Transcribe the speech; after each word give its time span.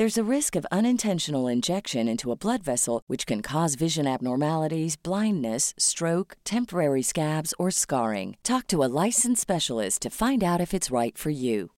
There's 0.00 0.16
a 0.16 0.24
risk 0.36 0.56
of 0.56 0.64
unintentional 0.72 1.46
injection 1.46 2.08
into 2.08 2.32
a 2.32 2.34
blood 2.34 2.62
vessel, 2.62 3.02
which 3.06 3.26
can 3.26 3.42
cause 3.42 3.74
vision 3.74 4.06
abnormalities, 4.06 4.96
blindness, 4.96 5.74
stroke, 5.76 6.38
temporary 6.42 7.02
scabs, 7.02 7.52
or 7.58 7.70
scarring. 7.70 8.38
Talk 8.42 8.66
to 8.68 8.82
a 8.82 8.88
licensed 8.88 9.42
specialist 9.42 10.00
to 10.00 10.08
find 10.08 10.42
out 10.42 10.58
if 10.58 10.72
it's 10.72 10.90
right 10.90 11.18
for 11.18 11.28
you. 11.28 11.72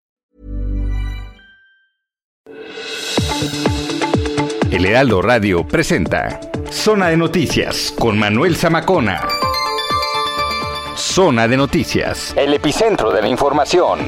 El 4.70 4.84
Heraldo 4.86 5.20
Radio 5.20 5.67
presenta 5.67 6.39
Zona 6.70 7.09
de 7.09 7.17
Noticias 7.17 7.92
con 7.98 8.17
Manuel 8.17 8.55
Zamacona. 8.55 9.20
Zona 10.97 11.48
de 11.48 11.57
Noticias, 11.57 12.36
el 12.36 12.55
epicentro 12.55 13.11
de 13.11 13.20
la 13.20 13.27
información. 13.27 13.98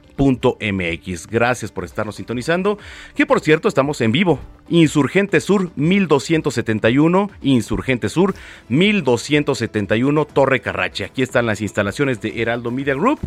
Gracias 1.30 1.70
por 1.70 1.84
estarnos 1.84 2.16
sintonizando. 2.16 2.78
Que 3.14 3.24
por 3.24 3.40
cierto, 3.40 3.68
estamos 3.68 4.00
en 4.00 4.12
vivo. 4.12 4.38
Insurgente 4.68 5.40
Sur 5.40 5.70
1271, 5.76 7.30
Insurgente 7.42 8.08
Sur 8.08 8.34
1271, 8.68 10.24
Torre 10.26 10.60
Carrache. 10.60 11.04
Aquí 11.04 11.22
están 11.22 11.46
las 11.46 11.60
instalaciones 11.60 12.20
de 12.20 12.42
Heraldo 12.42 12.70
Media 12.70 12.94
Group. 12.94 13.20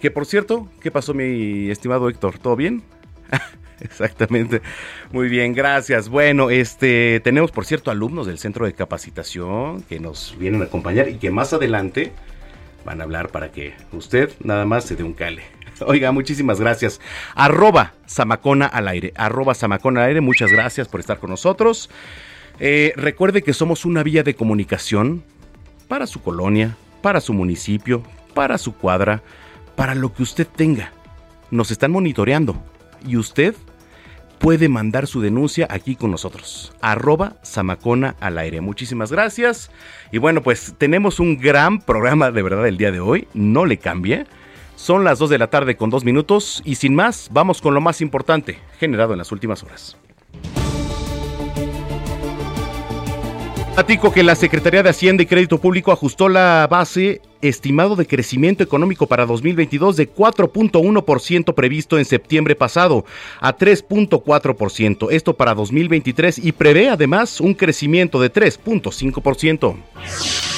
Que 0.00 0.10
por 0.10 0.26
cierto, 0.26 0.68
¿qué 0.80 0.90
pasó 0.90 1.14
mi 1.14 1.70
estimado 1.70 2.08
Héctor? 2.08 2.38
¿Todo 2.38 2.56
bien? 2.56 2.82
Exactamente. 3.80 4.62
Muy 5.12 5.28
bien, 5.28 5.54
gracias. 5.54 6.08
Bueno, 6.08 6.50
este 6.50 7.20
tenemos 7.20 7.50
por 7.50 7.64
cierto 7.64 7.90
alumnos 7.90 8.26
del 8.26 8.38
centro 8.38 8.66
de 8.66 8.72
capacitación 8.72 9.82
que 9.82 10.00
nos 10.00 10.36
vienen 10.38 10.62
a 10.62 10.64
acompañar 10.64 11.08
y 11.08 11.14
que 11.16 11.30
más 11.30 11.52
adelante 11.52 12.12
van 12.84 13.00
a 13.00 13.04
hablar 13.04 13.28
para 13.30 13.50
que 13.52 13.74
usted 13.92 14.30
nada 14.42 14.64
más 14.64 14.84
se 14.84 14.96
dé 14.96 15.02
un 15.02 15.14
cale. 15.14 15.42
Oiga, 15.86 16.12
muchísimas 16.12 16.60
gracias. 16.60 17.00
Arroba 17.34 17.94
Samacona 18.06 18.66
al 18.66 18.88
aire. 18.88 19.12
Arroba 19.16 19.54
Samacona 19.54 20.02
al 20.02 20.08
aire. 20.08 20.20
Muchas 20.20 20.50
gracias 20.50 20.88
por 20.88 21.00
estar 21.00 21.18
con 21.18 21.30
nosotros. 21.30 21.90
Eh, 22.60 22.92
recuerde 22.96 23.42
que 23.42 23.52
somos 23.52 23.84
una 23.84 24.02
vía 24.02 24.22
de 24.22 24.34
comunicación 24.34 25.24
para 25.88 26.06
su 26.06 26.22
colonia, 26.22 26.76
para 27.00 27.20
su 27.20 27.32
municipio, 27.32 28.02
para 28.34 28.58
su 28.58 28.74
cuadra, 28.74 29.22
para 29.76 29.94
lo 29.94 30.12
que 30.12 30.22
usted 30.22 30.46
tenga. 30.46 30.92
Nos 31.50 31.70
están 31.70 31.90
monitoreando 31.90 32.62
y 33.06 33.16
usted 33.16 33.54
puede 34.38 34.68
mandar 34.68 35.06
su 35.06 35.20
denuncia 35.20 35.68
aquí 35.70 35.94
con 35.96 36.10
nosotros. 36.10 36.72
Arroba 36.80 37.36
Samacona 37.42 38.16
al 38.20 38.38
aire. 38.38 38.60
Muchísimas 38.60 39.12
gracias. 39.12 39.70
Y 40.10 40.18
bueno, 40.18 40.42
pues 40.42 40.74
tenemos 40.78 41.20
un 41.20 41.38
gran 41.38 41.80
programa 41.80 42.30
de 42.30 42.42
verdad 42.42 42.66
el 42.66 42.76
día 42.76 42.90
de 42.90 43.00
hoy. 43.00 43.28
No 43.34 43.66
le 43.66 43.78
cambie. 43.78 44.26
Son 44.76 45.04
las 45.04 45.18
2 45.18 45.30
de 45.30 45.38
la 45.38 45.48
tarde 45.48 45.76
con 45.76 45.90
2 45.90 46.04
minutos 46.04 46.62
y 46.64 46.76
sin 46.76 46.94
más, 46.94 47.28
vamos 47.32 47.60
con 47.60 47.74
lo 47.74 47.80
más 47.80 48.00
importante 48.00 48.58
generado 48.78 49.12
en 49.12 49.18
las 49.18 49.32
últimas 49.32 49.62
horas. 49.62 49.96
Platico 53.74 54.12
que 54.12 54.22
la 54.22 54.34
Secretaría 54.34 54.82
de 54.82 54.90
Hacienda 54.90 55.22
y 55.22 55.26
Crédito 55.26 55.56
Público 55.56 55.92
ajustó 55.92 56.28
la 56.28 56.68
base 56.70 57.22
estimado 57.40 57.96
de 57.96 58.06
crecimiento 58.06 58.62
económico 58.62 59.06
para 59.06 59.24
2022 59.24 59.96
de 59.96 60.12
4.1% 60.12 61.54
previsto 61.54 61.98
en 61.98 62.04
septiembre 62.04 62.54
pasado 62.54 63.06
a 63.40 63.56
3.4%, 63.56 65.08
esto 65.10 65.34
para 65.34 65.54
2023 65.54 66.38
y 66.38 66.52
prevé 66.52 66.90
además 66.90 67.40
un 67.40 67.54
crecimiento 67.54 68.20
de 68.20 68.30
3.5%. 68.30 70.51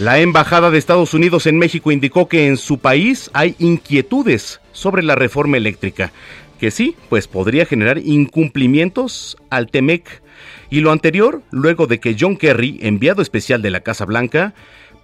La 0.00 0.18
Embajada 0.18 0.72
de 0.72 0.78
Estados 0.78 1.14
Unidos 1.14 1.46
en 1.46 1.56
México 1.56 1.92
indicó 1.92 2.28
que 2.28 2.48
en 2.48 2.56
su 2.56 2.78
país 2.78 3.30
hay 3.32 3.54
inquietudes 3.60 4.60
sobre 4.72 5.04
la 5.04 5.14
reforma 5.14 5.56
eléctrica, 5.56 6.10
que 6.58 6.72
sí, 6.72 6.96
pues 7.08 7.28
podría 7.28 7.64
generar 7.64 7.98
incumplimientos 7.98 9.36
al 9.50 9.68
TEMEC 9.70 10.20
y 10.68 10.80
lo 10.80 10.90
anterior, 10.90 11.42
luego 11.52 11.86
de 11.86 12.00
que 12.00 12.16
John 12.18 12.36
Kerry, 12.36 12.80
enviado 12.82 13.22
especial 13.22 13.62
de 13.62 13.70
la 13.70 13.82
Casa 13.82 14.04
Blanca, 14.04 14.52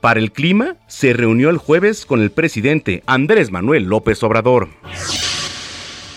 para 0.01 0.19
el 0.19 0.33
clima, 0.33 0.75
se 0.89 1.13
reunió 1.13 1.51
el 1.51 1.59
jueves 1.59 2.05
con 2.05 2.21
el 2.21 2.33
presidente 2.33 3.05
Andrés 3.07 3.53
Manuel 3.53 3.85
López 3.85 4.21
Obrador. 4.25 4.71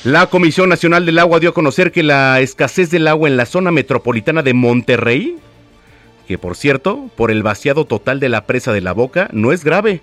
La 0.03 0.25
Comisión 0.28 0.69
Nacional 0.69 1.05
del 1.05 1.19
Agua 1.19 1.40
dio 1.40 1.51
a 1.51 1.53
conocer 1.53 1.91
que 1.91 2.01
la 2.01 2.40
escasez 2.40 2.90
del 2.90 3.07
agua 3.07 3.29
en 3.29 3.38
la 3.38 3.45
zona 3.45 3.72
metropolitana 3.72 4.41
de 4.41 4.55
Monterrey, 4.55 5.35
que 6.28 6.37
por 6.37 6.55
cierto, 6.55 7.09
por 7.16 7.31
el 7.31 7.43
vaciado 7.43 7.85
total 7.85 8.20
de 8.20 8.29
la 8.29 8.46
presa 8.46 8.73
de 8.73 8.81
la 8.81 8.93
boca, 8.93 9.29
no 9.34 9.52
es 9.52 9.64
grave 9.64 10.02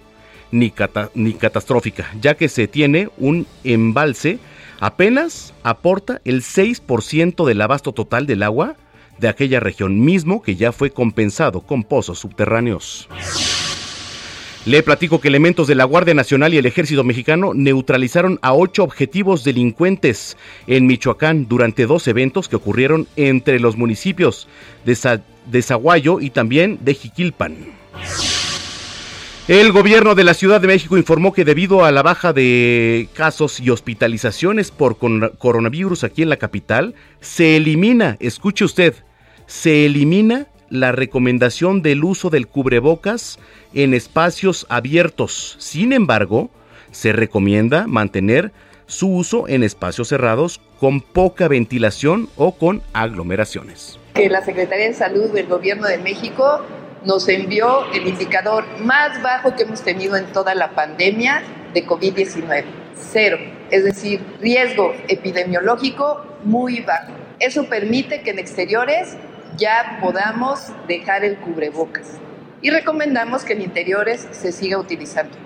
ni, 0.51 0.73
ni 1.15 1.33
catastrófica, 1.35 2.11
ya 2.21 2.35
que 2.35 2.49
se 2.49 2.69
tiene 2.69 3.09
un 3.19 3.47
embalse, 3.65 4.39
apenas 4.81 5.55
aporta 5.63 6.21
el 6.25 6.43
6% 6.43 7.47
del 7.47 7.61
abasto 7.61 7.93
total 7.93 8.27
del 8.27 8.43
agua 8.43 8.77
de 9.19 9.29
aquella 9.29 9.61
región 9.61 10.01
mismo 10.01 10.43
que 10.43 10.57
ya 10.57 10.73
fue 10.73 10.91
compensado 10.91 11.61
con 11.61 11.85
pozos 11.85 12.19
subterráneos. 12.19 13.09
Le 14.67 14.83
platico 14.83 15.23
que 15.23 15.29
elementos 15.29 15.69
de 15.69 15.75
la 15.75 15.85
Guardia 15.85 16.13
Nacional 16.13 16.53
y 16.53 16.59
el 16.59 16.67
Ejército 16.67 17.03
Mexicano 17.03 17.55
neutralizaron 17.55 18.39
a 18.43 18.53
ocho 18.53 18.85
objetivos 18.85 19.43
delincuentes 19.43 20.37
en 20.67 20.87
Michoacán 20.87 21.49
durante 21.49 21.87
dos 21.87 22.07
eventos 22.09 22.47
que 22.47 22.57
ocurrieron 22.57 23.09
entre 23.17 23.59
los 23.59 23.79
municipios 23.79 24.49
de, 24.85 25.21
de 25.47 25.63
Zaguayo 25.63 26.21
y 26.21 26.31
también 26.31 26.79
de 26.83 26.95
Jiquilpan. 26.95 27.57
El 29.49 29.73
gobierno 29.73 30.15
de 30.15 30.23
la 30.23 30.35
Ciudad 30.35 30.61
de 30.61 30.69
México 30.69 30.97
informó 30.97 31.33
que 31.33 31.45
debido 31.45 31.85
a 31.85 31.91
la 31.91 32.03
baja 32.03 32.33
de 32.33 33.09
casos 33.15 33.59
y 33.59 33.71
hospitalizaciones 33.71 34.71
por 34.71 34.97
coronavirus 34.97 36.05
aquí 36.05 36.23
en 36.23 36.29
la 36.29 36.37
capital, 36.37 36.95
se 37.21 37.57
elimina, 37.57 38.17
escuche 38.21 38.65
usted, 38.65 38.95
se 39.47 39.87
elimina 39.87 40.47
la 40.69 40.93
recomendación 40.93 41.83
del 41.83 42.05
uso 42.05 42.31
del 42.31 42.47
cubrebocas 42.47 43.39
en 43.75 43.93
espacios 43.93 44.67
abiertos. 44.69 45.57
Sin 45.59 45.93
embargo, 45.93 46.51
se 46.93 47.13
recomienda 47.13 47.87
mantener 47.87 48.53
su 48.87 49.09
uso 49.09 49.49
en 49.49 49.63
espacios 49.63 50.09
cerrados 50.09 50.61
con 50.79 51.01
poca 51.01 51.49
ventilación 51.49 52.29
o 52.37 52.57
con 52.57 52.83
aglomeraciones. 52.93 54.00
Que 54.15 54.29
la 54.29 54.45
Secretaría 54.45 54.87
de 54.87 54.95
Salud 54.95 55.31
del 55.31 55.47
Gobierno 55.47 55.87
de 55.87 55.99
México 55.99 56.65
nos 57.05 57.29
envió 57.29 57.91
el 57.93 58.07
indicador 58.07 58.65
más 58.81 59.23
bajo 59.23 59.55
que 59.55 59.63
hemos 59.63 59.83
tenido 59.83 60.17
en 60.17 60.27
toda 60.33 60.55
la 60.55 60.71
pandemia 60.73 61.43
de 61.73 61.87
COVID-19, 61.87 62.65
cero, 62.95 63.39
es 63.71 63.85
decir, 63.85 64.21
riesgo 64.41 64.95
epidemiológico 65.09 66.27
muy 66.45 66.81
bajo. 66.81 67.13
Eso 67.39 67.69
permite 67.69 68.23
que 68.23 68.31
en 68.31 68.39
exteriores 68.39 69.17
ya 69.57 69.99
podamos 70.01 70.73
dejar 70.89 71.25
el 71.25 71.37
cubrebocas 71.39 72.19
y 72.63 72.71
recomendamos 72.71 73.45
que 73.45 73.55
en 73.55 73.63
interiores 73.63 74.27
se 74.33 74.53
siga 74.53 74.79
utilizando. 74.79 75.37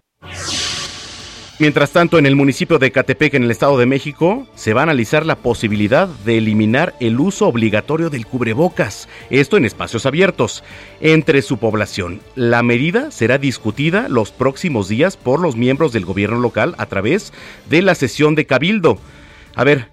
Mientras 1.60 1.92
tanto, 1.92 2.18
en 2.18 2.26
el 2.26 2.34
municipio 2.34 2.80
de 2.80 2.90
Catepec, 2.90 3.34
en 3.34 3.44
el 3.44 3.50
Estado 3.52 3.78
de 3.78 3.86
México, 3.86 4.44
se 4.56 4.74
va 4.74 4.80
a 4.80 4.82
analizar 4.82 5.24
la 5.24 5.36
posibilidad 5.36 6.08
de 6.08 6.38
eliminar 6.38 6.96
el 6.98 7.20
uso 7.20 7.46
obligatorio 7.46 8.10
del 8.10 8.26
cubrebocas, 8.26 9.08
esto 9.30 9.56
en 9.56 9.64
espacios 9.64 10.04
abiertos, 10.04 10.64
entre 11.00 11.42
su 11.42 11.58
población. 11.58 12.20
La 12.34 12.64
medida 12.64 13.12
será 13.12 13.38
discutida 13.38 14.08
los 14.08 14.32
próximos 14.32 14.88
días 14.88 15.16
por 15.16 15.38
los 15.38 15.54
miembros 15.54 15.92
del 15.92 16.04
gobierno 16.04 16.40
local 16.40 16.74
a 16.76 16.86
través 16.86 17.32
de 17.70 17.82
la 17.82 17.94
sesión 17.94 18.34
de 18.34 18.46
Cabildo. 18.46 18.98
A 19.54 19.62
ver, 19.62 19.90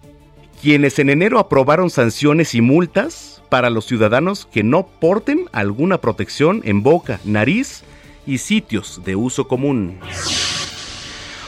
quienes 0.63 0.97
en 0.97 1.11
enero 1.11 1.37
aprobaron 1.37 1.91
sanciones 1.91 2.55
y 2.55 2.61
multas 2.61 3.43
para 3.49 3.69
los 3.69 3.85
ciudadanos 3.85 4.47
que 4.51 4.63
no 4.63 4.87
porten 4.87 5.45
alguna 5.51 5.99
protección 5.99 6.61
en 6.63 6.81
boca, 6.81 7.19
nariz 7.23 7.83
y 8.25 8.39
sitios 8.39 9.01
de 9.05 9.15
uso 9.15 9.47
común. 9.47 9.99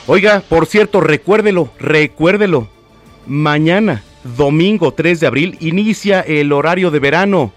Oiga, 0.06 0.44
por 0.50 0.66
cierto, 0.66 1.00
recuérdelo, 1.00 1.72
recuérdelo. 1.80 2.68
Mañana, 3.26 4.04
domingo 4.38 4.92
3 4.92 5.22
de 5.22 5.28
abril, 5.28 5.58
inicia 5.62 6.20
el 6.20 6.52
horario 6.52 6.92
de 6.92 7.00
verano. 7.00 7.54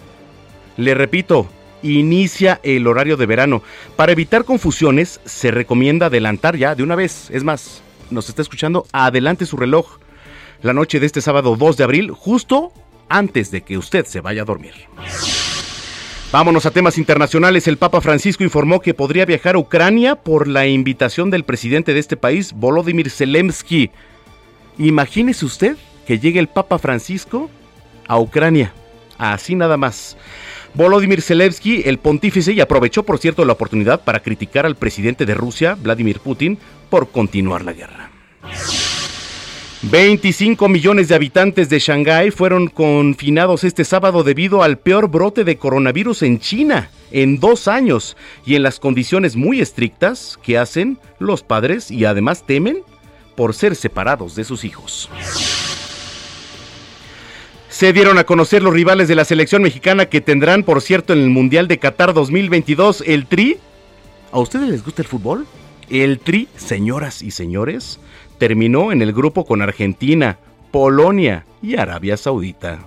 Le 0.76 0.94
repito, 0.94 1.48
inicia 1.82 2.60
el 2.62 2.86
horario 2.86 3.16
de 3.16 3.26
verano. 3.26 3.62
Para 3.96 4.12
evitar 4.12 4.44
confusiones, 4.44 5.20
se 5.24 5.50
recomienda 5.50 6.06
adelantar 6.06 6.56
ya 6.56 6.76
de 6.76 6.84
una 6.84 6.94
vez. 6.94 7.30
Es 7.32 7.42
más, 7.42 7.82
nos 8.10 8.28
está 8.28 8.42
escuchando, 8.42 8.86
adelante 8.92 9.44
su 9.44 9.56
reloj. 9.56 9.98
La 10.62 10.72
noche 10.72 11.00
de 11.00 11.06
este 11.06 11.20
sábado 11.20 11.56
2 11.56 11.76
de 11.76 11.84
abril, 11.84 12.10
justo 12.12 12.72
antes 13.08 13.50
de 13.50 13.62
que 13.62 13.76
usted 13.76 14.06
se 14.06 14.20
vaya 14.20 14.42
a 14.42 14.44
dormir. 14.44 14.74
Vámonos 16.36 16.66
a 16.66 16.70
temas 16.70 16.98
internacionales. 16.98 17.66
El 17.66 17.78
Papa 17.78 18.02
Francisco 18.02 18.44
informó 18.44 18.80
que 18.80 18.92
podría 18.92 19.24
viajar 19.24 19.54
a 19.54 19.58
Ucrania 19.58 20.16
por 20.16 20.46
la 20.46 20.66
invitación 20.66 21.30
del 21.30 21.44
presidente 21.44 21.94
de 21.94 21.98
este 21.98 22.18
país, 22.18 22.52
Volodymyr 22.52 23.08
Zelensky. 23.08 23.90
Imagínese 24.76 25.46
usted 25.46 25.78
que 26.06 26.18
llegue 26.18 26.38
el 26.38 26.48
Papa 26.48 26.78
Francisco 26.78 27.48
a 28.06 28.18
Ucrania. 28.18 28.74
Así 29.16 29.54
nada 29.54 29.78
más. 29.78 30.18
Volodymyr 30.74 31.22
Zelensky, 31.22 31.84
el 31.86 31.96
pontífice, 31.96 32.52
y 32.52 32.60
aprovechó, 32.60 33.02
por 33.02 33.16
cierto, 33.16 33.42
la 33.46 33.54
oportunidad 33.54 34.04
para 34.04 34.20
criticar 34.20 34.66
al 34.66 34.76
presidente 34.76 35.24
de 35.24 35.32
Rusia, 35.32 35.74
Vladimir 35.80 36.20
Putin, 36.20 36.58
por 36.90 37.08
continuar 37.08 37.64
la 37.64 37.72
guerra. 37.72 38.10
25 39.82 40.68
millones 40.68 41.08
de 41.08 41.14
habitantes 41.14 41.68
de 41.68 41.78
Shanghái 41.78 42.30
fueron 42.30 42.68
confinados 42.68 43.62
este 43.62 43.84
sábado 43.84 44.24
debido 44.24 44.62
al 44.62 44.78
peor 44.78 45.08
brote 45.08 45.44
de 45.44 45.58
coronavirus 45.58 46.22
en 46.22 46.40
China 46.40 46.90
en 47.12 47.38
dos 47.38 47.68
años 47.68 48.16
y 48.44 48.56
en 48.56 48.62
las 48.62 48.80
condiciones 48.80 49.36
muy 49.36 49.60
estrictas 49.60 50.38
que 50.42 50.58
hacen 50.58 50.98
los 51.18 51.42
padres 51.42 51.90
y 51.90 52.04
además 52.04 52.44
temen 52.46 52.78
por 53.36 53.54
ser 53.54 53.76
separados 53.76 54.34
de 54.34 54.44
sus 54.44 54.64
hijos. 54.64 55.10
Se 57.68 57.92
dieron 57.92 58.16
a 58.16 58.24
conocer 58.24 58.62
los 58.62 58.72
rivales 58.72 59.08
de 59.08 59.14
la 59.14 59.26
selección 59.26 59.62
mexicana 59.62 60.06
que 60.06 60.22
tendrán, 60.22 60.62
por 60.62 60.80
cierto, 60.80 61.12
en 61.12 61.18
el 61.20 61.28
Mundial 61.28 61.68
de 61.68 61.78
Qatar 61.78 62.14
2022 62.14 63.04
el 63.06 63.26
Tri. 63.26 63.58
¿A 64.32 64.38
ustedes 64.38 64.70
les 64.70 64.82
gusta 64.82 65.02
el 65.02 65.08
fútbol? 65.08 65.46
El 65.90 66.18
Tri, 66.18 66.48
señoras 66.56 67.20
y 67.20 67.30
señores, 67.30 68.00
terminó 68.38 68.92
en 68.92 69.02
el 69.02 69.12
grupo 69.12 69.44
con 69.44 69.62
Argentina, 69.62 70.38
Polonia 70.70 71.46
y 71.62 71.76
Arabia 71.76 72.16
Saudita. 72.16 72.80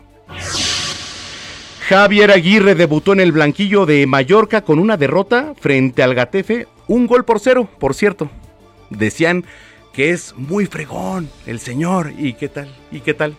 Javier 1.88 2.32
Aguirre 2.32 2.76
debutó 2.76 3.14
en 3.14 3.20
el 3.20 3.32
blanquillo 3.32 3.86
de 3.86 4.06
Mallorca 4.06 4.62
con 4.62 4.78
una 4.78 4.96
derrota 4.96 5.54
frente 5.60 6.04
al 6.04 6.14
Gatefe, 6.14 6.68
un 6.88 7.08
gol 7.08 7.26
por 7.26 7.40
cero, 7.40 7.68
por 7.80 7.96
cierto. 7.96 8.30
Decían 8.92 9.44
que 9.92 10.12
es 10.12 10.36
muy 10.38 10.68
fregón 10.68 11.30
el 11.48 11.60
señor. 11.60 12.14
¿Y 12.18 12.34
qué 12.34 12.48
tal? 12.48 12.70
¿Y 12.92 13.00
qué 13.00 13.14
tal? 13.16 13.36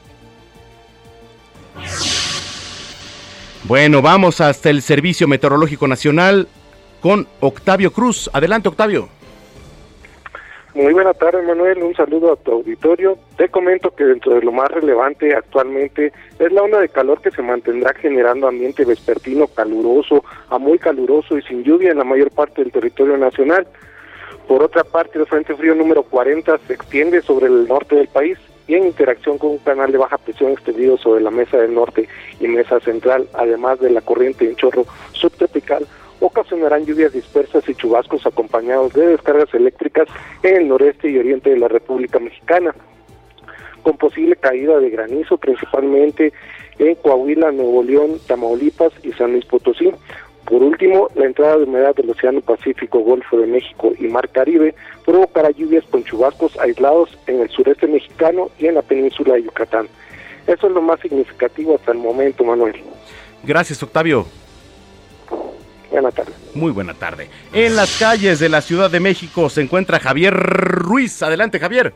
Bueno, 3.65 4.03
vamos 4.03 4.41
hasta 4.41 4.71
el 4.71 4.83
Servicio 4.83 5.29
Meteorológico 5.29 5.87
Nacional 5.87 6.49
con 7.01 7.29
Octavio 7.41 7.93
Cruz. 7.93 8.29
Adelante, 8.33 8.69
Octavio. 8.69 9.09
Muy 10.73 10.93
buena 10.93 11.13
tarde, 11.15 11.43
Manuel. 11.43 11.83
Un 11.83 11.95
saludo 11.95 12.33
a 12.33 12.37
tu 12.37 12.53
auditorio. 12.53 13.19
Te 13.37 13.49
comento 13.49 13.91
que 13.91 14.05
dentro 14.05 14.35
de 14.35 14.43
lo 14.43 14.53
más 14.53 14.69
relevante 14.71 15.35
actualmente 15.35 16.13
es 16.39 16.53
la 16.53 16.63
onda 16.63 16.79
de 16.79 16.89
calor 16.89 17.21
que 17.21 17.33
se 17.33 17.43
mantendrá 17.43 17.93
generando 17.95 18.47
ambiente 18.47 18.85
vespertino 18.85 19.49
caluroso 19.49 20.25
a 20.49 20.59
muy 20.59 20.79
caluroso 20.79 21.37
y 21.37 21.43
sin 21.43 21.65
lluvia 21.65 21.91
en 21.91 21.99
la 21.99 22.05
mayor 22.05 22.31
parte 22.31 22.63
del 22.63 22.71
territorio 22.71 23.17
nacional. 23.17 23.67
Por 24.47 24.63
otra 24.63 24.85
parte, 24.85 25.19
el 25.19 25.27
Frente 25.27 25.57
Frío 25.57 25.75
número 25.75 26.05
40 26.05 26.59
se 26.67 26.73
extiende 26.73 27.21
sobre 27.23 27.47
el 27.47 27.67
norte 27.67 27.97
del 27.97 28.09
país 28.09 28.39
y 28.69 28.77
en 28.77 28.87
interacción 28.87 29.39
con 29.39 29.51
un 29.51 29.59
canal 29.59 29.91
de 29.91 29.99
baja 29.99 30.19
presión 30.19 30.53
extendido 30.53 30.97
sobre 30.99 31.21
la 31.21 31.33
mesa 31.33 31.59
del 31.59 31.75
norte 31.75 32.09
y 32.39 32.47
mesa 32.47 32.79
central, 32.79 33.29
además 33.35 33.81
de 33.81 33.91
la 33.91 34.01
corriente 34.01 34.45
en 34.45 34.55
chorro 34.55 34.87
subtropical, 35.13 35.85
ocasionarán 36.21 36.85
lluvias 36.85 37.13
dispersas 37.13 37.69
y 37.69 37.75
chubascos 37.75 38.27
acompañados 38.27 38.93
de 38.93 39.09
descargas 39.09 39.53
eléctricas 39.55 40.09
en 40.43 40.57
el 40.57 40.69
noreste 40.69 41.11
y 41.11 41.19
oriente 41.19 41.51
de 41.51 41.59
la 41.59 41.69
República 41.69 42.19
Mexicana, 42.19 42.75
con 43.83 43.97
posible 43.97 44.37
caída 44.37 44.79
de 44.79 44.91
granizo 44.91 45.39
principalmente 45.39 46.33
en 46.79 46.95
Coahuila, 46.97 47.51
Nuevo 47.53 47.83
León, 47.83 48.19
Tamaulipas 48.27 48.93
y 49.03 49.13
San 49.13 49.33
Luis 49.33 49.45
Potosí. 49.47 49.91
Por 50.45 50.63
último, 50.63 51.09
la 51.15 51.27
entrada 51.27 51.59
de 51.59 51.65
humedad 51.65 51.95
del 51.95 52.11
Océano 52.11 52.41
Pacífico, 52.41 53.01
Golfo 53.01 53.39
de 53.39 53.47
México 53.47 53.93
y 53.99 54.09
Mar 54.09 54.29
Caribe 54.31 54.75
provocará 55.05 55.51
lluvias 55.51 55.85
con 55.91 56.03
chubascos 56.05 56.59
aislados 56.59 57.17
en 57.27 57.41
el 57.41 57.49
sureste 57.51 57.87
mexicano 57.87 58.51
y 58.59 58.67
en 58.67 58.75
la 58.75 58.83
península 58.83 59.35
de 59.35 59.45
Yucatán. 59.45 59.87
Eso 60.47 60.67
es 60.67 60.73
lo 60.73 60.83
más 60.83 60.99
significativo 61.01 61.77
hasta 61.77 61.93
el 61.93 61.99
momento, 61.99 62.45
Manuel. 62.45 62.75
Gracias, 63.45 63.83
Octavio. 63.83 64.27
Buena 65.91 66.11
tarde. 66.11 66.33
Muy 66.55 66.71
buena 66.71 66.95
tarde. 66.95 67.29
En 67.53 67.75
las 67.75 67.99
calles 67.99 68.39
de 68.39 68.49
la 68.49 68.61
Ciudad 68.61 68.91
de 68.91 69.01
México 69.01 69.51
se 69.51 69.61
encuentra 69.63 69.99
Javier 69.99 70.35
Ruiz. 70.35 71.23
Adelante, 71.23 71.59
Javier. 71.59 71.93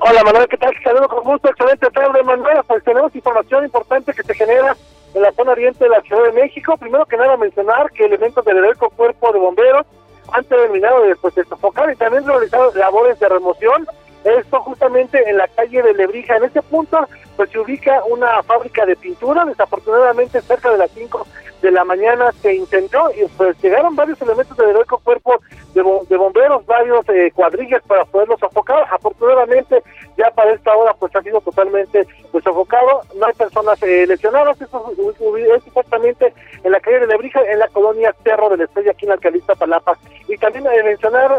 Hola, 0.00 0.22
Manuel, 0.22 0.46
¿qué 0.48 0.56
tal? 0.56 0.72
Saludos 0.84 1.08
con 1.08 1.24
gusto. 1.24 1.48
Excelente 1.48 1.90
tarde, 1.90 2.22
Manuel. 2.22 2.58
Pues 2.66 2.84
tenemos 2.84 3.14
información 3.14 3.64
importante 3.64 4.12
que 4.12 4.22
se 4.22 4.34
genera 4.34 4.76
en 5.14 5.22
la 5.22 5.32
zona 5.32 5.52
oriente 5.52 5.84
de 5.84 5.90
la 5.90 6.00
Ciudad 6.02 6.22
de 6.24 6.32
México. 6.32 6.76
Primero 6.76 7.04
que 7.06 7.16
nada, 7.16 7.36
mencionar 7.36 7.90
que 7.90 8.04
elementos 8.04 8.44
del 8.44 8.58
heroico 8.58 8.90
cuerpo 8.90 9.32
de 9.32 9.40
bomberos 9.40 9.86
han 10.32 10.44
terminado 10.44 11.02
de, 11.02 11.16
pues, 11.16 11.34
de 11.34 11.44
sofocar 11.44 11.90
y 11.90 11.96
también 11.96 12.24
realizado 12.26 12.72
labores 12.74 13.18
de 13.18 13.28
remoción. 13.28 13.86
Esto 14.24 14.60
justamente 14.60 15.28
en 15.28 15.36
la 15.36 15.48
calle 15.48 15.82
de 15.82 15.94
Lebrija. 15.94 16.36
En 16.36 16.44
este 16.44 16.62
punto, 16.62 16.98
pues 17.36 17.50
se 17.50 17.58
ubica 17.58 18.02
una 18.10 18.42
fábrica 18.42 18.84
de 18.84 18.96
pintura. 18.96 19.44
Desafortunadamente, 19.44 20.40
cerca 20.42 20.70
de 20.70 20.78
las 20.78 20.90
5 20.90 21.26
de 21.62 21.70
la 21.72 21.84
mañana 21.84 22.30
se 22.40 22.54
intentó 22.54 23.10
y 23.10 23.26
pues 23.36 23.60
llegaron 23.60 23.96
varios 23.96 24.20
elementos 24.22 24.56
del 24.56 24.70
heroico 24.70 24.98
cuerpo 24.98 25.40
de, 25.74 25.82
bomberos, 26.16 26.64
varios 26.66 27.08
eh, 27.08 27.30
cuadrillas 27.34 27.82
para 27.82 28.04
poderlos 28.04 28.38
sofocar. 28.40 28.86
Afortunadamente 28.90 29.82
ya 30.16 30.30
para 30.30 30.52
esta 30.52 30.74
hora 30.74 30.94
pues 30.94 31.14
ha 31.14 31.22
sido 31.22 31.40
totalmente 31.40 32.06
pues, 32.32 32.44
sofocado, 32.44 33.02
no 33.16 33.26
hay 33.26 33.34
personas 33.34 33.82
eh, 33.82 34.06
lesionadas, 34.06 34.60
eso 34.60 34.92
es 35.36 35.66
exactamente 35.66 36.32
en 36.62 36.72
la 36.72 36.80
calle 36.80 37.00
de 37.00 37.06
Lebrija, 37.06 37.40
en 37.42 37.58
la 37.58 37.68
colonia 37.68 38.14
Cerro 38.24 38.48
de 38.50 38.58
la 38.58 38.64
Estrella, 38.64 38.92
aquí 38.92 39.04
en 39.04 39.08
la 39.10 39.14
alcaldía 39.14 39.54
Palapa. 39.58 39.98
Y 40.28 40.36
también 40.36 40.66
eh, 40.66 40.82
mencionar, 40.84 41.34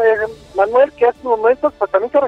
Manuel, 0.54 0.92
que 0.92 1.06
hace 1.06 1.18
un 1.22 1.30
momento 1.30 1.70
pues 1.78 1.90
también 1.90 2.12
se 2.12 2.20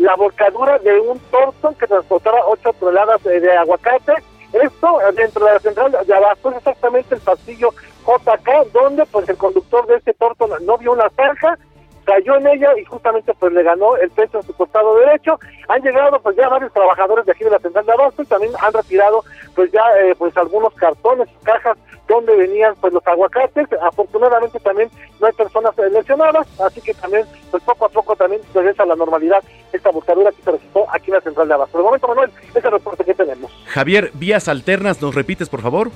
la 0.00 0.16
volcadura 0.16 0.78
de 0.78 0.98
un 0.98 1.18
torto 1.30 1.74
que 1.78 1.86
transportaba 1.86 2.38
8 2.46 2.72
toneladas 2.80 3.22
de 3.22 3.56
aguacate 3.56 4.14
esto 4.52 4.98
dentro 5.14 5.46
de 5.46 5.52
la 5.52 5.60
central 5.60 5.96
de 6.04 6.14
abajo 6.14 6.50
es 6.50 6.56
exactamente 6.56 7.14
el 7.14 7.20
pasillo 7.20 7.70
JK, 8.04 8.72
donde 8.72 9.06
pues 9.06 9.28
el 9.28 9.36
conductor 9.36 9.86
de 9.86 9.96
este 9.96 10.12
torto 10.14 10.48
no 10.62 10.76
vio 10.78 10.92
una 10.92 11.08
zanja, 11.10 11.56
cayó 12.04 12.36
en 12.36 12.48
ella 12.48 12.76
y 12.76 12.84
justamente 12.84 13.32
pues 13.34 13.52
le 13.52 13.62
ganó 13.62 13.96
el 13.96 14.10
peso 14.10 14.38
en 14.38 14.44
su 14.44 14.52
costado 14.54 14.96
derecho. 14.96 15.38
Han 15.68 15.82
llegado 15.82 16.20
pues 16.20 16.34
ya 16.36 16.48
varios 16.48 16.72
trabajadores 16.72 17.26
de 17.26 17.32
aquí 17.32 17.44
de 17.44 17.50
la 17.50 17.60
central 17.60 17.86
de 17.86 17.92
abasto 17.92 18.22
y 18.22 18.26
también 18.26 18.52
han 18.58 18.72
retirado 18.72 19.22
pues 19.54 19.70
ya 19.70 19.82
eh, 20.02 20.14
pues 20.18 20.36
algunos 20.36 20.74
cartones, 20.74 21.28
cajas 21.44 21.78
donde 22.08 22.34
venían 22.34 22.74
pues 22.80 22.92
los 22.92 23.06
aguacates. 23.06 23.68
Afortunadamente 23.80 24.58
también 24.58 24.90
no 25.20 25.28
hay 25.28 25.32
personas 25.34 25.76
lesionadas, 25.78 26.48
así 26.60 26.80
que 26.80 26.94
también 26.94 27.24
pues 27.52 27.62
poco 27.62 27.84
a 27.84 27.88
poco 27.88 28.16
también 28.16 28.42
regresa 28.52 28.82
a 28.82 28.86
la 28.86 28.96
normalidad 28.96 29.44
esta 29.80 29.90
buscadura 29.90 30.30
que 30.30 30.42
se 30.42 30.52
registró 30.52 30.86
aquí 30.92 31.10
en 31.10 31.14
la 31.14 31.20
central 31.22 31.48
de 31.48 31.54
abasto. 31.54 31.78
De 31.78 31.84
momento, 31.84 32.06
Manuel, 32.06 32.30
ese 32.48 32.58
es 32.58 32.64
el 32.64 32.70
reporte 32.70 33.04
que 33.04 33.14
tenemos. 33.14 33.50
Javier, 33.66 34.10
vías 34.14 34.46
alternas, 34.48 35.00
¿nos 35.00 35.14
repites 35.14 35.48
por 35.48 35.62
favor? 35.62 35.90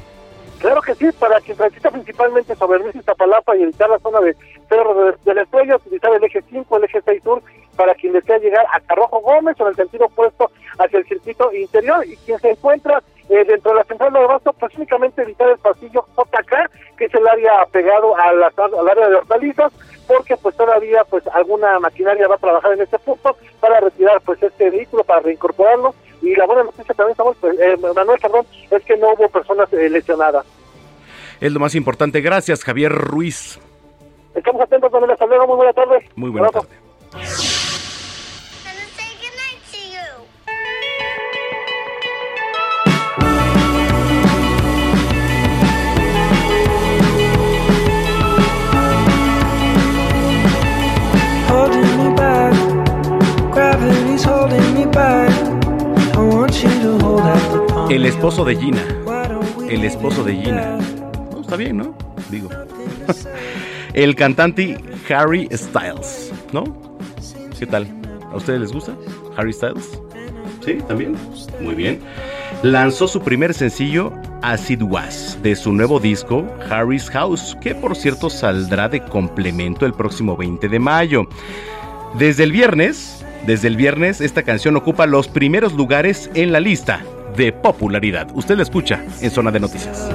Claro 0.58 0.80
que 0.80 0.94
sí, 0.94 1.06
para 1.18 1.40
quien 1.40 1.58
transita 1.58 1.90
principalmente 1.90 2.56
sobre 2.56 2.78
Luis 2.78 2.94
Iztapalapa 2.96 3.54
y 3.56 3.62
evitar 3.62 3.90
la 3.90 3.98
zona 3.98 4.20
de 4.20 4.34
Cerro 4.68 4.94
de, 4.94 5.14
de 5.24 5.34
la 5.34 5.42
Estrella, 5.42 5.76
utilizar 5.76 6.14
el 6.14 6.24
eje 6.24 6.42
5, 6.50 6.76
el 6.78 6.84
eje 6.84 7.02
6 7.04 7.22
sur, 7.22 7.42
para 7.76 7.94
quien 7.94 8.14
desea 8.14 8.38
llegar 8.38 8.64
a 8.72 8.80
Carrojo 8.80 9.20
Gómez 9.20 9.60
o 9.60 9.64
en 9.64 9.68
el 9.68 9.76
sentido 9.76 10.06
opuesto 10.06 10.50
hacia 10.78 10.98
el 10.98 11.06
circuito 11.06 11.52
interior 11.52 12.06
y 12.06 12.16
quien 12.16 12.38
se 12.38 12.50
encuentra 12.50 13.02
eh, 13.28 13.44
dentro 13.44 13.72
de 13.72 13.78
la 13.78 13.84
central 13.84 14.12
de 14.12 14.18
abasto, 14.18 14.52
pues 14.52 14.74
únicamente 14.76 15.22
evitar 15.22 15.48
el 15.50 15.58
pasillo 15.58 16.06
JK, 16.16 16.96
que 16.96 17.04
es 17.06 17.14
el 17.14 17.26
área 17.26 17.64
pegado 17.72 18.16
a 18.16 18.32
la, 18.32 18.52
al 18.56 18.88
área 18.88 19.08
de 19.08 19.16
hortalizas, 19.16 19.72
porque 20.06 20.36
pues 20.36 20.56
todavía 20.56 21.04
pues 21.04 21.26
alguna 21.28 21.78
maquinaria 21.78 22.28
va 22.28 22.34
a 22.34 22.38
trabajar 22.38 22.72
en 22.72 22.82
este 22.82 22.98
punto 22.98 23.36
para 23.60 23.80
retirar 23.80 24.20
pues 24.22 24.42
este 24.42 24.70
vehículo, 24.70 25.04
para 25.04 25.20
reincorporarlo, 25.20 25.94
y 26.24 26.34
la 26.36 26.46
buena 26.46 26.64
noticia 26.64 26.94
también, 26.94 27.12
estamos, 27.12 27.36
pues, 27.38 27.58
eh, 27.60 27.76
Manuel, 27.76 28.18
perdón, 28.20 28.46
es 28.70 28.82
que 28.84 28.96
no 28.96 29.12
hubo 29.12 29.28
personas 29.28 29.70
eh, 29.72 29.90
lesionadas. 29.90 30.46
Es 31.40 31.52
lo 31.52 31.60
más 31.60 31.74
importante. 31.74 32.22
Gracias, 32.22 32.64
Javier 32.64 32.92
Ruiz. 32.92 33.58
Estamos 34.34 34.62
atentos, 34.62 34.90
Manuel. 34.90 35.10
Hasta 35.12 35.26
luego. 35.26 35.46
Muy 35.46 35.56
buena 35.56 35.72
tarde. 35.72 36.08
Muy 36.16 36.30
buena 36.30 36.48
tarde. 36.48 37.63
El 57.90 58.06
esposo 58.06 58.44
de 58.44 58.56
Gina. 58.56 58.82
El 59.68 59.84
esposo 59.84 60.24
de 60.24 60.34
Gina. 60.34 60.78
No, 61.30 61.40
está 61.40 61.56
bien, 61.56 61.76
¿no? 61.76 61.96
Digo. 62.30 62.48
El 63.94 64.16
cantante 64.16 64.76
Harry 65.08 65.48
Styles, 65.52 66.32
¿no? 66.52 66.64
¿Qué 67.58 67.66
tal? 67.66 67.86
¿A 68.32 68.36
ustedes 68.36 68.60
les 68.60 68.72
gusta? 68.72 68.96
Harry 69.36 69.52
Styles. 69.52 69.98
Sí, 70.64 70.78
también. 70.88 71.16
Muy 71.60 71.74
bien. 71.74 72.00
Lanzó 72.62 73.06
su 73.06 73.20
primer 73.20 73.54
sencillo, 73.54 74.12
Acid 74.42 74.82
Was, 74.82 75.38
de 75.42 75.54
su 75.54 75.72
nuevo 75.72 76.00
disco, 76.00 76.44
Harry's 76.70 77.08
House, 77.10 77.56
que 77.60 77.74
por 77.74 77.94
cierto 77.94 78.28
saldrá 78.28 78.88
de 78.88 79.04
complemento 79.04 79.86
el 79.86 79.92
próximo 79.92 80.36
20 80.36 80.68
de 80.68 80.78
mayo. 80.78 81.22
Desde 82.18 82.44
el 82.44 82.52
viernes, 82.52 83.23
desde 83.46 83.68
el 83.68 83.76
viernes, 83.76 84.20
esta 84.20 84.42
canción 84.42 84.76
ocupa 84.76 85.06
los 85.06 85.28
primeros 85.28 85.74
lugares 85.74 86.30
en 86.34 86.52
la 86.52 86.60
lista 86.60 87.02
de 87.36 87.52
popularidad. 87.52 88.28
Usted 88.34 88.56
la 88.56 88.62
escucha 88.62 89.04
en 89.20 89.30
Zona 89.30 89.50
de 89.50 89.60
Noticias. 89.60 90.10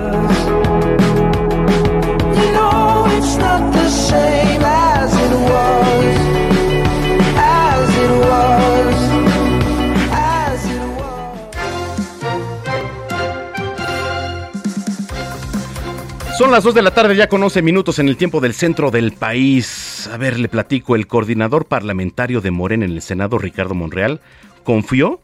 Son 16.40 16.52
las 16.52 16.64
2 16.64 16.74
de 16.74 16.82
la 16.82 16.94
tarde, 16.94 17.18
ya 17.18 17.28
con 17.28 17.44
11 17.44 17.62
minutos 17.62 18.00
en 18.00 18.08
el 18.08 18.16
tiempo 18.16 18.40
del 18.40 18.54
centro 18.54 18.92
del 18.92 19.12
país. 19.12 20.10
A 20.10 20.18
ver, 20.18 20.40
le 20.40 20.48
platico, 20.48 20.96
el 20.96 21.06
coordinador 21.06 21.68
parlamentario 21.68 22.40
de 22.40 22.50
Morena 22.50 22.86
en 22.86 22.92
el 22.92 23.02
Senado, 23.02 23.38
Ricardo 23.38 23.76
Monreal, 23.76 24.22
confió 24.64 25.20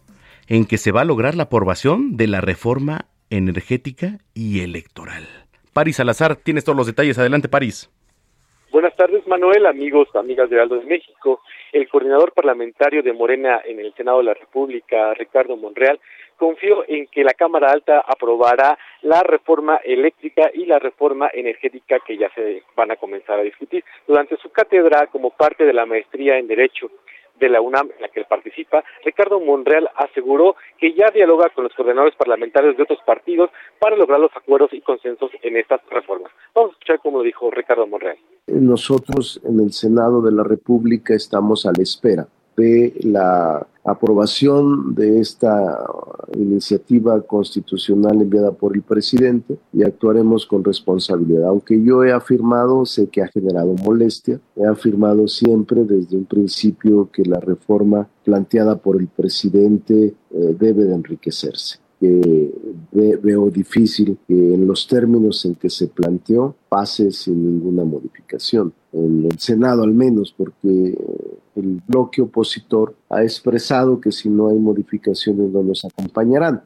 en 0.49 0.65
que 0.65 0.77
se 0.77 0.91
va 0.91 1.03
a 1.03 1.05
lograr 1.05 1.35
la 1.35 1.43
aprobación 1.43 2.17
de 2.17 2.27
la 2.27 2.41
reforma 2.41 3.05
energética 3.29 4.17
y 4.33 4.59
electoral. 4.59 5.23
París 5.71 5.95
Salazar, 5.95 6.35
tienes 6.35 6.65
todos 6.65 6.77
los 6.77 6.85
detalles. 6.85 7.17
Adelante, 7.17 7.47
París. 7.47 7.89
Buenas 8.73 8.93
tardes, 8.97 9.25
Manuel, 9.25 9.67
amigos, 9.67 10.09
amigas 10.15 10.49
de 10.49 10.59
Aldo 10.59 10.79
de 10.79 10.85
México. 10.85 11.39
El 11.71 11.87
coordinador 11.87 12.33
parlamentario 12.33 13.01
de 13.01 13.13
Morena 13.13 13.61
en 13.63 13.79
el 13.79 13.93
Senado 13.93 14.17
de 14.17 14.25
la 14.25 14.33
República, 14.33 15.13
Ricardo 15.13 15.55
Monreal, 15.55 15.97
confió 16.37 16.83
en 16.87 17.07
que 17.07 17.23
la 17.23 17.33
Cámara 17.33 17.71
Alta 17.71 18.03
aprobará 18.07 18.77
la 19.01 19.23
reforma 19.23 19.77
eléctrica 19.77 20.51
y 20.53 20.65
la 20.65 20.79
reforma 20.79 21.29
energética 21.33 21.99
que 22.05 22.17
ya 22.17 22.29
se 22.33 22.63
van 22.75 22.91
a 22.91 22.95
comenzar 22.95 23.39
a 23.39 23.43
discutir. 23.43 23.83
Durante 24.07 24.37
su 24.37 24.49
cátedra, 24.49 25.07
como 25.07 25.31
parte 25.31 25.65
de 25.65 25.73
la 25.73 25.85
maestría 25.85 26.37
en 26.37 26.47
Derecho 26.47 26.89
de 27.39 27.49
la 27.49 27.59
UNAM 27.59 27.89
en 27.95 28.01
la 28.01 28.07
que 28.09 28.21
él 28.21 28.25
participa, 28.29 28.83
Ricardo 29.03 29.39
Monreal 29.39 29.89
aseguró 29.95 30.55
que 30.77 30.93
ya 30.93 31.11
dialoga 31.11 31.49
con 31.49 31.65
los 31.65 31.73
coordinadores 31.73 32.15
parlamentarios 32.15 32.77
de 32.77 32.83
otros 32.83 32.99
partidos 33.05 33.49
para 33.79 33.97
lograr 33.97 34.19
los 34.19 34.31
acuerdos 34.35 34.71
y 34.73 34.81
consensos 34.81 35.31
en 35.41 35.57
estas 35.57 35.81
reformas. 35.89 36.31
Vamos 36.53 36.71
a 36.71 36.73
escuchar 36.73 36.99
cómo 36.99 37.17
lo 37.17 37.23
dijo 37.23 37.51
Ricardo 37.51 37.87
Monreal. 37.87 38.17
Nosotros 38.47 39.41
en 39.43 39.59
el 39.59 39.73
Senado 39.73 40.21
de 40.21 40.31
la 40.31 40.43
República 40.43 41.13
estamos 41.13 41.65
a 41.65 41.71
la 41.75 41.83
espera 41.83 42.27
de 42.55 42.93
la 43.01 43.67
aprobación 43.83 44.95
de 44.95 45.19
esta 45.19 45.77
iniciativa 46.35 47.21
constitucional 47.21 48.21
enviada 48.21 48.51
por 48.51 48.75
el 48.75 48.81
presidente 48.81 49.57
y 49.71 49.83
actuaremos 49.83 50.45
con 50.45 50.63
responsabilidad. 50.63 51.49
Aunque 51.49 51.81
yo 51.83 52.03
he 52.03 52.11
afirmado, 52.11 52.85
sé 52.85 53.07
que 53.07 53.21
ha 53.21 53.27
generado 53.27 53.75
molestia, 53.83 54.39
he 54.55 54.65
afirmado 54.65 55.27
siempre 55.27 55.83
desde 55.85 56.17
un 56.17 56.25
principio 56.25 57.09
que 57.11 57.23
la 57.25 57.39
reforma 57.39 58.07
planteada 58.23 58.75
por 58.75 58.99
el 58.99 59.07
presidente 59.07 60.15
eh, 60.31 60.55
debe 60.59 60.85
de 60.85 60.95
enriquecerse 60.95 61.84
veo 62.91 63.49
difícil 63.49 64.17
que 64.27 64.33
en 64.33 64.67
los 64.67 64.87
términos 64.87 65.45
en 65.45 65.55
que 65.55 65.69
se 65.69 65.87
planteó 65.87 66.55
pase 66.69 67.11
sin 67.11 67.43
ninguna 67.43 67.83
modificación. 67.83 68.73
En 68.91 69.25
el 69.25 69.39
Senado 69.39 69.83
al 69.83 69.93
menos, 69.93 70.33
porque 70.37 70.97
el 71.55 71.81
bloque 71.87 72.21
opositor 72.21 72.95
ha 73.09 73.23
expresado 73.23 73.99
que 73.99 74.11
si 74.11 74.29
no 74.29 74.49
hay 74.49 74.57
modificaciones 74.57 75.51
no 75.51 75.63
nos 75.63 75.83
acompañarán. 75.85 76.63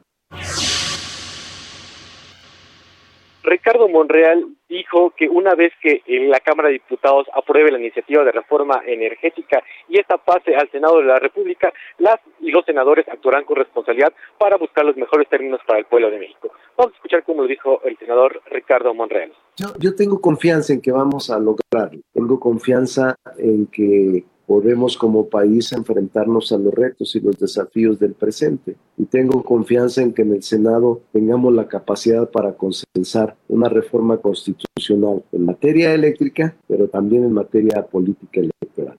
Ricardo 3.80 3.88
Monreal 3.88 4.46
dijo 4.68 5.12
que 5.16 5.26
una 5.28 5.54
vez 5.54 5.72
que 5.80 6.02
la 6.06 6.40
Cámara 6.40 6.68
de 6.68 6.74
Diputados 6.74 7.26
apruebe 7.34 7.72
la 7.72 7.78
iniciativa 7.78 8.22
de 8.24 8.32
reforma 8.32 8.82
energética 8.86 9.62
y 9.88 9.98
esta 9.98 10.18
pase 10.18 10.54
al 10.54 10.70
Senado 10.70 10.98
de 10.98 11.04
la 11.04 11.18
República, 11.18 11.72
las 11.98 12.20
y 12.40 12.50
los 12.50 12.64
senadores 12.66 13.08
actuarán 13.08 13.44
con 13.44 13.56
responsabilidad 13.56 14.12
para 14.38 14.58
buscar 14.58 14.84
los 14.84 14.96
mejores 14.96 15.28
términos 15.28 15.60
para 15.66 15.78
el 15.78 15.86
pueblo 15.86 16.10
de 16.10 16.18
México. 16.18 16.50
Vamos 16.76 16.92
a 16.92 16.96
escuchar 16.96 17.24
cómo 17.24 17.42
lo 17.42 17.48
dijo 17.48 17.80
el 17.84 17.96
senador 17.96 18.42
Ricardo 18.50 18.92
Monreal. 18.92 19.32
Yo, 19.56 19.68
yo 19.78 19.94
tengo 19.94 20.20
confianza 20.20 20.74
en 20.74 20.82
que 20.82 20.92
vamos 20.92 21.30
a 21.30 21.38
lograrlo. 21.38 22.00
Tengo 22.12 22.38
confianza 22.38 23.16
en 23.38 23.66
que 23.66 24.24
podemos 24.50 24.98
como 24.98 25.28
país 25.28 25.70
enfrentarnos 25.70 26.50
a 26.50 26.58
los 26.58 26.74
retos 26.74 27.14
y 27.14 27.20
los 27.20 27.38
desafíos 27.38 28.00
del 28.00 28.14
presente. 28.14 28.74
Y 28.96 29.04
tengo 29.04 29.44
confianza 29.44 30.02
en 30.02 30.12
que 30.12 30.22
en 30.22 30.32
el 30.32 30.42
Senado 30.42 31.02
tengamos 31.12 31.54
la 31.54 31.68
capacidad 31.68 32.28
para 32.28 32.54
consensar 32.54 33.36
una 33.46 33.68
reforma 33.68 34.16
constitucional 34.16 35.22
en 35.30 35.44
materia 35.44 35.94
eléctrica, 35.94 36.56
pero 36.66 36.88
también 36.88 37.22
en 37.22 37.32
materia 37.32 37.86
política 37.86 38.40
electoral. 38.40 38.96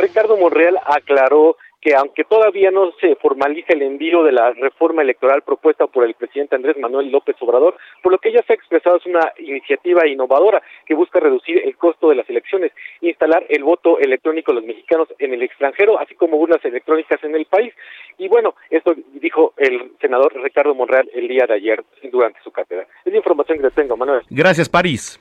Ricardo 0.00 0.36
Monreal 0.36 0.76
aclaró 0.84 1.54
que 1.82 1.96
aunque 1.96 2.22
todavía 2.24 2.70
no 2.70 2.92
se 3.00 3.16
formalice 3.16 3.72
el 3.72 3.82
envío 3.82 4.22
de 4.22 4.30
la 4.30 4.52
reforma 4.52 5.02
electoral 5.02 5.42
propuesta 5.42 5.88
por 5.88 6.04
el 6.04 6.14
presidente 6.14 6.54
Andrés 6.54 6.76
Manuel 6.78 7.10
López 7.10 7.34
Obrador, 7.40 7.76
por 8.02 8.12
lo 8.12 8.18
que 8.18 8.32
ya 8.32 8.40
se 8.46 8.52
ha 8.52 8.56
expresado 8.56 8.96
es 8.96 9.06
una 9.06 9.32
iniciativa 9.38 10.06
innovadora 10.06 10.62
que 10.86 10.94
busca 10.94 11.18
reducir 11.18 11.60
el 11.64 11.76
costo 11.76 12.08
de 12.08 12.14
las 12.14 12.30
elecciones, 12.30 12.70
instalar 13.00 13.44
el 13.48 13.64
voto 13.64 13.98
electrónico 13.98 14.52
de 14.52 14.60
los 14.60 14.64
mexicanos 14.64 15.08
en 15.18 15.34
el 15.34 15.42
extranjero, 15.42 15.98
así 15.98 16.14
como 16.14 16.36
urnas 16.36 16.64
electrónicas 16.64 17.22
en 17.24 17.34
el 17.34 17.46
país. 17.46 17.74
Y 18.16 18.28
bueno, 18.28 18.54
esto 18.70 18.94
dijo 19.14 19.52
el 19.56 19.92
senador 20.00 20.40
Ricardo 20.40 20.76
Monreal 20.76 21.10
el 21.12 21.26
día 21.26 21.46
de 21.48 21.54
ayer 21.54 21.82
durante 22.12 22.40
su 22.42 22.52
cátedra. 22.52 22.86
Es 23.04 23.12
la 23.12 23.18
información 23.18 23.58
que 23.58 23.64
les 23.64 23.74
tengo, 23.74 23.96
Manuel. 23.96 24.22
Gracias, 24.30 24.68
París. 24.68 25.20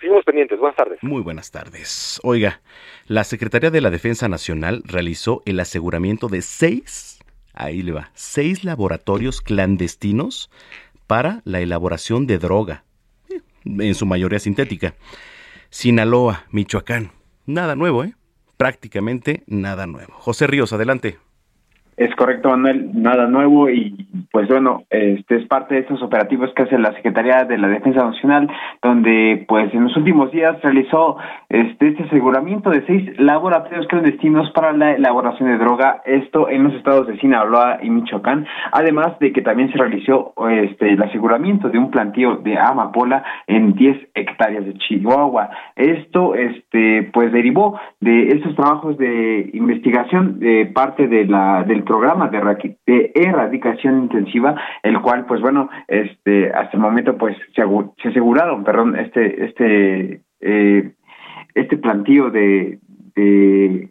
Seguimos 0.00 0.24
pendientes. 0.24 0.58
Buenas 0.58 0.76
tardes. 0.76 0.98
Muy 1.02 1.22
buenas 1.22 1.50
tardes. 1.50 2.20
Oiga, 2.22 2.60
la 3.06 3.24
Secretaría 3.24 3.70
de 3.70 3.80
la 3.80 3.90
Defensa 3.90 4.28
Nacional 4.28 4.82
realizó 4.84 5.42
el 5.46 5.60
aseguramiento 5.60 6.28
de 6.28 6.42
seis, 6.42 7.20
ahí 7.52 7.82
le 7.82 7.92
va, 7.92 8.10
seis 8.14 8.64
laboratorios 8.64 9.40
clandestinos 9.40 10.50
para 11.06 11.42
la 11.44 11.60
elaboración 11.60 12.26
de 12.26 12.38
droga, 12.38 12.84
en 13.64 13.94
su 13.94 14.06
mayoría 14.06 14.38
sintética. 14.38 14.94
Sinaloa, 15.70 16.44
Michoacán. 16.50 17.12
Nada 17.46 17.76
nuevo, 17.76 18.04
¿eh? 18.04 18.14
Prácticamente 18.56 19.42
nada 19.46 19.86
nuevo. 19.86 20.12
José 20.14 20.46
Ríos, 20.46 20.72
adelante. 20.72 21.18
Es 21.96 22.12
correcto, 22.16 22.48
Manuel, 22.48 22.90
nada 22.92 23.28
nuevo 23.28 23.70
y 23.70 24.08
pues 24.32 24.48
bueno, 24.48 24.82
este 24.90 25.36
es 25.36 25.46
parte 25.46 25.74
de 25.74 25.82
estos 25.82 26.02
operativos 26.02 26.52
que 26.54 26.64
hace 26.64 26.76
la 26.76 26.92
Secretaría 26.94 27.44
de 27.44 27.56
la 27.56 27.68
Defensa 27.68 28.04
Nacional, 28.04 28.50
donde 28.82 29.44
pues 29.46 29.72
en 29.72 29.84
los 29.84 29.96
últimos 29.96 30.32
días 30.32 30.60
realizó 30.60 31.18
este, 31.48 31.88
este 31.88 32.02
aseguramiento 32.02 32.70
de 32.70 32.84
seis 32.86 33.20
laboratorios 33.20 33.86
clandestinos 33.86 34.50
para 34.50 34.72
la 34.72 34.94
elaboración 34.94 35.50
de 35.50 35.58
droga, 35.58 36.02
esto 36.04 36.48
en 36.48 36.64
los 36.64 36.74
estados 36.74 37.06
de 37.06 37.16
Sinaloa 37.20 37.78
y 37.80 37.90
Michoacán, 37.90 38.44
además 38.72 39.16
de 39.20 39.32
que 39.32 39.42
también 39.42 39.70
se 39.70 39.78
realizó 39.78 40.34
este 40.50 40.94
el 40.94 41.02
aseguramiento 41.02 41.68
de 41.68 41.78
un 41.78 41.92
plantío 41.92 42.38
de 42.38 42.58
amapola 42.58 43.22
en 43.46 43.74
10 43.74 44.08
hectáreas 44.14 44.64
de 44.66 44.74
Chihuahua. 44.74 45.50
Esto 45.76 46.34
este 46.34 47.08
pues 47.12 47.30
derivó 47.30 47.78
de 48.00 48.28
estos 48.30 48.56
trabajos 48.56 48.98
de 48.98 49.50
investigación 49.52 50.40
de 50.40 50.66
parte 50.74 51.06
de 51.06 51.26
la 51.26 51.62
del 51.62 51.83
programa 51.84 52.28
de, 52.28 53.12
erradicación 53.14 54.04
intensiva, 54.04 54.54
el 54.82 55.00
cual, 55.00 55.26
pues 55.26 55.40
bueno, 55.40 55.68
este, 55.88 56.50
hasta 56.50 56.76
el 56.76 56.80
momento, 56.80 57.16
pues 57.16 57.36
se, 57.54 57.62
se 58.02 58.08
aseguraron, 58.08 58.64
perdón, 58.64 58.98
este, 58.98 59.44
este, 59.44 60.20
eh, 60.40 60.92
este 61.54 61.76
plantío 61.76 62.30
de, 62.30 62.78
de 63.14 63.90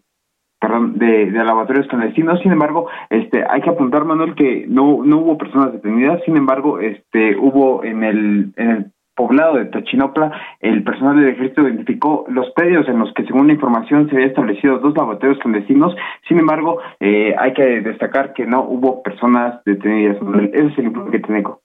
perdón, 0.59 0.97
de, 0.97 1.29
de, 1.29 1.43
laboratorios 1.43 1.88
clandestinos. 1.88 2.39
Sin 2.41 2.53
embargo, 2.53 2.88
este, 3.09 3.43
hay 3.50 3.62
que 3.62 3.69
apuntar, 3.69 4.05
Manuel, 4.05 4.33
que 4.33 4.65
no, 4.67 5.03
no 5.03 5.17
hubo 5.17 5.38
personas 5.38 5.73
detenidas. 5.73 6.21
Sin 6.23 6.38
embargo, 6.38 6.79
este, 6.79 7.35
hubo 7.35 7.83
en 7.83 8.03
el, 8.03 8.53
en 8.55 8.69
el 8.69 8.92
poblado 9.15 9.58
de 9.58 9.65
Tochinopla, 9.65 10.32
el 10.60 10.84
personal 10.84 11.17
del 11.17 11.29
ejército 11.29 11.67
identificó 11.67 12.25
los 12.29 12.50
predios 12.51 12.88
en 12.88 13.00
los 13.00 13.13
que, 13.13 13.25
según 13.25 13.48
la 13.48 13.53
información, 13.53 14.10
se 14.10 14.15
había 14.15 14.27
establecido 14.27 14.79
dos 14.79 14.96
laboratorios 14.96 15.39
clandestinos. 15.39 15.96
Sin 16.27 16.39
embargo, 16.39 16.79
eh, 17.00 17.36
hay 17.38 17.53
que 17.53 17.82
destacar 17.82 18.34
que 18.34 18.46
no 18.46 18.63
hubo 18.63 19.03
personas 19.03 19.63
detenidas. 19.65 20.17
Ese 20.53 20.67
es 20.67 20.77
el 20.77 20.86
informe 20.86 21.12
que 21.12 21.20
tengo. 21.20 21.62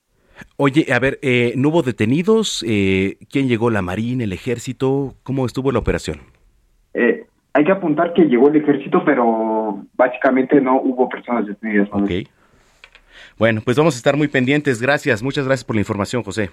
Oye, 0.57 0.87
a 0.93 0.99
ver, 0.99 1.19
eh, 1.23 1.53
¿no 1.57 1.69
hubo 1.71 1.83
detenidos? 1.83 2.65
Eh, 2.67 3.17
¿Quién 3.31 3.49
llegó? 3.49 3.71
¿La 3.71 3.83
Marina, 3.83 4.25
el 4.25 4.33
ejército? 4.33 5.15
¿Cómo 5.23 5.47
estuvo 5.47 5.73
la 5.73 5.79
operación? 5.79 6.19
Eh, 6.95 7.27
hay 7.53 7.65
que 7.65 7.73
apuntar 7.73 8.13
que 8.13 8.23
llegó 8.23 8.49
el 8.49 8.57
ejército, 8.57 9.03
pero 9.05 9.85
básicamente 9.95 10.61
no 10.61 10.81
hubo 10.81 11.09
personas 11.09 11.47
detenidas. 11.47 11.89
Ok. 11.93 12.11
Bueno, 13.39 13.61
pues 13.65 13.77
vamos 13.77 13.95
a 13.95 13.99
estar 13.99 14.17
muy 14.17 14.29
pendientes. 14.29 14.83
Gracias, 14.83 15.23
muchas 15.23 15.47
gracias 15.47 15.65
por 15.65 15.77
la 15.77 15.81
información, 15.81 16.23
José. 16.23 16.51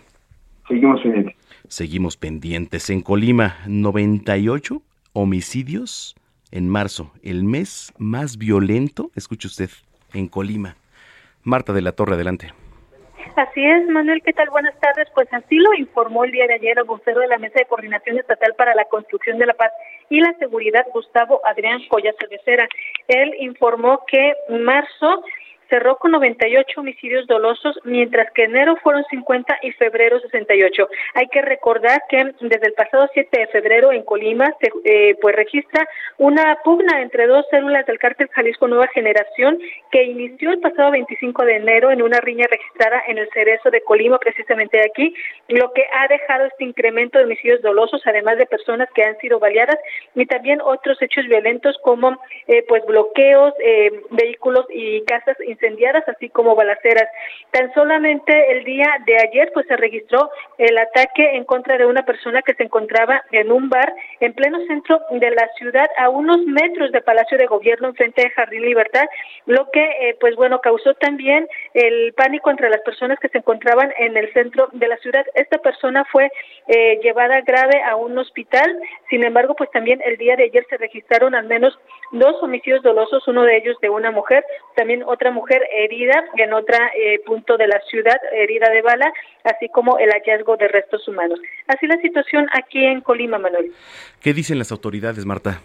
Seguimos 0.68 1.02
pendientes. 1.02 1.36
Seguimos 1.68 2.18
pendientes. 2.18 2.90
En 2.90 3.02
Colima, 3.02 3.58
98 3.68 4.82
homicidios 5.14 6.16
en 6.52 6.70
marzo, 6.70 7.12
el 7.24 7.44
mes 7.44 7.94
más 7.98 8.38
violento, 8.38 9.12
escuche 9.16 9.48
usted, 9.48 9.70
en 10.14 10.28
Colima. 10.28 10.76
Marta 11.44 11.74
de 11.74 11.82
la 11.82 11.92
Torre, 11.92 12.16
adelante. 12.16 12.54
Así 13.36 13.66
es, 13.66 13.88
Manuel, 13.90 14.22
¿qué 14.24 14.32
tal? 14.32 14.50
Buenas 14.50 14.80
tardes. 14.80 15.10
Pues 15.14 15.28
así 15.34 15.56
lo 15.58 15.74
informó 15.74 16.24
el 16.24 16.32
día 16.32 16.48
de 16.48 16.54
ayer 16.54 16.78
el 16.78 16.86
vocero 16.86 17.20
de 17.20 17.28
la 17.28 17.38
Mesa 17.38 17.60
de 17.60 17.66
Coordinación 17.66 18.18
Estatal 18.18 18.54
para 18.56 18.74
la 18.76 18.86
Construcción 18.86 19.38
de 19.38 19.48
la 19.48 19.54
Paz 19.54 19.72
y 20.10 20.22
la 20.22 20.34
Seguridad, 20.40 20.86
Gustavo 20.94 21.42
Adrián 21.46 21.82
Becerra. 22.30 22.68
Él 23.08 23.34
informó 23.42 24.04
que 24.08 24.34
marzo 24.50 25.24
cerró 25.70 25.98
con 25.98 26.12
98 26.12 26.80
homicidios 26.80 27.28
dolosos, 27.28 27.80
mientras 27.84 28.32
que 28.32 28.44
enero 28.44 28.76
fueron 28.84 29.04
50 29.10 29.60
y 29.62 29.72
febrero 29.72 30.20
68. 30.20 30.88
Hay 31.16 31.28
que 31.28 31.42
recordar 31.42 32.02
que 32.10 32.34
desde 32.42 32.68
el 32.68 32.74
pasado 32.74 33.10
7 33.14 33.40
de 33.40 33.48
febrero 33.48 33.92
en 33.92 34.04
Colima 34.04 34.54
se 34.60 34.72
eh, 34.84 35.16
pues 35.22 35.36
registra 35.36 35.88
una 36.18 36.58
pugna 36.64 37.02
entre 37.02 37.28
dos 37.28 37.46
células 37.50 37.86
del 37.86 38.00
cártel 38.00 38.30
Jalisco 38.30 38.68
Nueva 38.68 38.88
Generación 38.88 39.60
que 39.92 40.04
inició 40.04 40.52
el 40.52 40.60
pasado 40.60 40.92
25 40.92 41.46
de 41.46 41.56
enero 41.56 41.92
en 41.92 42.02
una 42.02 42.20
riña 42.20 42.48
registrada 42.50 43.04
en 43.08 43.18
el 43.18 43.30
Cerezo 43.34 43.70
de 43.72 43.82
Colima, 43.82 44.18
precisamente 44.20 44.82
aquí, 44.82 45.14
lo 45.48 45.72
que 45.74 45.86
ha 45.94 46.08
dejado 46.08 46.46
este 46.46 46.64
incremento 46.64 47.18
de 47.18 47.26
homicidios 47.26 47.62
dolosos, 47.62 48.02
además 48.06 48.38
de 48.38 48.46
personas 48.46 48.90
que 48.94 49.04
han 49.04 49.18
sido 49.20 49.40
baleadas 49.40 49.78
y 50.14 50.26
también 50.26 50.62
otros 50.62 51.02
hechos 51.02 51.26
violentos 51.28 51.78
como 51.84 52.18
eh, 52.48 52.64
pues 52.68 52.86
bloqueos, 52.86 53.54
eh, 53.64 53.92
vehículos 54.12 54.66
y 54.70 55.02
casas 55.06 55.38
incendiadas, 55.56 56.08
así 56.08 56.30
como 56.30 56.56
balaceras. 56.56 57.08
Tan 57.52 57.74
solamente 57.74 58.52
el 58.52 58.64
día 58.64 58.98
de 59.06 59.16
ayer, 59.18 59.52
pues 59.54 59.66
se 59.68 59.78
registró 59.78 60.30
el 60.58 60.78
ataque 60.78 61.36
en 61.36 61.46
contra 61.46 61.78
de 61.78 61.86
una 61.86 62.04
persona 62.04 62.42
que 62.42 62.54
se 62.54 62.64
encontraba 62.64 63.24
en 63.32 63.52
un 63.52 63.70
bar 63.70 63.94
en 64.20 64.34
pleno 64.34 64.60
centro 64.68 65.00
de 65.12 65.32
la 65.32 65.48
ciudad, 65.58 65.90
a 65.98 66.10
unos 66.10 66.40
metros 66.46 66.92
del 66.92 67.04
Palacio 67.04 67.38
de 67.38 67.46
Gobierno, 67.46 67.90
enfrente 67.90 68.24
de 68.24 68.30
Jardín 68.32 68.62
Libertad, 68.62 69.06
lo 69.46 69.70
que, 69.72 69.84
eh, 69.84 70.18
pues 70.20 70.36
bueno, 70.36 70.60
causó 70.60 70.94
también 70.96 71.48
el 71.74 72.14
pánico 72.14 72.50
entre 72.50 72.70
las 72.70 72.82
personas 72.82 73.20
que 73.20 73.30
se 73.30 73.40
encontraban 73.40 73.94
en 73.98 74.18
el 74.18 74.32
centro 74.34 74.70
de 74.74 74.88
la 74.88 74.98
ciudad. 74.98 75.26
Esta 75.36 75.58
persona 75.60 76.06
fue 76.12 76.32
eh, 76.68 77.00
llevada 77.02 77.42
grave 77.42 77.82
a 77.84 77.96
un 77.96 78.18
hospital, 78.18 78.78
sin 79.10 79.24
embargo, 79.24 79.56
pues 79.56 79.70
también 79.72 80.02
el 80.04 80.18
día 80.18 80.36
de 80.36 80.46
ayer 80.46 80.66
se 80.70 80.78
registraron 80.78 81.36
al 81.36 81.46
menos 81.46 81.78
dos 82.12 82.42
homicidios 82.42 82.84
dolosos, 82.84 83.28
uno 83.28 83.44
de 83.44 83.58
ellos 83.58 83.78
de 83.82 83.90
una 83.90 84.12
mujer, 84.12 84.44
también 84.76 85.04
otra 85.04 85.32
mujer 85.32 85.45
mujer 85.46 85.62
herida 85.72 86.24
en 86.38 86.54
otro 86.54 86.76
eh, 86.98 87.20
punto 87.26 87.56
de 87.56 87.68
la 87.68 87.80
ciudad, 87.90 88.20
herida 88.34 88.70
de 88.72 88.82
bala, 88.82 89.14
así 89.44 89.70
como 89.70 90.00
el 90.00 90.10
hallazgo 90.10 90.58
de 90.58 90.68
restos 90.68 91.08
humanos. 91.08 91.40
Así 91.68 91.86
la 91.86 91.98
situación 91.98 92.48
aquí 92.52 92.84
en 92.84 93.02
Colima, 93.02 93.38
Manuel. 93.38 93.72
¿Qué 94.22 94.34
dicen 94.34 94.58
las 94.58 94.72
autoridades, 94.72 95.24
Marta? 95.26 95.62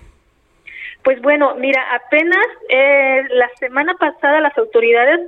Pues 1.02 1.20
bueno, 1.22 1.54
mira, 1.54 1.82
apenas 1.94 2.46
eh, 2.68 3.22
la 3.30 3.48
semana 3.58 3.94
pasada 3.94 4.42
las 4.42 4.56
autoridades 4.58 5.20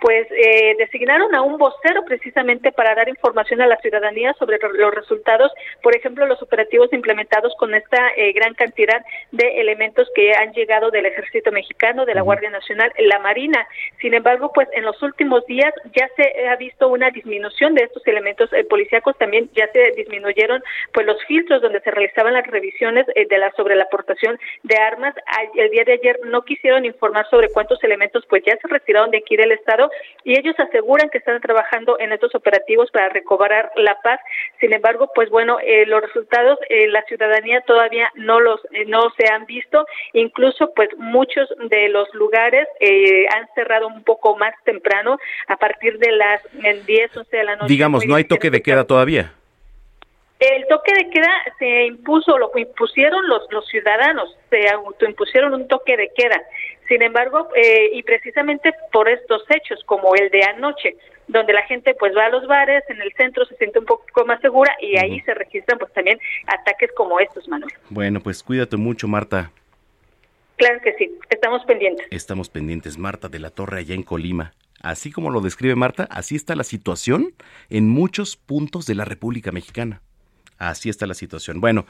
pues 0.00 0.26
eh, 0.30 0.76
designaron 0.78 1.34
a 1.34 1.42
un 1.42 1.58
vocero 1.58 2.04
precisamente 2.04 2.72
para 2.72 2.94
dar 2.94 3.08
información 3.08 3.60
a 3.60 3.66
la 3.66 3.76
ciudadanía 3.78 4.34
sobre 4.38 4.58
los 4.58 4.94
resultados, 4.94 5.52
por 5.82 5.96
ejemplo, 5.96 6.26
los 6.26 6.40
operativos 6.42 6.92
implementados 6.92 7.54
con 7.58 7.74
esta 7.74 8.10
eh, 8.16 8.32
gran 8.32 8.54
cantidad 8.54 9.04
de 9.32 9.60
elementos 9.60 10.08
que 10.14 10.32
han 10.32 10.52
llegado 10.52 10.90
del 10.90 11.06
Ejército 11.06 11.50
Mexicano, 11.52 12.04
de 12.04 12.14
la 12.14 12.22
Guardia 12.22 12.50
Nacional, 12.50 12.92
la 12.98 13.18
Marina. 13.18 13.66
Sin 14.00 14.14
embargo, 14.14 14.52
pues 14.54 14.68
en 14.72 14.84
los 14.84 15.02
últimos 15.02 15.44
días 15.46 15.72
ya 15.94 16.08
se 16.16 16.48
ha 16.48 16.56
visto 16.56 16.88
una 16.88 17.10
disminución 17.10 17.74
de 17.74 17.84
estos 17.84 18.06
elementos 18.06 18.52
eh, 18.52 18.64
policíacos, 18.64 19.16
también 19.18 19.50
ya 19.54 19.70
se 19.72 19.92
disminuyeron 19.96 20.62
pues 20.92 21.06
los 21.06 21.22
filtros 21.24 21.62
donde 21.62 21.80
se 21.80 21.90
realizaban 21.90 22.34
las 22.34 22.46
revisiones 22.46 23.06
eh, 23.14 23.26
de 23.28 23.38
la 23.38 23.50
sobre 23.52 23.76
la 23.76 23.84
aportación 23.84 24.38
de 24.62 24.76
armas. 24.76 25.14
El 25.54 25.70
día 25.70 25.84
de 25.84 25.94
ayer 25.94 26.20
no 26.24 26.42
quisieron 26.42 26.84
informar 26.84 27.28
sobre 27.30 27.50
cuántos 27.50 27.82
elementos 27.82 28.24
pues 28.28 28.42
ya 28.44 28.56
se 28.56 28.68
retiraron 28.68 29.10
de 29.10 29.18
aquí 29.18 29.36
del 29.36 29.52
estado 29.52 29.87
y 30.24 30.38
ellos 30.38 30.54
aseguran 30.58 31.10
que 31.10 31.18
están 31.18 31.40
trabajando 31.40 31.98
en 31.98 32.12
estos 32.12 32.34
operativos 32.34 32.90
para 32.90 33.08
recobrar 33.08 33.70
la 33.76 34.00
paz. 34.02 34.20
Sin 34.60 34.72
embargo, 34.72 35.10
pues 35.14 35.30
bueno, 35.30 35.58
eh, 35.62 35.86
los 35.86 36.02
resultados 36.02 36.58
eh, 36.68 36.88
la 36.88 37.02
ciudadanía 37.02 37.60
todavía 37.62 38.10
no 38.14 38.40
los 38.40 38.60
eh, 38.72 38.84
no 38.86 39.12
se 39.18 39.32
han 39.32 39.46
visto, 39.46 39.86
incluso 40.12 40.72
pues 40.74 40.88
muchos 40.98 41.48
de 41.70 41.88
los 41.88 42.12
lugares 42.14 42.66
eh, 42.80 43.26
han 43.34 43.46
cerrado 43.54 43.86
un 43.86 44.04
poco 44.04 44.36
más 44.36 44.54
temprano 44.64 45.18
a 45.46 45.56
partir 45.56 45.98
de 45.98 46.12
las 46.12 46.42
10, 46.86 47.16
11 47.16 47.36
de 47.36 47.44
la 47.44 47.56
noche. 47.56 47.68
Digamos, 47.68 48.06
no 48.06 48.14
hay 48.14 48.24
toque 48.24 48.50
de 48.50 48.62
queda 48.62 48.84
todavía. 48.84 49.32
El 50.38 50.68
toque 50.68 50.92
de 50.94 51.10
queda 51.10 51.32
se 51.58 51.86
impuso, 51.86 52.38
lo 52.38 52.52
impusieron 52.54 53.26
los, 53.28 53.42
los 53.50 53.66
ciudadanos, 53.66 54.36
se 54.50 54.68
autoimpusieron 54.68 55.52
un 55.52 55.66
toque 55.66 55.96
de 55.96 56.10
queda. 56.14 56.40
Sin 56.88 57.02
embargo, 57.02 57.48
eh, 57.54 57.90
y 57.92 58.02
precisamente 58.02 58.72
por 58.92 59.08
estos 59.08 59.42
hechos, 59.50 59.82
como 59.84 60.14
el 60.14 60.30
de 60.30 60.42
anoche, 60.42 60.96
donde 61.26 61.52
la 61.52 61.62
gente 61.64 61.94
pues 61.94 62.16
va 62.16 62.26
a 62.26 62.30
los 62.30 62.46
bares, 62.46 62.82
en 62.88 63.00
el 63.02 63.12
centro 63.12 63.44
se 63.44 63.54
siente 63.56 63.78
un 63.78 63.84
poco 63.84 64.24
más 64.24 64.40
segura 64.40 64.74
y 64.80 64.96
ahí 64.96 65.20
se 65.20 65.34
registran 65.34 65.78
pues 65.78 65.92
también 65.92 66.18
ataques 66.46 66.90
como 66.96 67.20
estos, 67.20 67.46
Manuel. 67.46 67.72
Bueno, 67.90 68.20
pues 68.20 68.42
cuídate 68.42 68.78
mucho, 68.78 69.06
Marta. 69.06 69.52
Claro 70.56 70.80
que 70.82 70.94
sí, 70.94 71.14
estamos 71.30 71.64
pendientes. 71.66 72.06
Estamos 72.10 72.48
pendientes, 72.48 72.98
Marta 72.98 73.28
de 73.28 73.38
la 73.38 73.50
Torre, 73.50 73.80
allá 73.80 73.94
en 73.94 74.02
Colima. 74.02 74.54
Así 74.82 75.12
como 75.12 75.30
lo 75.30 75.40
describe 75.40 75.74
Marta, 75.74 76.08
así 76.10 76.36
está 76.36 76.56
la 76.56 76.64
situación 76.64 77.34
en 77.68 77.88
muchos 77.88 78.36
puntos 78.36 78.86
de 78.86 78.94
la 78.94 79.04
República 79.04 79.52
Mexicana. 79.52 80.00
Así 80.56 80.88
está 80.88 81.06
la 81.06 81.14
situación. 81.14 81.60
Bueno, 81.60 81.86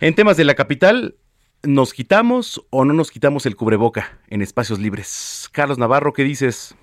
en 0.00 0.14
temas 0.14 0.36
de 0.36 0.44
la 0.44 0.54
capital, 0.54 1.16
¿nos 1.62 1.92
quitamos 1.92 2.64
o 2.70 2.84
no 2.84 2.94
nos 2.94 3.10
quitamos 3.10 3.46
el 3.46 3.56
cubreboca 3.56 4.18
en 4.28 4.42
espacios 4.42 4.78
libres? 4.78 5.48
Carlos 5.52 5.78
Navarro, 5.78 6.12
¿qué 6.12 6.24
dices? 6.24 6.74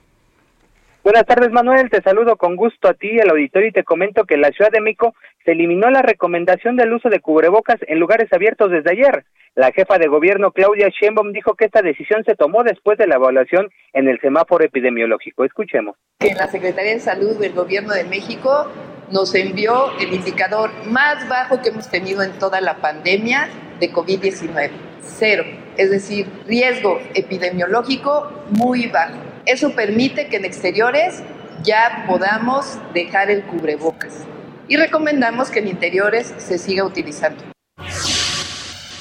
Buenas 1.04 1.26
tardes, 1.26 1.52
Manuel. 1.52 1.90
Te 1.90 2.02
saludo 2.02 2.36
con 2.36 2.58
gusto 2.58 2.90
a 2.90 2.94
ti, 2.94 3.20
al 3.20 3.30
auditorio, 3.30 3.70
y 3.70 3.72
te 3.72 3.86
comento 3.86 4.26
que 4.26 4.36
en 4.36 4.42
la 4.42 4.52
Ciudad 4.52 4.72
de 4.72 4.82
México 4.82 5.16
se 5.46 5.54
eliminó 5.54 5.90
la 5.90 6.02
recomendación 6.02 6.76
del 6.76 6.92
uso 6.92 7.10
de 7.10 7.22
cubrebocas 7.22 7.78
en 7.88 8.00
lugares 8.00 8.32
abiertos 8.34 8.72
desde 8.72 8.92
ayer. 8.92 9.24
La 9.56 9.72
jefa 9.72 9.98
de 9.98 10.08
gobierno, 10.08 10.52
Claudia 10.52 10.90
Sheinbaum, 10.90 11.32
dijo 11.32 11.56
que 11.56 11.66
esta 11.66 11.82
decisión 11.82 12.24
se 12.26 12.36
tomó 12.36 12.64
después 12.64 12.98
de 12.98 13.08
la 13.08 13.16
evaluación 13.16 13.70
en 13.94 14.10
el 14.10 14.20
semáforo 14.20 14.66
epidemiológico. 14.66 15.46
Escuchemos. 15.46 15.96
En 16.20 16.38
la 16.38 16.48
Secretaría 16.48 16.92
de 16.92 17.00
Salud 17.00 17.40
del 17.40 17.54
Gobierno 17.54 17.94
de 17.94 18.04
México 18.04 18.70
nos 19.10 19.34
envió 19.34 19.98
el 20.02 20.14
indicador 20.14 20.72
más 20.88 21.28
bajo 21.30 21.62
que 21.62 21.70
hemos 21.70 21.90
tenido 21.90 22.22
en 22.22 22.38
toda 22.38 22.60
la 22.60 22.76
pandemia 22.82 23.48
de 23.80 23.92
COVID-19. 23.92 24.72
Cero. 25.02 25.44
Es 25.78 25.90
decir, 25.92 26.28
riesgo 26.48 27.00
epidemiológico 27.14 28.32
muy 28.50 28.88
bajo. 28.88 29.18
Eso 29.46 29.72
permite 29.72 30.28
que 30.28 30.38
en 30.38 30.46
exteriores 30.46 31.24
ya 31.64 32.06
podamos 32.08 32.80
dejar 32.94 33.30
el 33.30 33.44
cubrebocas. 33.44 34.26
Y 34.68 34.76
recomendamos 34.76 35.50
que 35.50 35.60
en 35.60 35.70
interiores 35.70 36.34
se 36.38 36.58
siga 36.58 36.84
utilizando. 36.84 37.44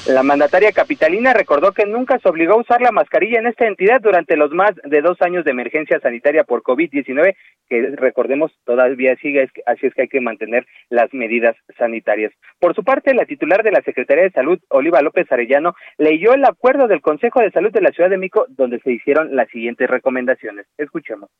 La 0.08 0.22
mandataria 0.22 0.70
capitalina 0.70 1.32
recordó 1.32 1.72
que 1.72 1.84
nunca 1.84 2.20
se 2.20 2.28
obligó 2.28 2.52
a 2.54 2.60
usar 2.60 2.80
la 2.80 2.92
mascarilla 2.92 3.40
en 3.40 3.48
esta 3.48 3.66
entidad 3.66 4.00
durante 4.00 4.36
los 4.36 4.52
más 4.52 4.70
de 4.84 5.00
dos 5.00 5.20
años 5.20 5.44
de 5.44 5.50
emergencia 5.50 5.98
sanitaria 5.98 6.44
por 6.44 6.62
COVID-19, 6.62 7.34
que 7.68 7.90
recordemos 7.96 8.52
todavía 8.64 9.16
sigue, 9.16 9.50
así 9.66 9.86
es 9.86 9.94
que 9.94 10.02
hay 10.02 10.08
que 10.08 10.20
mantener 10.20 10.64
las 10.90 11.12
medidas 11.12 11.56
sanitarias. 11.76 12.32
Por 12.60 12.76
su 12.76 12.84
parte, 12.84 13.14
la 13.14 13.24
titular 13.24 13.64
de 13.64 13.72
la 13.72 13.82
Secretaría 13.82 14.22
de 14.22 14.30
Salud, 14.30 14.60
Oliva 14.68 15.02
López 15.02 15.30
Arellano, 15.32 15.74
leyó 15.98 16.34
el 16.34 16.44
acuerdo 16.44 16.86
del 16.86 17.00
Consejo 17.00 17.40
de 17.40 17.50
Salud 17.50 17.72
de 17.72 17.80
la 17.80 17.90
Ciudad 17.90 18.08
de 18.08 18.18
México, 18.18 18.46
donde 18.48 18.78
se 18.78 18.92
hicieron 18.92 19.34
las 19.34 19.48
siguientes 19.48 19.90
recomendaciones. 19.90 20.66
Escuchemos. 20.78 21.30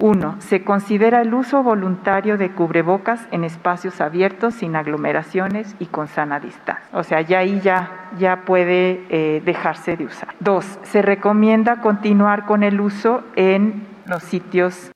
Uno, 0.00 0.36
Se 0.40 0.64
considera 0.64 1.20
el 1.20 1.34
uso 1.34 1.62
voluntario 1.62 2.38
de 2.38 2.50
cubrebocas 2.50 3.28
en 3.32 3.44
espacios 3.44 4.00
abiertos, 4.00 4.54
sin 4.54 4.74
aglomeraciones 4.74 5.76
y 5.78 5.86
con 5.86 6.08
sana 6.08 6.40
distancia. 6.40 6.88
O 6.92 7.02
sea, 7.02 7.20
ya 7.20 7.40
ahí 7.40 7.60
ya, 7.60 8.08
ya 8.18 8.44
puede 8.46 9.04
eh, 9.10 9.42
dejarse 9.44 9.98
de 9.98 10.06
usar. 10.06 10.34
Dos, 10.40 10.78
Se 10.84 11.02
recomienda 11.02 11.82
continuar 11.82 12.46
con 12.46 12.62
el 12.62 12.80
uso 12.80 13.22
en 13.36 13.86
los 14.06 14.22
sitios 14.22 14.90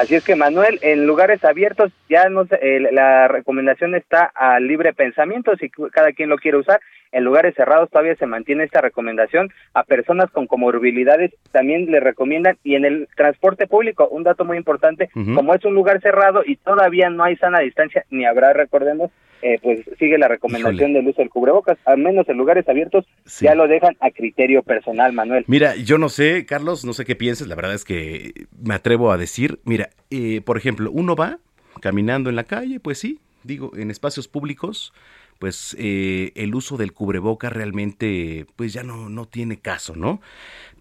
Así 0.00 0.14
es 0.14 0.24
que 0.24 0.34
Manuel, 0.34 0.78
en 0.80 1.06
lugares 1.06 1.44
abiertos 1.44 1.92
ya 2.08 2.30
no 2.30 2.46
la 2.90 3.28
recomendación 3.28 3.94
está 3.94 4.32
a 4.34 4.58
libre 4.58 4.94
pensamiento 4.94 5.54
si 5.56 5.68
cada 5.68 6.12
quien 6.12 6.30
lo 6.30 6.38
quiere 6.38 6.56
usar. 6.56 6.80
En 7.12 7.22
lugares 7.22 7.54
cerrados 7.54 7.90
todavía 7.90 8.16
se 8.16 8.24
mantiene 8.24 8.64
esta 8.64 8.80
recomendación. 8.80 9.52
A 9.74 9.82
personas 9.82 10.30
con 10.30 10.46
comorbilidades 10.46 11.32
también 11.52 11.90
le 11.90 12.00
recomiendan 12.00 12.56
y 12.64 12.76
en 12.76 12.86
el 12.86 13.08
transporte 13.14 13.66
público, 13.66 14.08
un 14.08 14.22
dato 14.22 14.46
muy 14.46 14.56
importante, 14.56 15.10
como 15.12 15.54
es 15.54 15.62
un 15.66 15.74
lugar 15.74 16.00
cerrado 16.00 16.44
y 16.46 16.56
todavía 16.56 17.10
no 17.10 17.24
hay 17.24 17.36
sana 17.36 17.60
distancia, 17.60 18.06
ni 18.08 18.24
habrá, 18.24 18.54
recordemos, 18.54 19.10
eh, 19.42 19.58
pues 19.62 19.80
sigue 19.98 20.18
la 20.18 20.28
recomendación 20.28 20.92
del 20.92 21.06
uso 21.06 21.22
del 21.22 21.30
cubrebocas, 21.30 21.78
al 21.84 21.98
menos 21.98 22.28
en 22.28 22.36
lugares 22.36 22.68
abiertos 22.68 23.06
ya 23.40 23.54
lo 23.54 23.68
dejan 23.68 23.96
a 24.00 24.10
criterio 24.10 24.62
personal, 24.62 25.12
Manuel. 25.12 25.44
Mira, 25.46 25.76
yo 25.76 25.98
no 25.98 26.08
sé, 26.08 26.46
Carlos, 26.46 26.84
no 26.84 26.92
sé 26.92 27.04
qué 27.04 27.16
pienses, 27.16 27.48
la 27.48 27.54
verdad 27.54 27.74
es 27.74 27.84
que 27.84 28.46
me 28.62 28.74
atrevo 28.74 29.12
a 29.12 29.18
decir, 29.18 29.60
mira, 29.64 29.90
eh, 30.10 30.40
por 30.42 30.56
ejemplo, 30.56 30.90
uno 30.90 31.16
va 31.16 31.38
caminando 31.80 32.30
en 32.30 32.36
la 32.36 32.44
calle, 32.44 32.80
pues 32.80 32.98
sí, 32.98 33.20
digo, 33.42 33.72
en 33.76 33.90
espacios 33.90 34.28
públicos, 34.28 34.92
pues 35.38 35.74
eh, 35.78 36.32
el 36.34 36.54
uso 36.54 36.76
del 36.76 36.92
cubreboca 36.92 37.48
realmente, 37.48 38.46
pues 38.56 38.72
ya 38.72 38.82
no, 38.82 39.08
no 39.08 39.26
tiene 39.26 39.58
caso, 39.58 39.96
¿no? 39.96 40.20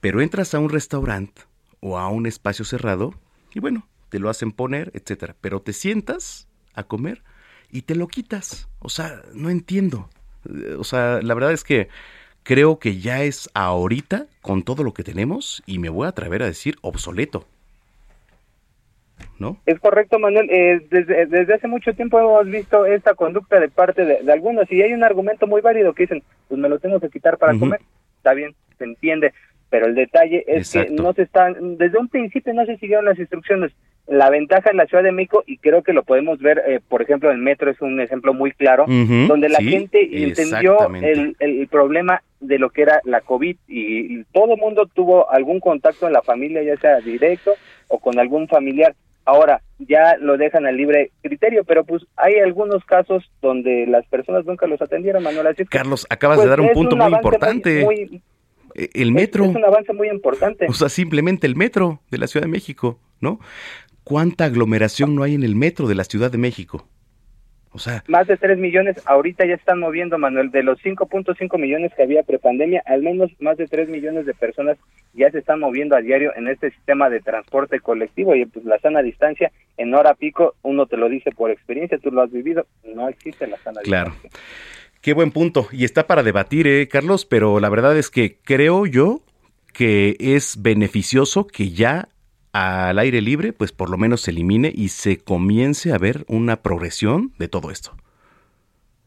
Pero 0.01 0.21
entras 0.21 0.53
a 0.53 0.59
un 0.59 0.69
restaurante 0.69 1.43
o 1.79 1.97
a 1.97 2.09
un 2.09 2.25
espacio 2.25 2.65
cerrado 2.65 3.13
y 3.53 3.61
bueno, 3.61 3.87
te 4.09 4.19
lo 4.19 4.29
hacen 4.29 4.51
poner, 4.51 4.91
etcétera, 4.93 5.35
pero 5.39 5.61
te 5.61 5.71
sientas 5.71 6.47
a 6.73 6.83
comer 6.83 7.23
y 7.71 7.83
te 7.83 7.95
lo 7.95 8.07
quitas. 8.07 8.67
O 8.79 8.89
sea, 8.89 9.21
no 9.33 9.49
entiendo. 9.49 10.09
O 10.77 10.83
sea, 10.83 11.19
la 11.21 11.33
verdad 11.33 11.51
es 11.51 11.63
que 11.63 11.89
creo 12.43 12.79
que 12.79 12.99
ya 12.99 13.23
es 13.23 13.49
ahorita, 13.53 14.27
con 14.41 14.63
todo 14.63 14.83
lo 14.83 14.93
que 14.93 15.03
tenemos, 15.03 15.63
y 15.65 15.79
me 15.79 15.89
voy 15.89 16.05
a 16.05 16.09
atrever 16.09 16.43
a 16.43 16.47
decir 16.47 16.75
obsoleto. 16.81 17.45
¿No? 19.37 19.57
Es 19.65 19.79
correcto, 19.79 20.19
Manuel. 20.19 20.49
Eh, 20.49 20.85
desde, 20.89 21.25
desde, 21.25 21.53
hace 21.53 21.67
mucho 21.67 21.93
tiempo 21.93 22.19
hemos 22.19 22.45
visto 22.45 22.85
esta 22.85 23.13
conducta 23.15 23.59
de 23.59 23.69
parte 23.69 24.05
de, 24.05 24.31
algunos 24.31 24.69
y 24.71 24.81
hay 24.81 24.93
un 24.93 25.03
argumento 25.03 25.47
muy 25.47 25.61
válido 25.61 25.93
que 25.93 26.03
dicen, 26.03 26.23
pues 26.47 26.59
me 26.59 26.69
lo 26.69 26.79
tengo 26.79 26.99
que 26.99 27.09
quitar 27.09 27.37
para 27.37 27.57
comer. 27.57 27.79
Está 28.17 28.33
bien, 28.33 28.53
se 28.77 28.83
entiende, 28.83 29.33
pero 29.69 29.85
el 29.85 29.95
detalle 29.95 30.43
es 30.47 30.71
que 30.71 30.89
no 30.89 31.13
se 31.13 31.23
están, 31.23 31.77
desde 31.77 31.97
un 31.97 32.09
principio 32.09 32.53
no 32.53 32.65
se 32.65 32.77
siguieron 32.77 33.05
las 33.05 33.19
instrucciones 33.19 33.71
la 34.09 34.31
ventaja 34.31 34.71
en 34.71 34.77
la 34.77 34.87
Ciudad 34.87 35.03
de 35.03 35.11
México, 35.11 35.43
y 35.45 35.57
creo 35.57 35.83
que 35.83 35.93
lo 35.93 36.03
podemos 36.03 36.39
ver, 36.39 36.63
eh, 36.67 36.79
por 36.85 37.03
ejemplo, 37.03 37.29
el 37.29 37.37
metro 37.37 37.69
es 37.69 37.79
un 37.79 38.01
ejemplo 38.01 38.33
muy 38.33 38.51
claro, 38.51 38.85
donde 38.87 39.49
la 39.49 39.59
gente 39.59 39.99
entendió 40.23 40.89
el, 40.95 41.35
el, 41.39 41.67
problema 41.67 42.23
de 42.39 42.57
lo 42.57 42.71
que 42.71 42.81
era 42.81 43.01
la 43.03 43.21
COVID 43.21 43.55
y, 43.67 44.23
todo 44.33 44.55
el 44.55 44.59
mundo 44.59 44.89
tuvo 44.91 45.29
algún 45.29 45.59
contacto 45.59 46.07
en 46.07 46.13
la 46.13 46.23
familia, 46.23 46.63
ya 46.63 46.75
sea 46.77 46.99
directo 47.01 47.53
o 47.87 47.99
con 47.99 48.17
algún 48.17 48.47
familiar. 48.47 48.95
Ahora 49.25 49.61
ya 49.77 50.17
lo 50.17 50.37
dejan 50.37 50.65
al 50.65 50.75
libre 50.75 51.11
criterio, 51.21 51.63
pero 51.63 51.83
pues 51.83 52.03
hay 52.15 52.39
algunos 52.39 52.83
casos 52.85 53.29
donde 53.43 53.85
las 53.85 54.07
personas 54.07 54.43
nunca 54.45 54.65
los 54.65 54.81
atendieron, 54.81 55.21
Manuel. 55.21 55.55
Carlos, 55.69 56.07
acabas 56.09 56.39
de 56.39 56.47
pues, 56.47 56.49
dar 56.49 56.61
un 56.61 56.69
punto 56.69 56.95
muy 56.95 57.13
importante. 57.13 57.85
Eh, 58.75 58.89
el 58.93 59.11
metro. 59.11 59.45
es 59.45 59.55
un 59.55 59.65
avance 59.65 59.93
muy 59.93 60.09
importante. 60.09 60.65
O 60.67 60.73
sea, 60.73 60.89
simplemente 60.89 61.45
el 61.45 61.55
metro 61.55 62.01
de 62.09 62.17
la 62.17 62.27
Ciudad 62.27 62.45
de 62.45 62.51
México, 62.51 62.99
¿no? 63.19 63.39
¿Cuánta 64.09 64.45
aglomeración 64.45 65.13
no 65.13 65.21
hay 65.21 65.35
en 65.35 65.43
el 65.43 65.55
metro 65.55 65.87
de 65.87 65.93
la 65.93 66.03
Ciudad 66.03 66.31
de 66.31 66.39
México? 66.39 66.87
O 67.71 67.77
sea, 67.77 68.03
más 68.07 68.25
de 68.25 68.37
3 68.37 68.57
millones 68.57 68.97
ahorita 69.05 69.45
ya 69.45 69.53
están 69.53 69.79
moviendo, 69.79 70.17
Manuel, 70.17 70.49
de 70.49 70.63
los 70.63 70.79
5.5 70.79 71.59
millones 71.59 71.91
que 71.95 72.01
había 72.01 72.23
prepandemia, 72.23 72.81
al 72.87 73.03
menos 73.03 73.29
más 73.39 73.57
de 73.57 73.67
3 73.67 73.87
millones 73.87 74.25
de 74.25 74.33
personas 74.33 74.79
ya 75.13 75.29
se 75.29 75.37
están 75.37 75.59
moviendo 75.59 75.95
a 75.95 76.01
diario 76.01 76.31
en 76.35 76.47
este 76.47 76.71
sistema 76.71 77.11
de 77.11 77.19
transporte 77.19 77.81
colectivo 77.81 78.33
y 78.33 78.47
pues 78.47 78.65
la 78.65 78.79
sana 78.79 79.03
distancia 79.03 79.51
en 79.77 79.93
hora 79.93 80.15
pico, 80.15 80.55
uno 80.63 80.87
te 80.87 80.97
lo 80.97 81.07
dice 81.07 81.29
por 81.29 81.51
experiencia, 81.51 81.99
tú 81.99 82.09
lo 82.09 82.23
has 82.23 82.31
vivido, 82.31 82.65
no 82.83 83.09
existe 83.09 83.45
la 83.45 83.57
sana 83.57 83.81
claro. 83.81 84.15
Qué 85.01 85.13
buen 85.13 85.29
punto. 85.29 85.67
Y 85.71 85.85
está 85.85 86.07
para 86.07 86.23
debatir, 86.23 86.67
¿eh, 86.67 86.87
Carlos, 86.87 87.27
pero 87.27 87.59
la 87.59 87.69
verdad 87.69 87.95
es 87.95 88.09
que 88.09 88.37
creo 88.43 88.87
yo 88.87 89.21
que 89.71 90.15
es 90.19 90.63
beneficioso 90.63 91.45
que 91.45 91.69
ya 91.69 92.09
al 92.51 92.99
aire 92.99 93.21
libre, 93.21 93.53
pues 93.53 93.71
por 93.71 93.89
lo 93.89 93.97
menos 93.97 94.21
se 94.21 94.31
elimine 94.31 94.71
y 94.73 94.89
se 94.89 95.17
comience 95.17 95.93
a 95.93 95.97
ver 95.97 96.25
una 96.27 96.57
progresión 96.57 97.31
de 97.37 97.47
todo 97.47 97.71
esto. 97.71 97.91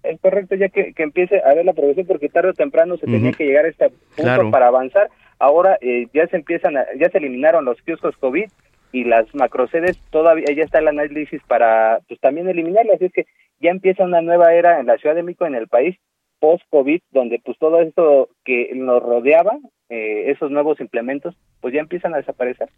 Es 0.03 0.21
correcto, 0.21 0.57
ya 0.57 0.69
que, 0.69 0.93
empiece 0.97 1.41
a 1.45 1.55
ver 1.55 1.65
la 1.65 1.73
progresión, 1.73 2.07
porque 2.07 2.29
tarde 2.29 2.51
o 2.51 2.55
temprano 2.55 2.97
se 2.97 3.07
tenía 3.07 3.33
que 3.33 3.47
llegar 3.47 3.65
a 3.65 3.69
este 3.69 3.91
punto 4.17 4.51
para 4.51 4.67
avanzar. 4.67 5.11
Ahora 5.39 5.79
eh, 5.81 6.07
ya 6.13 6.27
se 6.27 6.37
empiezan, 6.37 6.75
ya 6.99 7.09
se 7.11 7.19
eliminaron 7.19 7.65
los 7.65 7.81
kioscos 7.83 8.17
COVID 8.17 8.47
y 8.93 9.05
las 9.05 9.33
macrosedes, 9.35 9.99
todavía 10.11 10.47
ya 10.55 10.65
está 10.65 10.79
el 10.81 10.89
análisis 10.89 11.41
para 11.47 12.01
pues 12.09 12.21
también 12.21 12.49
eliminarlas, 12.49 12.97
así 12.97 13.07
es 13.07 13.13
que 13.13 13.27
ya 13.61 13.71
empieza 13.71 14.05
una 14.05 14.21
nueva 14.21 14.53
era 14.55 14.81
en 14.81 14.87
la 14.87 14.99
Ciudad 14.99 15.15
de 15.15 15.23
México, 15.23 15.47
en 15.47 15.55
el 15.55 15.69
país, 15.69 15.97
post-COVID, 16.41 17.01
donde 17.11 17.41
pues 17.45 17.57
todo 17.59 17.81
esto 17.81 18.29
que 18.45 18.73
nos 18.75 19.03
rodeaba, 19.03 19.59
eh, 19.89 20.31
esos 20.31 20.51
nuevos 20.51 20.81
implementos, 20.81 21.37
pues 21.63 21.73
ya 21.73 21.81
empiezan 21.81 22.13
a 22.13 22.19
desaparecer. 22.19 22.69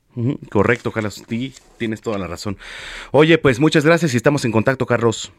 Correcto, 0.51 0.93
Carlos, 0.93 1.25
sí, 1.29 1.53
tienes 1.77 2.01
toda 2.01 2.19
la 2.19 2.29
razón. 2.29 2.57
Oye, 3.11 3.39
pues 3.39 3.59
muchas 3.59 3.85
gracias 3.85 4.15
y 4.15 4.17
estamos 4.17 4.45
en 4.45 4.53
contacto, 4.53 4.87
Carlos. 4.87 5.33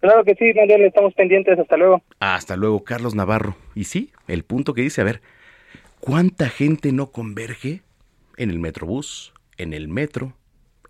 Claro 0.00 0.24
que 0.24 0.34
sí, 0.34 0.52
Manuel, 0.52 0.82
estamos 0.82 1.14
pendientes, 1.14 1.56
hasta 1.56 1.76
luego. 1.76 2.02
Hasta 2.18 2.56
luego, 2.56 2.82
Carlos 2.82 3.14
Navarro. 3.14 3.54
Y 3.76 3.84
sí, 3.84 4.10
el 4.26 4.42
punto 4.42 4.74
que 4.74 4.82
dice, 4.82 5.00
a 5.00 5.04
ver, 5.04 5.22
¿cuánta 6.00 6.48
gente 6.48 6.90
no 6.90 7.12
converge 7.12 7.82
en 8.36 8.50
el 8.50 8.58
metrobús, 8.58 9.32
en 9.58 9.72
el 9.72 9.86
metro, 9.86 10.32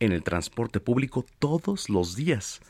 en 0.01 0.13
el 0.13 0.23
transporte 0.23 0.81
público 0.81 1.27
todos 1.39 1.91
los 1.91 2.17
días? 2.17 2.63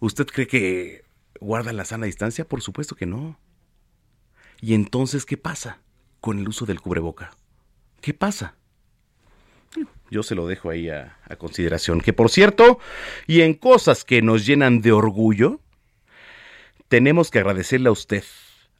¿Usted 0.00 0.26
cree 0.26 0.46
que 0.46 1.08
¿Guardan 1.40 1.76
la 1.76 1.84
sana 1.84 2.06
distancia? 2.06 2.46
Por 2.46 2.62
supuesto 2.62 2.96
que 2.96 3.06
no. 3.06 3.38
¿Y 4.60 4.74
entonces 4.74 5.24
qué 5.24 5.36
pasa 5.36 5.80
con 6.20 6.38
el 6.38 6.48
uso 6.48 6.66
del 6.66 6.80
cubreboca? 6.80 7.30
¿Qué 8.00 8.14
pasa? 8.14 8.54
Yo 10.10 10.22
se 10.22 10.34
lo 10.34 10.46
dejo 10.46 10.70
ahí 10.70 10.88
a, 10.88 11.18
consideración. 11.38 12.00
Que 12.00 12.12
por 12.12 12.30
cierto, 12.30 12.78
y 13.26 13.42
en 13.42 13.54
cosas 13.54 14.04
que 14.04 14.22
nos 14.22 14.46
llenan 14.46 14.80
de 14.80 14.92
orgullo, 14.92 15.60
tenemos 16.88 17.30
que 17.30 17.38
agradecerle 17.38 17.88
a 17.88 17.92
usted, 17.92 18.24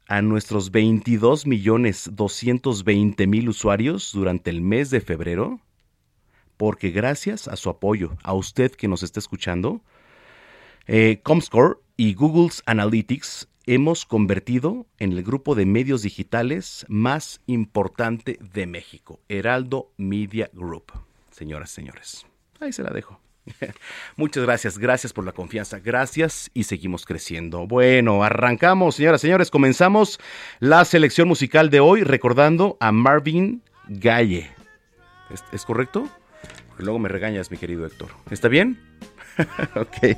a 0.07 0.21
nuestros 0.21 0.71
22 0.71 1.45
millones 1.45 2.09
220 2.13 3.27
mil 3.27 3.49
usuarios 3.49 4.11
durante 4.11 4.49
el 4.49 4.61
mes 4.61 4.89
de 4.89 5.01
febrero, 5.01 5.61
porque 6.57 6.89
gracias 6.89 7.47
a 7.47 7.55
su 7.55 7.69
apoyo, 7.69 8.17
a 8.23 8.33
usted 8.33 8.71
que 8.71 8.87
nos 8.87 9.03
está 9.03 9.19
escuchando, 9.19 9.81
eh, 10.87 11.19
Comscore 11.21 11.75
y 11.95 12.15
Google's 12.15 12.63
Analytics 12.65 13.48
hemos 13.69 14.03
convertido 14.03 14.87
en 14.97 15.11
el 15.11 15.21
grupo 15.21 15.53
de 15.53 15.67
medios 15.67 16.01
digitales 16.01 16.87
más 16.89 17.39
importante 17.45 18.39
de 18.41 18.65
México, 18.65 19.19
Heraldo 19.29 19.91
Media 19.95 20.49
Group. 20.53 20.91
Señoras, 21.29 21.69
señores, 21.69 22.25
ahí 22.59 22.73
se 22.73 22.81
la 22.81 22.89
dejo. 22.89 23.21
Muchas 24.15 24.43
gracias, 24.43 24.79
gracias 24.79 25.13
por 25.13 25.23
la 25.23 25.33
confianza, 25.33 25.77
gracias 25.77 26.49
y 26.55 26.63
seguimos 26.63 27.05
creciendo. 27.05 27.67
Bueno, 27.67 28.23
arrancamos, 28.23 28.95
señoras, 28.95 29.21
señores, 29.21 29.51
comenzamos 29.51 30.19
la 30.59 30.83
selección 30.83 31.27
musical 31.27 31.69
de 31.69 31.79
hoy 31.79 32.01
recordando 32.01 32.75
a 32.79 32.91
Marvin 32.91 33.61
Gaye. 33.87 34.49
¿Es, 35.29 35.43
¿es 35.51 35.63
correcto? 35.63 36.09
Luego 36.79 36.97
me 36.97 37.07
regañas, 37.07 37.51
mi 37.51 37.57
querido 37.57 37.85
Héctor. 37.85 38.09
¿Está 38.31 38.47
bien? 38.47 38.88
ok. 39.75 40.17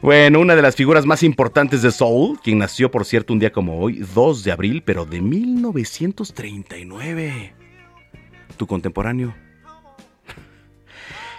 Bueno, 0.00 0.40
una 0.40 0.56
de 0.56 0.62
las 0.62 0.76
figuras 0.76 1.04
más 1.06 1.22
importantes 1.22 1.82
de 1.82 1.90
Soul, 1.90 2.38
quien 2.42 2.58
nació, 2.58 2.90
por 2.90 3.04
cierto, 3.04 3.32
un 3.32 3.38
día 3.38 3.52
como 3.52 3.78
hoy, 3.78 4.04
2 4.14 4.44
de 4.44 4.52
abril, 4.52 4.82
pero 4.84 5.04
de 5.04 5.20
1939. 5.20 7.54
Tu 8.56 8.66
contemporáneo. 8.66 9.34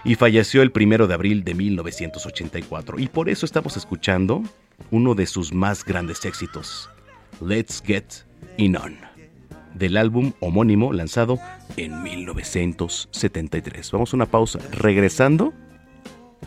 y 0.03 0.15
falleció 0.15 0.61
el 0.61 0.71
primero 0.71 1.07
de 1.07 1.13
abril 1.13 1.43
de 1.43 1.53
1984. 1.53 2.99
Y 2.99 3.07
por 3.07 3.29
eso 3.29 3.45
estamos 3.45 3.77
escuchando 3.77 4.43
uno 4.91 5.15
de 5.15 5.25
sus 5.25 5.53
más 5.53 5.83
grandes 5.83 6.23
éxitos, 6.25 6.89
Let's 7.41 7.81
Get 7.85 8.05
In 8.57 8.77
On, 8.77 8.95
del 9.73 9.97
álbum 9.97 10.33
homónimo 10.39 10.93
lanzado 10.93 11.39
en 11.75 12.03
1973. 12.03 13.91
Vamos 13.91 14.13
a 14.13 14.15
una 14.15 14.27
pausa. 14.27 14.59
Regresando 14.71 15.53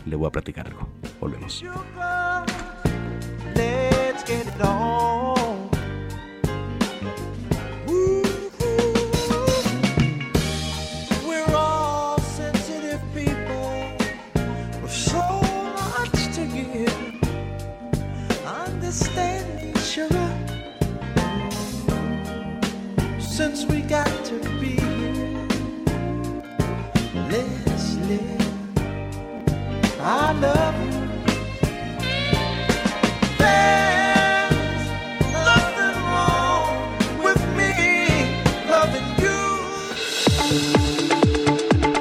le 0.05 0.15
voy 0.15 0.27
a 0.27 0.31
platicar 0.31 0.67
algo. 0.67 0.87
Volvemos. 1.19 1.63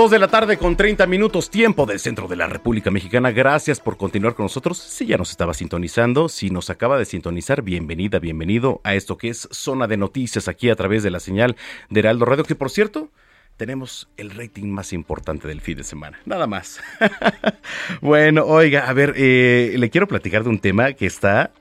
Dos 0.00 0.10
de 0.10 0.18
la 0.18 0.28
tarde 0.28 0.56
con 0.56 0.76
30 0.76 1.06
minutos 1.06 1.50
tiempo 1.50 1.84
del 1.84 2.00
centro 2.00 2.26
de 2.26 2.34
la 2.34 2.46
República 2.46 2.90
Mexicana. 2.90 3.32
Gracias 3.32 3.80
por 3.80 3.98
continuar 3.98 4.34
con 4.34 4.46
nosotros. 4.46 4.78
Si 4.78 5.04
ya 5.04 5.18
nos 5.18 5.30
estaba 5.30 5.52
sintonizando, 5.52 6.30
si 6.30 6.48
nos 6.48 6.70
acaba 6.70 6.96
de 6.96 7.04
sintonizar, 7.04 7.60
bienvenida, 7.60 8.18
bienvenido 8.18 8.80
a 8.82 8.94
esto 8.94 9.18
que 9.18 9.28
es 9.28 9.46
Zona 9.52 9.86
de 9.88 9.98
Noticias 9.98 10.48
aquí 10.48 10.70
a 10.70 10.74
través 10.74 11.02
de 11.02 11.10
la 11.10 11.20
señal 11.20 11.54
de 11.90 12.00
Heraldo 12.00 12.24
Radio, 12.24 12.44
que 12.44 12.54
por 12.54 12.70
cierto, 12.70 13.10
tenemos 13.58 14.08
el 14.16 14.30
rating 14.30 14.68
más 14.68 14.94
importante 14.94 15.46
del 15.46 15.60
fin 15.60 15.76
de 15.76 15.84
semana. 15.84 16.18
Nada 16.24 16.46
más. 16.46 16.80
bueno, 18.00 18.46
oiga, 18.46 18.88
a 18.88 18.94
ver, 18.94 19.12
eh, 19.18 19.74
le 19.76 19.90
quiero 19.90 20.08
platicar 20.08 20.44
de 20.44 20.48
un 20.48 20.60
tema 20.60 20.94
que 20.94 21.04
está 21.04 21.52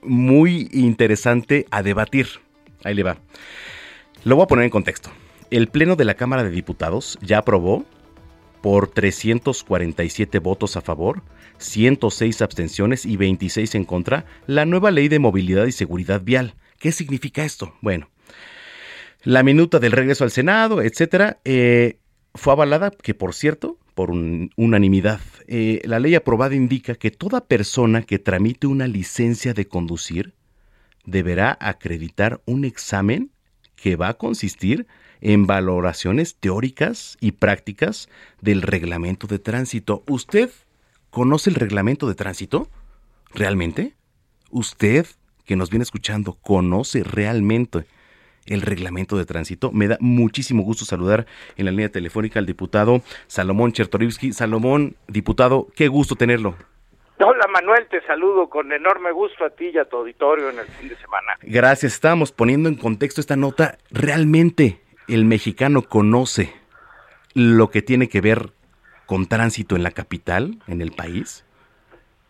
muy 0.00 0.68
interesante 0.72 1.66
a 1.72 1.82
debatir. 1.82 2.28
Ahí 2.84 2.94
le 2.94 3.02
va. 3.02 3.16
Lo 4.22 4.36
voy 4.36 4.44
a 4.44 4.46
poner 4.46 4.64
en 4.64 4.70
contexto 4.70 5.10
el 5.56 5.68
Pleno 5.68 5.94
de 5.94 6.04
la 6.04 6.14
Cámara 6.14 6.42
de 6.42 6.50
Diputados 6.50 7.16
ya 7.22 7.38
aprobó 7.38 7.84
por 8.60 8.88
347 8.88 10.40
votos 10.40 10.76
a 10.76 10.80
favor, 10.80 11.22
106 11.58 12.42
abstenciones 12.42 13.06
y 13.06 13.16
26 13.16 13.76
en 13.76 13.84
contra 13.84 14.24
la 14.48 14.64
nueva 14.64 14.90
ley 14.90 15.06
de 15.06 15.20
movilidad 15.20 15.66
y 15.66 15.72
seguridad 15.72 16.22
vial. 16.22 16.54
¿Qué 16.80 16.90
significa 16.90 17.44
esto? 17.44 17.72
Bueno, 17.82 18.10
la 19.22 19.44
minuta 19.44 19.78
del 19.78 19.92
regreso 19.92 20.24
al 20.24 20.32
Senado, 20.32 20.82
etcétera, 20.82 21.38
eh, 21.44 21.98
fue 22.34 22.52
avalada, 22.52 22.90
que 22.90 23.14
por 23.14 23.32
cierto, 23.32 23.78
por 23.94 24.10
unanimidad. 24.10 25.20
Eh, 25.46 25.82
la 25.84 26.00
ley 26.00 26.16
aprobada 26.16 26.56
indica 26.56 26.96
que 26.96 27.12
toda 27.12 27.46
persona 27.46 28.02
que 28.02 28.18
tramite 28.18 28.66
una 28.66 28.88
licencia 28.88 29.54
de 29.54 29.68
conducir 29.68 30.34
deberá 31.04 31.56
acreditar 31.60 32.40
un 32.44 32.64
examen 32.64 33.30
que 33.76 33.94
va 33.94 34.08
a 34.08 34.14
consistir 34.14 34.80
en 34.80 35.03
valoraciones 35.46 36.36
teóricas 36.36 37.16
y 37.20 37.32
prácticas 37.32 38.08
del 38.40 38.62
reglamento 38.62 39.26
de 39.26 39.38
tránsito. 39.38 40.02
¿Usted 40.06 40.50
conoce 41.10 41.50
el 41.50 41.56
reglamento 41.56 42.06
de 42.06 42.14
tránsito? 42.14 42.68
¿Realmente? 43.32 43.94
¿Usted 44.50 45.06
que 45.44 45.56
nos 45.56 45.70
viene 45.70 45.82
escuchando 45.82 46.34
conoce 46.34 47.02
realmente 47.04 47.86
el 48.46 48.60
reglamento 48.60 49.16
de 49.16 49.24
tránsito? 49.24 49.72
Me 49.72 49.88
da 49.88 49.96
muchísimo 50.00 50.62
gusto 50.62 50.84
saludar 50.84 51.26
en 51.56 51.64
la 51.64 51.70
línea 51.70 51.88
telefónica 51.88 52.38
al 52.38 52.46
diputado 52.46 53.02
Salomón 53.26 53.72
Chertorivsky. 53.72 54.32
Salomón, 54.32 54.96
diputado, 55.08 55.68
qué 55.74 55.88
gusto 55.88 56.16
tenerlo. 56.16 56.54
Hola 57.18 57.46
Manuel, 57.50 57.86
te 57.88 58.02
saludo 58.02 58.50
con 58.50 58.72
enorme 58.72 59.12
gusto 59.12 59.44
a 59.44 59.50
ti 59.50 59.70
y 59.72 59.78
a 59.78 59.84
tu 59.86 59.98
auditorio 59.98 60.50
en 60.50 60.58
el 60.58 60.66
fin 60.66 60.88
de 60.88 60.96
semana. 60.96 61.38
Gracias, 61.42 61.94
estamos 61.94 62.32
poniendo 62.32 62.68
en 62.68 62.74
contexto 62.74 63.20
esta 63.20 63.36
nota. 63.36 63.78
Realmente 63.90 64.83
el 65.08 65.24
mexicano 65.24 65.82
conoce 65.82 66.52
lo 67.34 67.70
que 67.70 67.82
tiene 67.82 68.08
que 68.08 68.20
ver 68.20 68.50
con 69.06 69.26
tránsito 69.26 69.76
en 69.76 69.82
la 69.82 69.90
capital, 69.90 70.56
en 70.66 70.80
el 70.80 70.92
país? 70.92 71.44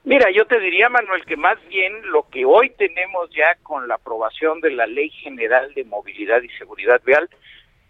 Mira, 0.05 0.31
yo 0.31 0.45
te 0.47 0.61
diría, 0.61 0.89
Manuel, 0.89 1.25
que 1.25 1.37
más 1.37 1.57
bien 1.69 2.11
lo 2.11 2.29
que 2.29 2.45
hoy 2.45 2.71
tenemos 2.77 3.31
ya 3.31 3.57
con 3.63 3.89
la 3.89 3.95
aprobación 3.95 4.61
de 4.61 4.71
la 4.71 4.87
Ley 4.87 5.09
General 5.11 5.73
de 5.75 5.85
Movilidad 5.85 6.43
y 6.43 6.49
Seguridad 6.51 7.01
Vial 7.07 7.29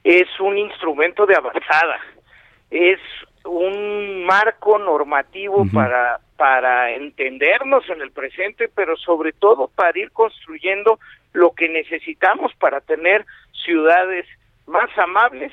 es 0.05 0.29
un 0.39 0.59
instrumento 0.59 1.27
de 1.27 1.35
avanzada, 1.35 1.99
es 2.71 3.01
un 3.45 4.25
marco 4.25 4.79
normativo 4.79 5.67
para 5.73 6.21
para 6.37 6.93
entendernos 6.93 7.89
en 7.89 8.01
el 8.03 8.11
presente, 8.11 8.69
pero 8.75 8.97
sobre 8.97 9.33
todo 9.33 9.69
para 9.69 9.99
ir 9.99 10.11
construyendo 10.11 10.99
lo 11.33 11.53
que 11.53 11.69
necesitamos 11.69 12.53
para 12.57 12.81
tener 12.81 13.25
ciudades 13.65 14.27
más 14.67 14.91
amables 14.99 15.53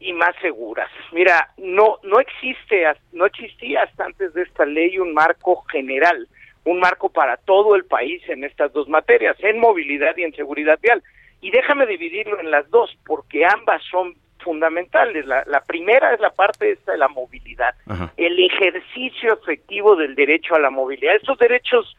y 0.00 0.12
más 0.12 0.34
seguras. 0.40 0.90
Mira, 1.12 1.50
no 1.58 1.98
no 2.02 2.20
existe 2.20 2.84
no 3.12 3.26
existía 3.26 3.82
hasta 3.82 4.06
antes 4.06 4.32
de 4.34 4.42
esta 4.42 4.64
ley 4.64 4.98
un 4.98 5.12
marco 5.12 5.62
general, 5.70 6.26
un 6.64 6.80
marco 6.80 7.10
para 7.10 7.36
todo 7.36 7.74
el 7.74 7.84
país 7.84 8.22
en 8.28 8.44
estas 8.44 8.72
dos 8.72 8.88
materias, 8.88 9.36
en 9.40 9.60
movilidad 9.60 10.16
y 10.16 10.24
en 10.24 10.34
seguridad 10.34 10.78
vial. 10.80 11.02
Y 11.42 11.50
déjame 11.50 11.86
dividirlo 11.86 12.38
en 12.40 12.50
las 12.50 12.68
dos 12.70 12.96
porque 13.06 13.44
ambas 13.46 13.82
son 13.90 14.14
fundamentales. 14.38 15.26
La, 15.26 15.44
la 15.46 15.62
primera 15.62 16.14
es 16.14 16.20
la 16.20 16.30
parte 16.30 16.72
esta 16.72 16.92
de 16.92 16.98
la 16.98 17.08
movilidad, 17.08 17.74
el 18.16 18.38
ejercicio 18.38 19.34
efectivo 19.34 19.96
del 19.96 20.14
derecho 20.14 20.54
a 20.54 20.60
la 20.60 20.70
movilidad. 20.70 21.16
Estos 21.16 21.38
derechos 21.38 21.96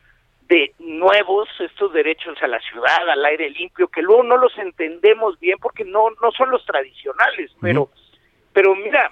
de 0.51 0.73
nuevos 0.79 1.47
estos 1.61 1.93
derechos 1.93 2.37
a 2.43 2.47
la 2.47 2.59
ciudad, 2.59 3.09
al 3.09 3.23
aire 3.23 3.49
limpio, 3.49 3.87
que 3.87 4.01
luego 4.01 4.21
no 4.23 4.35
los 4.35 4.57
entendemos 4.57 5.39
bien 5.39 5.57
porque 5.61 5.85
no 5.85 6.09
no 6.21 6.29
son 6.31 6.51
los 6.51 6.65
tradicionales, 6.65 7.51
pero 7.61 7.89
pero 8.51 8.75
mira, 8.75 9.09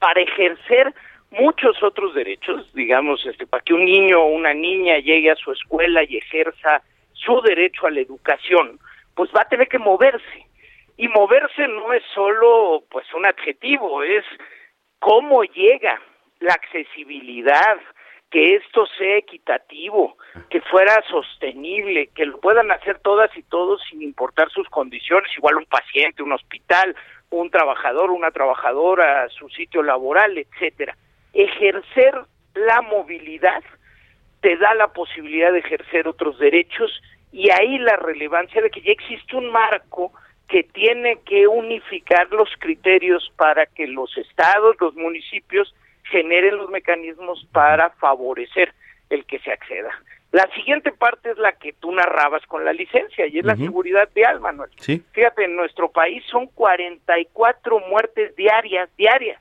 para 0.00 0.20
ejercer 0.20 0.92
muchos 1.30 1.80
otros 1.84 2.14
derechos, 2.14 2.68
digamos, 2.74 3.24
este 3.26 3.46
para 3.46 3.62
que 3.62 3.74
un 3.74 3.84
niño 3.84 4.20
o 4.20 4.26
una 4.26 4.54
niña 4.54 4.98
llegue 4.98 5.30
a 5.30 5.36
su 5.36 5.52
escuela 5.52 6.02
y 6.02 6.16
ejerza 6.16 6.82
su 7.12 7.40
derecho 7.42 7.86
a 7.86 7.92
la 7.92 8.00
educación, 8.00 8.80
pues 9.14 9.30
va 9.30 9.42
a 9.42 9.48
tener 9.48 9.68
que 9.68 9.78
moverse. 9.78 10.46
Y 10.96 11.06
moverse 11.06 11.68
no 11.68 11.92
es 11.92 12.02
solo 12.12 12.82
pues 12.90 13.06
un 13.14 13.24
adjetivo, 13.24 14.02
es 14.02 14.24
cómo 14.98 15.44
llega 15.44 16.00
la 16.40 16.54
accesibilidad, 16.54 17.78
que 18.30 18.56
esto 18.56 18.86
sea 18.98 19.18
equitativo, 19.18 20.16
que 20.50 20.60
fuera 20.60 21.02
sostenible, 21.08 22.08
que 22.08 22.26
lo 22.26 22.40
puedan 22.40 22.70
hacer 22.72 22.98
todas 22.98 23.34
y 23.36 23.42
todos 23.44 23.80
sin 23.88 24.02
importar 24.02 24.50
sus 24.50 24.68
condiciones, 24.68 25.30
igual 25.36 25.56
un 25.56 25.66
paciente, 25.66 26.22
un 26.22 26.32
hospital, 26.32 26.96
un 27.30 27.50
trabajador, 27.50 28.10
una 28.10 28.30
trabajadora, 28.30 29.28
su 29.28 29.48
sitio 29.50 29.82
laboral, 29.82 30.36
etcétera. 30.38 30.96
Ejercer 31.32 32.14
la 32.54 32.82
movilidad 32.82 33.62
te 34.40 34.56
da 34.56 34.74
la 34.74 34.88
posibilidad 34.88 35.52
de 35.52 35.60
ejercer 35.60 36.08
otros 36.08 36.38
derechos 36.38 36.90
y 37.32 37.50
ahí 37.50 37.78
la 37.78 37.96
relevancia 37.96 38.62
de 38.62 38.70
que 38.70 38.80
ya 38.80 38.92
existe 38.92 39.36
un 39.36 39.50
marco 39.50 40.12
que 40.48 40.62
tiene 40.62 41.18
que 41.26 41.46
unificar 41.46 42.30
los 42.30 42.48
criterios 42.58 43.32
para 43.36 43.66
que 43.66 43.86
los 43.86 44.16
estados, 44.16 44.76
los 44.80 44.94
municipios 44.94 45.74
generen 46.10 46.56
los 46.56 46.70
mecanismos 46.70 47.46
para 47.52 47.90
favorecer 47.90 48.72
el 49.10 49.24
que 49.24 49.38
se 49.40 49.52
acceda. 49.52 49.90
La 50.32 50.48
siguiente 50.54 50.92
parte 50.92 51.30
es 51.30 51.38
la 51.38 51.52
que 51.52 51.72
tú 51.72 51.92
narrabas 51.92 52.44
con 52.46 52.64
la 52.64 52.72
licencia 52.72 53.26
y 53.26 53.38
es 53.38 53.44
la 53.44 53.56
seguridad 53.56 54.08
vial, 54.14 54.40
Manuel. 54.40 54.70
Sí. 54.78 55.02
Fíjate, 55.12 55.44
en 55.44 55.56
nuestro 55.56 55.90
país 55.90 56.22
son 56.30 56.48
44 56.48 57.80
muertes 57.88 58.34
diarias, 58.36 58.90
diarias, 58.96 59.40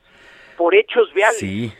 por 0.55 0.75
hechos 0.75 1.13
viales. 1.13 1.39
Sí. 1.39 1.73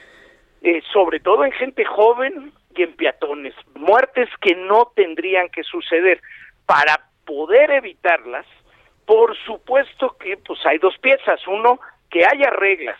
Eh, 0.61 0.81
sobre 0.91 1.19
todo 1.19 1.45
en 1.45 1.51
gente 1.51 1.85
joven 1.85 2.51
y 2.75 2.81
en 2.81 2.93
peatones. 2.95 3.53
Muertes 3.75 4.27
que 4.41 4.55
no 4.55 4.91
tendrían 4.95 5.49
que 5.49 5.63
suceder. 5.63 6.19
Para 6.65 7.07
poder 7.25 7.71
evitarlas, 7.71 8.45
por 9.05 9.37
supuesto 9.45 10.17
que 10.19 10.37
pues 10.37 10.59
hay 10.65 10.79
dos 10.79 10.97
piezas. 10.97 11.39
Uno, 11.47 11.79
que 12.09 12.25
haya 12.25 12.49
reglas, 12.49 12.99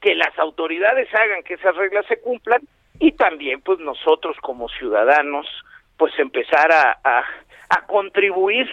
que 0.00 0.14
las 0.14 0.36
autoridades 0.38 1.12
hagan 1.14 1.42
que 1.42 1.54
esas 1.54 1.74
reglas 1.76 2.06
se 2.06 2.20
cumplan 2.20 2.60
y 2.98 3.12
también 3.12 3.60
pues 3.60 3.78
nosotros 3.80 4.36
como 4.40 4.68
ciudadanos 4.68 5.46
pues 5.96 6.12
empezar 6.18 6.70
a, 6.70 6.98
a, 7.02 7.86
contribuir 7.86 8.68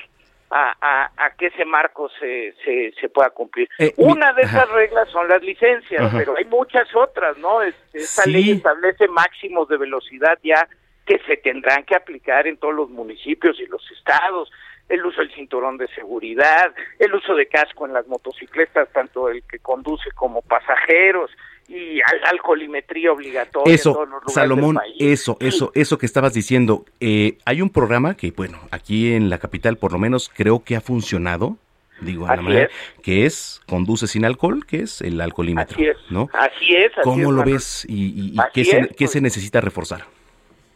a, 0.52 1.10
a, 1.18 1.30
que 1.32 1.48
ese 1.48 1.66
marco 1.66 2.08
se, 2.20 2.54
se, 2.64 2.94
se 3.02 3.10
pueda 3.10 3.32
cumplir. 3.32 3.68
Eh, 3.80 3.94
Una 3.98 4.32
de 4.34 4.44
esas 4.44 4.70
reglas 4.70 5.10
son 5.10 5.28
las 5.28 5.42
licencias, 5.42 6.14
pero 6.16 6.38
hay 6.38 6.46
muchas 6.46 6.88
otras, 6.96 7.38
¿no? 7.40 7.62
esta 7.64 8.26
ley 8.28 8.52
establece 8.52 9.08
máximos 9.08 9.68
de 9.68 9.78
velocidad 9.78 10.38
ya 10.44 10.68
que 11.06 11.20
se 11.28 11.38
tendrán 11.38 11.84
que 11.84 11.96
aplicar 11.96 12.48
en 12.48 12.58
todos 12.58 12.74
los 12.74 12.90
municipios 12.90 13.60
y 13.60 13.66
los 13.66 13.84
estados 13.92 14.52
el 14.90 15.06
uso 15.06 15.22
del 15.22 15.34
cinturón 15.34 15.78
de 15.78 15.88
seguridad, 15.90 16.74
el 17.00 17.14
uso 17.14 17.36
de 17.36 17.48
casco 17.48 17.86
en 17.86 17.94
las 17.94 18.08
motocicletas, 18.08 18.90
tanto 18.92 19.30
el 19.30 19.44
que 19.44 19.60
conduce 19.60 20.12
como 20.12 20.42
pasajeros, 20.42 21.32
y 21.68 22.00
alcoholimetría 22.26 23.12
obligatoria. 23.12 23.74
Eso, 23.74 24.08
Salomón, 24.28 24.80
eso, 25.00 25.38
eso, 25.40 25.72
eso 25.74 25.98
que 25.98 26.06
estabas 26.06 26.34
diciendo. 26.34 26.86
Eh, 27.00 27.38
hay 27.46 27.62
un 27.62 27.70
programa 27.70 28.16
que, 28.16 28.32
bueno, 28.32 28.60
aquí 28.72 29.14
en 29.14 29.30
la 29.30 29.40
capital 29.40 29.78
por 29.78 29.92
lo 29.92 29.98
menos 29.98 30.30
creo 30.30 30.64
que 30.64 30.76
ha 30.76 30.82
funcionado, 30.82 31.58
digo, 32.02 32.28
la 32.28 32.36
manera, 32.36 32.70
que 33.02 33.26
es 33.26 33.62
Conduce 33.68 34.08
sin 34.08 34.26
alcohol, 34.26 34.66
que 34.66 34.82
es 34.82 35.02
el 35.02 35.20
alcoholímetro, 35.20 35.76
así 35.76 35.88
es, 35.88 35.98
¿no? 36.12 36.30
Así 36.34 36.76
es. 36.76 36.92
¿Cómo 37.04 37.32
lo 37.32 37.44
ves 37.44 37.86
y, 37.90 38.36
qué, 38.54 38.64
se, 38.64 38.90
qué 38.96 39.08
se 39.08 39.22
necesita 39.22 39.60
reforzar? 39.60 40.04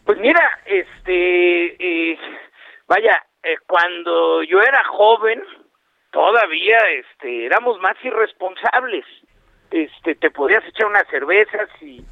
Pues 0.04 0.18
mira, 0.18 0.42
este, 0.66 2.12
eh, 2.12 2.18
vaya, 2.88 3.12
eh, 3.42 3.56
cuando 3.66 4.42
yo 4.42 4.60
era 4.60 4.84
joven, 4.84 5.42
todavía 6.10 6.78
este, 6.90 7.46
éramos 7.46 7.80
más 7.80 7.96
irresponsables 8.04 9.04
este, 9.70 10.16
te 10.16 10.30
podías 10.30 10.64
echar 10.66 10.86
unas 10.86 11.06
cervezas 11.08 11.68
y, 11.80 12.04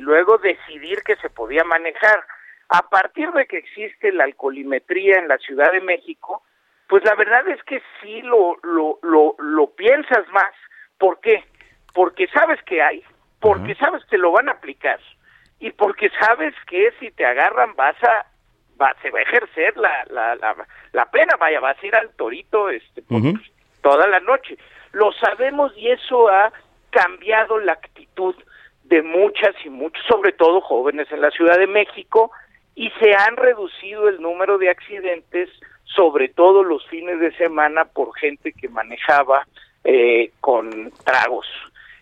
luego 0.00 0.36
decidir 0.36 1.02
que 1.02 1.16
se 1.16 1.30
podía 1.30 1.64
manejar. 1.64 2.26
A 2.68 2.82
partir 2.90 3.30
de 3.32 3.46
que 3.46 3.56
existe 3.56 4.12
la 4.12 4.24
alcoholimetría 4.24 5.18
en 5.18 5.28
la 5.28 5.38
Ciudad 5.38 5.72
de 5.72 5.80
México, 5.80 6.42
pues 6.88 7.02
la 7.04 7.14
verdad 7.14 7.48
es 7.48 7.62
que 7.62 7.80
sí 8.02 8.20
lo, 8.20 8.58
lo, 8.62 8.98
lo, 9.00 9.34
lo 9.38 9.66
piensas 9.70 10.28
más. 10.28 10.52
¿Por 10.98 11.20
qué? 11.20 11.42
Porque 11.94 12.26
sabes 12.28 12.62
que 12.64 12.82
hay, 12.82 13.02
porque 13.40 13.74
sabes 13.76 14.04
que 14.04 14.18
lo 14.18 14.30
van 14.32 14.50
a 14.50 14.52
aplicar 14.52 15.00
y 15.58 15.70
porque 15.70 16.10
sabes 16.20 16.54
que 16.66 16.92
si 17.00 17.10
te 17.10 17.24
agarran 17.24 17.74
vas 17.74 17.96
a 18.04 18.26
va, 18.80 18.94
se 19.02 19.10
va 19.10 19.20
a 19.20 19.22
ejercer 19.22 19.76
la, 19.76 20.04
la, 20.10 20.36
la, 20.92 21.10
pena, 21.10 21.36
vaya, 21.38 21.60
vas 21.60 21.76
a 21.82 21.86
ir 21.86 21.94
al 21.94 22.10
torito 22.10 22.68
este, 22.70 23.02
toda 23.82 24.06
la 24.06 24.20
noche. 24.20 24.56
Lo 24.92 25.12
sabemos 25.12 25.72
y 25.76 25.90
eso 25.90 26.28
ha 26.28 26.52
cambiado 26.90 27.58
la 27.58 27.72
actitud 27.72 28.34
de 28.84 29.02
muchas 29.02 29.54
y 29.64 29.70
muchos, 29.70 30.04
sobre 30.06 30.32
todo 30.32 30.60
jóvenes 30.60 31.10
en 31.10 31.20
la 31.20 31.30
Ciudad 31.30 31.58
de 31.58 31.66
México, 31.66 32.30
y 32.74 32.90
se 33.00 33.14
han 33.14 33.36
reducido 33.36 34.08
el 34.08 34.20
número 34.20 34.58
de 34.58 34.70
accidentes, 34.70 35.48
sobre 35.84 36.28
todo 36.28 36.62
los 36.62 36.86
fines 36.88 37.20
de 37.20 37.34
semana, 37.36 37.84
por 37.84 38.16
gente 38.16 38.52
que 38.52 38.68
manejaba 38.68 39.46
eh, 39.84 40.32
con 40.40 40.90
tragos. 41.04 41.46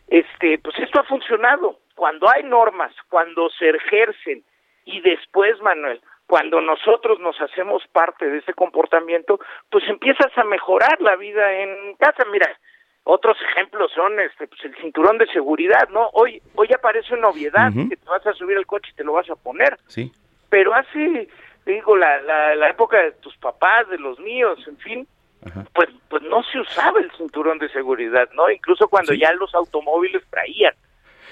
Este, 0.08 0.58
pues 0.58 0.78
esto 0.78 1.00
ha 1.00 1.04
funcionado. 1.04 1.78
Cuando 1.94 2.28
hay 2.28 2.42
normas, 2.42 2.92
cuando 3.08 3.48
se 3.50 3.70
ejercen 3.70 4.42
y 4.84 5.00
después, 5.00 5.60
Manuel, 5.60 6.00
cuando 6.32 6.62
nosotros 6.62 7.20
nos 7.20 7.38
hacemos 7.42 7.82
parte 7.92 8.24
de 8.26 8.38
ese 8.38 8.54
comportamiento, 8.54 9.38
pues 9.70 9.84
empiezas 9.86 10.32
a 10.34 10.44
mejorar 10.44 10.98
la 11.02 11.14
vida 11.14 11.52
en 11.60 11.94
casa. 11.96 12.24
Mira, 12.32 12.48
otros 13.04 13.36
ejemplos 13.50 13.92
son 13.94 14.18
este, 14.18 14.48
pues 14.48 14.64
el 14.64 14.74
cinturón 14.76 15.18
de 15.18 15.26
seguridad, 15.26 15.90
¿no? 15.90 16.08
Hoy 16.14 16.40
hoy 16.54 16.68
aparece 16.74 17.12
una 17.12 17.28
obviedad 17.28 17.70
que 17.86 17.98
te 17.98 18.08
vas 18.08 18.26
a 18.26 18.32
subir 18.32 18.56
al 18.56 18.64
coche 18.64 18.92
y 18.92 18.94
te 18.94 19.04
lo 19.04 19.12
vas 19.12 19.28
a 19.28 19.36
poner. 19.36 19.76
Sí. 19.88 20.10
Pero 20.48 20.72
hace, 20.72 21.28
digo, 21.66 21.98
la, 21.98 22.22
la, 22.22 22.70
época 22.70 22.96
de 23.02 23.12
tus 23.12 23.36
papás, 23.36 23.90
de 23.90 23.98
los 23.98 24.18
míos, 24.18 24.58
en 24.66 24.78
fin, 24.78 25.08
pues 25.74 25.90
pues 26.08 26.22
no 26.22 26.42
se 26.44 26.60
usaba 26.60 26.98
el 27.00 27.10
cinturón 27.10 27.58
de 27.58 27.68
seguridad, 27.68 28.30
¿no? 28.32 28.50
Incluso 28.50 28.88
cuando 28.88 29.12
ya 29.12 29.34
los 29.34 29.54
automóviles 29.54 30.22
traían. 30.30 30.72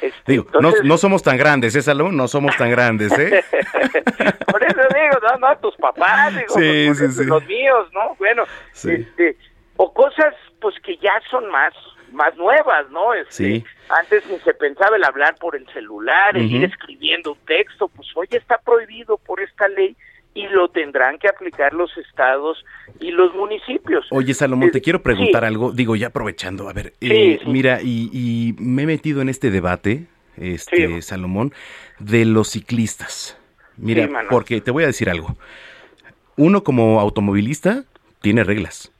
Este, 0.01 0.33
digo, 0.33 0.47
no, 0.61 0.73
no, 0.83 0.99
somos 0.99 1.23
tan 1.23 1.37
grandes, 1.37 1.75
¿eh, 1.77 1.83
Salón? 1.83 2.17
No 2.17 2.29
somos 2.29 2.57
tan 2.57 2.71
grandes, 2.71 3.13
¿eh? 3.19 3.45
Por 4.51 4.63
eso 4.63 4.81
digo, 4.95 5.19
no, 5.23 5.49
no, 5.49 5.59
tus 5.59 5.77
papás, 5.77 6.35
digo, 6.35 6.55
sí, 6.55 6.95
sí, 6.95 7.13
sí. 7.13 7.25
los 7.25 7.45
míos, 7.47 7.89
¿no? 7.93 8.15
Bueno, 8.19 8.45
este, 8.73 9.37
o 9.77 9.93
cosas 9.93 10.35
pues 10.61 10.75
que 10.81 10.97
ya 10.99 11.21
son 11.31 11.51
más 11.51 11.73
más 12.13 12.37
nuevas, 12.37 12.91
¿no? 12.91 13.15
Este, 13.15 13.33
sí. 13.33 13.65
Antes 13.89 14.27
ni 14.27 14.39
se 14.41 14.55
pensaba 14.55 14.97
el 14.97 15.05
hablar 15.05 15.37
por 15.37 15.55
el 15.57 15.67
celular, 15.73 16.37
el 16.37 16.51
ir 16.51 16.65
escribiendo 16.65 17.33
un 17.33 17.39
texto, 17.47 17.89
pues 17.89 18.09
hoy 18.15 18.29
está 18.31 18.59
prohibido 18.59 19.17
por 19.19 19.41
esta 19.41 19.69
ley 19.69 19.97
y 20.35 20.47
lo 20.49 20.69
tendrán 20.69 21.19
que 21.19 21.29
aplicar 21.29 21.73
los 21.73 21.97
estados 21.97 22.65
y 23.01 23.11
los 23.11 23.35
municipios. 23.35 24.07
Oye, 24.11 24.35
Salomón, 24.35 24.71
te 24.71 24.81
quiero 24.81 25.03
preguntar 25.03 25.45
algo, 25.45 25.73
digo 25.73 25.97
ya 25.97 26.09
aprovechando, 26.09 26.69
a 26.69 26.73
ver, 26.73 26.95
eh, 27.01 27.41
mira, 27.47 27.81
y, 27.83 28.55
me 28.59 28.83
he 28.83 28.87
metido 28.87 29.23
en 29.23 29.29
este 29.29 29.51
debate, 29.51 30.07
este, 30.37 31.03
Salomón, 31.03 31.53
de 31.99 32.25
los 32.25 32.51
ciclistas. 32.51 33.37
Mira, 33.77 34.09
porque 34.29 34.61
te 34.61 34.71
voy 34.71 34.85
a 34.85 34.89
decir 34.89 35.09
algo. 35.09 35.37
Uno 36.37 36.63
como 36.63 37.01
automovilista 37.01 37.85
tiene 38.21 38.45
reglas. 38.45 38.93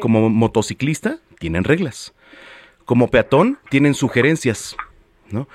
Como 0.00 0.30
motociclista, 0.30 1.18
tienen 1.38 1.64
reglas. 1.64 2.14
Como 2.84 3.08
peatón, 3.08 3.58
tienen 3.68 3.94
sugerencias, 3.94 4.76
¿no? 5.30 5.48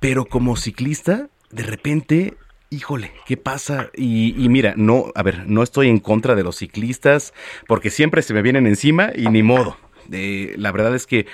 Pero 0.00 0.24
como 0.24 0.56
ciclista, 0.56 1.28
de 1.50 1.62
repente, 1.62 2.34
híjole, 2.70 3.12
¿qué 3.26 3.36
pasa? 3.36 3.90
Y, 3.94 4.34
mira, 4.48 4.74
no, 4.76 5.12
a 5.14 5.22
ver, 5.22 5.48
no 5.48 5.62
estoy 5.62 5.88
en 5.88 5.98
contra 5.98 6.34
de 6.34 6.42
los 6.42 6.56
ciclistas, 6.56 7.32
porque 7.66 7.90
siempre 7.90 8.22
se 8.22 8.34
me 8.34 8.42
vienen 8.42 8.66
encima 8.66 9.10
y 9.14 9.28
ni 9.28 9.42
modo. 9.42 9.76
Eh, 10.12 10.54
la 10.56 10.72
verdad 10.72 10.94
es 10.94 11.06
que 11.06 11.26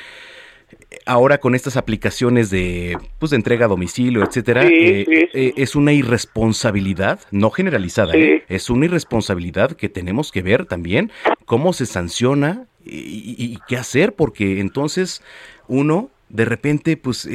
ahora 1.07 1.38
con 1.38 1.55
estas 1.55 1.77
aplicaciones 1.77 2.51
de, 2.51 2.97
pues, 3.18 3.31
de 3.31 3.37
entrega 3.37 3.66
a 3.66 3.68
domicilio, 3.68 4.23
etcétera, 4.23 4.66
eh, 4.66 5.29
eh, 5.33 5.53
es 5.57 5.75
una 5.75 5.92
irresponsabilidad, 5.92 7.21
no 7.31 7.51
generalizada, 7.51 8.14
¿eh? 8.14 8.45
es 8.49 8.71
una 8.71 8.87
irresponsabilidad 8.87 9.73
que 9.73 9.88
tenemos 9.88 10.33
que 10.33 10.42
ver 10.42 10.66
también 10.66 11.11
cómo 11.45 11.73
se 11.73 11.87
sanciona 11.87 12.66
y, 12.85 13.59
qué 13.68 13.77
hacer, 13.77 14.14
porque 14.14 14.61
entonces 14.61 15.23
uno 15.68 16.11
de 16.29 16.45
repente, 16.45 16.97
pues, 16.97 17.29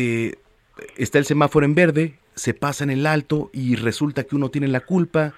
está 0.97 1.19
el 1.19 1.25
semáforo 1.25 1.65
en 1.65 1.75
verde, 1.75 2.15
se 2.37 2.53
pasa 2.53 2.83
en 2.83 2.91
el 2.91 3.05
alto 3.05 3.49
y 3.51 3.75
resulta 3.75 4.23
que 4.23 4.35
uno 4.35 4.49
tiene 4.49 4.67
la 4.67 4.81
culpa. 4.81 5.33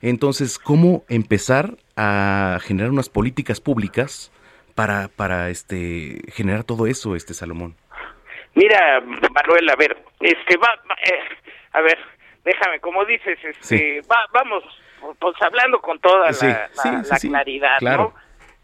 Entonces, 0.00 0.58
¿cómo 0.58 1.04
empezar 1.08 1.76
a 1.96 2.58
generar 2.62 2.90
unas 2.90 3.08
políticas 3.08 3.60
públicas 3.60 4.32
para, 4.74 5.08
para 5.08 5.50
este, 5.50 6.20
generar 6.32 6.64
todo 6.64 6.86
eso, 6.86 7.16
este 7.16 7.34
Salomón? 7.34 7.74
Mira, 8.54 9.00
Manuel, 9.00 9.68
a 9.68 9.76
ver, 9.76 9.96
este, 10.20 10.56
va, 10.56 10.68
eh, 11.04 11.18
a 11.72 11.80
ver, 11.80 11.98
déjame, 12.44 12.80
como 12.80 13.04
dices, 13.04 13.38
este, 13.42 14.00
va, 14.02 14.24
vamos, 14.32 14.62
pues 15.18 15.34
hablando 15.40 15.80
con 15.80 15.98
toda 15.98 16.30
la, 16.30 17.18
claridad, 17.20 17.80
¿no? 17.80 18.14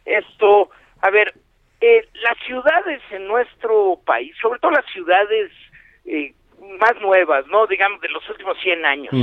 Esto, 0.04 0.70
a 1.02 1.10
ver, 1.10 1.34
eh, 1.80 2.06
las 2.22 2.36
ciudades 2.46 3.00
en 3.10 3.26
nuestro 3.26 4.00
país, 4.04 4.34
sobre 4.40 4.60
todo 4.60 4.70
las 4.70 4.86
ciudades 4.92 5.50
eh, 6.04 6.34
más 6.78 7.00
nuevas, 7.00 7.46
¿no? 7.48 7.66
Digamos, 7.66 8.00
de 8.00 8.08
los 8.08 8.28
últimos 8.28 8.58
100 8.62 8.84
años, 8.84 9.14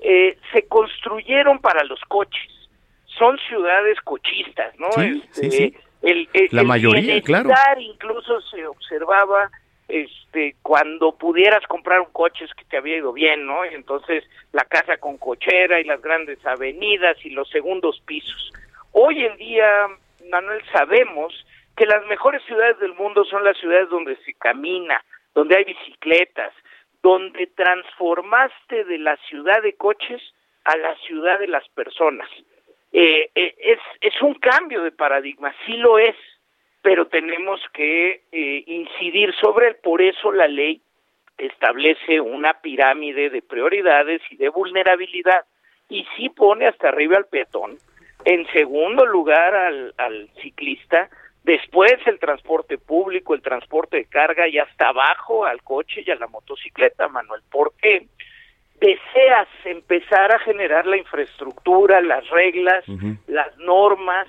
eh, 0.00 0.38
se 0.52 0.66
construyeron 0.66 1.58
para 1.58 1.84
los 1.84 2.00
coches. 2.08 2.50
Son 3.18 3.38
ciudades 3.48 4.00
cochistas, 4.02 4.78
¿no? 4.78 4.90
Sí, 4.92 5.22
sí, 5.32 5.50
sí 5.50 5.74
el, 6.02 6.28
la 6.50 6.64
mayoría, 6.64 7.20
claro. 7.22 7.50
Incluso 7.78 8.40
se 8.42 8.66
observaba 8.66 9.50
este 9.88 10.54
cuando 10.62 11.12
pudieras 11.16 11.66
comprar 11.66 12.00
un 12.00 12.12
coche 12.12 12.44
es 12.44 12.54
que 12.54 12.64
te 12.64 12.76
había 12.76 12.98
ido 12.98 13.12
bien, 13.12 13.44
¿no? 13.46 13.64
Y 13.66 13.74
entonces 13.74 14.24
la 14.52 14.64
casa 14.64 14.96
con 14.98 15.18
cochera 15.18 15.80
y 15.80 15.84
las 15.84 16.00
grandes 16.00 16.44
avenidas 16.46 17.16
y 17.24 17.30
los 17.30 17.48
segundos 17.50 18.00
pisos. 18.06 18.52
Hoy 18.92 19.24
en 19.24 19.36
día, 19.36 19.88
Manuel, 20.30 20.62
sabemos 20.72 21.34
que 21.76 21.86
las 21.86 22.06
mejores 22.06 22.42
ciudades 22.44 22.78
del 22.78 22.94
mundo 22.94 23.24
son 23.24 23.44
las 23.44 23.56
ciudades 23.58 23.88
donde 23.90 24.16
se 24.24 24.32
camina, 24.34 25.02
donde 25.34 25.56
hay 25.56 25.64
bicicletas, 25.64 26.52
donde 27.02 27.46
transformaste 27.48 28.84
de 28.84 28.98
la 28.98 29.16
ciudad 29.28 29.62
de 29.62 29.74
coches 29.74 30.22
a 30.64 30.76
la 30.76 30.94
ciudad 31.06 31.38
de 31.38 31.48
las 31.48 31.66
personas. 31.70 32.28
Eh, 32.92 33.30
eh, 33.34 33.54
es, 33.58 33.78
es 34.00 34.20
un 34.20 34.34
cambio 34.34 34.82
de 34.82 34.92
paradigma, 34.92 35.54
sí 35.64 35.74
lo 35.74 35.98
es, 35.98 36.16
pero 36.82 37.06
tenemos 37.06 37.60
que 37.72 38.22
eh, 38.32 38.64
incidir 38.66 39.34
sobre 39.40 39.68
él. 39.68 39.76
Por 39.82 40.02
eso 40.02 40.32
la 40.32 40.48
ley 40.48 40.80
establece 41.38 42.20
una 42.20 42.60
pirámide 42.60 43.30
de 43.30 43.42
prioridades 43.42 44.20
y 44.30 44.36
de 44.36 44.48
vulnerabilidad 44.48 45.44
y 45.88 46.06
sí 46.16 46.28
pone 46.28 46.66
hasta 46.66 46.88
arriba 46.88 47.16
al 47.16 47.26
peatón, 47.26 47.78
en 48.24 48.46
segundo 48.52 49.06
lugar 49.06 49.54
al, 49.54 49.94
al 49.96 50.28
ciclista, 50.40 51.08
después 51.44 51.94
el 52.06 52.18
transporte 52.18 52.78
público, 52.78 53.34
el 53.34 53.42
transporte 53.42 53.98
de 53.98 54.04
carga 54.06 54.48
y 54.48 54.58
hasta 54.58 54.88
abajo 54.88 55.44
al 55.44 55.62
coche 55.62 56.02
y 56.06 56.10
a 56.10 56.16
la 56.16 56.26
motocicleta, 56.26 57.08
Manuel. 57.08 57.42
¿Por 57.50 57.72
qué? 57.80 58.06
Deseas 58.80 59.48
empezar 59.64 60.32
a 60.32 60.38
generar 60.38 60.86
la 60.86 60.96
infraestructura, 60.96 62.00
las 62.00 62.28
reglas, 62.30 62.84
las 63.26 63.56
normas 63.58 64.26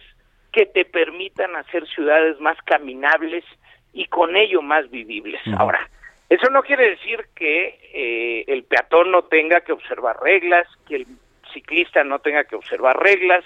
que 0.51 0.65
te 0.65 0.83
permitan 0.83 1.55
hacer 1.55 1.87
ciudades 1.87 2.39
más 2.41 2.57
caminables 2.63 3.45
y 3.93 4.05
con 4.05 4.35
ello 4.35 4.61
más 4.61 4.89
vivibles. 4.89 5.41
Ahora, 5.57 5.89
eso 6.29 6.49
no 6.49 6.63
quiere 6.63 6.91
decir 6.91 7.25
que 7.35 7.79
eh, 7.93 8.45
el 8.47 8.63
peatón 8.63 9.11
no 9.11 9.23
tenga 9.23 9.61
que 9.61 9.71
observar 9.71 10.17
reglas, 10.21 10.67
que 10.87 10.97
el 10.97 11.07
ciclista 11.53 12.03
no 12.03 12.19
tenga 12.19 12.43
que 12.43 12.55
observar 12.55 12.97
reglas, 12.97 13.43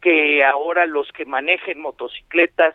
que 0.00 0.44
ahora 0.44 0.86
los 0.86 1.10
que 1.12 1.24
manejen 1.24 1.80
motocicletas 1.80 2.74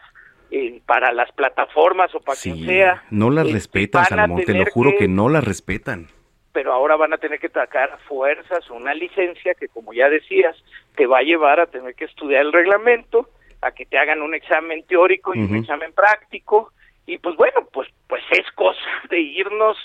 eh, 0.51 0.81
para 0.85 1.13
las 1.13 1.31
plataformas 1.31 2.13
o 2.13 2.19
para 2.19 2.37
quien 2.37 2.65
sea. 2.65 3.03
No 3.09 3.29
las 3.29 3.47
eh, 3.47 3.53
respetan, 3.53 4.01
van 4.01 4.19
a 4.19 4.23
Salomón, 4.23 4.43
te 4.43 4.53
lo 4.53 4.65
juro 4.65 4.91
que... 4.91 4.97
que 4.97 5.07
no 5.07 5.29
las 5.29 5.43
respetan. 5.43 6.09
pero 6.51 6.73
ahora 6.73 6.97
van 6.97 7.13
a 7.13 7.17
tener 7.17 7.39
que 7.39 7.47
sacar 7.47 7.97
fuerzas 8.07 8.69
una 8.69 8.93
licencia 8.93 9.53
que, 9.53 9.69
como 9.69 9.93
ya 9.93 10.09
decías, 10.09 10.55
te 10.95 11.05
va 11.07 11.19
a 11.19 11.23
llevar 11.23 11.61
a 11.61 11.67
tener 11.67 11.95
que 11.95 12.03
estudiar 12.03 12.41
el 12.41 12.51
reglamento, 12.51 13.29
a 13.61 13.71
que 13.71 13.85
te 13.85 13.97
hagan 13.97 14.21
un 14.21 14.35
examen 14.35 14.83
teórico 14.83 15.33
y 15.33 15.39
un 15.39 15.55
examen 15.55 15.93
práctico, 15.93 16.73
y 17.05 17.17
pues 17.17 17.35
bueno, 17.37 17.67
pues 17.71 17.87
pues 18.07 18.21
es 18.31 18.51
cosa 18.55 18.79
de 19.09 19.21
irnos, 19.21 19.77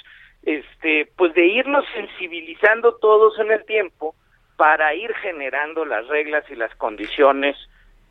este, 0.42 1.08
pues 1.16 1.32
de 1.34 1.46
irnos 1.46 1.84
sensibilizando 1.94 2.96
todos 2.96 3.38
en 3.38 3.52
el 3.52 3.64
tiempo 3.64 4.16
para 4.56 4.94
ir 4.94 5.14
generando 5.16 5.84
las 5.84 6.08
reglas 6.08 6.44
y 6.50 6.56
las 6.56 6.74
condiciones, 6.74 7.56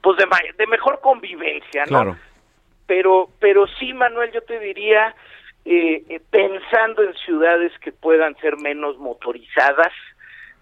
pues 0.02 0.18
de, 0.18 0.26
de 0.58 0.68
mejor 0.68 1.02
convivencia, 1.02 1.84
¿no? 1.84 1.88
Claro. 1.90 2.18
Pero 2.88 3.30
pero 3.40 3.68
sí 3.80 3.94
Manuel 3.94 4.32
yo 4.32 4.42
te 4.42 4.60
diría 4.60 5.16
eh, 5.66 6.04
eh, 6.10 6.20
pensando 6.30 7.04
en 7.04 7.14
ciudades 7.16 7.72
que 7.80 7.92
puedan 7.92 8.36
ser 8.38 8.58
menos 8.58 8.98
motorizadas 8.98 9.92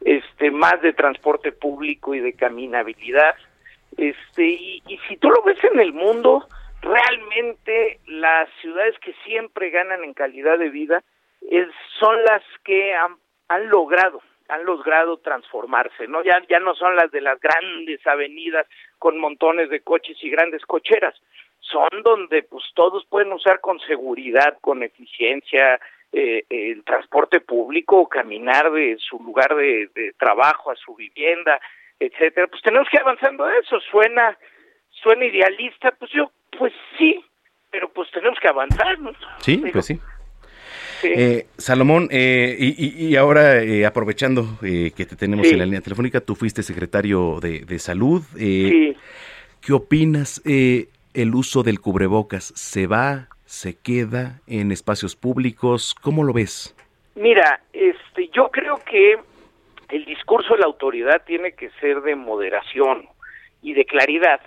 este 0.05 0.51
más 0.51 0.81
de 0.81 0.93
transporte 0.93 1.51
público 1.51 2.13
y 2.15 2.19
de 2.19 2.33
caminabilidad 2.33 3.35
este 3.97 4.43
y, 4.45 4.81
si 5.07 5.17
tú 5.17 5.29
lo 5.29 5.41
ves 5.43 5.61
en 5.63 5.79
el 5.79 5.93
mundo 5.93 6.47
realmente 6.81 7.99
las 8.07 8.49
ciudades 8.61 8.97
que 8.99 9.13
siempre 9.25 9.69
ganan 9.69 10.03
en 10.03 10.13
calidad 10.13 10.57
de 10.59 10.69
vida 10.69 11.03
es- 11.49 11.67
son 11.99 12.23
las 12.23 12.41
que 12.63 12.93
han, 12.93 13.15
han 13.49 13.69
logrado 13.69 14.21
han 14.49 14.65
logrado 14.65 15.17
transformarse, 15.17 16.05
¿no? 16.07 16.21
Ya, 16.21 16.37
ya 16.49 16.59
no 16.59 16.75
son 16.75 16.97
las 16.97 17.09
de 17.11 17.21
las 17.21 17.39
grandes 17.39 18.05
avenidas 18.05 18.67
con 18.99 19.17
montones 19.17 19.69
de 19.69 19.79
coches 19.79 20.17
y 20.21 20.29
grandes 20.29 20.63
cocheras, 20.65 21.15
son 21.71 21.87
donde 22.03 22.43
pues 22.43 22.63
todos 22.75 23.05
pueden 23.07 23.31
usar 23.33 23.59
con 23.61 23.79
seguridad, 23.81 24.57
con 24.61 24.83
eficiencia 24.83 25.79
eh, 26.11 26.43
el 26.49 26.83
transporte 26.83 27.39
público, 27.41 28.07
caminar 28.07 28.71
de 28.71 28.97
su 28.99 29.17
lugar 29.19 29.55
de, 29.55 29.89
de 29.95 30.13
trabajo 30.19 30.69
a 30.71 30.75
su 30.75 30.93
vivienda, 30.95 31.59
etcétera. 31.99 32.47
Pues 32.47 32.61
tenemos 32.61 32.87
que 32.89 32.97
ir 32.97 33.01
avanzando 33.01 33.45
a 33.45 33.57
eso. 33.57 33.79
Suena, 33.89 34.37
suena 34.89 35.25
idealista, 35.25 35.91
pues 35.97 36.11
yo, 36.11 36.31
pues 36.57 36.71
sí, 36.97 37.23
pero 37.71 37.89
pues 37.91 38.11
tenemos 38.11 38.37
que 38.39 38.47
avanzar, 38.47 38.99
¿no? 38.99 39.11
Sí, 39.39 39.57
pues 39.71 39.85
sí. 39.85 39.99
sí. 41.01 41.07
Eh, 41.15 41.45
Salomón, 41.57 42.07
eh, 42.11 42.55
y, 42.59 43.07
y- 43.07 43.15
ahora 43.15 43.63
eh, 43.63 43.85
aprovechando 43.85 44.45
eh, 44.61 44.91
que 44.95 45.05
te 45.05 45.15
tenemos 45.15 45.47
Sí. 45.47 45.53
en 45.53 45.59
la 45.59 45.65
línea 45.65 45.81
telefónica, 45.81 46.19
tú 46.21 46.35
fuiste 46.35 46.61
secretario 46.61 47.39
de, 47.39 47.61
de 47.61 47.79
salud. 47.79 48.21
eh, 48.37 48.69
Sí. 48.69 48.97
¿Qué 49.65 49.71
opinas? 49.73 50.41
Eh, 50.45 50.89
¿El 51.13 51.35
uso 51.35 51.61
del 51.61 51.79
cubrebocas 51.79 52.45
se 52.55 52.87
va, 52.87 53.27
se 53.45 53.77
queda 53.77 54.41
en 54.47 54.71
espacios 54.71 55.15
públicos? 55.15 55.95
¿Cómo 56.01 56.23
lo 56.23 56.33
ves? 56.33 56.75
Mira, 57.13 57.61
este, 57.71 58.29
yo 58.29 58.49
creo 58.49 58.79
que 58.83 59.19
el 59.89 60.05
discurso 60.05 60.53
de 60.53 60.61
la 60.61 60.65
autoridad 60.65 61.21
tiene 61.23 61.51
que 61.51 61.69
ser 61.79 62.01
de 62.01 62.15
moderación 62.15 63.07
y 63.61 63.73
de 63.73 63.85
claridad. 63.85 64.41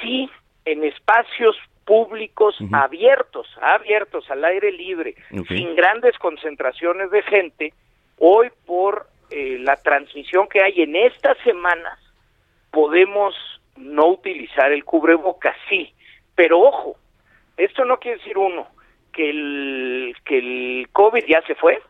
Sí, 0.00 0.30
en 0.64 0.84
espacios 0.84 1.56
públicos 1.84 2.54
abiertos, 2.70 3.48
abiertos 3.60 4.30
al 4.30 4.44
aire 4.44 4.70
libre, 4.70 5.16
sin 5.48 5.74
grandes 5.74 6.16
concentraciones 6.18 7.10
de 7.10 7.22
gente, 7.22 7.72
hoy 8.18 8.50
por 8.66 9.08
eh, 9.30 9.58
la 9.58 9.74
transmisión 9.76 10.46
que 10.48 10.62
hay 10.62 10.82
en 10.82 10.94
estas 10.94 11.36
semanas, 11.38 11.98
podemos 12.70 13.34
no 13.78 14.08
utilizar 14.08 14.72
el 14.72 14.84
cubrebocas, 14.84 15.56
sí, 15.68 15.92
pero 16.34 16.60
ojo, 16.60 16.96
esto 17.56 17.84
no 17.84 17.98
quiere 17.98 18.18
decir 18.18 18.38
uno 18.38 18.66
que 19.12 19.30
el 19.30 20.16
que 20.24 20.38
el 20.38 20.88
COVID 20.92 21.24
ya 21.26 21.42
se 21.46 21.54
fue, 21.54 21.80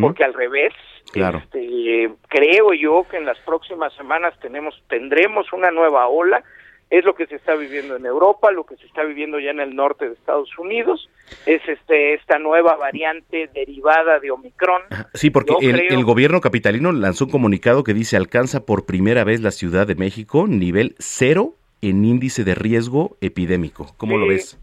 porque 0.00 0.22
al 0.24 0.34
revés, 0.34 0.72
Claro. 1.12 1.38
este, 1.38 2.10
creo 2.28 2.74
yo 2.74 3.06
que 3.10 3.16
en 3.16 3.24
las 3.24 3.38
próximas 3.40 3.92
semanas 3.94 4.38
tenemos 4.40 4.82
tendremos 4.88 5.50
una 5.52 5.70
nueva 5.70 6.08
ola, 6.08 6.42
es 6.90 7.04
lo 7.04 7.14
que 7.14 7.26
se 7.26 7.36
está 7.36 7.54
viviendo 7.54 7.96
en 7.96 8.06
Europa, 8.06 8.50
lo 8.50 8.64
que 8.64 8.76
se 8.76 8.86
está 8.86 9.02
viviendo 9.04 9.38
ya 9.38 9.50
en 9.50 9.60
el 9.60 9.76
norte 9.76 10.06
de 10.08 10.14
Estados 10.14 10.56
Unidos, 10.58 11.08
es 11.44 11.60
este 11.68 12.14
esta 12.14 12.38
nueva 12.38 12.76
variante 12.76 13.48
derivada 13.52 14.18
de 14.20 14.30
Omicron. 14.30 14.82
Sí, 15.14 15.30
porque 15.30 15.54
el, 15.60 15.72
creo- 15.76 15.98
el 15.98 16.04
gobierno 16.04 16.40
capitalino 16.40 16.90
lanzó 16.92 17.26
un 17.26 17.30
comunicado 17.30 17.84
que 17.84 17.92
dice 17.94 18.16
alcanza 18.16 18.64
por 18.64 18.86
primera 18.86 19.24
vez 19.24 19.40
la 19.42 19.50
Ciudad 19.50 19.86
de 19.86 19.94
México 19.96 20.46
nivel 20.48 20.94
cero 20.98 21.54
en 21.82 22.04
índice 22.04 22.42
de 22.44 22.54
riesgo 22.54 23.16
epidémico. 23.20 23.94
¿Cómo 23.98 24.16
lo 24.16 24.26
ves? 24.26 24.58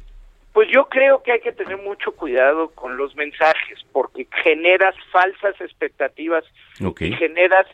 Pues 0.51 0.69
yo 0.73 0.85
creo 0.89 1.21
que 1.21 1.33
hay 1.33 1.41
que 1.41 1.51
tener 1.51 1.77
mucho 1.77 2.13
cuidado 2.13 2.69
con 2.69 2.95
los 2.97 3.15
mensajes 3.15 3.85
porque 3.91 4.25
generas 4.43 4.95
falsas 5.11 5.59
expectativas 5.61 6.43
y 6.79 7.13
generas 7.13 7.67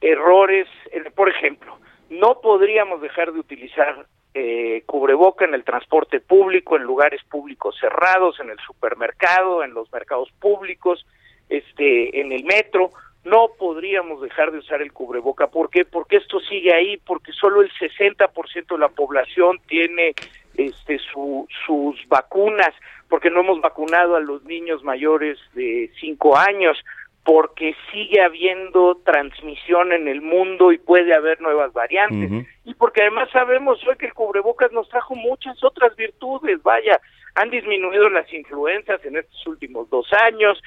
errores. 0.00 0.66
Por 1.14 1.28
ejemplo, 1.30 1.75
no 2.20 2.40
podríamos 2.40 3.00
dejar 3.00 3.32
de 3.32 3.40
utilizar 3.40 4.06
eh, 4.34 4.82
cubreboca 4.86 5.44
en 5.44 5.54
el 5.54 5.64
transporte 5.64 6.20
público, 6.20 6.76
en 6.76 6.82
lugares 6.82 7.22
públicos 7.24 7.76
cerrados, 7.80 8.38
en 8.40 8.50
el 8.50 8.58
supermercado, 8.60 9.64
en 9.64 9.72
los 9.72 9.90
mercados 9.92 10.30
públicos, 10.40 11.06
este, 11.48 12.20
en 12.20 12.32
el 12.32 12.44
metro. 12.44 12.90
No 13.24 13.48
podríamos 13.58 14.20
dejar 14.20 14.52
de 14.52 14.58
usar 14.58 14.82
el 14.82 14.92
cubreboca. 14.92 15.48
¿Por 15.48 15.68
qué? 15.70 15.84
Porque 15.84 16.16
esto 16.16 16.38
sigue 16.40 16.72
ahí, 16.74 16.96
porque 16.98 17.32
solo 17.32 17.60
el 17.62 17.70
60% 17.72 18.66
de 18.74 18.78
la 18.78 18.88
población 18.88 19.58
tiene 19.66 20.12
este, 20.56 20.98
su- 20.98 21.48
sus 21.66 22.06
vacunas, 22.08 22.72
porque 23.08 23.30
no 23.30 23.40
hemos 23.40 23.60
vacunado 23.60 24.16
a 24.16 24.20
los 24.20 24.44
niños 24.44 24.84
mayores 24.84 25.38
de 25.54 25.90
5 26.00 26.36
años, 26.36 26.78
porque 27.26 27.74
sigue 27.90 28.22
habiendo 28.22 28.98
transmisión 29.04 29.92
en 29.92 30.06
el 30.06 30.22
mundo 30.22 30.70
y 30.70 30.78
puede 30.78 31.12
haber 31.12 31.40
nuevas 31.40 31.72
variantes. 31.72 32.46
Y 32.64 32.74
porque 32.74 33.02
además 33.02 33.28
sabemos 33.32 33.84
hoy 33.84 33.96
que 33.96 34.06
el 34.06 34.14
cubrebocas 34.14 34.70
nos 34.70 34.88
trajo 34.88 35.16
muchas 35.16 35.62
otras 35.64 35.96
virtudes, 35.96 36.62
vaya, 36.62 37.00
han 37.34 37.50
disminuido 37.50 38.08
las 38.10 38.32
influencias 38.32 39.04
en 39.04 39.16
estos 39.16 39.44
últimos 39.48 39.90
dos 39.90 40.06
años, 40.12 40.62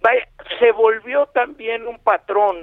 vaya, 0.00 0.28
se 0.60 0.70
volvió 0.70 1.26
también 1.34 1.88
un 1.88 1.98
patrón 1.98 2.56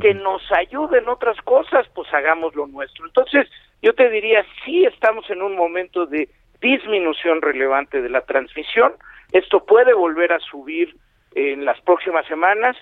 que 0.00 0.14
nos 0.14 0.40
ayude 0.52 1.00
en 1.00 1.08
otras 1.10 1.36
cosas, 1.42 1.86
pues 1.94 2.08
hagamos 2.14 2.54
lo 2.54 2.66
nuestro. 2.68 3.04
Entonces, 3.04 3.50
yo 3.82 3.92
te 3.94 4.08
diría, 4.08 4.46
sí 4.64 4.86
estamos 4.86 5.28
en 5.28 5.42
un 5.42 5.56
momento 5.56 6.06
de 6.06 6.30
disminución 6.62 7.42
relevante 7.42 8.00
de 8.00 8.08
la 8.08 8.22
transmisión, 8.22 8.94
esto 9.32 9.66
puede 9.66 9.92
volver 9.92 10.32
a 10.32 10.38
subir 10.38 10.96
en 11.34 11.64
las 11.64 11.80
próximas 11.82 12.26
semanas, 12.26 12.76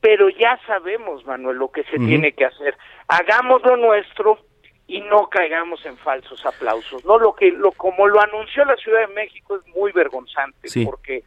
pero 0.00 0.28
ya 0.28 0.58
sabemos, 0.66 1.26
Manuel, 1.26 1.56
lo 1.56 1.70
que 1.70 1.82
se 1.84 1.98
tiene 1.98 2.32
que 2.32 2.44
hacer. 2.44 2.76
Hagamos 3.08 3.62
lo 3.64 3.76
nuestro 3.76 4.38
y 4.86 5.00
no 5.02 5.28
caigamos 5.28 5.84
en 5.84 5.96
falsos 5.98 6.44
aplausos. 6.46 7.04
No 7.04 7.18
lo 7.18 7.34
que 7.34 7.50
lo 7.50 7.72
como 7.72 8.06
lo 8.06 8.20
anunció 8.20 8.64
la 8.64 8.76
Ciudad 8.76 9.00
de 9.06 9.14
México 9.14 9.56
es 9.56 9.66
muy 9.74 9.92
vergonzante 9.92 10.68
Sí. 10.68 10.84
porque 10.84 11.24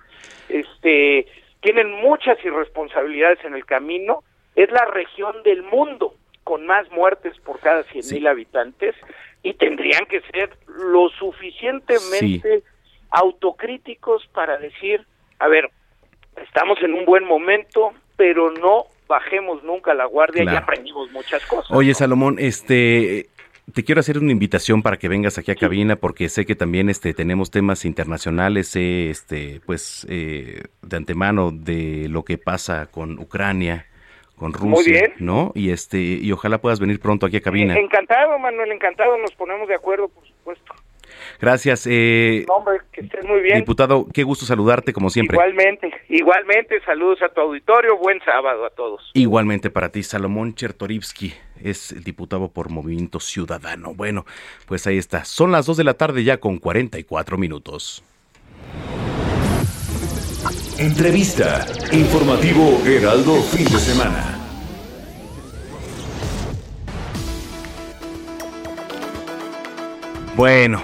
este 0.49 1.28
tienen 1.61 1.91
muchas 1.91 2.43
irresponsabilidades 2.43 3.43
en 3.45 3.53
el 3.53 3.65
camino, 3.65 4.24
es 4.55 4.72
la 4.72 4.86
región 4.86 5.43
del 5.43 5.61
mundo 5.63 6.15
con 6.43 6.65
más 6.65 6.89
muertes 6.91 7.38
por 7.41 7.59
cada 7.59 7.84
100 7.84 8.03
mil 8.13 8.28
habitantes 8.28 8.95
y 9.43 9.53
tendrían 9.53 10.05
que 10.07 10.22
ser 10.22 10.57
lo 10.67 11.09
suficientemente 11.09 12.63
autocríticos 13.11 14.26
para 14.34 14.57
decir, 14.57 15.05
a 15.39 15.47
ver, 15.47 15.69
estamos 16.38 16.77
en 16.82 16.93
un 16.93 17.05
buen 17.05 17.25
momento, 17.25 17.91
pero 18.15 18.51
no 18.51 18.86
bajemos 19.07 19.63
nunca 19.63 19.93
la 19.93 20.05
guardia 20.05 20.43
y 20.43 20.55
aprendimos 20.55 21.11
muchas 21.11 21.45
cosas. 21.45 21.69
Oye, 21.71 21.93
Salomón, 21.93 22.38
este 22.39 23.29
te 23.73 23.84
quiero 23.84 23.99
hacer 23.99 24.17
una 24.17 24.32
invitación 24.32 24.82
para 24.82 24.97
que 24.97 25.07
vengas 25.07 25.38
aquí 25.38 25.51
a 25.51 25.55
cabina 25.55 25.95
porque 25.95 26.29
sé 26.29 26.45
que 26.45 26.55
también 26.55 26.89
este 26.89 27.13
tenemos 27.13 27.51
temas 27.51 27.86
internacionales, 27.86 28.75
este 28.75 29.61
pues 29.65 30.05
eh, 30.09 30.63
de 30.82 30.97
antemano 30.97 31.51
de 31.51 32.07
lo 32.09 32.23
que 32.23 32.38
pasa 32.38 32.88
con 32.88 33.19
Ucrania, 33.19 33.86
con 34.36 34.53
Rusia, 34.53 35.13
¿no? 35.19 35.51
Y 35.55 35.71
este 35.71 35.99
y 35.99 36.32
ojalá 36.32 36.59
puedas 36.59 36.79
venir 36.79 36.99
pronto 36.99 37.25
aquí 37.25 37.38
a 37.38 37.41
cabina. 37.41 37.77
Encantado, 37.77 38.39
Manuel, 38.39 38.71
encantado, 38.71 39.17
nos 39.17 39.34
ponemos 39.36 39.67
de 39.67 39.75
acuerdo, 39.75 40.09
por 40.09 40.25
supuesto. 40.25 40.73
Gracias. 41.42 41.88
Eh, 41.89 42.46
que 42.92 43.02
estés 43.02 43.26
muy 43.26 43.42
bien. 43.42 43.58
Diputado, 43.58 44.06
qué 44.14 44.22
gusto 44.22 44.46
saludarte 44.46 44.94
como 44.94 45.10
siempre. 45.10 45.36
Igualmente, 45.36 45.92
igualmente, 46.10 46.80
saludos 46.86 47.20
a 47.24 47.30
tu 47.30 47.42
auditorio, 47.42 47.98
buen 47.98 48.20
sábado 48.24 48.64
a 48.64 48.70
todos. 48.70 49.10
Igualmente 49.16 49.72
para 49.72 49.89
ti, 49.89 50.04
Salomón 50.04 50.54
Chertorivsky, 50.54 51.34
es 51.64 51.94
el 51.94 52.04
diputado 52.04 52.50
por 52.50 52.70
Movimiento 52.70 53.20
Ciudadano. 53.20 53.96
Bueno, 53.96 54.26
pues 54.68 54.86
ahí 54.86 55.00
está. 55.00 55.26
Son 55.26 55.52
las 55.52 55.66
2 55.66 55.78
de 55.78 55.84
la 55.84 55.96
tarde 55.96 56.24
ya 56.24 56.38
con 56.38 56.60
44 56.60 57.38
minutos. 57.39 58.04
Entrevista. 60.78 61.66
Informativo 61.92 62.82
Heraldo 62.86 63.34
Fin 63.42 63.66
de 63.66 63.80
Semana. 63.80 64.38
Bueno, 70.36 70.82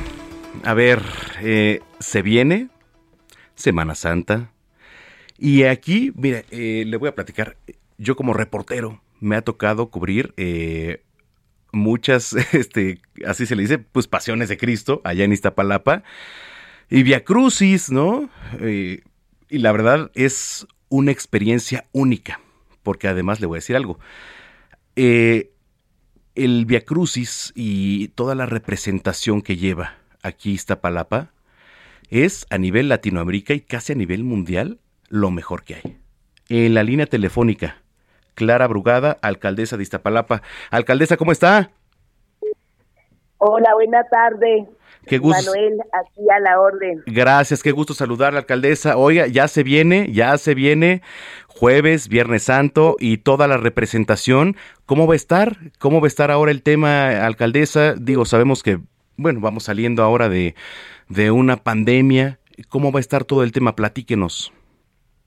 a 0.64 0.74
ver, 0.74 1.01
eh, 1.41 1.82
se 1.99 2.22
viene 2.22 2.70
Semana 3.55 3.95
Santa. 3.95 4.51
Y 5.38 5.64
aquí, 5.64 6.12
mire, 6.16 6.45
eh, 6.51 6.84
le 6.86 6.97
voy 6.97 7.10
a 7.10 7.16
platicar. 7.16 7.58
Yo 7.97 8.16
como 8.16 8.34
reportero 8.34 9.01
me 9.20 9.36
ha 9.36 9.41
tocado 9.41 9.89
cubrir 9.89 10.34
eh, 10.38 11.03
muchas, 11.72 12.34
este, 12.53 13.01
así 13.26 13.45
se 13.45 13.55
le 13.55 13.64
dice, 13.64 13.80
pues 13.80 14.08
pasiones 14.08 14.49
de 14.49 14.58
Cristo 14.58 15.01
allá 15.03 15.24
en 15.24 15.34
Iztapalapa. 15.34 16.03
Y 16.89 17.03
Via 17.03 17.26
Crucis, 17.26 17.91
¿no? 17.91 18.30
y 18.62 19.01
la 19.49 19.74
verdad 19.74 20.10
es 20.14 20.66
una 20.88 21.12
experiencia 21.12 21.86
única, 21.91 22.39
porque 22.82 23.10
además 23.10 23.41
le 23.41 23.47
voy 23.47 23.58
a 23.58 23.60
decir 23.60 23.76
algo. 23.76 23.99
el 24.95 25.51
Via 26.66 26.86
Crucis 26.86 27.51
y 27.55 28.08
toda 28.10 28.36
la 28.36 28.45
representación 28.45 29.41
que 29.41 29.58
lleva 29.58 30.07
aquí 30.24 30.51
Iztapalapa, 30.51 31.32
es 32.09 32.45
a 32.49 32.57
nivel 32.57 32.89
Latinoamérica 32.89 33.53
y 33.53 33.61
casi 33.61 33.93
a 33.93 33.95
nivel 33.95 34.24
mundial 34.24 34.80
lo 35.09 35.32
mejor 35.32 35.63
que 35.63 35.76
hay. 35.76 35.97
En 36.49 36.74
la 36.74 36.84
línea 36.84 37.05
telefónica, 37.05 37.78
Clara 38.36 38.68
Brugada, 38.68 39.18
alcaldesa 39.22 39.78
de 39.78 39.84
Iztapalapa. 39.84 40.41
Alcaldesa, 40.70 41.18
¿cómo 41.18 41.32
está? 41.32 41.72
Hola, 43.39 43.74
buena 43.76 44.03
tarde. 44.03 44.68
Qué 45.05 45.18
gusto. 45.18 45.51
Manuel, 45.51 45.80
aquí 45.93 46.22
a 46.30 46.39
la 46.39 46.59
orden. 46.59 47.03
Gracias, 47.05 47.63
qué 47.63 47.72
gusto 47.72 47.93
saludar 47.93 48.34
la 48.34 48.39
alcaldesa. 48.39 48.97
Oiga, 48.97 49.28
ya 49.28 49.47
se 49.47 49.63
viene, 49.63 50.11
ya 50.11 50.38
se 50.38 50.53
viene 50.53 51.01
jueves, 51.47 52.07
Viernes 52.07 52.43
Santo 52.43 52.95
y 52.99 53.18
toda 53.18 53.47
la 53.47 53.57
representación. 53.57 54.55
¿Cómo 54.86 55.07
va 55.07 55.13
a 55.13 55.15
estar? 55.15 55.57
¿Cómo 55.80 56.01
va 56.01 56.07
a 56.07 56.09
estar 56.09 56.30
ahora 56.30 56.51
el 56.51 56.61
tema, 56.61 57.26
alcaldesa? 57.26 57.95
Digo, 57.95 58.26
sabemos 58.26 58.63
que 58.63 58.80
bueno, 59.18 59.39
vamos 59.41 59.63
saliendo 59.63 60.03
ahora 60.03 60.30
de, 60.30 60.55
de 61.09 61.32
una 61.32 61.57
pandemia. 61.57 62.39
¿Cómo 62.70 62.91
va 62.91 62.99
a 62.99 63.01
estar 63.01 63.24
todo 63.26 63.43
el 63.43 63.51
tema? 63.51 63.76
Platíquenos. 63.76 64.53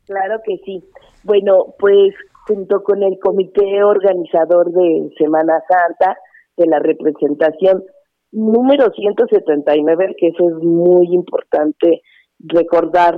Claro 0.06 0.40
que 0.44 0.56
sí. 0.64 0.82
Bueno, 1.22 1.74
pues 1.78 2.14
junto 2.46 2.82
con 2.82 3.02
el 3.02 3.18
comité 3.18 3.84
organizador 3.84 4.72
de 4.72 5.10
Semana 5.18 5.62
Santa, 5.68 6.16
de 6.56 6.66
la 6.66 6.78
representación 6.78 7.84
número 8.32 8.90
179, 8.92 10.16
que 10.18 10.28
eso 10.28 10.48
es 10.48 10.56
muy 10.64 11.12
importante 11.12 12.02
recordar 12.38 13.16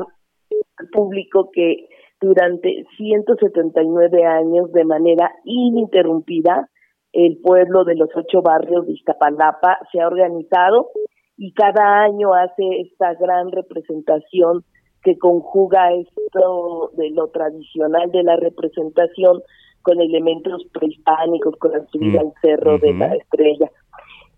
al 0.77 0.89
público 0.89 1.51
que 1.53 1.89
durante 2.21 2.85
179 2.97 4.25
años 4.25 4.73
de 4.73 4.85
manera 4.85 5.31
ininterrumpida 5.45 6.69
el 7.13 7.39
pueblo 7.39 7.85
de 7.85 7.95
los 7.95 8.09
ocho 8.15 8.43
barrios 8.43 8.87
de 8.87 8.93
Iztapalapa 8.93 9.79
se 9.91 10.01
ha 10.01 10.07
organizado 10.07 10.91
y 11.37 11.53
cada 11.53 12.03
año 12.03 12.33
hace 12.35 12.63
esta 12.81 13.15
gran 13.15 13.51
representación 13.51 14.65
que 15.03 15.19
conjuga 15.19 15.93
esto 15.93 16.91
de 16.97 17.11
lo 17.11 17.29
tradicional 17.29 18.11
de 18.13 18.23
la 18.23 18.37
representación 18.37 19.43
con 19.83 20.01
elementos 20.01 20.65
prehispánicos, 20.73 21.57
con 21.57 21.73
la 21.73 21.85
subida 21.87 22.21
al 22.21 22.33
cerro 22.41 22.79
de 22.79 22.95
la 22.95 23.15
estrella. 23.17 23.71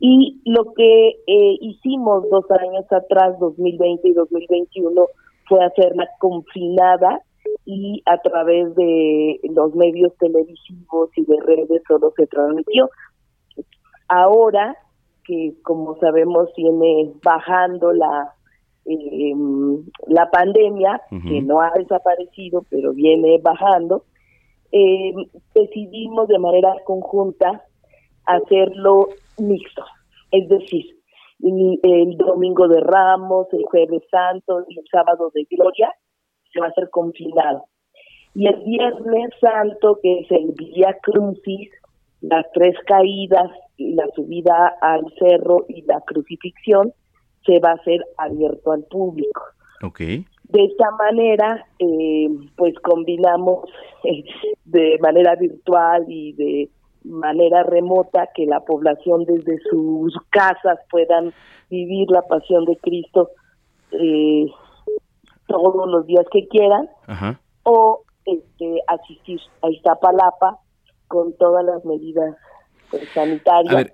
Y 0.00 0.40
lo 0.46 0.72
que 0.72 1.08
eh, 1.26 1.56
hicimos 1.60 2.28
dos 2.30 2.46
años 2.50 2.86
atrás, 2.90 3.38
2020 3.38 4.08
y 4.08 4.12
2021, 4.12 5.06
fue 5.46 5.64
hacerla 5.64 6.08
confinada 6.18 7.20
y 7.64 8.02
a 8.06 8.18
través 8.18 8.74
de 8.74 9.40
los 9.54 9.74
medios 9.74 10.16
televisivos 10.18 11.10
y 11.16 11.24
de 11.24 11.40
redes 11.40 11.82
solo 11.88 12.12
se 12.16 12.26
transmitió. 12.26 12.90
Ahora 14.08 14.76
que 15.24 15.54
como 15.62 15.96
sabemos 15.98 16.50
viene 16.56 17.12
bajando 17.22 17.92
la 17.92 18.34
eh, 18.84 19.32
la 20.08 20.30
pandemia 20.30 21.00
que 21.08 21.40
no 21.40 21.62
ha 21.62 21.70
desaparecido 21.74 22.66
pero 22.68 22.92
viene 22.92 23.40
bajando 23.42 24.04
eh, 24.70 25.14
decidimos 25.54 26.28
de 26.28 26.38
manera 26.38 26.74
conjunta 26.84 27.62
hacerlo 28.26 29.08
mixto 29.38 29.84
es 30.30 30.46
decir 30.50 30.84
el 31.40 32.16
domingo 32.18 32.68
de 32.68 32.80
Ramos 32.80 33.46
el 33.52 33.64
jueves 33.64 34.02
santo 34.10 34.66
y 34.68 34.78
el 34.78 34.84
sábado 34.90 35.30
de 35.32 35.46
Gloria 35.48 35.90
se 36.54 36.60
va 36.60 36.68
a 36.68 36.72
ser 36.72 36.88
confinado. 36.90 37.64
Y 38.34 38.46
el 38.46 38.56
Viernes 38.64 39.30
Santo, 39.40 39.98
que 40.02 40.20
es 40.20 40.30
el 40.30 40.52
Vía 40.56 40.96
Crucis, 41.02 41.70
las 42.20 42.46
tres 42.52 42.74
caídas, 42.86 43.50
y 43.76 43.94
la 43.94 44.06
subida 44.14 44.74
al 44.80 45.04
cerro 45.18 45.66
y 45.68 45.82
la 45.82 46.00
crucifixión, 46.00 46.92
se 47.44 47.58
va 47.58 47.70
a 47.70 47.74
hacer 47.74 48.04
abierto 48.18 48.72
al 48.72 48.84
público. 48.84 49.42
Okay. 49.82 50.24
De 50.44 50.64
esta 50.64 50.90
manera, 50.92 51.66
eh, 51.78 52.28
pues 52.56 52.74
combinamos 52.80 53.68
eh, 54.04 54.24
de 54.64 54.98
manera 55.00 55.34
virtual 55.34 56.04
y 56.08 56.32
de 56.34 56.70
manera 57.04 57.64
remota 57.64 58.28
que 58.34 58.46
la 58.46 58.60
población 58.60 59.24
desde 59.24 59.58
sus 59.70 60.16
casas 60.30 60.78
puedan 60.90 61.32
vivir 61.68 62.10
la 62.10 62.22
pasión 62.22 62.64
de 62.64 62.76
Cristo 62.76 63.30
eh, 63.92 64.46
todos 65.46 65.88
los 65.88 66.06
días 66.06 66.24
que 66.32 66.48
quieran 66.48 66.88
o 67.64 68.02
este 68.24 68.80
asistir 68.88 69.40
a 69.62 69.70
Iztapalapa 69.70 70.58
con 71.08 71.32
todas 71.34 71.64
las 71.64 71.84
medidas 71.84 72.34
pues, 72.90 73.08
sanitarias. 73.12 73.92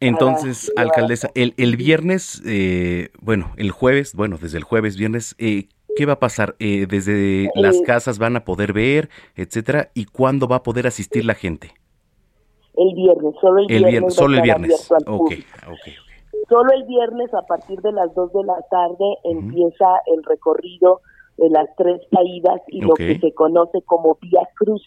entonces, 0.00 0.72
alcaldesa, 0.76 1.30
el, 1.34 1.54
el 1.56 1.76
viernes, 1.76 2.42
eh, 2.46 3.10
bueno, 3.20 3.52
el 3.56 3.70
jueves, 3.70 4.14
bueno, 4.14 4.38
desde 4.40 4.58
el 4.58 4.64
jueves, 4.64 4.96
viernes, 4.96 5.34
eh, 5.38 5.68
¿qué 5.96 6.06
va 6.06 6.14
a 6.14 6.18
pasar? 6.18 6.56
Eh, 6.58 6.86
desde 6.88 7.50
las 7.54 7.80
casas 7.82 8.18
van 8.18 8.36
a 8.36 8.44
poder 8.44 8.72
ver, 8.72 9.10
etcétera, 9.36 9.90
¿y 9.94 10.06
cuándo 10.06 10.48
va 10.48 10.56
a 10.56 10.62
poder 10.62 10.86
asistir 10.86 11.24
la 11.24 11.34
gente? 11.34 11.72
El 12.74 12.94
viernes, 12.94 13.34
solo 13.40 13.58
el, 13.68 13.84
viernes. 13.84 14.14
Solo 14.14 14.36
el 14.36 14.42
viernes. 14.42 14.90
Ok, 15.06 15.32
ok. 15.68 16.09
Solo 16.50 16.72
el 16.72 16.82
viernes 16.82 17.32
a 17.32 17.42
partir 17.42 17.80
de 17.80 17.92
las 17.92 18.12
2 18.12 18.32
de 18.32 18.44
la 18.44 18.60
tarde 18.70 19.18
empieza 19.22 19.86
el 20.06 20.24
recorrido 20.24 21.00
de 21.36 21.48
las 21.48 21.68
tres 21.76 22.02
caídas 22.10 22.60
y 22.66 22.80
lo 22.80 22.94
que 22.94 23.20
se 23.20 23.32
conoce 23.32 23.80
como 23.82 24.18
Vía 24.20 24.42
Cruz. 24.56 24.84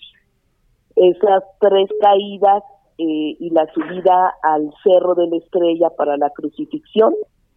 Esas 0.97 1.43
tres 1.61 1.89
caídas 2.01 2.63
eh, 2.97 3.37
y 3.39 3.49
la 3.51 3.65
subida 3.73 4.35
al 4.43 4.73
Cerro 4.83 5.15
de 5.15 5.27
la 5.27 5.37
Estrella 5.37 5.89
para 5.97 6.17
la 6.17 6.29
crucifixión 6.31 7.15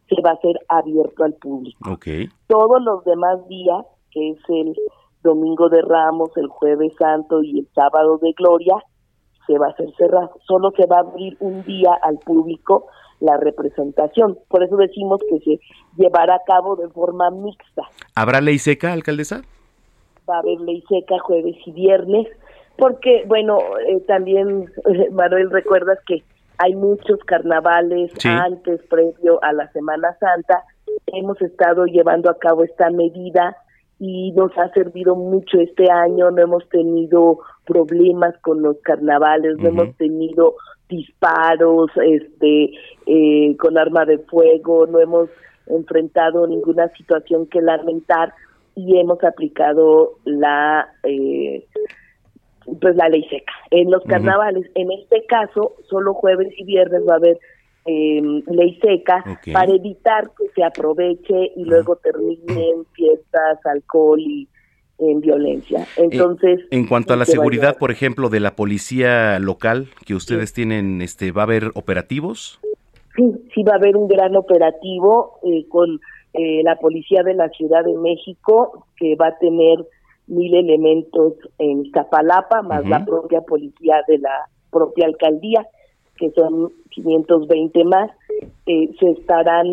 se 0.08 0.22
va 0.22 0.30
a 0.30 0.34
hacer 0.34 0.54
abierto 0.68 1.24
al 1.24 1.34
público. 1.34 1.90
Okay. 1.94 2.28
Todos 2.46 2.80
los 2.82 3.04
demás 3.04 3.46
días, 3.48 3.84
que 4.12 4.30
es 4.30 4.38
el 4.48 4.76
Domingo 5.24 5.68
de 5.68 5.82
Ramos, 5.82 6.30
el 6.36 6.46
Jueves 6.46 6.94
Santo 6.96 7.42
y 7.42 7.58
el 7.58 7.68
Sábado 7.74 8.18
de 8.18 8.32
Gloria, 8.38 8.76
se 9.48 9.58
va 9.58 9.66
a 9.66 9.70
hacer 9.70 9.92
cerrado. 9.96 10.30
Solo 10.46 10.70
se 10.76 10.86
va 10.86 10.98
a 10.98 11.00
abrir 11.00 11.36
un 11.40 11.64
día 11.64 11.90
al 12.02 12.18
público 12.18 12.86
la 13.20 13.36
representación. 13.36 14.38
Por 14.48 14.62
eso 14.62 14.76
decimos 14.76 15.20
que 15.30 15.38
se 15.40 15.60
llevará 15.96 16.36
a 16.36 16.44
cabo 16.46 16.76
de 16.76 16.88
forma 16.88 17.30
mixta. 17.30 17.82
¿Habrá 18.14 18.40
ley 18.40 18.58
seca, 18.58 18.92
alcaldesa? 18.92 19.42
Va 20.28 20.36
a 20.36 20.40
haber 20.40 20.60
ley 20.60 20.82
seca 20.88 21.18
jueves 21.20 21.56
y 21.64 21.72
viernes, 21.72 22.26
porque, 22.76 23.24
bueno, 23.26 23.58
eh, 23.88 24.00
también, 24.06 24.66
Manuel, 25.12 25.50
recuerdas 25.50 25.98
que 26.06 26.22
hay 26.58 26.74
muchos 26.74 27.18
carnavales 27.26 28.12
antes, 28.24 28.80
previo 28.88 29.42
a 29.42 29.52
la 29.52 29.70
Semana 29.72 30.16
Santa. 30.18 30.64
Hemos 31.06 31.40
estado 31.42 31.86
llevando 31.86 32.30
a 32.30 32.38
cabo 32.38 32.64
esta 32.64 32.90
medida 32.90 33.56
y 33.98 34.32
nos 34.32 34.56
ha 34.58 34.68
servido 34.72 35.16
mucho 35.16 35.58
este 35.58 35.90
año, 35.90 36.30
no 36.30 36.42
hemos 36.42 36.68
tenido 36.68 37.40
problemas 37.64 38.36
con 38.42 38.62
los 38.62 38.76
carnavales, 38.82 39.56
no 39.58 39.68
hemos 39.68 39.96
tenido 39.96 40.54
disparos 40.88 41.90
este 41.96 42.70
eh, 43.06 43.56
con 43.58 43.78
arma 43.78 44.04
de 44.04 44.18
fuego, 44.18 44.86
no 44.86 45.00
hemos 45.00 45.28
enfrentado 45.66 46.46
ninguna 46.46 46.88
situación 46.96 47.46
que 47.46 47.60
lamentar 47.60 48.32
y 48.74 48.98
hemos 48.98 49.22
aplicado 49.24 50.18
la 50.24 50.88
eh, 51.02 51.66
pues 52.80 52.96
la 52.96 53.08
ley 53.08 53.24
seca. 53.30 53.52
En 53.70 53.90
los 53.90 54.02
carnavales, 54.04 54.68
en 54.74 54.90
este 54.92 55.24
caso, 55.26 55.74
solo 55.88 56.14
jueves 56.14 56.48
y 56.56 56.64
viernes 56.64 57.02
va 57.08 57.14
a 57.14 57.16
haber 57.16 57.38
eh, 57.86 58.20
ley 58.48 58.78
seca 58.82 59.24
para 59.52 59.72
evitar 59.72 60.30
que 60.36 60.48
se 60.54 60.64
aproveche 60.64 61.52
y 61.54 61.64
luego 61.64 61.96
termine 61.96 62.70
en 62.70 62.84
fiestas, 62.86 63.64
alcohol 63.64 64.20
y 64.20 64.48
en 64.98 65.20
violencia. 65.20 65.80
Eh, 65.96 66.08
Entonces, 66.10 66.60
en 66.70 66.86
cuanto 66.86 67.12
a 67.12 67.16
la 67.16 67.24
seguridad, 67.24 67.76
por 67.78 67.90
ejemplo, 67.90 68.28
de 68.28 68.40
la 68.40 68.56
policía 68.56 69.38
local 69.38 69.88
que 70.04 70.14
ustedes 70.14 70.52
tienen, 70.52 71.02
este, 71.02 71.32
¿va 71.32 71.42
a 71.42 71.44
haber 71.44 71.70
operativos? 71.74 72.58
Sí, 73.14 73.24
sí 73.54 73.62
va 73.62 73.74
a 73.74 73.76
haber 73.76 73.96
un 73.96 74.08
gran 74.08 74.36
operativo 74.36 75.38
eh, 75.44 75.66
con 75.68 76.00
eh, 76.34 76.62
la 76.62 76.76
policía 76.76 77.22
de 77.22 77.34
la 77.34 77.48
Ciudad 77.50 77.84
de 77.84 77.96
México 77.96 78.86
que 78.96 79.16
va 79.16 79.28
a 79.28 79.38
tener 79.38 79.86
mil 80.26 80.54
elementos 80.54 81.34
en 81.58 81.86
Iztapalapa, 81.86 82.62
más 82.62 82.86
la 82.86 83.04
propia 83.04 83.42
policía 83.42 84.02
de 84.08 84.18
la 84.18 84.48
propia 84.70 85.06
alcaldía, 85.06 85.66
que 86.16 86.30
son 86.32 86.72
520 86.90 87.84
más, 87.84 88.10
se 88.64 89.10
estarán 89.12 89.66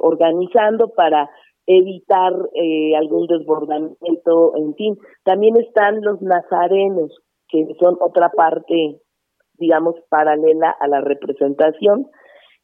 organizando 0.00 0.88
para 0.88 1.30
evitar 1.66 2.32
eh, 2.54 2.96
algún 2.96 3.26
desbordamiento, 3.26 4.56
en 4.56 4.74
fin. 4.74 4.96
También 5.24 5.56
están 5.56 6.00
los 6.02 6.20
nazarenos, 6.22 7.12
que 7.48 7.66
son 7.80 7.96
otra 8.00 8.30
parte, 8.30 9.00
digamos, 9.58 9.96
paralela 10.08 10.74
a 10.78 10.88
la 10.88 11.00
representación 11.00 12.06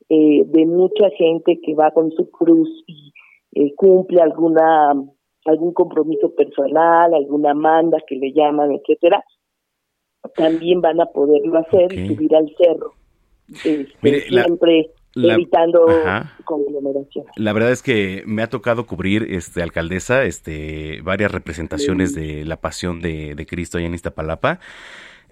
eh, 0.08 0.44
de 0.46 0.66
mucha 0.66 1.10
gente 1.16 1.60
que 1.64 1.74
va 1.74 1.90
con 1.90 2.10
su 2.12 2.30
cruz 2.30 2.68
y 2.86 3.12
eh, 3.54 3.74
cumple 3.76 4.20
alguna 4.20 4.94
algún 5.44 5.72
compromiso 5.72 6.32
personal, 6.34 7.14
alguna 7.14 7.52
manda 7.52 7.98
que 8.06 8.14
le 8.14 8.32
llaman, 8.32 8.70
etcétera, 8.72 9.24
también 10.36 10.80
van 10.80 11.00
a 11.00 11.06
poderlo 11.06 11.58
hacer 11.58 11.92
y 11.92 12.06
subir 12.06 12.34
al 12.36 12.48
cerro. 12.56 12.92
Este, 13.48 14.20
siempre 14.28 14.90
evitando 15.14 15.86
conglomeración. 16.44 17.26
La 17.36 17.52
verdad 17.52 17.72
es 17.72 17.82
que 17.82 18.22
me 18.26 18.42
ha 18.42 18.48
tocado 18.48 18.86
cubrir, 18.86 19.26
este, 19.30 19.62
alcaldesa, 19.62 20.24
este, 20.24 21.00
varias 21.02 21.32
representaciones 21.32 22.14
de 22.14 22.44
la 22.44 22.56
Pasión 22.56 23.00
de, 23.00 23.46
Cristo 23.48 23.78
allá 23.78 23.86
en 23.86 23.94
Iztapalapa. 23.94 24.60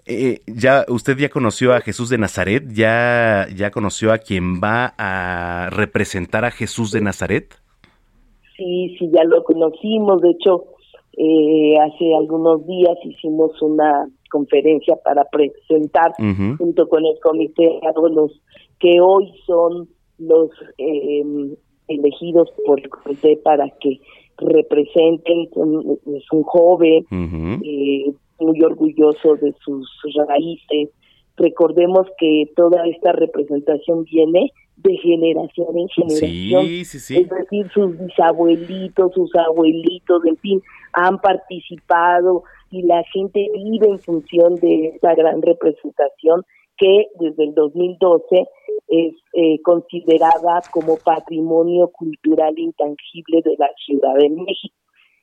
Eh, 0.05 0.39
ya 0.47 0.85
usted 0.87 1.17
ya 1.17 1.29
conoció 1.29 1.73
a 1.73 1.81
Jesús 1.81 2.09
de 2.09 2.17
Nazaret, 2.17 2.63
ya 2.73 3.47
ya 3.55 3.69
conoció 3.69 4.11
a 4.11 4.17
quien 4.17 4.59
va 4.59 4.95
a 4.97 5.69
representar 5.69 6.43
a 6.43 6.51
Jesús 6.51 6.91
de 6.91 7.01
Nazaret. 7.01 7.53
Sí, 8.57 8.95
sí, 8.97 9.09
ya 9.13 9.23
lo 9.23 9.43
conocimos. 9.43 10.21
De 10.21 10.31
hecho, 10.31 10.65
eh, 11.17 11.75
hace 11.79 12.15
algunos 12.15 12.65
días 12.65 12.97
hicimos 13.03 13.51
una 13.61 14.07
conferencia 14.31 14.95
para 15.03 15.25
presentar 15.25 16.13
junto 16.57 16.87
con 16.87 17.05
el 17.05 17.19
comité 17.21 17.79
a 17.83 17.91
los 18.09 18.31
que 18.81 18.99
hoy 18.99 19.31
son 19.45 19.87
los 20.17 20.49
eh, 20.77 21.23
elegidos 21.87 22.49
por 22.65 22.79
el 22.79 22.89
comité 22.89 23.37
para 23.37 23.69
que 23.79 23.99
representen, 24.37 25.49
es 26.15 26.23
un 26.31 26.43
joven 26.43 27.05
eh, 27.63 28.11
muy 28.39 28.61
orgulloso 28.63 29.35
de 29.35 29.53
sus 29.63 29.87
raíces. 30.27 30.89
Recordemos 31.37 32.07
que 32.17 32.45
toda 32.55 32.87
esta 32.87 33.11
representación 33.13 34.03
viene 34.05 34.51
de 34.77 34.97
generación 34.97 35.77
en 35.77 35.87
generación. 35.89 36.65
Es 36.65 37.29
decir, 37.29 37.69
sus 37.73 37.97
bisabuelitos, 37.99 39.13
sus 39.13 39.31
abuelitos, 39.35 40.25
en 40.25 40.37
fin, 40.37 40.61
han 40.93 41.19
participado 41.19 42.43
y 42.71 42.81
la 42.83 43.03
gente 43.13 43.47
vive 43.53 43.87
en 43.89 43.99
función 43.99 44.55
de 44.55 44.87
esta 44.87 45.13
gran 45.13 45.41
representación 45.41 46.43
que 46.81 47.05
desde 47.19 47.43
el 47.43 47.53
2012 47.53 48.47
es 48.87 49.13
eh, 49.33 49.61
considerada 49.63 50.61
como 50.71 50.97
patrimonio 50.97 51.91
cultural 51.93 52.57
intangible 52.57 53.41
de 53.45 53.55
la 53.59 53.69
Ciudad 53.85 54.15
de 54.15 54.29
México. 54.29 54.75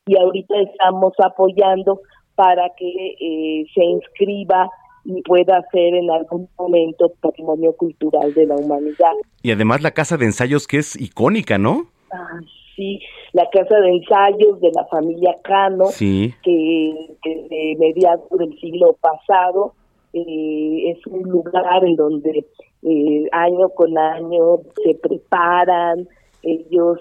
Y 0.06 0.16
ahorita 0.16 0.54
estamos 0.60 1.12
apoyando 1.18 2.00
para 2.36 2.70
que 2.76 2.86
eh, 2.86 3.66
se 3.74 3.84
inscriba 3.84 4.70
y 5.04 5.20
pueda 5.22 5.60
ser 5.72 5.94
en 5.96 6.10
algún 6.10 6.48
momento 6.56 7.12
patrimonio 7.20 7.72
cultural 7.72 8.32
de 8.34 8.46
la 8.46 8.54
humanidad. 8.54 9.12
Y 9.42 9.50
además 9.50 9.82
la 9.82 9.90
casa 9.90 10.16
de 10.16 10.26
ensayos 10.26 10.68
que 10.68 10.78
es 10.78 10.98
icónica, 10.98 11.58
¿no? 11.58 11.88
Ah, 12.12 12.38
sí, 12.76 13.00
la 13.32 13.48
casa 13.50 13.80
de 13.80 13.88
ensayos 13.88 14.60
de 14.60 14.70
la 14.74 14.84
familia 14.86 15.36
Cano, 15.42 15.86
que, 15.98 16.32
que 16.42 17.46
de 17.50 17.76
mediados 17.78 18.30
del 18.30 18.56
siglo 18.60 18.96
pasado 19.00 19.74
eh, 20.12 20.90
es 20.90 21.06
un 21.06 21.22
lugar 21.22 21.84
en 21.84 21.96
donde 21.96 22.46
eh, 22.82 23.24
año 23.32 23.68
con 23.70 23.96
año 23.98 24.58
se 24.84 24.94
preparan 24.94 26.08
ellos 26.42 26.98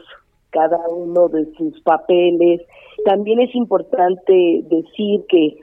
cada 0.49 0.79
uno 0.89 1.27
de 1.29 1.45
sus 1.57 1.79
papeles. 1.81 2.61
También 3.05 3.39
es 3.39 3.53
importante 3.55 4.33
decir 4.69 5.23
que 5.29 5.57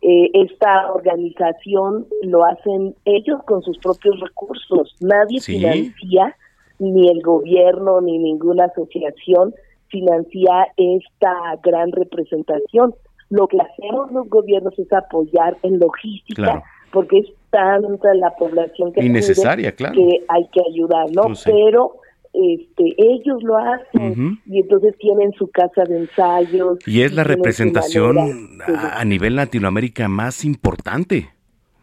eh, 0.00 0.30
esta 0.32 0.92
organización 0.92 2.06
lo 2.22 2.44
hacen 2.44 2.94
ellos 3.04 3.42
con 3.44 3.62
sus 3.62 3.78
propios 3.78 4.18
recursos. 4.20 4.94
Nadie 5.00 5.40
financia, 5.40 6.36
ni 6.78 7.08
el 7.08 7.20
gobierno, 7.22 8.00
ni 8.00 8.18
ninguna 8.18 8.66
asociación 8.66 9.54
financia 9.88 10.68
esta 10.76 11.32
gran 11.62 11.92
representación. 11.92 12.94
Lo 13.30 13.46
que 13.48 13.58
hacemos 13.60 14.10
los 14.12 14.28
gobiernos 14.28 14.78
es 14.78 14.92
apoyar 14.92 15.56
en 15.62 15.78
logística 15.78 16.62
porque 16.92 17.18
es 17.18 17.26
tanta 17.50 18.14
la 18.14 18.30
población 18.36 18.92
que, 18.92 19.04
Innecesaria, 19.04 19.72
claro. 19.72 19.94
que 19.94 20.24
hay 20.28 20.48
que 20.52 20.60
ayudar, 20.70 21.06
¿no? 21.12 21.22
Pues 21.22 21.42
Pero 21.44 22.00
este, 22.32 22.94
ellos 22.98 23.42
lo 23.42 23.56
hacen 23.56 24.40
y 24.46 24.60
entonces 24.60 24.96
tienen 24.98 25.32
su 25.32 25.48
casa 25.48 25.84
de 25.84 25.98
ensayos. 25.98 26.78
Y 26.86 27.02
es 27.02 27.12
la 27.12 27.24
representación 27.24 28.60
a, 28.66 29.04
nivel 29.04 29.36
Latinoamérica 29.36 30.08
más 30.08 30.44
importante. 30.44 31.30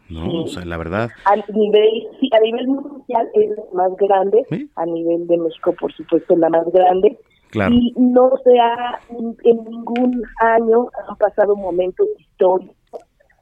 ¿no? 0.08 0.44
O 0.44 0.46
sea, 0.46 0.64
la 0.64 0.76
verdad. 0.76 1.10
A 1.24 1.34
nivel, 1.52 2.06
sí, 2.20 2.30
a 2.32 2.40
nivel 2.40 2.68
mundial 2.68 3.28
es 3.34 3.50
la 3.50 3.64
más 3.74 3.96
grande, 3.98 4.68
a 4.76 4.86
nivel 4.86 5.26
de 5.26 5.36
México, 5.36 5.74
por 5.78 5.92
supuesto, 5.92 6.36
la 6.36 6.48
más 6.48 6.64
grande. 6.72 7.18
Claro. 7.50 7.74
Y 7.74 7.92
no 7.96 8.30
se 8.44 8.58
ha, 8.58 9.00
en 9.10 9.64
ningún 9.64 10.22
año 10.40 10.88
han 11.08 11.16
pasado 11.16 11.56
momentos 11.56 12.06
históricos 12.18 12.76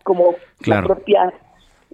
como 0.05 0.35
la 0.67 0.83
propia 0.83 1.33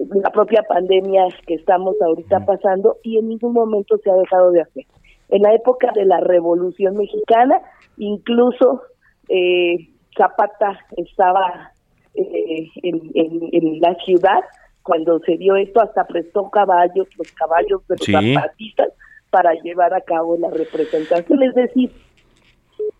la 0.08 0.30
propia 0.30 0.62
pandemia 0.62 1.28
que 1.46 1.54
estamos 1.54 1.96
ahorita 2.00 2.44
pasando 2.46 2.96
y 3.02 3.18
en 3.18 3.28
ningún 3.28 3.52
momento 3.52 3.98
se 3.98 4.10
ha 4.10 4.14
dejado 4.14 4.50
de 4.50 4.62
hacer. 4.62 4.84
En 5.28 5.42
la 5.42 5.54
época 5.54 5.92
de 5.94 6.04
la 6.04 6.20
Revolución 6.20 6.96
Mexicana, 6.96 7.60
incluso 7.98 8.82
eh, 9.28 9.88
Zapata 10.16 10.78
estaba 10.96 11.72
eh, 12.14 12.68
en, 12.82 13.80
la 13.80 13.94
ciudad 14.04 14.40
cuando 14.82 15.20
se 15.20 15.36
dio 15.36 15.56
esto, 15.56 15.80
hasta 15.80 16.06
prestó 16.06 16.50
caballos, 16.50 17.06
los 17.16 17.30
caballos 17.32 17.86
de 17.86 17.96
los 17.96 18.34
zapatistas, 18.34 18.92
para 19.30 19.52
llevar 19.62 19.94
a 19.94 20.00
cabo 20.00 20.36
la 20.36 20.50
representación. 20.50 21.42
Es 21.42 21.54
decir, 21.54 21.92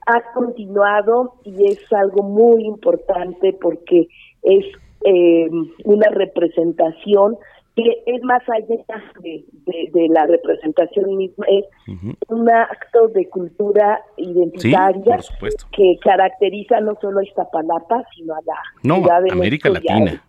ha 0.07 0.32
continuado 0.32 1.34
y 1.44 1.66
es 1.66 1.92
algo 1.92 2.22
muy 2.22 2.64
importante 2.64 3.57
porque 3.61 4.07
es 4.42 4.64
eh, 5.05 5.48
una 5.84 6.09
representación 6.11 7.36
que 7.76 8.03
es 8.07 8.22
más 8.22 8.42
allá 8.48 8.82
de, 9.22 9.44
de, 9.92 10.09
la 10.09 10.26
representación 10.26 11.16
misma, 11.16 11.46
es 11.48 11.64
un 12.28 12.51
acto 12.51 13.09
de 13.09 13.28
cultura 13.28 14.03
identitaria 14.16 15.18
que 15.72 15.96
caracteriza 16.03 16.80
no 16.80 16.96
solo 17.01 17.20
a 17.20 17.24
Iztapalapa, 17.24 18.05
sino 18.16 18.34
a 18.34 18.40
la 18.44 18.55
ciudad 18.82 19.22
de 19.22 19.32
América 19.32 19.70
Latina. 19.70 20.22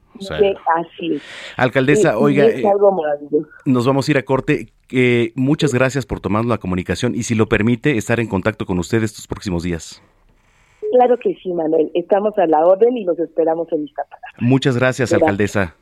así 0.76 1.20
Alcaldesa, 1.58 2.18
oiga, 2.20 2.46
eh, 2.46 2.64
nos 3.66 3.88
vamos 3.88 4.08
a 4.08 4.12
ir 4.12 4.18
a 4.18 4.24
corte. 4.24 4.68
Eh, 4.92 5.32
muchas 5.36 5.74
gracias 5.74 6.06
por 6.06 6.20
tomar 6.20 6.46
la 6.46 6.58
comunicación 6.58 7.16
y 7.16 7.24
si 7.24 7.34
lo 7.34 7.48
permite, 7.48 7.98
estar 7.98 8.20
en 8.20 8.28
contacto 8.28 8.66
con 8.66 8.78
usted 8.78 9.04
estos 9.04 9.26
próximos 9.26 9.64
días. 9.64 10.02
Claro 10.92 11.18
que 11.18 11.36
sí, 11.42 11.54
Manuel. 11.54 11.90
Estamos 11.94 12.38
a 12.38 12.46
la 12.46 12.66
orden 12.66 12.98
y 12.98 13.06
los 13.06 13.18
esperamos 13.20 13.72
en 13.72 13.86
Iztapalapa. 13.86 14.28
Muchas 14.40 14.78
gracias, 14.78 15.14
alcaldesa. 15.14 15.76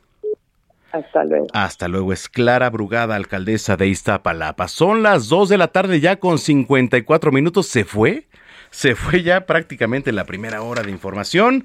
Hasta 0.92 1.24
luego. 1.24 1.46
Hasta 1.52 1.88
luego. 1.88 2.12
Es 2.12 2.28
Clara 2.28 2.70
Brugada, 2.70 3.16
alcaldesa 3.16 3.76
de 3.76 3.88
Iztapalapa. 3.88 4.68
Son 4.68 5.02
las 5.02 5.28
2 5.28 5.48
de 5.48 5.58
la 5.58 5.68
tarde 5.68 6.00
ya 6.00 6.16
con 6.16 6.38
54 6.38 7.32
minutos. 7.32 7.66
¿Se 7.66 7.84
fue? 7.84 8.26
Se 8.70 8.94
fue 8.94 9.22
ya 9.22 9.46
prácticamente 9.46 10.12
la 10.12 10.24
primera 10.24 10.62
hora 10.62 10.82
de 10.82 10.90
información. 10.90 11.64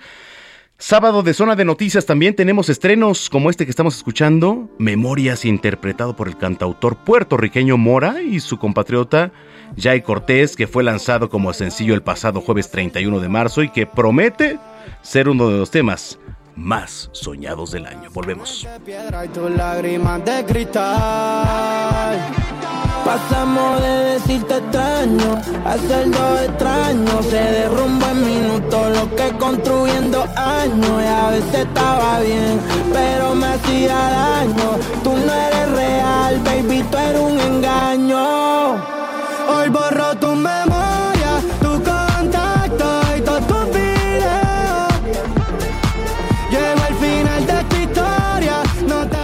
Sábado 0.78 1.24
de 1.24 1.34
zona 1.34 1.56
de 1.56 1.64
noticias 1.64 2.06
también 2.06 2.36
tenemos 2.36 2.68
estrenos 2.68 3.30
como 3.30 3.50
este 3.50 3.64
que 3.64 3.70
estamos 3.70 3.96
escuchando, 3.96 4.70
Memorias 4.78 5.46
interpretado 5.46 6.18
por 6.18 6.28
el 6.28 6.38
cantautor 6.38 6.98
puertorriqueño 6.98 7.78
Mora 7.78 8.22
y 8.22 8.42
su 8.42 8.60
compatriota 8.60 9.32
Jay 9.78 10.02
Cortés, 10.02 10.56
que 10.56 10.68
fue 10.68 10.84
lanzado 10.84 11.30
como 11.30 11.54
sencillo 11.54 11.94
el 11.94 12.04
pasado 12.04 12.42
jueves 12.42 12.70
31 12.72 13.20
de 13.20 13.30
marzo 13.30 13.64
y 13.64 13.70
que 13.70 13.86
promete 13.86 14.60
ser 15.02 15.30
uno 15.30 15.50
de 15.50 15.58
los 15.58 15.72
temas 15.72 16.20
más 16.56 17.10
soñados 17.12 17.72
del 17.72 17.86
año. 17.86 18.10
Volvemos. 18.12 18.68
Pasamos 23.06 23.82
de 23.84 23.88
decirte 23.88 24.58
extraño 24.58 25.36
hacerlo 25.64 26.40
extraño. 26.40 27.22
Se 27.24 27.36
derrumba 27.36 28.12
en 28.12 28.26
minutos 28.26 28.98
lo 28.98 29.16
que 29.16 29.38
construyendo 29.38 30.24
años. 30.36 31.04
Y 31.04 31.08
a 31.08 31.30
veces 31.30 31.54
estaba 31.54 32.20
bien, 32.22 32.60
pero 32.92 33.36
me 33.36 33.46
hacía 33.46 33.96
daño. 33.96 34.80
Tú 35.04 35.12
no 35.14 35.34
eres 35.34 35.72
real, 35.72 36.40
baby, 36.44 36.84
tú 36.90 36.98
eres 36.98 37.22
un 37.22 37.40
engaño. 37.40 39.05
Tu 40.20 40.28
memoria, 40.28 41.42
tu 41.60 41.72
contacto 41.84 43.02
y 43.18 43.22
todo 43.22 43.40
tu 43.42 43.72
video. 43.72 44.88
Llego 46.50 46.82
al 46.88 46.96
final 46.96 47.46
de 47.46 47.64
tu 47.70 47.76
historia, 47.76 48.64
no 48.88 49.08
te 49.08 49.18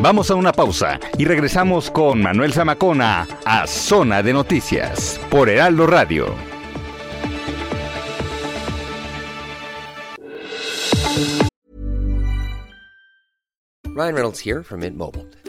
Vamos 0.00 0.30
a 0.30 0.34
una 0.34 0.52
pausa 0.52 0.98
y 1.16 1.24
regresamos 1.24 1.90
con 1.90 2.22
Manuel 2.22 2.52
Zamacona 2.52 3.26
a 3.44 3.66
Zona 3.66 4.22
de 4.22 4.32
Noticias 4.32 5.20
por 5.30 5.48
Heraldo 5.48 5.86
Radio. 5.86 6.34
Ryan 13.94 14.14
Reynolds 14.14 14.40
here 14.40 14.64
from 14.64 14.80
Mint 14.80 14.96
Mobile. 14.96 15.43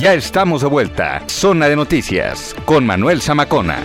Ya 0.00 0.14
estamos 0.14 0.62
de 0.62 0.66
vuelta. 0.66 1.22
Zona 1.26 1.68
de 1.68 1.76
Noticias 1.76 2.56
con 2.64 2.86
Manuel 2.86 3.20
Zamacona. 3.20 3.80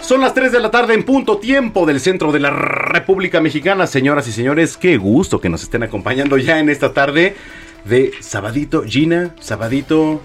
Son 0.00 0.20
las 0.20 0.34
3 0.34 0.50
de 0.50 0.58
la 0.58 0.72
tarde 0.72 0.94
en 0.94 1.04
punto 1.04 1.38
tiempo 1.38 1.86
del 1.86 2.00
centro 2.00 2.32
de 2.32 2.40
la 2.40 2.50
República 2.50 3.40
Mexicana. 3.40 3.86
Señoras 3.86 4.26
y 4.26 4.32
señores, 4.32 4.76
qué 4.76 4.96
gusto 4.96 5.40
que 5.40 5.48
nos 5.48 5.62
estén 5.62 5.84
acompañando 5.84 6.38
ya 6.38 6.58
en 6.58 6.70
esta 6.70 6.92
tarde 6.92 7.36
de 7.84 8.10
Sabadito. 8.18 8.82
Gina, 8.82 9.32
Sabadito 9.38 10.20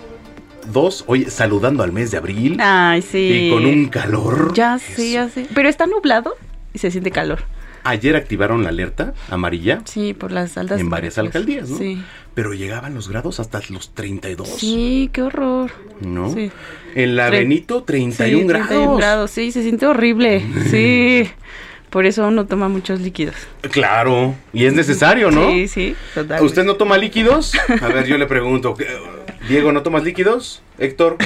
2, 0.72 1.06
hoy 1.08 1.26
saludando 1.26 1.84
al 1.84 1.92
mes 1.92 2.12
de 2.12 2.18
abril. 2.18 2.58
Ay, 2.60 3.02
sí. 3.02 3.48
Y 3.48 3.52
con 3.52 3.66
un 3.66 3.88
calor. 3.88 4.54
Ya 4.54 4.78
sí, 4.80 5.14
ya 5.14 5.30
sí. 5.30 5.48
Pero 5.54 5.70
está 5.70 5.86
nublado 5.88 6.36
y 6.74 6.80
se 6.80 6.92
siente 6.92 7.12
calor. 7.12 7.40
Ayer 7.84 8.16
activaron 8.18 8.64
la 8.64 8.70
alerta 8.70 9.14
amarilla 9.30 9.80
Sí, 9.86 10.14
por 10.14 10.32
las 10.32 10.58
altas. 10.58 10.80
en 10.82 10.90
varias 10.90 11.18
alcaldías, 11.18 11.70
¿no? 11.70 11.78
Sí. 11.78 12.04
Pero 12.36 12.54
llegaban 12.54 12.94
los 12.94 13.08
grados 13.10 13.40
hasta 13.40 13.62
los 13.70 13.94
32. 13.96 14.48
Sí, 14.48 15.10
qué 15.14 15.22
horror. 15.24 15.72
¿No? 16.02 16.32
Sí. 16.34 16.52
En 16.96 17.16
la 17.16 17.30
Tre- 17.30 17.32
Benito, 17.40 17.84
31 17.84 18.42
Sí, 18.42 18.48
grados. 18.48 18.68
31 18.68 18.96
grados, 18.98 19.32
sí, 19.32 19.52
se 19.52 19.62
siente 19.64 19.86
horrible. 19.88 20.44
Sí. 20.70 21.30
Por 21.90 22.06
eso 22.06 22.28
uno 22.28 22.46
toma 22.46 22.70
muchos 22.70 23.00
líquidos. 23.00 23.34
Claro, 23.72 24.36
y 24.54 24.66
es 24.66 24.74
necesario, 24.74 25.32
¿no? 25.32 25.50
Sí, 25.50 25.68
sí, 25.68 25.96
totalmente. 26.14 26.46
¿Usted 26.46 26.64
no 26.64 26.76
toma 26.76 27.00
líquidos? 27.00 27.54
A 27.82 27.88
ver, 27.88 28.06
yo 28.06 28.16
le 28.20 28.28
pregunto. 28.28 28.76
¿Qué- 29.42 29.48
Diego, 29.48 29.72
¿no 29.72 29.82
tomas 29.84 30.04
líquidos? 30.04 30.62
Héctor, 30.78 31.18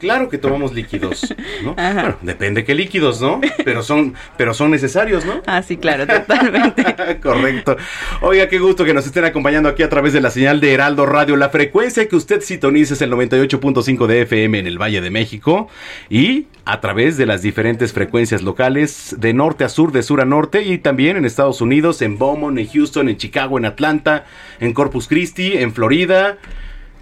claro 0.00 0.30
que 0.30 0.38
tomamos 0.38 0.72
líquidos, 0.72 1.34
¿no? 1.62 1.74
Ajá. 1.76 1.92
Bueno, 2.00 2.16
depende 2.22 2.64
qué 2.64 2.74
líquidos, 2.74 3.20
¿no? 3.20 3.42
Pero 3.62 3.82
son, 3.82 4.14
pero 4.38 4.54
son 4.54 4.70
necesarios, 4.70 5.26
¿no? 5.26 5.42
Ah, 5.46 5.62
sí, 5.62 5.76
claro, 5.76 6.06
totalmente. 6.06 7.18
Correcto. 7.22 7.76
Oiga, 8.22 8.48
qué 8.48 8.58
gusto 8.58 8.86
que 8.86 8.94
nos 8.94 9.04
estén 9.06 9.26
acompañando 9.26 9.68
aquí 9.68 9.82
a 9.82 9.90
través 9.90 10.14
de 10.14 10.22
la 10.22 10.30
señal 10.30 10.60
de 10.60 10.72
Heraldo 10.72 11.04
Radio. 11.04 11.36
La 11.36 11.50
frecuencia 11.50 12.08
que 12.08 12.16
usted 12.16 12.40
sintoniza 12.40 12.94
es 12.94 13.02
el 13.02 13.10
98.5 13.12 14.06
de 14.06 14.22
FM 14.22 14.60
en 14.60 14.66
el 14.66 14.80
Valle 14.80 15.02
de 15.02 15.10
México 15.10 15.68
y 16.08 16.46
a 16.64 16.80
través 16.80 17.18
de 17.18 17.26
las 17.26 17.42
diferentes 17.42 17.92
frecuencias 17.92 18.40
locales 18.42 19.14
de 19.18 19.34
norte 19.34 19.64
a 19.64 19.68
sur, 19.68 19.92
de 19.92 20.02
sur 20.02 20.22
a 20.22 20.24
norte 20.24 20.62
y 20.62 20.78
también 20.78 21.18
en 21.18 21.26
Estados 21.26 21.60
Unidos, 21.60 22.00
en 22.00 22.18
Beaumont, 22.18 22.58
en 22.58 22.66
Houston, 22.66 23.10
en 23.10 23.18
Chicago, 23.18 23.58
en 23.58 23.66
Atlanta, 23.66 24.24
en 24.58 24.72
Corpus 24.72 25.06
Christi, 25.06 25.52
en 25.58 25.74
Florida. 25.74 26.38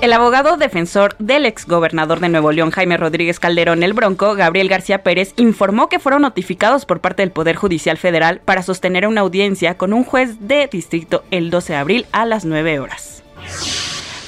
El 0.02 0.12
abogado 0.12 0.56
defensor 0.56 1.16
del 1.18 1.46
exgobernador 1.46 2.20
de 2.20 2.28
Nuevo 2.28 2.52
León, 2.52 2.70
Jaime 2.70 2.96
Rodríguez 2.96 3.40
Calderón 3.40 3.82
el 3.82 3.92
Bronco, 3.92 4.34
Gabriel 4.34 4.68
García 4.68 5.02
Pérez, 5.02 5.32
informó 5.36 5.88
que 5.88 5.98
fueron 5.98 6.22
notificados 6.22 6.84
por 6.84 7.00
parte 7.00 7.22
del 7.22 7.32
Poder 7.32 7.56
Judicial 7.56 7.96
Federal 7.96 8.40
para 8.44 8.62
sostener 8.62 9.08
una 9.08 9.22
audiencia 9.22 9.76
con 9.76 9.92
un 9.92 10.04
juez 10.04 10.36
de 10.40 10.68
distrito 10.70 11.24
el 11.32 11.50
12 11.50 11.72
de 11.72 11.78
abril 11.78 12.06
a 12.12 12.24
las 12.26 12.44
9 12.44 12.78
horas. 12.78 13.24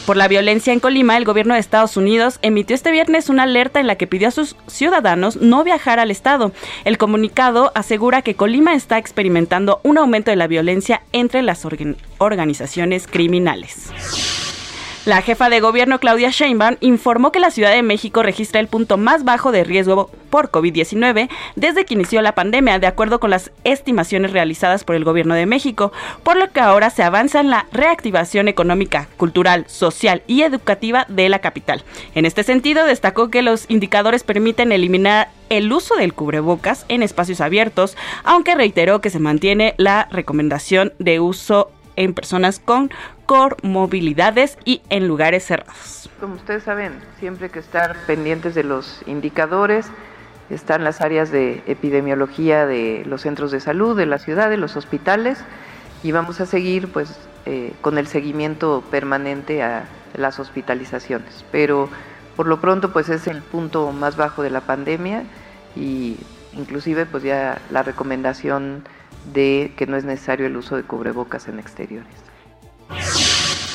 Por 0.08 0.16
la 0.16 0.26
violencia 0.26 0.72
en 0.72 0.80
Colima, 0.80 1.18
el 1.18 1.26
gobierno 1.26 1.52
de 1.52 1.60
Estados 1.60 1.98
Unidos 1.98 2.38
emitió 2.40 2.74
este 2.74 2.90
viernes 2.90 3.28
una 3.28 3.42
alerta 3.42 3.78
en 3.78 3.86
la 3.86 3.96
que 3.96 4.06
pidió 4.06 4.28
a 4.28 4.30
sus 4.30 4.56
ciudadanos 4.66 5.36
no 5.36 5.64
viajar 5.64 6.00
al 6.00 6.10
estado. 6.10 6.52
El 6.86 6.96
comunicado 6.96 7.72
asegura 7.74 8.22
que 8.22 8.34
Colima 8.34 8.72
está 8.72 8.96
experimentando 8.96 9.82
un 9.82 9.98
aumento 9.98 10.30
de 10.30 10.36
la 10.36 10.46
violencia 10.46 11.02
entre 11.12 11.42
las 11.42 11.66
organ- 11.66 11.98
organizaciones 12.16 13.06
criminales. 13.06 13.90
La 15.08 15.22
jefa 15.22 15.48
de 15.48 15.60
gobierno 15.60 16.00
Claudia 16.00 16.28
Sheinbaum 16.28 16.76
informó 16.80 17.32
que 17.32 17.40
la 17.40 17.50
Ciudad 17.50 17.72
de 17.72 17.82
México 17.82 18.22
registra 18.22 18.60
el 18.60 18.68
punto 18.68 18.98
más 18.98 19.24
bajo 19.24 19.52
de 19.52 19.64
riesgo 19.64 20.10
por 20.28 20.50
COVID-19 20.50 21.30
desde 21.56 21.86
que 21.86 21.94
inició 21.94 22.20
la 22.20 22.34
pandemia, 22.34 22.78
de 22.78 22.88
acuerdo 22.88 23.18
con 23.18 23.30
las 23.30 23.50
estimaciones 23.64 24.32
realizadas 24.34 24.84
por 24.84 24.96
el 24.96 25.04
gobierno 25.04 25.34
de 25.34 25.46
México, 25.46 25.92
por 26.22 26.36
lo 26.36 26.50
que 26.52 26.60
ahora 26.60 26.90
se 26.90 27.04
avanza 27.04 27.40
en 27.40 27.48
la 27.48 27.64
reactivación 27.72 28.48
económica, 28.48 29.08
cultural, 29.16 29.64
social 29.66 30.22
y 30.26 30.42
educativa 30.42 31.06
de 31.08 31.30
la 31.30 31.38
capital. 31.38 31.84
En 32.14 32.26
este 32.26 32.42
sentido, 32.42 32.84
destacó 32.84 33.30
que 33.30 33.40
los 33.40 33.64
indicadores 33.70 34.24
permiten 34.24 34.72
eliminar 34.72 35.30
el 35.48 35.72
uso 35.72 35.96
del 35.96 36.12
cubrebocas 36.12 36.84
en 36.88 37.02
espacios 37.02 37.40
abiertos, 37.40 37.96
aunque 38.24 38.54
reiteró 38.54 39.00
que 39.00 39.08
se 39.08 39.20
mantiene 39.20 39.72
la 39.78 40.06
recomendación 40.10 40.92
de 40.98 41.18
uso 41.18 41.70
en 41.96 42.12
personas 42.14 42.60
con 42.60 42.90
comorbilidades 43.28 44.56
y 44.64 44.80
en 44.88 45.06
lugares 45.06 45.44
cerrados. 45.44 46.08
Como 46.18 46.36
ustedes 46.36 46.62
saben, 46.62 46.94
siempre 47.20 47.44
hay 47.44 47.52
que 47.52 47.58
estar 47.58 47.94
pendientes 48.06 48.54
de 48.54 48.64
los 48.64 49.02
indicadores. 49.06 49.86
Están 50.48 50.82
las 50.82 51.02
áreas 51.02 51.30
de 51.30 51.62
epidemiología 51.66 52.64
de 52.64 53.04
los 53.04 53.20
centros 53.20 53.50
de 53.50 53.60
salud, 53.60 53.94
de 53.98 54.06
la 54.06 54.18
ciudad, 54.18 54.48
de 54.48 54.56
los 54.56 54.76
hospitales 54.76 55.44
y 56.02 56.12
vamos 56.12 56.40
a 56.40 56.46
seguir 56.46 56.90
pues 56.90 57.20
eh, 57.44 57.74
con 57.82 57.98
el 57.98 58.06
seguimiento 58.06 58.82
permanente 58.90 59.62
a 59.62 59.84
las 60.16 60.38
hospitalizaciones. 60.38 61.44
Pero 61.52 61.90
por 62.34 62.46
lo 62.46 62.62
pronto 62.62 62.94
pues 62.94 63.10
es 63.10 63.26
el 63.26 63.42
punto 63.42 63.92
más 63.92 64.16
bajo 64.16 64.42
de 64.42 64.48
la 64.48 64.62
pandemia 64.62 65.24
y 65.76 66.16
inclusive 66.54 67.04
pues 67.04 67.24
ya 67.24 67.60
la 67.70 67.82
recomendación 67.82 68.84
de 69.34 69.74
que 69.76 69.86
no 69.86 69.98
es 69.98 70.04
necesario 70.04 70.46
el 70.46 70.56
uso 70.56 70.76
de 70.76 70.82
cubrebocas 70.82 71.46
en 71.46 71.58
exteriores. 71.58 72.27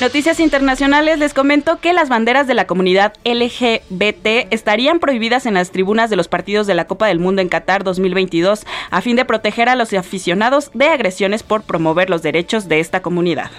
Noticias 0.01 0.39
internacionales, 0.39 1.17
les 1.17 1.33
comento 1.33 1.79
que 1.79 1.93
las 1.93 2.09
banderas 2.09 2.45
de 2.45 2.53
la 2.53 2.67
comunidad 2.67 3.13
LGBT 3.23 4.51
estarían 4.51 4.99
prohibidas 4.99 5.45
en 5.45 5.53
las 5.53 5.71
tribunas 5.71 6.09
de 6.09 6.17
los 6.17 6.27
partidos 6.27 6.67
de 6.67 6.73
la 6.73 6.87
Copa 6.87 7.07
del 7.07 7.19
Mundo 7.19 7.41
en 7.41 7.47
Qatar 7.47 7.83
2022 7.83 8.65
a 8.91 9.01
fin 9.01 9.15
de 9.15 9.23
proteger 9.23 9.69
a 9.69 9.75
los 9.75 9.93
aficionados 9.93 10.71
de 10.73 10.87
agresiones 10.87 11.43
por 11.43 11.61
promover 11.61 12.09
los 12.09 12.21
derechos 12.21 12.67
de 12.67 12.79
esta 12.79 13.01
comunidad. 13.01 13.51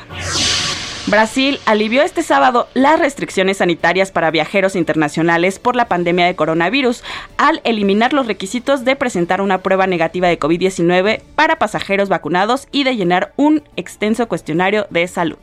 Brasil 1.06 1.60
alivió 1.66 2.02
este 2.02 2.22
sábado 2.22 2.66
las 2.72 2.98
restricciones 2.98 3.58
sanitarias 3.58 4.10
para 4.10 4.30
viajeros 4.30 4.74
internacionales 4.74 5.58
por 5.58 5.76
la 5.76 5.86
pandemia 5.86 6.24
de 6.24 6.34
coronavirus 6.34 7.04
al 7.36 7.60
eliminar 7.64 8.14
los 8.14 8.26
requisitos 8.26 8.86
de 8.86 8.96
presentar 8.96 9.42
una 9.42 9.58
prueba 9.58 9.86
negativa 9.86 10.28
de 10.28 10.38
COVID-19 10.38 11.20
para 11.34 11.58
pasajeros 11.58 12.08
vacunados 12.08 12.68
y 12.72 12.84
de 12.84 12.96
llenar 12.96 13.34
un 13.36 13.62
extenso 13.76 14.28
cuestionario 14.28 14.86
de 14.88 15.06
salud. 15.06 15.38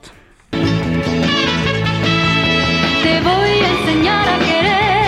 Te 0.49 0.57
voy 3.21 3.59
a 3.59 3.69
enseñar 3.69 4.29
a 4.29 4.39
querer, 4.39 5.05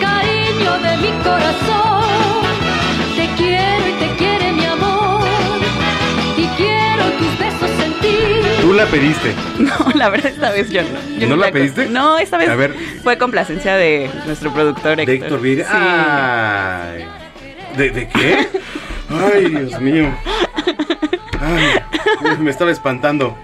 cariño 0.00 0.78
de 0.78 0.96
mi 0.98 1.10
corazón. 1.24 1.71
La 8.84 8.90
pediste. 8.90 9.34
No, 9.58 9.90
la 9.94 10.08
verdad 10.10 10.32
esta 10.32 10.50
vez 10.50 10.70
yo 10.70 10.82
no. 10.82 11.18
Yo 11.18 11.28
¿No 11.28 11.36
la 11.36 11.50
pediste? 11.52 11.86
No, 11.86 12.18
esta 12.18 12.36
vez 12.38 12.48
A 12.48 12.54
ver. 12.56 12.74
fue 13.02 13.16
complacencia 13.18 13.76
de 13.76 14.10
nuestro 14.26 14.52
productor 14.52 14.98
Héctor. 15.00 15.06
De 15.06 15.14
Héctor 15.14 15.40
Vire. 15.40 15.62
Sí. 15.64 15.70
Ay. 15.72 17.06
¿De, 17.76 17.90
de 17.90 18.08
qué? 18.08 18.48
Ay, 19.10 19.44
Dios 19.46 19.80
mío. 19.80 20.10
Ay, 21.40 22.36
me 22.40 22.50
estaba 22.50 22.70
espantando. 22.70 23.36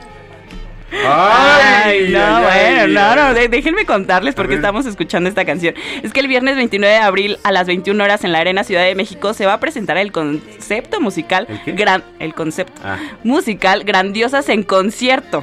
Ay, 0.90 2.08
no, 2.10 2.18
ay, 2.18 2.42
bueno, 2.42 2.80
ay, 2.82 2.92
no, 2.92 3.16
no, 3.16 3.34
de- 3.34 3.48
déjenme 3.48 3.84
contarles 3.84 4.34
porque 4.34 4.54
estamos 4.54 4.86
escuchando 4.86 5.28
esta 5.28 5.44
canción. 5.44 5.74
Es 6.02 6.12
que 6.12 6.20
el 6.20 6.28
viernes 6.28 6.56
29 6.56 6.94
de 6.94 7.00
abril 7.00 7.38
a 7.44 7.52
las 7.52 7.66
21 7.66 8.02
horas 8.02 8.24
en 8.24 8.32
la 8.32 8.38
Arena 8.40 8.64
Ciudad 8.64 8.84
de 8.84 8.94
México 8.94 9.34
se 9.34 9.46
va 9.46 9.54
a 9.54 9.60
presentar 9.60 9.96
el 9.98 10.12
concepto 10.12 11.00
musical 11.00 11.46
gran 11.66 12.02
el 12.18 12.34
concepto 12.34 12.80
Ah. 12.84 12.96
musical 13.24 13.84
Grandiosas 13.84 14.48
en 14.48 14.62
concierto. 14.62 15.42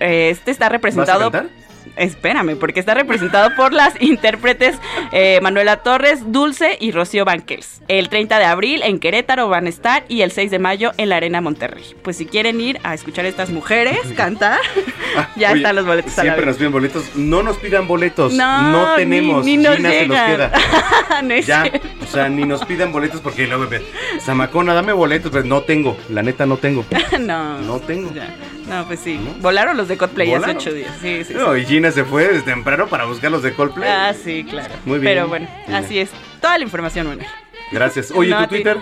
Eh, 0.00 0.30
Este 0.30 0.50
está 0.50 0.68
representado 0.68 1.30
¿Vas 1.30 1.40
a 1.40 1.42
cantar? 1.44 1.61
Espérame, 1.96 2.56
porque 2.56 2.80
está 2.80 2.94
representado 2.94 3.54
por 3.56 3.72
las 3.72 4.00
intérpretes 4.00 4.76
eh, 5.12 5.38
Manuela 5.42 5.78
Torres, 5.78 6.20
Dulce 6.32 6.76
y 6.80 6.92
Rocío 6.92 7.24
Banquels. 7.24 7.82
El 7.88 8.08
30 8.08 8.38
de 8.38 8.44
abril 8.44 8.82
en 8.84 8.98
Querétaro 8.98 9.48
van 9.48 9.66
a 9.66 9.68
estar 9.68 10.04
y 10.08 10.22
el 10.22 10.32
6 10.32 10.50
de 10.50 10.58
mayo 10.58 10.92
en 10.96 11.08
la 11.08 11.16
Arena 11.16 11.40
Monterrey. 11.40 11.84
Pues 12.02 12.16
si 12.16 12.26
quieren 12.26 12.60
ir 12.60 12.78
a 12.84 12.94
escuchar 12.94 13.24
a 13.24 13.28
estas 13.28 13.50
mujeres 13.50 13.98
cantar, 14.16 14.60
ya 15.36 15.50
Oye, 15.50 15.58
están 15.58 15.76
los 15.76 15.86
boletos 15.86 16.12
a 16.18 16.24
la 16.24 16.32
Siempre 16.32 16.46
nos 16.46 16.56
piden 16.56 16.72
boletos. 16.72 17.04
No 17.16 17.42
nos 17.42 17.56
pidan 17.58 17.86
boletos. 17.86 18.32
No, 18.32 18.62
No, 18.72 18.94
tenemos. 18.96 19.44
ni- 19.44 19.56
ni 19.56 19.62
nos 19.62 19.76
Gina 19.76 19.90
se 19.90 19.98
queda. 20.06 20.52
No 21.22 21.36
ya. 21.36 21.62
cierto. 21.62 21.88
O 22.02 22.06
sea, 22.06 22.28
ni 22.28 22.44
nos 22.44 22.64
pidan 22.64 22.90
boletos 22.92 23.20
porque 23.20 23.46
luego 23.46 23.66
me 23.68 23.80
Zamacona, 24.20 24.74
dame 24.74 24.92
boletos. 24.92 25.30
Pero 25.30 25.44
no 25.44 25.62
tengo. 25.62 25.96
La 26.10 26.22
neta, 26.22 26.46
no 26.46 26.56
tengo. 26.56 26.84
no. 27.20 27.58
No 27.60 27.78
tengo. 27.80 28.12
Ya. 28.14 28.34
No, 28.68 28.86
pues 28.86 29.00
sí. 29.00 29.18
Volaron 29.40 29.76
los 29.76 29.88
de 29.88 29.96
Coldplay 29.98 30.32
hace 30.32 30.50
ocho 30.52 30.72
días. 30.72 30.90
Sí, 31.02 31.18
sí, 31.18 31.24
sí. 31.24 31.34
No, 31.34 31.56
y 31.56 31.64
Gina 31.72 31.90
se 31.90 32.04
fue 32.04 32.28
desde 32.28 32.42
temprano 32.42 32.86
para 32.86 33.04
buscar 33.06 33.30
los 33.30 33.42
de 33.42 33.54
Coldplay. 33.54 33.88
Ah, 33.88 34.12
sí, 34.14 34.44
claro. 34.48 34.74
Muy 34.84 34.98
bien. 34.98 35.12
Pero 35.14 35.28
bueno, 35.28 35.48
Gina. 35.66 35.78
así 35.78 35.98
es. 35.98 36.10
Toda 36.40 36.58
la 36.58 36.64
información, 36.64 37.06
Manuel. 37.08 37.26
Gracias. 37.70 38.10
Oye, 38.10 38.30
No, 38.30 38.42
¿tu. 38.42 38.48
Twitter? 38.48 38.78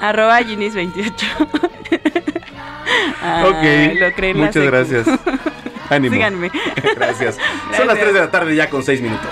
Arroba 0.00 0.40
Ginis28. 0.42 1.08
ok. 3.44 4.00
Lo 4.00 4.12
creen 4.12 4.36
Muchas 4.38 4.64
gracias. 4.64 5.06
Ánimo. 5.90 6.14
Síganme. 6.14 6.50
Gracias. 6.96 7.36
Son 7.36 7.44
Gracias. 7.70 7.86
las 7.86 7.98
3 7.98 8.12
de 8.14 8.20
la 8.20 8.30
tarde 8.30 8.54
ya 8.54 8.68
con 8.68 8.82
6 8.82 9.00
minutos. 9.00 9.30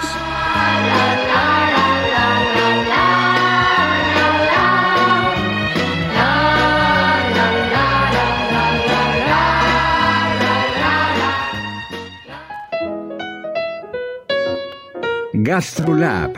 GastroLab. 15.46 16.32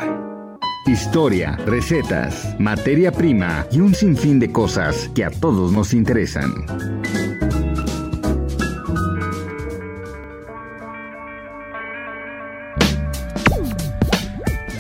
Historia, 0.87 1.57
recetas, 1.65 2.55
materia 2.61 3.11
prima 3.11 3.65
y 3.73 3.81
un 3.81 3.95
sinfín 3.95 4.39
de 4.39 4.53
cosas 4.53 5.11
que 5.15 5.25
a 5.25 5.31
todos 5.31 5.73
nos 5.73 5.95
interesan. 5.95 6.53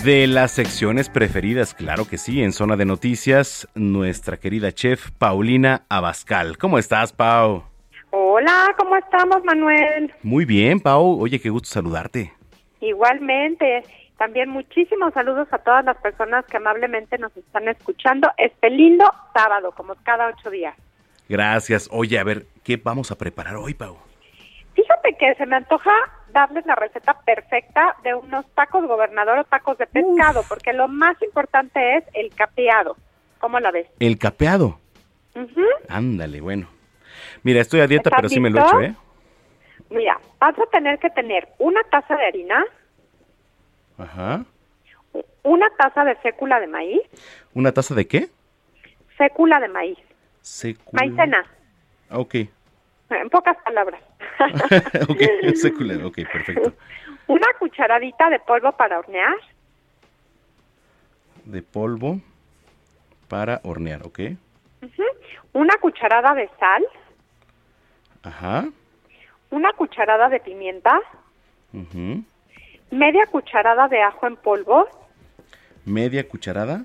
De 0.04 0.26
las 0.26 0.50
secciones 0.50 1.08
preferidas, 1.08 1.72
claro 1.72 2.06
que 2.06 2.18
sí, 2.18 2.42
en 2.42 2.52
zona 2.52 2.76
de 2.76 2.84
noticias, 2.84 3.66
nuestra 3.74 4.36
querida 4.36 4.72
chef 4.72 5.10
Paulina 5.12 5.86
Abascal. 5.88 6.58
¿Cómo 6.58 6.78
estás, 6.78 7.14
Pau? 7.14 7.64
Hola, 8.10 8.74
¿cómo 8.76 8.94
estamos, 8.94 9.42
Manuel? 9.42 10.12
Muy 10.22 10.44
bien, 10.44 10.80
Pau. 10.80 11.18
Oye, 11.18 11.40
qué 11.40 11.48
gusto 11.48 11.70
saludarte. 11.70 12.34
Igualmente. 12.82 13.84
También 14.18 14.50
muchísimos 14.50 15.14
saludos 15.14 15.46
a 15.52 15.58
todas 15.58 15.84
las 15.84 15.96
personas 15.98 16.44
que 16.46 16.56
amablemente 16.56 17.16
nos 17.18 17.34
están 17.36 17.68
escuchando 17.68 18.28
este 18.36 18.68
lindo 18.68 19.08
sábado, 19.32 19.70
como 19.72 19.94
cada 20.02 20.26
ocho 20.26 20.50
días. 20.50 20.74
Gracias. 21.28 21.88
Oye, 21.92 22.18
a 22.18 22.24
ver, 22.24 22.46
¿qué 22.64 22.76
vamos 22.76 23.12
a 23.12 23.16
preparar 23.16 23.56
hoy, 23.56 23.74
Pau? 23.74 23.96
Fíjate 24.74 25.14
que 25.14 25.34
se 25.36 25.46
me 25.46 25.56
antoja 25.56 25.92
darles 26.32 26.66
la 26.66 26.74
receta 26.74 27.14
perfecta 27.20 27.96
de 28.02 28.14
unos 28.14 28.44
tacos 28.54 28.86
gobernador 28.86 29.38
o 29.38 29.44
tacos 29.44 29.78
de 29.78 29.86
pescado, 29.86 30.42
porque 30.48 30.72
lo 30.72 30.88
más 30.88 31.20
importante 31.22 31.96
es 31.96 32.04
el 32.14 32.34
capeado. 32.34 32.96
¿Cómo 33.38 33.60
la 33.60 33.70
ves? 33.70 33.86
El 34.00 34.18
capeado. 34.18 34.80
Ujú. 35.36 35.62
Ándale, 35.88 36.40
bueno. 36.40 36.68
Mira, 37.44 37.60
estoy 37.60 37.80
a 37.80 37.86
dieta, 37.86 38.08
¿Estás 38.08 38.18
pero 38.18 38.28
sí 38.28 38.40
me 38.40 38.50
lo 38.50 38.60
hecho, 38.60 38.80
¿eh? 38.80 38.94
Mira, 39.90 40.18
vas 40.38 40.58
a 40.58 40.66
tener 40.66 40.98
que 40.98 41.10
tener 41.10 41.48
una 41.58 41.82
taza 41.84 42.16
de 42.16 42.26
harina, 42.26 42.64
Ajá. 43.98 44.44
una 45.42 45.68
taza 45.76 46.04
de 46.04 46.14
fécula 46.16 46.60
de 46.60 46.66
maíz, 46.66 47.00
¿Una 47.54 47.72
taza 47.72 47.94
de 47.94 48.06
qué? 48.06 48.28
fécula 49.16 49.58
de 49.60 49.68
maíz, 49.68 49.98
Sécula. 50.42 51.02
maicena, 51.04 51.44
Ok. 52.10 52.34
en 53.10 53.30
pocas 53.30 53.56
palabras. 53.64 54.00
ok, 55.08 55.54
sécula. 55.56 56.06
Ok, 56.06 56.18
perfecto. 56.32 56.72
Una 57.26 57.46
cucharadita 57.58 58.30
de 58.30 58.38
polvo 58.40 58.72
para 58.72 58.98
hornear, 58.98 59.34
De 61.44 61.62
polvo 61.62 62.20
para 63.28 63.60
hornear, 63.64 64.02
ok. 64.06 64.20
una 65.54 65.74
cucharada 65.80 66.34
de 66.34 66.48
sal, 66.60 66.86
Ajá. 68.22 68.66
una 69.50 69.72
cucharada 69.72 70.28
de 70.28 70.40
pimienta, 70.40 70.98
ujú. 71.72 72.22
Media 72.90 73.26
cucharada 73.26 73.88
de 73.88 74.02
ajo 74.02 74.26
en 74.26 74.36
polvo, 74.36 74.86
Media 75.84 76.28
cucharada 76.28 76.84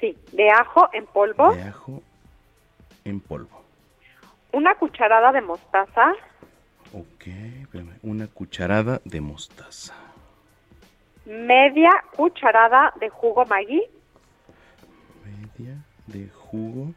sí, 0.00 0.16
de 0.32 0.50
ajo 0.50 0.88
en 0.92 1.06
polvo, 1.06 1.54
de 1.54 1.62
ajo 1.62 2.02
en 3.04 3.20
polvo. 3.20 3.62
una 4.52 4.74
cucharada 4.74 5.32
de 5.32 5.40
mostaza, 5.40 6.12
Ok, 6.92 7.26
espérame, 7.62 7.98
una 8.02 8.28
cucharada 8.28 9.00
de 9.04 9.20
mostaza. 9.20 9.94
Media 11.26 11.90
cucharada 12.14 12.92
de 13.00 13.08
jugo 13.08 13.44
Maggi. 13.46 13.82
Media 15.24 15.74
de 16.06 16.28
jugo. 16.28 16.92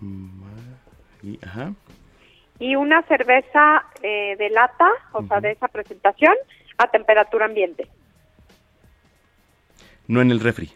Maggi, 0.00 1.40
ajá. 1.42 1.72
Y 2.58 2.76
una 2.76 3.02
cerveza 3.02 3.84
eh, 4.02 4.36
de 4.36 4.50
lata, 4.50 4.90
o 5.12 5.22
sea, 5.24 5.40
de 5.40 5.52
esa 5.52 5.68
presentación, 5.68 6.34
a 6.76 6.88
temperatura 6.88 7.46
ambiente. 7.46 7.88
No 10.06 10.20
en 10.20 10.30
el 10.30 10.40
refri. 10.40 10.72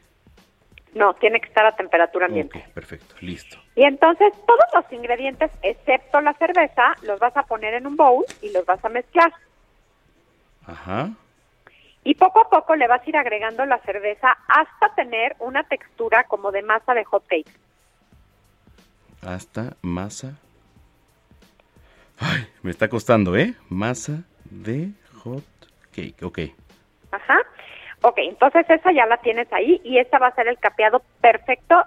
No, 0.94 1.14
tiene 1.14 1.40
que 1.40 1.48
estar 1.48 1.64
a 1.64 1.74
temperatura 1.74 2.26
ambiente. 2.26 2.58
Ok, 2.58 2.74
perfecto, 2.74 3.14
listo. 3.20 3.56
Y 3.74 3.84
entonces 3.84 4.32
todos 4.46 4.64
los 4.74 4.92
ingredientes, 4.92 5.50
excepto 5.62 6.20
la 6.20 6.34
cerveza, 6.34 6.94
los 7.02 7.18
vas 7.18 7.34
a 7.36 7.44
poner 7.44 7.74
en 7.74 7.86
un 7.86 7.96
bowl 7.96 8.24
y 8.42 8.52
los 8.52 8.66
vas 8.66 8.84
a 8.84 8.90
mezclar. 8.90 9.32
Ajá. 10.66 11.10
Y 12.04 12.14
poco 12.16 12.40
a 12.40 12.50
poco 12.50 12.76
le 12.76 12.88
vas 12.88 13.00
a 13.00 13.08
ir 13.08 13.16
agregando 13.16 13.64
la 13.64 13.78
cerveza 13.78 14.36
hasta 14.48 14.94
tener 14.94 15.34
una 15.38 15.62
textura 15.64 16.24
como 16.24 16.50
de 16.50 16.62
masa 16.62 16.92
de 16.94 17.04
hot 17.04 17.26
cake. 17.26 17.50
Hasta 19.22 19.76
masa. 19.80 20.34
Ay, 22.22 22.46
me 22.62 22.70
está 22.70 22.88
costando, 22.88 23.36
¿eh? 23.36 23.54
Masa 23.68 24.22
de 24.44 24.90
hot 25.22 25.44
cake, 25.92 26.22
ok. 26.22 26.38
Ajá. 27.10 27.38
Ok, 28.02 28.18
entonces 28.18 28.64
esa 28.68 28.92
ya 28.92 29.06
la 29.06 29.16
tienes 29.18 29.52
ahí 29.52 29.80
y 29.84 29.98
esta 29.98 30.18
va 30.18 30.28
a 30.28 30.34
ser 30.34 30.48
el 30.48 30.58
capeado 30.58 31.02
perfecto 31.20 31.82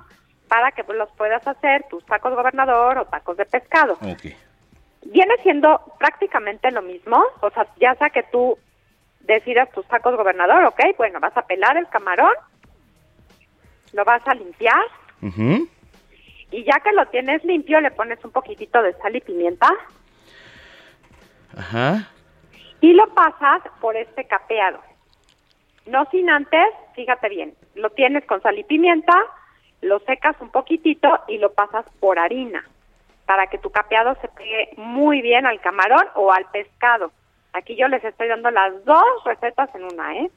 para 0.47 0.71
que 0.71 0.83
los 0.93 1.09
puedas 1.11 1.45
hacer 1.47 1.85
tus 1.89 2.05
tacos 2.05 2.35
gobernador 2.35 2.97
o 2.97 3.05
tacos 3.05 3.37
de 3.37 3.45
pescado. 3.45 3.93
Ok. 4.01 4.33
Viene 5.05 5.35
siendo 5.43 5.81
prácticamente 5.99 6.71
lo 6.71 6.81
mismo, 6.81 7.23
o 7.41 7.49
sea, 7.51 7.67
ya 7.79 7.95
sea 7.95 8.09
que 8.09 8.23
tú 8.23 8.57
decidas 9.21 9.71
tus 9.71 9.87
tacos 9.87 10.15
gobernador, 10.15 10.65
ok, 10.65 10.81
bueno, 10.97 11.19
vas 11.19 11.35
a 11.37 11.45
pelar 11.45 11.77
el 11.77 11.87
camarón, 11.87 12.33
lo 13.93 14.03
vas 14.03 14.21
a 14.27 14.35
limpiar 14.35 14.83
y 16.51 16.63
ya 16.63 16.79
que 16.83 16.91
lo 16.91 17.05
tienes 17.07 17.43
limpio 17.43 17.81
le 17.81 17.91
pones 17.91 18.23
un 18.23 18.31
poquitito 18.31 18.81
de 18.81 18.93
sal 18.93 19.15
y 19.15 19.21
pimienta 19.21 19.71
Ajá. 21.57 22.09
y 22.81 22.93
lo 22.93 23.07
pasas 23.13 23.61
por 23.81 23.95
este 23.95 24.25
capeado. 24.25 24.79
No 25.85 26.05
sin 26.11 26.29
antes, 26.29 26.65
fíjate 26.95 27.29
bien, 27.29 27.53
lo 27.75 27.89
tienes 27.91 28.25
con 28.25 28.41
sal 28.41 28.57
y 28.59 28.63
pimienta, 28.63 29.13
lo 29.81 29.99
secas 29.99 30.35
un 30.39 30.49
poquitito 30.49 31.07
y 31.27 31.37
lo 31.37 31.53
pasas 31.53 31.85
por 31.99 32.17
harina 32.19 32.63
para 33.25 33.47
que 33.47 33.57
tu 33.57 33.69
capeado 33.71 34.15
se 34.21 34.27
pegue 34.29 34.69
muy 34.77 35.21
bien 35.21 35.45
al 35.45 35.59
camarón 35.61 36.05
o 36.15 36.31
al 36.31 36.45
pescado. 36.51 37.11
Aquí 37.53 37.75
yo 37.75 37.87
les 37.87 38.03
estoy 38.03 38.27
dando 38.27 38.51
las 38.51 38.83
dos 38.85 39.03
recetas 39.25 39.69
en 39.75 39.83
una, 39.85 40.15
¿eh? 40.17 40.29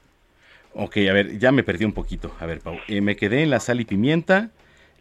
Ok, 0.74 0.96
a 1.08 1.12
ver, 1.12 1.38
ya 1.38 1.50
me 1.50 1.62
perdí 1.64 1.84
un 1.84 1.92
poquito. 1.92 2.30
A 2.40 2.46
ver, 2.46 2.60
Pau, 2.60 2.76
eh, 2.88 3.00
me 3.00 3.16
quedé 3.16 3.42
en 3.42 3.50
la 3.50 3.60
sal 3.60 3.80
y 3.80 3.84
pimienta. 3.84 4.48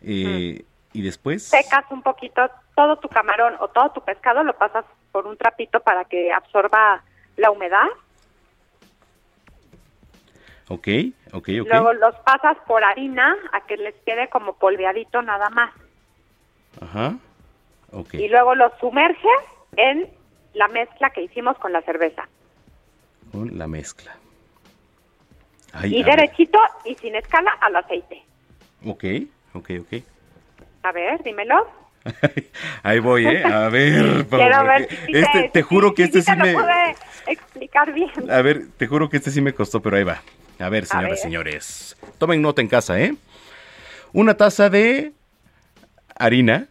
eh, 0.01 0.63
Y 0.93 1.01
después. 1.01 1.43
Secas 1.43 1.85
un 1.91 2.01
poquito 2.01 2.49
todo 2.75 2.97
tu 2.97 3.07
camarón 3.09 3.55
o 3.59 3.67
todo 3.67 3.91
tu 3.91 4.01
pescado, 4.01 4.43
lo 4.43 4.53
pasas 4.57 4.83
por 5.17 5.25
un 5.25 5.35
trapito 5.35 5.79
para 5.79 6.05
que 6.05 6.31
absorba 6.31 7.01
la 7.37 7.49
humedad. 7.49 7.87
Ok, 10.67 10.87
ok, 11.33 11.49
ok. 11.61 11.67
Luego 11.67 11.93
los 11.93 12.13
pasas 12.17 12.55
por 12.67 12.83
harina 12.83 13.35
a 13.51 13.61
que 13.61 13.77
les 13.77 13.95
quede 14.05 14.29
como 14.29 14.53
polveadito 14.53 15.23
nada 15.23 15.49
más. 15.49 15.73
Ajá. 16.79 17.15
Ok. 17.93 18.13
Y 18.13 18.27
luego 18.27 18.53
los 18.53 18.71
sumerges 18.79 19.41
en 19.75 20.07
la 20.53 20.67
mezcla 20.67 21.09
que 21.09 21.23
hicimos 21.23 21.57
con 21.57 21.73
la 21.73 21.81
cerveza. 21.81 22.29
Con 23.31 23.57
la 23.57 23.65
mezcla. 23.65 24.15
Ay, 25.73 25.95
y 25.95 26.03
ver. 26.03 26.15
derechito 26.15 26.59
y 26.85 26.93
sin 26.93 27.15
escala 27.15 27.57
al 27.59 27.75
aceite. 27.75 28.23
Ok, 28.85 29.03
ok, 29.55 29.69
ok. 29.81 30.03
A 30.83 30.91
ver, 30.91 31.23
dímelo. 31.23 31.67
Ahí 32.83 32.99
voy, 32.99 33.25
¿eh? 33.27 33.43
A 33.43 33.69
ver, 33.69 34.25
Quiero 34.29 34.63
ver 34.63 34.87
si 34.89 35.11
te- 35.11 35.19
este, 35.19 35.49
te 35.53 35.61
juro 35.63 35.93
que 35.93 36.03
este 36.03 36.21
sí 36.21 36.31
me... 36.35 36.53
pude 36.53 36.95
explicar 37.27 37.93
bien. 37.93 38.11
A 38.31 38.41
ver, 38.41 38.67
te 38.77 38.87
juro 38.87 39.09
que 39.09 39.17
este 39.17 39.31
sí 39.31 39.41
me 39.41 39.53
costó, 39.53 39.81
pero 39.81 39.97
ahí 39.97 40.03
va. 40.03 40.21
A 40.59 40.69
ver, 40.69 40.85
señoras 40.85 41.19
y 41.19 41.21
señores. 41.21 41.97
Tomen 42.17 42.41
nota 42.41 42.61
en 42.61 42.67
casa, 42.67 42.99
¿eh? 42.99 43.13
Una 44.13 44.35
taza 44.35 44.69
de 44.69 45.11
harina. 46.15 46.67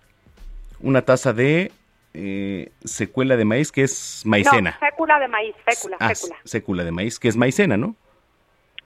Una 0.81 1.03
taza 1.03 1.33
de 1.33 1.73
eh, 2.15 2.71
secuela 2.85 3.37
de 3.37 3.45
maíz, 3.45 3.73
que 3.73 3.83
es 3.83 4.23
maicena. 4.25 4.79
No, 4.81 4.87
fécula 4.91 5.19
de 5.19 5.29
maíz, 5.29 5.55
fécula, 5.65 5.97
Ah, 6.01 6.09
fécula. 6.15 6.37
sécula 6.45 6.85
de 6.85 6.93
maíz, 6.93 7.19
que 7.19 7.29
es 7.29 7.37
maicena, 7.37 7.77
¿no? 7.77 7.95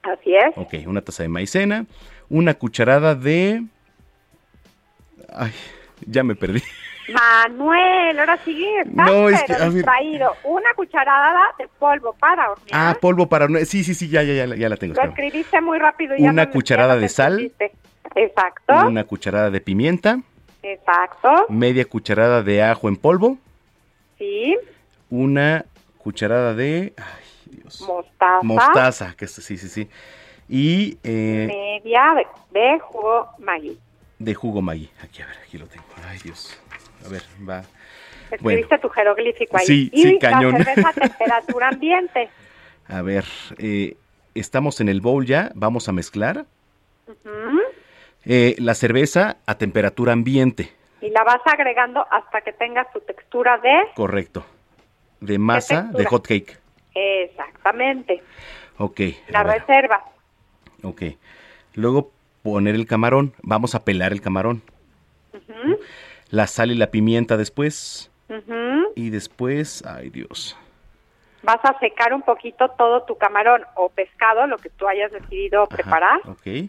Así 0.02 0.34
es. 0.34 0.52
Ok, 0.56 0.74
una 0.86 1.00
taza 1.02 1.22
de 1.24 1.28
maicena. 1.28 1.86
Una 2.28 2.54
cucharada 2.54 3.14
de... 3.14 3.62
Ay, 5.32 5.52
ya 6.06 6.22
me 6.22 6.34
perdí. 6.34 6.62
Manuel, 7.12 8.18
ahora 8.20 8.38
sí 8.44 8.64
estás 8.78 8.94
No, 9.10 9.28
es 9.28 9.42
que, 9.44 9.70
distraído. 9.70 10.32
Una 10.44 10.72
cucharada 10.74 11.40
de 11.58 11.66
polvo 11.78 12.12
para 12.14 12.50
hornear. 12.52 12.68
Ah, 12.72 12.96
polvo 13.00 13.28
para... 13.28 13.46
hornear. 13.46 13.66
Sí, 13.66 13.82
sí, 13.82 13.94
sí, 13.94 14.08
ya, 14.08 14.22
ya, 14.22 14.46
ya, 14.46 14.54
ya 14.54 14.68
la 14.68 14.76
tengo. 14.76 14.94
Lo 14.94 15.02
escribiste 15.08 15.60
muy 15.60 15.78
rápido. 15.78 16.14
ya 16.16 16.30
Una 16.30 16.44
no- 16.44 16.50
cucharada 16.52 16.96
de 16.96 17.08
sal. 17.08 17.50
Exacto, 18.14 18.74
Una 18.86 19.04
cucharada 19.04 19.50
de 19.50 19.60
pimienta. 19.60 20.20
exacto. 20.62 21.46
Media 21.48 21.84
cucharada 21.84 22.42
de 22.42 22.62
ajo 22.62 22.88
en 22.88 22.96
polvo. 22.96 23.38
Sí, 24.18 24.56
Una 25.08 25.64
cucharada 25.98 26.54
de... 26.54 26.92
ay, 26.96 27.56
Dios. 27.56 27.80
mostaza. 27.86 28.40
Mostaza, 28.42 29.14
que 29.16 29.26
sí, 29.26 29.56
sí, 29.56 29.68
sí. 29.68 29.88
Y 30.48 30.98
eh, 31.04 31.46
Media 31.82 32.14
de, 32.52 32.60
de 32.60 32.78
jugo 32.80 33.28
Maggi. 33.38 33.78
De 34.20 34.34
jugo 34.34 34.62
Maggi. 34.62 34.88
Aquí, 35.02 35.22
a 35.22 35.26
ver, 35.26 35.36
aquí 35.42 35.58
lo 35.58 35.66
tengo. 35.66 35.84
Ay, 36.06 36.18
Dios. 36.22 36.56
A 37.04 37.08
ver, 37.08 37.22
va. 37.48 37.62
Escribiste 38.30 38.78
tu 38.78 38.88
jeroglífico 38.88 39.56
ahí. 39.56 39.66
Sí, 39.66 39.90
y 39.92 40.02
sí, 40.02 40.18
cañón. 40.20 40.52
la 40.52 40.64
cerveza 40.64 40.88
a 40.88 40.92
temperatura 41.08 41.68
ambiente. 41.68 42.30
A 42.86 43.02
ver, 43.02 43.24
eh, 43.58 43.96
estamos 44.34 44.80
en 44.80 44.88
el 44.88 45.00
bowl 45.00 45.26
ya. 45.26 45.50
Vamos 45.54 45.88
a 45.88 45.92
mezclar. 45.92 46.44
Eh, 48.24 48.54
la 48.58 48.74
cerveza 48.74 49.38
a 49.46 49.56
temperatura 49.56 50.12
ambiente. 50.12 50.70
Y 51.00 51.08
la 51.08 51.24
vas 51.24 51.40
agregando 51.46 52.06
hasta 52.10 52.42
que 52.42 52.52
tengas 52.52 52.92
tu 52.92 53.00
textura 53.00 53.56
de... 53.58 53.74
Correcto. 53.96 54.44
De 55.20 55.38
masa 55.38 55.82
de 55.82 56.04
textura? 56.04 56.10
hot 56.10 56.26
cake. 56.26 56.58
Exactamente. 56.94 58.22
Ok. 58.76 59.00
La 59.28 59.42
reserva. 59.42 60.04
ok. 60.82 61.02
Luego 61.74 62.12
poner 62.42 62.74
el 62.74 62.86
camarón. 62.86 63.32
Vamos 63.42 63.74
a 63.74 63.84
pelar 63.84 64.12
el 64.12 64.20
camarón. 64.20 64.62
Ujú, 65.32 65.78
La 66.30 66.46
sal 66.46 66.70
y 66.70 66.74
la 66.74 66.90
pimienta 66.90 67.36
después. 67.36 68.10
ujú. 68.28 68.92
Y 68.96 69.10
después, 69.10 69.84
ay 69.86 70.10
Dios. 70.10 70.56
Vas 71.42 71.60
a 71.64 71.78
secar 71.78 72.12
un 72.12 72.22
poquito 72.22 72.68
todo 72.76 73.02
tu 73.04 73.16
camarón 73.16 73.62
o 73.76 73.88
pescado, 73.88 74.46
lo 74.46 74.58
que 74.58 74.68
tú 74.70 74.86
hayas 74.88 75.10
decidido 75.10 75.66
preparar. 75.68 76.20
Ok. 76.26 76.68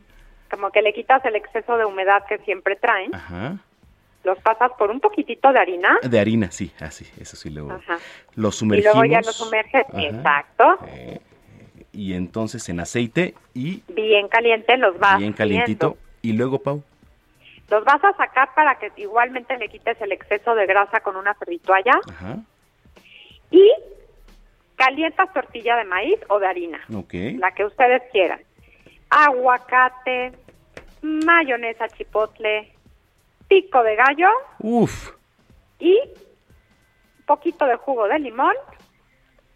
Como 0.49 0.72
que 0.72 0.82
le 0.82 0.93
quitas 0.93 1.24
el 1.26 1.36
exceso 1.36 1.78
de 1.78 1.86
humedad 1.86 2.24
que 2.28 2.38
siempre 2.39 2.76
traen. 2.78 3.13
Ajá. 3.13 3.57
Los 4.24 4.38
pasas 4.39 4.72
por 4.78 4.91
un 4.91 4.99
poquitito 4.99 5.51
de 5.51 5.59
harina. 5.59 5.97
De 6.03 6.19
harina, 6.19 6.51
sí, 6.51 6.72
así, 6.80 7.05
eso 7.19 7.36
sí 7.36 7.49
luego. 7.49 7.72
Ajá. 7.72 7.97
Lo 8.36 8.49
Y 8.49 8.51
sumergimos. 8.51 8.95
luego 8.95 9.11
ya 9.11 9.22
lo 9.22 9.32
sumerges. 9.32 9.86
Ajá. 9.89 10.01
Exacto. 10.03 10.78
Y 11.94 12.14
entonces 12.14 12.68
en 12.70 12.80
aceite 12.80 13.36
y 13.54 13.84
Bien 13.89 14.28
caliente 14.30 14.78
los 14.78 14.98
vas 14.98 15.18
bien 15.20 15.34
calientito. 15.34 15.98
Y 16.22 16.34
luego, 16.34 16.60
Pau. 16.60 16.84
Los 17.70 17.84
vas 17.86 18.04
a 18.04 18.14
sacar 18.16 18.54
para 18.54 18.76
que 18.80 18.92
igualmente 18.98 19.58
le 19.58 19.68
quites 19.70 20.00
el 20.02 20.12
exceso 20.12 20.56
de 20.56 20.66
grasa 20.66 21.00
con 21.02 21.16
una 21.16 21.34
ferritoalla. 21.34 21.94
Ajá. 22.10 22.38
Y 23.50 23.70
calientas 24.76 25.32
tortilla 25.34 25.76
de 25.78 25.84
maíz 25.86 26.20
o 26.30 26.39
de 26.39 26.48
harina, 26.48 26.80
Ok. 26.96 27.14
la 27.38 27.52
que 27.52 27.66
ustedes 27.66 28.02
quieran. 28.12 28.39
Aguacate, 29.10 30.32
mayonesa 31.02 31.88
chipotle, 31.89 32.72
pico 33.48 33.84
de 33.84 33.96
gallo 33.96 34.30
Uf. 34.60 35.12
y 35.80 36.00
un 36.00 37.26
poquito 37.26 37.66
de 37.66 37.76
jugo 37.76 38.08
de 38.08 38.20
limón. 38.20 38.56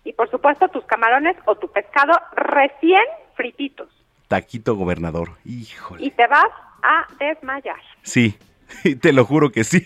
Y 0.06 0.14
por 0.14 0.30
supuesto 0.32 0.70
tus 0.70 0.86
camarones 0.86 1.36
o 1.46 1.56
tu 1.56 1.70
pescado 1.70 2.14
recién 2.36 3.04
frititos. 3.36 3.90
Taquito 4.30 4.76
gobernador. 4.76 5.32
Híjole. 5.44 6.06
Y 6.06 6.12
te 6.12 6.26
vas 6.28 6.48
a 6.84 7.06
desmayar. 7.20 7.80
Sí, 8.04 8.38
te 9.02 9.12
lo 9.12 9.26
juro 9.26 9.52
que 9.52 9.64
sí. 9.66 9.86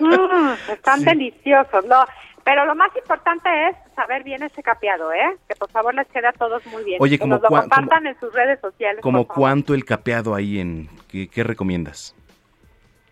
Mm, 0.00 0.72
están 0.72 1.04
deliciosos. 1.04 1.84
Lo- 1.84 2.06
pero 2.44 2.64
lo 2.64 2.74
más 2.74 2.90
importante 2.96 3.48
es 3.68 3.76
saber 3.94 4.24
bien 4.24 4.42
ese 4.42 4.62
capeado, 4.62 5.12
¿eh? 5.12 5.36
Que 5.48 5.54
por 5.54 5.70
favor 5.70 5.94
les 5.94 6.08
quede 6.08 6.26
a 6.26 6.32
todos 6.32 6.64
muy 6.66 6.82
bien. 6.82 6.98
Oye, 7.00 7.16
que 7.16 7.20
como 7.20 7.34
nos 7.34 7.42
lo 7.42 7.48
compartan 7.48 8.06
en 8.06 8.18
sus 8.18 8.32
redes 8.32 8.60
sociales. 8.60 9.00
Como 9.02 9.28
cuánto 9.28 9.74
el 9.74 9.84
capeado 9.84 10.34
ahí 10.34 10.58
en... 10.58 10.88
¿Qué, 11.08 11.28
qué 11.28 11.44
recomiendas? 11.44 12.16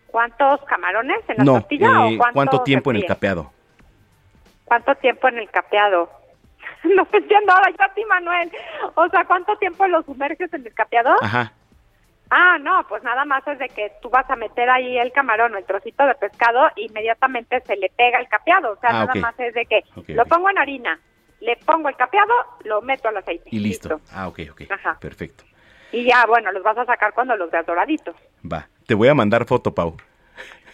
¿Cuántos 0.07 0.61
camarones 0.63 1.17
en 1.29 1.37
la 1.37 1.43
no, 1.45 1.53
tortilla 1.53 1.87
eh, 1.87 2.15
o 2.15 2.17
cuánto 2.17 2.33
¿cuánto 2.33 2.57
se 2.57 2.63
tiempo 2.63 2.91
en 2.91 2.97
el 2.97 3.05
capeado? 3.05 3.51
¿Cuánto 4.65 4.95
tiempo 4.95 5.27
en 5.29 5.37
el 5.37 5.49
capeado? 5.49 6.09
no 6.95 7.07
entiendo 7.11 7.51
ahora 7.53 7.69
yo 7.69 7.83
a 7.83 7.93
ti, 7.93 8.03
Manuel. 8.05 8.51
O 8.95 9.07
sea, 9.09 9.25
¿cuánto 9.25 9.55
tiempo 9.57 9.87
lo 9.87 10.01
sumerges 10.03 10.53
en 10.53 10.65
el 10.65 10.73
capeado? 10.73 11.15
Ajá. 11.21 11.53
Ah, 12.33 12.57
no, 12.61 12.85
pues 12.87 13.03
nada 13.03 13.25
más 13.25 13.45
es 13.47 13.59
de 13.59 13.67
que 13.67 13.91
tú 14.01 14.09
vas 14.09 14.29
a 14.29 14.37
meter 14.37 14.69
ahí 14.69 14.97
el 14.97 15.11
camarón 15.11 15.53
o 15.53 15.57
el 15.57 15.65
trocito 15.65 16.05
de 16.05 16.15
pescado, 16.15 16.69
inmediatamente 16.77 17.59
se 17.67 17.75
le 17.75 17.89
pega 17.89 18.19
el 18.19 18.29
capeado. 18.29 18.71
O 18.71 18.79
sea, 18.79 18.89
Ah, 18.91 19.05
nada 19.05 19.15
más 19.15 19.37
es 19.39 19.53
de 19.53 19.65
que 19.65 19.83
lo 20.13 20.25
pongo 20.25 20.49
en 20.49 20.57
harina, 20.57 20.97
le 21.41 21.57
pongo 21.57 21.89
el 21.89 21.95
capeado, 21.97 22.33
lo 22.63 22.81
meto 22.81 23.09
al 23.09 23.17
aceite. 23.17 23.49
Y 23.51 23.59
listo. 23.59 23.99
Ah, 24.13 24.29
ok, 24.29 24.39
ok. 24.51 24.61
Ajá. 24.71 24.97
Perfecto. 25.01 25.43
Y 25.91 26.05
ya, 26.05 26.25
bueno, 26.25 26.53
los 26.53 26.63
vas 26.63 26.77
a 26.77 26.85
sacar 26.85 27.11
cuando 27.13 27.35
los 27.35 27.51
veas 27.51 27.65
doraditos. 27.65 28.15
Va. 28.49 28.65
Te 28.87 28.93
voy 28.95 29.09
a 29.09 29.13
mandar 29.13 29.45
foto, 29.45 29.75
Pau. 29.75 29.97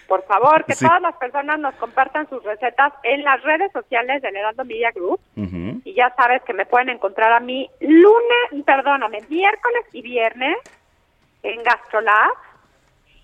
Por 0.08 0.24
favor, 0.26 0.64
que 0.66 0.74
Sí. 0.74 0.86
todas 0.86 1.02
las 1.02 1.16
personas 1.18 1.60
nos 1.60 1.76
compartan 1.76 2.30
sus 2.30 2.42
recetas 2.44 2.94
en 3.04 3.24
las 3.24 3.44
redes 3.44 3.72
sociales 3.74 4.22
del 4.22 4.36
Heraldo 4.38 4.64
Media 4.66 4.92
Group. 4.92 5.20
Y 5.84 5.94
ya 5.94 6.14
sabes 6.16 6.42
que 6.44 6.54
me 6.54 6.66
pueden 6.66 6.90
encontrar 6.90 7.34
a 7.34 7.40
mí 7.40 7.70
lunes, 7.82 8.64
perdóname, 8.66 9.20
miércoles 9.30 9.84
y 9.92 10.02
viernes 10.02 10.56
en 11.44 11.62
Gastrolab 11.64 12.32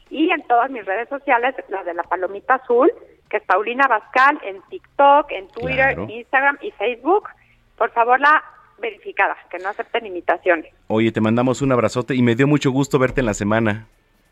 y 0.09 0.29
en 0.31 0.43
todas 0.43 0.69
mis 0.69 0.85
redes 0.85 1.09
sociales, 1.09 1.55
las 1.69 1.85
de 1.85 1.93
la 1.93 2.03
Palomita 2.03 2.55
Azul, 2.55 2.91
que 3.29 3.37
es 3.37 3.43
Paulina 3.43 3.87
Bascal, 3.87 4.39
en 4.43 4.61
TikTok, 4.69 5.31
en 5.31 5.47
Twitter, 5.47 5.95
Claro. 5.95 6.07
Instagram 6.09 6.57
y 6.61 6.71
Facebook. 6.71 7.29
Por 7.77 7.89
favor, 7.91 8.19
la 8.19 8.43
verificada, 8.77 9.35
que 9.49 9.57
no 9.59 9.69
acepten 9.69 10.05
imitaciones. 10.05 10.71
Oye, 10.87 11.11
te 11.11 11.21
mandamos 11.21 11.61
un 11.61 11.71
abrazote 11.71 12.13
y 12.15 12.21
me 12.21 12.35
dio 12.35 12.45
mucho 12.47 12.69
gusto 12.71 12.99
verte 12.99 13.21
en 13.21 13.25
la 13.27 13.33
semana. 13.33 13.87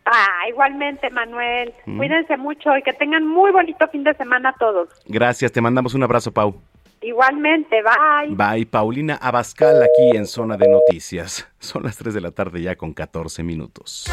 Ah, 0.05 0.47
igualmente, 0.49 1.09
Manuel. 1.09 1.73
Mm. 1.85 1.97
Cuídense 1.97 2.37
mucho 2.37 2.75
y 2.77 2.81
que 2.81 2.93
tengan 2.93 3.27
muy 3.27 3.51
bonito 3.51 3.87
fin 3.89 4.03
de 4.03 4.13
semana 4.15 4.53
todos. 4.57 4.89
Gracias, 5.05 5.51
te 5.51 5.61
mandamos 5.61 5.93
un 5.93 6.03
abrazo, 6.03 6.31
Pau. 6.31 6.59
Igualmente, 7.01 7.81
bye. 7.81 8.35
Bye, 8.35 8.65
Paulina 8.67 9.15
Abascal, 9.15 9.81
aquí 9.81 10.15
en 10.15 10.27
Zona 10.27 10.55
de 10.55 10.67
Noticias. 10.67 11.47
Son 11.59 11.83
las 11.83 11.97
3 11.97 12.13
de 12.13 12.21
la 12.21 12.31
tarde 12.31 12.61
ya 12.61 12.75
con 12.75 12.93
14 12.93 13.41
minutos. 13.41 14.05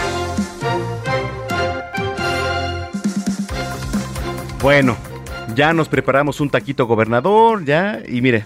Bueno, 4.62 4.96
ya 5.54 5.72
nos 5.72 5.88
preparamos 5.88 6.40
un 6.40 6.50
taquito 6.50 6.86
gobernador, 6.86 7.64
ya, 7.64 8.00
y 8.08 8.20
mire, 8.22 8.44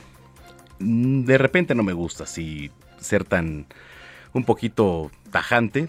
mm, 0.81 1.25
de 1.25 1.39
repente 1.39 1.75
no 1.75 1.83
me 1.83 1.93
gusta 1.93 2.25
así 2.25 2.71
ser 2.99 3.25
tan 3.25 3.67
un 4.33 4.45
poquito 4.45 5.11
tajante, 5.31 5.89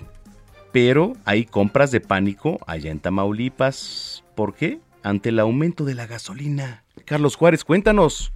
pero 0.74 1.14
hay 1.24 1.46
compras 1.46 1.92
de 1.92 2.02
pánico 2.02 2.58
allá 2.68 2.92
en 2.92 3.00
Tamaulipas. 3.00 4.26
¿Por 4.36 4.56
qué? 4.56 4.80
Ante 5.04 5.30
el 5.30 5.40
aumento 5.40 5.86
de 5.86 5.94
la 5.94 6.08
gasolina. 6.08 6.84
Carlos 7.06 7.36
Juárez, 7.38 7.64
cuéntanos. 7.64 8.34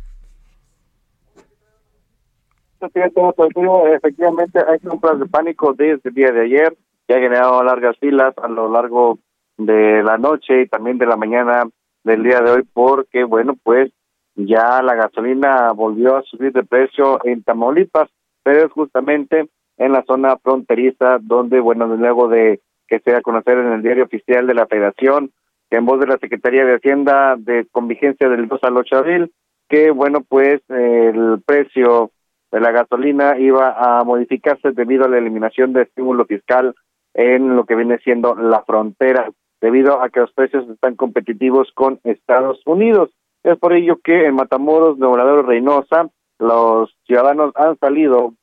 Efectivamente, 2.80 4.60
hay 4.60 4.80
compras 4.80 5.20
de 5.20 5.26
pánico 5.26 5.74
desde 5.74 6.10
el 6.10 6.14
día 6.14 6.32
de 6.32 6.42
ayer, 6.42 6.78
que 7.08 7.16
ha 7.16 7.20
generado 7.20 7.64
largas 7.64 7.98
filas 7.98 8.36
a 8.38 8.48
lo 8.48 8.72
largo 8.72 9.18
de 9.58 10.04
la 10.04 10.20
noche 10.20 10.62
y 10.62 10.68
también 10.68 11.00
de 11.00 11.08
la 11.08 11.18
mañana 11.18 11.64
del 12.04 12.22
día 12.22 12.42
de 12.42 12.52
hoy, 12.52 12.64
porque, 12.72 13.24
bueno, 13.24 13.56
pues 13.64 13.92
ya 14.36 14.84
la 14.84 14.94
gasolina 14.94 15.72
volvió 15.72 16.18
a 16.18 16.22
subir 16.22 16.54
de 16.54 16.64
precio 16.64 17.20
en 17.26 17.42
Tamaulipas, 17.42 18.10
pero 18.44 18.68
es 18.68 18.72
justamente 18.72 19.50
en 19.78 19.92
la 19.92 20.04
zona 20.04 20.38
fronteriza 20.38 21.20
donde, 21.22 21.60
bueno, 21.60 21.88
luego 21.88 22.28
de 22.28 22.62
que 22.88 23.00
se 23.00 23.12
da 23.12 23.20
a 23.20 23.22
conocer 23.22 23.58
en 23.58 23.74
el 23.74 23.82
diario 23.82 24.06
oficial 24.06 24.48
de 24.48 24.54
la 24.54 24.68
Federación, 24.68 25.32
en 25.70 25.86
voz 25.86 26.00
de 26.00 26.08
la 26.08 26.18
Secretaría 26.18 26.66
de 26.66 26.76
Hacienda, 26.76 27.36
de 27.38 27.68
con 27.72 27.88
vigencia 27.88 28.30
del 28.30 28.48
2 28.48 28.60
al 28.64 28.78
8 28.78 28.96
de 28.96 29.00
abril, 29.00 29.32
que, 29.68 29.92
bueno, 29.92 30.22
pues 30.28 30.62
el 30.70 31.42
precio 31.46 32.12
de 32.52 32.62
la 32.62 32.72
gasolina 32.72 33.38
iba 33.38 33.76
a 33.78 34.04
modificarse 34.04 34.72
debido 34.72 35.06
a 35.06 35.10
la 35.10 35.18
eliminación 35.18 35.74
de 35.74 35.84
estímulo 35.84 36.26
fiscal 36.26 36.74
en 37.14 37.56
lo 37.56 37.66
que 37.66 37.76
viene 37.76 37.98
siendo 38.00 38.36
la 38.36 38.64
frontera, 38.64 39.30
debido 39.60 40.02
a 40.02 40.10
que 40.10 40.22
los 40.22 40.32
precios 40.32 40.70
están 40.70 40.96
competitivos 40.96 41.70
con 41.74 42.00
Estados 42.04 42.62
Unidos. 42.66 43.10
Es 43.44 43.58
por 43.58 43.74
ello 43.74 44.00
que 44.04 44.26
en 44.26 44.36
Matamoros, 44.36 44.98
Nuevo 44.98 45.42
Reynosa, 45.42 46.10
los 46.40 46.96
ciudadanos 47.06 47.52
han 47.56 47.78
salido 47.80 48.34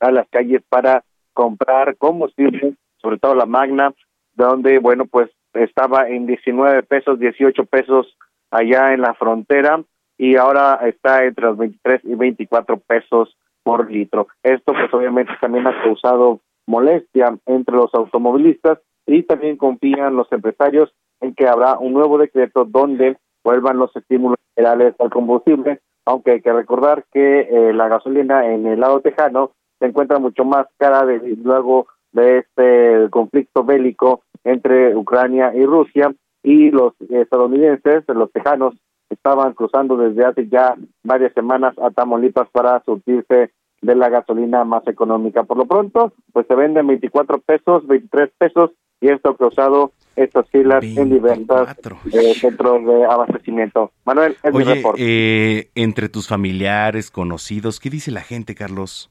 a 0.00 0.10
las 0.10 0.28
calles 0.28 0.62
para 0.68 1.04
comprar 1.32 1.96
combustible, 1.96 2.74
sobre 2.96 3.18
todo 3.18 3.34
la 3.34 3.46
Magna, 3.46 3.94
donde, 4.34 4.78
bueno, 4.78 5.06
pues 5.06 5.30
estaba 5.54 6.08
en 6.08 6.26
19 6.26 6.82
pesos, 6.84 7.18
18 7.18 7.64
pesos 7.66 8.16
allá 8.50 8.92
en 8.94 9.02
la 9.02 9.14
frontera 9.14 9.82
y 10.16 10.36
ahora 10.36 10.80
está 10.86 11.24
entre 11.24 11.46
los 11.46 11.56
23 11.56 12.00
y 12.04 12.14
24 12.14 12.78
pesos 12.80 13.36
por 13.62 13.90
litro. 13.90 14.28
Esto 14.42 14.72
pues 14.72 14.92
obviamente 14.92 15.32
también 15.40 15.66
ha 15.66 15.82
causado 15.82 16.40
molestia 16.66 17.36
entre 17.46 17.76
los 17.76 17.92
automovilistas 17.94 18.78
y 19.06 19.22
también 19.22 19.56
confían 19.56 20.16
los 20.16 20.30
empresarios 20.32 20.92
en 21.20 21.34
que 21.34 21.46
habrá 21.46 21.78
un 21.78 21.92
nuevo 21.92 22.18
decreto 22.18 22.64
donde 22.64 23.16
vuelvan 23.44 23.78
los 23.78 23.94
estímulos 23.96 24.38
generales 24.54 24.94
al 24.98 25.10
combustible, 25.10 25.80
aunque 26.04 26.32
hay 26.32 26.40
que 26.42 26.52
recordar 26.52 27.04
que 27.12 27.40
eh, 27.40 27.72
la 27.72 27.88
gasolina 27.88 28.46
en 28.46 28.66
el 28.66 28.80
lado 28.80 29.00
tejano 29.00 29.52
se 29.78 29.86
encuentra 29.86 30.18
mucho 30.18 30.44
más 30.44 30.66
cara 30.76 31.04
de, 31.04 31.36
luego 31.42 31.86
de 32.12 32.38
este 32.38 33.10
conflicto 33.10 33.64
bélico 33.64 34.22
entre 34.44 34.96
Ucrania 34.96 35.52
y 35.54 35.64
Rusia 35.64 36.14
y 36.42 36.70
los 36.70 36.94
estadounidenses, 37.10 38.04
los 38.08 38.32
tejanos, 38.32 38.74
estaban 39.10 39.54
cruzando 39.54 39.96
desde 39.96 40.24
hace 40.24 40.48
ya 40.48 40.74
varias 41.02 41.32
semanas 41.32 41.74
a 41.78 41.90
Tamaulipas 41.90 42.48
para 42.50 42.82
surtirse 42.84 43.50
de 43.80 43.94
la 43.94 44.08
gasolina 44.08 44.64
más 44.64 44.86
económica. 44.86 45.44
Por 45.44 45.56
lo 45.56 45.66
pronto, 45.66 46.12
pues 46.32 46.46
se 46.46 46.54
venden 46.54 46.86
24 46.86 47.40
pesos, 47.40 47.86
23 47.86 48.30
pesos 48.38 48.70
y 49.00 49.08
esto 49.08 49.30
ha 49.30 49.36
causado 49.36 49.92
estas 50.16 50.48
filas 50.50 50.82
en 50.82 51.10
diversas 51.10 51.76
eh, 52.12 52.34
centros 52.34 52.84
de 52.84 53.04
abastecimiento. 53.04 53.92
Manuel, 54.04 54.36
es 54.42 54.52
mi 54.52 54.64
reporte. 54.64 55.00
eh, 55.00 55.70
entre 55.76 56.08
tus 56.08 56.26
familiares, 56.26 57.10
conocidos, 57.10 57.78
¿qué 57.78 57.90
dice 57.90 58.10
la 58.10 58.22
gente, 58.22 58.56
Carlos? 58.56 59.10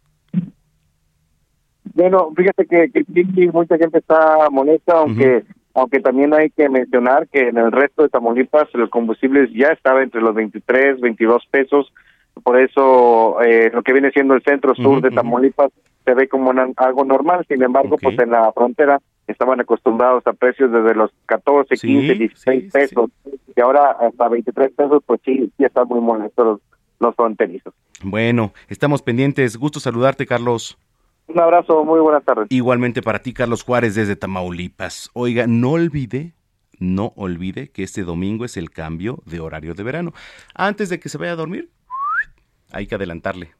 Bueno, 1.93 2.31
fíjate 2.35 2.65
que, 2.65 2.89
que 2.91 3.03
sí, 3.03 3.23
sí, 3.35 3.47
mucha 3.47 3.77
gente 3.77 3.99
está 3.99 4.49
molesta, 4.49 4.99
aunque 4.99 5.43
aunque 5.77 5.99
también 5.99 6.33
hay 6.33 6.49
que 6.49 6.69
mencionar 6.69 7.27
que 7.27 7.49
en 7.49 7.57
el 7.59 7.71
resto 7.71 8.01
de 8.01 8.09
Tamaulipas 8.09 8.67
el 8.73 8.89
combustible 8.89 9.47
ya 9.53 9.67
estaba 9.67 10.01
entre 10.01 10.21
los 10.21 10.33
23, 10.33 10.99
22 10.99 11.45
pesos, 11.51 11.93
por 12.43 12.59
eso 12.59 13.39
eh, 13.43 13.69
lo 13.71 13.83
que 13.83 13.93
viene 13.93 14.09
siendo 14.09 14.33
el 14.33 14.41
centro 14.41 14.73
sur 14.73 15.03
de 15.03 15.11
Tamaulipas 15.11 15.71
se 16.03 16.15
ve 16.15 16.27
como 16.27 16.51
algo 16.77 17.05
normal, 17.05 17.45
sin 17.47 17.61
embargo, 17.61 17.97
pues 18.01 18.17
en 18.17 18.31
la 18.31 18.51
frontera 18.53 18.99
estaban 19.27 19.59
acostumbrados 19.59 20.25
a 20.25 20.33
precios 20.33 20.71
desde 20.71 20.95
los 20.95 21.11
14, 21.27 21.75
15, 21.75 22.13
16 22.15 22.73
pesos, 22.73 23.11
y 23.55 23.61
ahora 23.61 23.91
hasta 23.91 24.29
23 24.29 24.71
pesos, 24.71 25.03
pues 25.05 25.21
sí, 25.23 25.51
sí 25.57 25.63
están 25.63 25.87
muy 25.89 25.99
molestos 25.99 26.43
los, 26.43 26.61
los 26.99 27.15
fronterizos. 27.15 27.75
Bueno, 28.03 28.51
estamos 28.67 29.03
pendientes. 29.03 29.57
Gusto 29.57 29.79
saludarte, 29.79 30.25
Carlos. 30.25 30.79
Un 31.27 31.39
abrazo, 31.39 31.83
muy 31.83 31.99
buenas 31.99 32.23
tardes. 32.23 32.47
Igualmente 32.49 33.01
para 33.01 33.19
ti, 33.19 33.33
Carlos 33.33 33.63
Juárez, 33.63 33.95
desde 33.95 34.15
Tamaulipas. 34.15 35.09
Oiga, 35.13 35.45
no 35.45 35.71
olvide, 35.71 36.33
no 36.79 37.13
olvide 37.15 37.69
que 37.69 37.83
este 37.83 38.03
domingo 38.03 38.45
es 38.45 38.55
el 38.55 38.71
cambio 38.71 39.21
de 39.25 39.41
horario 39.41 39.73
de 39.73 39.83
verano. 39.83 40.13
Antes 40.55 40.89
de 40.89 40.99
que 40.99 41.09
se 41.09 41.17
vaya 41.17 41.33
a 41.33 41.35
dormir, 41.35 41.69
hay 42.71 42.87
que 42.87 42.95
adelantarle. 42.95 43.51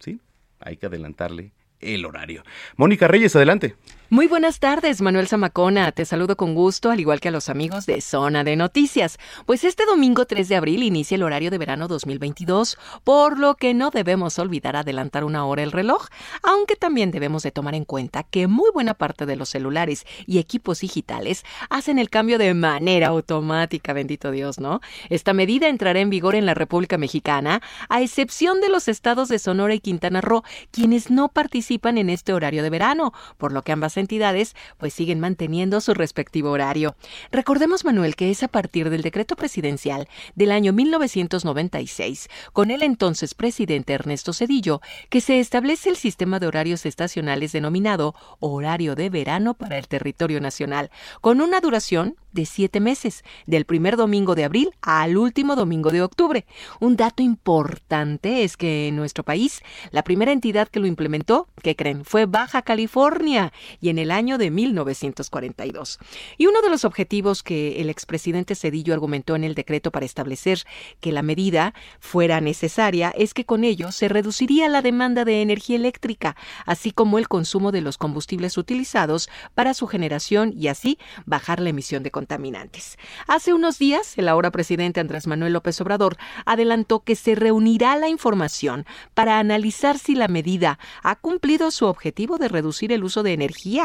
¿Sí? 0.00 0.20
Hay 0.60 0.76
que 0.76 0.86
adelantarle 0.86 1.52
el 1.80 2.04
horario. 2.04 2.42
Mónica 2.76 3.06
Reyes, 3.06 3.36
adelante. 3.36 3.76
Muy 4.08 4.28
buenas 4.28 4.60
tardes, 4.60 5.02
Manuel 5.02 5.26
Zamacona. 5.26 5.90
Te 5.90 6.04
saludo 6.04 6.36
con 6.36 6.54
gusto, 6.54 6.92
al 6.92 7.00
igual 7.00 7.18
que 7.18 7.26
a 7.26 7.32
los 7.32 7.48
amigos 7.48 7.86
de 7.86 8.00
Zona 8.00 8.44
de 8.44 8.54
Noticias. 8.54 9.18
Pues 9.46 9.64
este 9.64 9.84
domingo 9.84 10.26
3 10.26 10.48
de 10.48 10.54
abril 10.54 10.84
inicia 10.84 11.16
el 11.16 11.24
horario 11.24 11.50
de 11.50 11.58
verano 11.58 11.88
2022, 11.88 12.78
por 13.02 13.36
lo 13.36 13.56
que 13.56 13.74
no 13.74 13.90
debemos 13.90 14.38
olvidar 14.38 14.76
adelantar 14.76 15.24
una 15.24 15.44
hora 15.44 15.64
el 15.64 15.72
reloj, 15.72 16.06
aunque 16.44 16.76
también 16.76 17.10
debemos 17.10 17.42
de 17.42 17.50
tomar 17.50 17.74
en 17.74 17.84
cuenta 17.84 18.22
que 18.22 18.46
muy 18.46 18.70
buena 18.72 18.94
parte 18.94 19.26
de 19.26 19.34
los 19.34 19.48
celulares 19.48 20.06
y 20.24 20.38
equipos 20.38 20.82
digitales 20.82 21.44
hacen 21.68 21.98
el 21.98 22.08
cambio 22.08 22.38
de 22.38 22.54
manera 22.54 23.08
automática, 23.08 23.92
bendito 23.92 24.30
Dios, 24.30 24.60
¿no? 24.60 24.82
Esta 25.10 25.32
medida 25.32 25.66
entrará 25.66 25.98
en 25.98 26.10
vigor 26.10 26.36
en 26.36 26.46
la 26.46 26.54
República 26.54 26.96
Mexicana, 26.96 27.60
a 27.88 28.02
excepción 28.02 28.60
de 28.60 28.68
los 28.68 28.86
estados 28.86 29.28
de 29.28 29.40
Sonora 29.40 29.74
y 29.74 29.80
Quintana 29.80 30.20
Roo, 30.20 30.44
quienes 30.70 31.10
no 31.10 31.28
participan 31.28 31.98
en 31.98 32.08
este 32.08 32.32
horario 32.32 32.62
de 32.62 32.70
verano, 32.70 33.12
por 33.36 33.50
lo 33.50 33.62
que 33.62 33.72
ambas 33.72 33.95
entidades 33.96 34.54
pues 34.78 34.94
siguen 34.94 35.20
manteniendo 35.20 35.80
su 35.80 35.94
respectivo 35.94 36.50
horario. 36.50 36.96
Recordemos, 37.30 37.84
Manuel, 37.84 38.16
que 38.16 38.30
es 38.30 38.42
a 38.42 38.48
partir 38.48 38.90
del 38.90 39.02
decreto 39.02 39.36
presidencial 39.36 40.08
del 40.34 40.52
año 40.52 40.72
1996, 40.72 42.28
con 42.52 42.70
el 42.70 42.82
entonces 42.82 43.34
presidente 43.34 43.92
Ernesto 43.92 44.32
Cedillo, 44.32 44.80
que 45.08 45.20
se 45.20 45.40
establece 45.40 45.90
el 45.90 45.96
sistema 45.96 46.38
de 46.38 46.46
horarios 46.46 46.86
estacionales 46.86 47.52
denominado 47.52 48.14
horario 48.40 48.94
de 48.94 49.10
verano 49.10 49.54
para 49.54 49.78
el 49.78 49.88
territorio 49.88 50.40
nacional, 50.40 50.90
con 51.20 51.40
una 51.40 51.60
duración 51.60 52.16
de 52.32 52.46
siete 52.46 52.80
meses, 52.80 53.24
del 53.46 53.64
primer 53.64 53.96
domingo 53.96 54.34
de 54.34 54.44
abril 54.44 54.70
al 54.82 55.16
último 55.16 55.56
domingo 55.56 55.90
de 55.90 56.02
octubre. 56.02 56.46
Un 56.80 56.96
dato 56.96 57.22
importante 57.22 58.44
es 58.44 58.56
que 58.56 58.88
en 58.88 58.96
nuestro 58.96 59.24
país, 59.24 59.62
la 59.90 60.04
primera 60.04 60.32
entidad 60.32 60.68
que 60.68 60.78
lo 60.78 60.86
implementó, 60.86 61.48
¿qué 61.62 61.74
creen? 61.74 62.04
Fue 62.04 62.26
Baja 62.26 62.62
California 62.62 63.52
y 63.86 63.88
en 63.88 64.00
el 64.00 64.10
año 64.10 64.36
de 64.36 64.50
1942. 64.50 66.00
Y 66.38 66.46
uno 66.46 66.60
de 66.60 66.70
los 66.70 66.84
objetivos 66.84 67.44
que 67.44 67.80
el 67.80 67.88
expresidente 67.88 68.56
Cedillo 68.56 68.92
argumentó 68.92 69.36
en 69.36 69.44
el 69.44 69.54
decreto 69.54 69.92
para 69.92 70.04
establecer 70.04 70.64
que 70.98 71.12
la 71.12 71.22
medida 71.22 71.72
fuera 72.00 72.40
necesaria 72.40 73.14
es 73.16 73.32
que 73.32 73.44
con 73.44 73.62
ello 73.62 73.92
se 73.92 74.08
reduciría 74.08 74.68
la 74.68 74.82
demanda 74.82 75.24
de 75.24 75.40
energía 75.40 75.76
eléctrica, 75.76 76.34
así 76.64 76.90
como 76.90 77.20
el 77.20 77.28
consumo 77.28 77.70
de 77.70 77.80
los 77.80 77.96
combustibles 77.96 78.58
utilizados 78.58 79.30
para 79.54 79.72
su 79.72 79.86
generación 79.86 80.52
y 80.56 80.66
así 80.66 80.98
bajar 81.24 81.60
la 81.60 81.70
emisión 81.70 82.02
de 82.02 82.10
contaminantes. 82.10 82.98
Hace 83.28 83.54
unos 83.54 83.78
días, 83.78 84.18
el 84.18 84.28
ahora 84.28 84.50
presidente 84.50 84.98
Andrés 84.98 85.28
Manuel 85.28 85.52
López 85.52 85.80
Obrador 85.80 86.16
adelantó 86.44 87.04
que 87.04 87.14
se 87.14 87.36
reunirá 87.36 87.94
la 87.94 88.08
información 88.08 88.84
para 89.14 89.38
analizar 89.38 89.96
si 89.96 90.16
la 90.16 90.26
medida 90.26 90.80
ha 91.04 91.14
cumplido 91.14 91.70
su 91.70 91.86
objetivo 91.86 92.38
de 92.38 92.48
reducir 92.48 92.90
el 92.90 93.04
uso 93.04 93.22
de 93.22 93.32
energía. 93.32 93.75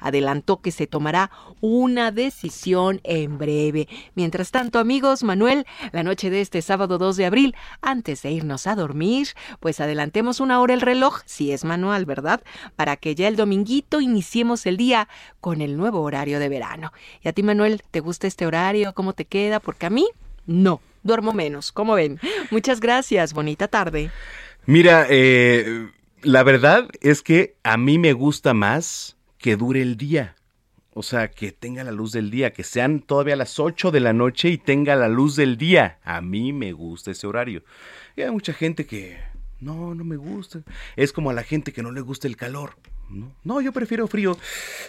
Adelantó 0.00 0.60
que 0.60 0.70
se 0.70 0.86
tomará 0.86 1.30
una 1.60 2.10
decisión 2.10 3.00
en 3.04 3.38
breve. 3.38 3.88
Mientras 4.14 4.50
tanto, 4.50 4.78
amigos, 4.78 5.22
Manuel, 5.22 5.66
la 5.92 6.02
noche 6.02 6.30
de 6.30 6.40
este 6.40 6.62
sábado 6.62 6.98
2 6.98 7.16
de 7.16 7.26
abril, 7.26 7.56
antes 7.82 8.22
de 8.22 8.30
irnos 8.30 8.66
a 8.66 8.74
dormir, 8.74 9.28
pues 9.60 9.80
adelantemos 9.80 10.40
una 10.40 10.60
hora 10.60 10.74
el 10.74 10.80
reloj, 10.80 11.20
si 11.26 11.52
es 11.52 11.64
manual, 11.64 12.04
¿verdad? 12.04 12.42
Para 12.76 12.96
que 12.96 13.14
ya 13.14 13.28
el 13.28 13.36
dominguito 13.36 14.00
iniciemos 14.00 14.66
el 14.66 14.76
día 14.76 15.08
con 15.40 15.60
el 15.60 15.76
nuevo 15.76 16.00
horario 16.02 16.38
de 16.38 16.48
verano. 16.48 16.92
Y 17.22 17.28
a 17.28 17.32
ti, 17.32 17.42
Manuel, 17.42 17.82
¿te 17.90 18.00
gusta 18.00 18.26
este 18.26 18.46
horario? 18.46 18.92
¿Cómo 18.94 19.12
te 19.12 19.24
queda? 19.24 19.60
Porque 19.60 19.86
a 19.86 19.90
mí, 19.90 20.06
no. 20.46 20.80
Duermo 21.02 21.32
menos, 21.32 21.72
¿cómo 21.72 21.94
ven? 21.94 22.20
Muchas 22.50 22.80
gracias, 22.80 23.32
bonita 23.32 23.68
tarde. 23.68 24.10
Mira, 24.66 25.06
eh, 25.08 25.88
la 26.22 26.42
verdad 26.42 26.88
es 27.00 27.22
que 27.22 27.56
a 27.62 27.78
mí 27.78 27.98
me 27.98 28.12
gusta 28.12 28.52
más 28.52 29.16
que 29.40 29.56
dure 29.56 29.82
el 29.82 29.96
día. 29.96 30.36
O 30.92 31.02
sea, 31.02 31.30
que 31.30 31.52
tenga 31.52 31.84
la 31.84 31.92
luz 31.92 32.12
del 32.12 32.30
día, 32.30 32.52
que 32.52 32.64
sean 32.64 33.00
todavía 33.00 33.36
las 33.36 33.58
8 33.58 33.90
de 33.90 34.00
la 34.00 34.12
noche 34.12 34.48
y 34.48 34.58
tenga 34.58 34.96
la 34.96 35.08
luz 35.08 35.36
del 35.36 35.56
día. 35.56 35.98
A 36.04 36.20
mí 36.20 36.52
me 36.52 36.72
gusta 36.72 37.12
ese 37.12 37.26
horario. 37.26 37.62
Y 38.16 38.22
hay 38.22 38.30
mucha 38.30 38.52
gente 38.52 38.86
que 38.86 39.16
no, 39.60 39.94
no 39.94 40.04
me 40.04 40.16
gusta. 40.16 40.62
Es 40.96 41.12
como 41.12 41.30
a 41.30 41.32
la 41.32 41.44
gente 41.44 41.72
que 41.72 41.82
no 41.82 41.92
le 41.92 42.00
gusta 42.00 42.26
el 42.26 42.36
calor. 42.36 42.76
No, 43.08 43.32
no 43.44 43.60
yo 43.60 43.72
prefiero 43.72 44.08
frío. 44.08 44.36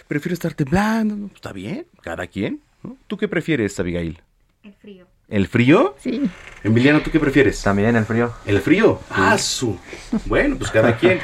Prefiero 0.08 0.34
estar 0.34 0.54
temblando. 0.54 1.30
Está 1.34 1.52
bien, 1.52 1.86
cada 2.00 2.26
quien. 2.26 2.60
¿no? 2.82 2.96
¿Tú 3.06 3.16
qué 3.16 3.28
prefieres, 3.28 3.78
Abigail? 3.78 4.20
El 4.64 4.74
frío. 4.74 5.06
¿El 5.28 5.46
frío? 5.46 5.96
Sí. 5.98 6.28
Emiliano, 6.62 7.00
¿tú 7.00 7.10
qué 7.10 7.20
prefieres? 7.20 7.62
También 7.62 7.96
el 7.96 8.04
frío. 8.04 8.32
¿El 8.44 8.60
frío? 8.60 9.00
Ah, 9.08 9.38
su. 9.38 9.78
Bueno, 10.26 10.56
pues 10.58 10.70
cada 10.70 10.96
quien. 10.98 11.20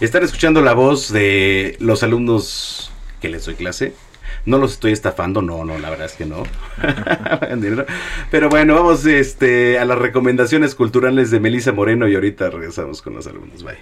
Están 0.00 0.22
escuchando 0.22 0.62
la 0.62 0.74
voz 0.74 1.12
de 1.12 1.76
los 1.80 2.04
alumnos 2.04 2.92
que 3.20 3.28
les 3.28 3.44
doy 3.46 3.56
clase. 3.56 3.94
No 4.44 4.58
los 4.58 4.74
estoy 4.74 4.92
estafando, 4.92 5.42
no, 5.42 5.64
no, 5.64 5.76
la 5.76 5.90
verdad 5.90 6.06
es 6.06 6.12
que 6.12 6.24
no. 6.24 6.44
Pero 8.30 8.48
bueno, 8.48 8.76
vamos 8.76 9.04
este, 9.06 9.76
a 9.76 9.84
las 9.84 9.98
recomendaciones 9.98 10.76
culturales 10.76 11.32
de 11.32 11.40
Melisa 11.40 11.72
Moreno 11.72 12.06
y 12.06 12.14
ahorita 12.14 12.48
regresamos 12.48 13.02
con 13.02 13.16
los 13.16 13.26
alumnos. 13.26 13.64
Vaya. 13.64 13.80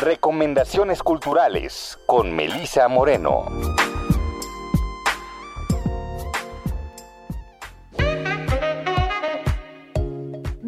Recomendaciones 0.00 1.00
culturales 1.00 2.00
con 2.06 2.34
Melisa 2.34 2.88
Moreno. 2.88 3.46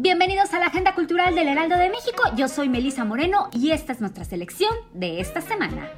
Bienvenidos 0.05 0.53
a 0.53 0.59
la 0.59 0.67
Agenda 0.67 0.93
Cultural 0.93 1.33
del 1.33 1.47
Heraldo 1.47 1.77
de 1.77 1.89
México. 1.89 2.21
Yo 2.37 2.47
soy 2.47 2.69
Melisa 2.69 3.03
Moreno 3.05 3.49
y 3.51 3.71
esta 3.71 3.91
es 3.91 4.01
nuestra 4.01 4.23
selección 4.23 4.69
de 4.93 5.19
esta 5.19 5.41
semana. 5.41 5.89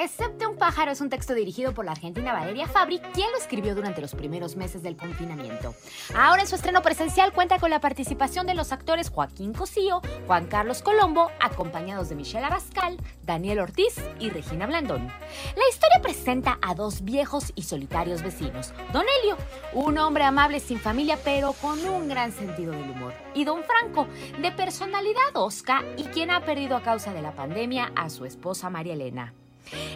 Excepto 0.00 0.48
un 0.48 0.56
pájaro 0.56 0.92
es 0.92 1.00
un 1.00 1.10
texto 1.10 1.34
dirigido 1.34 1.74
por 1.74 1.84
la 1.84 1.90
argentina 1.90 2.32
Valeria 2.32 2.68
Fabri, 2.68 3.00
quien 3.00 3.32
lo 3.32 3.36
escribió 3.36 3.74
durante 3.74 4.00
los 4.00 4.14
primeros 4.14 4.54
meses 4.54 4.80
del 4.80 4.96
confinamiento. 4.96 5.74
Ahora 6.14 6.42
en 6.42 6.46
su 6.46 6.54
estreno 6.54 6.82
presencial 6.82 7.32
cuenta 7.32 7.58
con 7.58 7.70
la 7.70 7.80
participación 7.80 8.46
de 8.46 8.54
los 8.54 8.70
actores 8.70 9.10
Joaquín 9.10 9.52
Cosío, 9.52 10.00
Juan 10.28 10.46
Carlos 10.46 10.82
Colombo, 10.82 11.32
acompañados 11.40 12.08
de 12.08 12.14
Michelle 12.14 12.44
Abascal, 12.44 12.96
Daniel 13.24 13.58
Ortiz 13.58 13.96
y 14.20 14.30
Regina 14.30 14.68
Blandón. 14.68 15.08
La 15.08 15.68
historia 15.68 16.00
presenta 16.00 16.60
a 16.62 16.76
dos 16.76 17.02
viejos 17.02 17.50
y 17.56 17.62
solitarios 17.64 18.22
vecinos, 18.22 18.72
Don 18.92 19.02
Helio, 19.02 19.36
un 19.72 19.98
hombre 19.98 20.22
amable 20.22 20.60
sin 20.60 20.78
familia 20.78 21.18
pero 21.24 21.54
con 21.54 21.84
un 21.84 22.08
gran 22.08 22.30
sentido 22.30 22.70
del 22.70 22.88
humor, 22.88 23.14
y 23.34 23.42
Don 23.42 23.64
Franco, 23.64 24.06
de 24.40 24.52
personalidad 24.52 25.34
osca 25.34 25.82
y 25.96 26.04
quien 26.04 26.30
ha 26.30 26.44
perdido 26.44 26.76
a 26.76 26.82
causa 26.82 27.12
de 27.12 27.20
la 27.20 27.32
pandemia 27.32 27.90
a 27.96 28.08
su 28.10 28.26
esposa 28.26 28.70
María 28.70 28.92
Elena. 28.92 29.34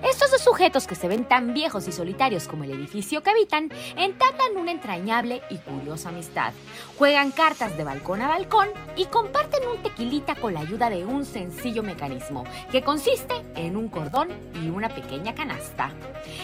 Estos 0.03 0.31
dos 0.31 0.43
sujetos 0.43 0.87
que 0.87 0.95
se 0.95 1.09
ven 1.09 1.25
tan 1.25 1.55
viejos 1.55 1.89
y 1.89 1.93
solitarios 1.93 2.49
como 2.49 2.65
el 2.65 2.73
edificio 2.73 3.23
que 3.23 3.31
habitan, 3.31 3.71
entablan 3.97 4.57
una 4.57 4.73
entrañable 4.73 5.43
y 5.51 5.59
curiosa 5.59 6.11
amistad. 6.11 6.53
Juegan 6.99 7.31
cartas 7.31 7.77
de 7.77 7.85
balcón 7.85 8.23
a 8.23 8.29
balcón 8.29 8.69
y 8.97 9.07
comparten 9.07 9.67
un 9.69 9.83
tequilita 9.83 10.35
con 10.35 10.55
la 10.55 10.61
ayuda 10.61 10.91
de 10.91 11.05
un 11.05 11.25
sencillo 11.25 11.83
mecanismo, 11.83 12.45
que 12.71 12.83
consiste 12.83 13.35
en 13.55 13.77
un 13.77 13.89
cordón 13.89 14.29
y 14.63 14.69
una 14.69 14.89
pequeña 14.89 15.35
canasta. 15.35 15.93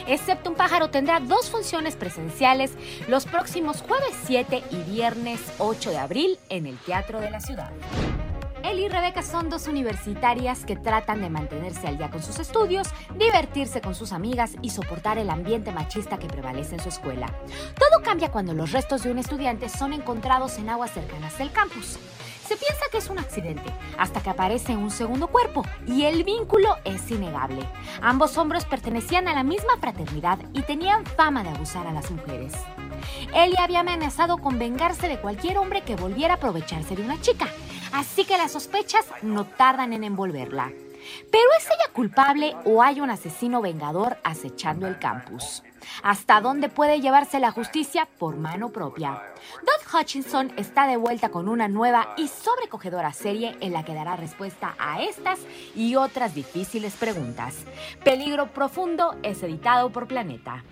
Excepto 0.07 0.51
un 0.51 0.57
pájaro 0.57 0.91
tendrá 0.91 1.21
dos 1.21 1.51
funciones 1.51 1.97
presenciales 1.97 2.73
los 3.09 3.27
próximos 3.27 3.83
jueves 3.83 4.15
7 4.27 4.63
y 4.71 4.91
viernes 4.91 5.41
8 5.59 5.91
de 5.91 5.99
abril 5.99 6.39
en 6.49 6.67
el 6.67 6.79
Teatro 6.79 7.21
de 7.21 7.31
la 7.31 7.41
Ciudad. 7.41 7.71
Él 8.65 8.81
y 8.81 8.89
Rebeca 8.89 9.23
son 9.23 9.49
dos 9.49 9.69
universitarias 9.69 10.65
que 10.65 10.77
tratan 10.77 11.21
de 11.21 11.31
mantenerse 11.31 11.87
al 11.87 11.99
día 11.99 12.11
con 12.11 12.23
sus 12.23 12.39
estudios, 12.39 12.89
divertirse 13.17 13.81
con 13.81 13.95
sus 13.95 14.13
amigas 14.13 14.53
y 14.63 14.71
soportar 14.71 15.19
el 15.19 15.31
ambiente 15.31 15.73
machista 15.73 16.19
que 16.19 16.27
prevalece 16.27 16.75
en 16.75 16.83
su 16.83 16.89
escuela. 16.89 17.27
Todo 17.79 18.03
cambia 18.03 18.31
cuando 18.31 18.55
los 18.55 18.73
restos 18.73 19.03
de 19.03 19.11
un 19.11 19.19
estudiante 19.19 19.69
son 19.69 19.93
encontrados 19.93 20.59
en 20.59 20.71
aguas 20.71 20.93
cercanas 20.93 21.39
del 21.39 21.53
campus. 21.53 21.99
Se 22.49 22.57
piensa 22.57 22.85
que 22.91 22.97
es 22.97 23.11
un 23.11 23.19
accidente, 23.19 23.71
hasta 23.99 24.23
que 24.23 24.31
aparece 24.31 24.75
un 24.75 24.91
segundo 24.91 25.27
cuerpo, 25.27 25.67
y 25.87 26.05
el 26.05 26.25
vínculo 26.25 26.77
es 26.85 27.11
innegable. 27.11 27.63
Ambos 28.01 28.39
hombres 28.39 28.65
pertenecían 28.65 29.29
a 29.29 29.35
la 29.35 29.43
misma 29.43 29.77
fraternidad 29.79 30.39
y 30.55 30.63
tenían 30.63 31.05
fama 31.05 31.43
de 31.43 31.51
abusar 31.51 31.87
a 31.87 31.93
las 31.93 32.11
mujeres. 32.11 32.55
Ellie 33.35 33.59
había 33.59 33.81
amenazado 33.81 34.39
con 34.39 34.59
vengarse 34.59 35.09
de 35.09 35.21
cualquier 35.21 35.59
hombre 35.59 35.83
que 35.83 35.97
volviera 35.97 36.35
a 36.35 36.37
aprovecharse 36.39 36.97
de 36.97 37.03
una 37.03 37.21
chica, 37.21 37.49
así 37.93 38.25
que 38.25 38.39
las 38.39 38.53
sospechas 38.53 39.05
no 39.23 39.45
tardan 39.45 39.93
en 39.93 40.05
envolverla. 40.05 40.73
Pero 41.31 41.45
¿es 41.59 41.67
ella 41.67 41.93
culpable 41.93 42.55
o 42.65 42.83
hay 42.83 43.01
un 43.01 43.11
asesino 43.11 43.61
vengador 43.61 44.19
acechando 44.25 44.87
el 44.87 44.99
campus? 44.99 45.63
¿Hasta 46.03 46.41
dónde 46.41 46.69
puede 46.69 47.01
llevarse 47.01 47.41
la 47.41 47.51
justicia 47.51 48.07
por 48.19 48.37
mano 48.37 48.71
propia? 48.71 49.23
Doug 49.63 50.01
Hutchinson 50.01 50.53
está 50.57 50.87
de 50.87 50.97
vuelta 50.97 51.31
con 51.31 51.49
una 51.49 51.69
nueva 51.69 52.15
y 52.17 52.29
sobrecogedora 52.29 53.13
serie 53.13 53.57
en 53.61 53.73
la 53.73 53.85
que 53.85 53.95
dará 53.95 54.17
respuesta 54.17 54.75
a 54.79 55.03
estas 55.03 55.39
y 55.75 55.97
otras 55.97 56.35
difíciles 56.35 56.95
preguntas. 56.95 57.55
Peligro 58.05 58.49
Profundo 58.49 59.17
es 59.23 59.43
editado 59.43 59.91
por 59.91 60.07
Planeta. 60.07 60.63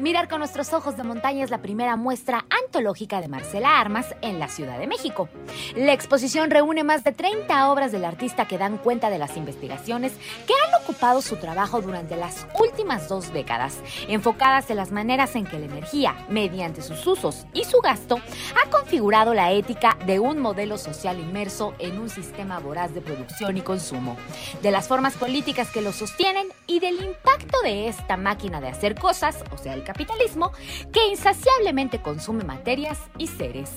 Mirar 0.00 0.28
con 0.28 0.40
nuestros 0.40 0.72
ojos 0.72 0.96
de 0.96 1.04
montaña 1.04 1.44
es 1.44 1.50
la 1.50 1.62
primera 1.62 1.94
muestra 1.94 2.46
antológica 2.50 3.20
de 3.20 3.28
Marcela 3.28 3.78
Armas 3.78 4.16
en 4.22 4.40
la 4.40 4.48
Ciudad 4.48 4.76
de 4.76 4.88
México. 4.88 5.28
La 5.76 5.92
exposición 5.92 6.50
reúne 6.50 6.82
más 6.82 7.04
de 7.04 7.12
30 7.12 7.70
obras 7.70 7.92
del 7.92 8.04
artista 8.04 8.48
que 8.48 8.58
dan 8.58 8.78
cuenta 8.78 9.08
de 9.08 9.18
las 9.18 9.36
investigaciones 9.36 10.12
que 10.48 10.52
han 10.52 10.82
ocupado 10.82 11.22
su 11.22 11.36
trabajo 11.36 11.80
durante 11.80 12.16
las 12.16 12.44
últimas 12.58 13.08
dos 13.08 13.32
décadas, 13.32 13.78
enfocadas 14.08 14.68
en 14.68 14.78
las 14.78 14.90
maneras 14.90 15.36
en 15.36 15.46
que 15.46 15.60
la 15.60 15.66
energía, 15.66 16.16
mediante 16.28 16.82
sus 16.82 17.06
usos 17.06 17.46
y 17.54 17.62
su 17.62 17.80
gasto, 17.80 18.18
ha 18.60 18.68
configurado 18.70 19.32
la 19.32 19.52
ética 19.52 19.96
de 20.06 20.18
un 20.18 20.40
modelo 20.40 20.76
social 20.76 21.20
inmerso 21.20 21.72
en 21.78 22.00
un 22.00 22.10
sistema 22.10 22.58
voraz 22.58 22.92
de 22.94 23.00
producción 23.00 23.56
y 23.56 23.60
consumo, 23.60 24.16
de 24.60 24.72
las 24.72 24.88
formas 24.88 25.14
políticas 25.14 25.70
que 25.70 25.82
lo 25.82 25.92
sostienen 25.92 26.48
y 26.66 26.80
del 26.80 26.96
impacto 26.96 27.60
de 27.62 27.86
esta 27.86 28.16
máquina 28.16 28.60
de 28.60 28.68
hacer 28.68 28.96
cosas, 28.96 29.36
o 29.52 29.58
sea, 29.58 29.74
el 29.74 29.83
del 29.84 29.92
capitalismo 29.92 30.52
que 30.92 31.06
insaciablemente 31.08 32.00
consume 32.00 32.44
materias 32.44 32.98
y 33.18 33.26
seres. 33.26 33.70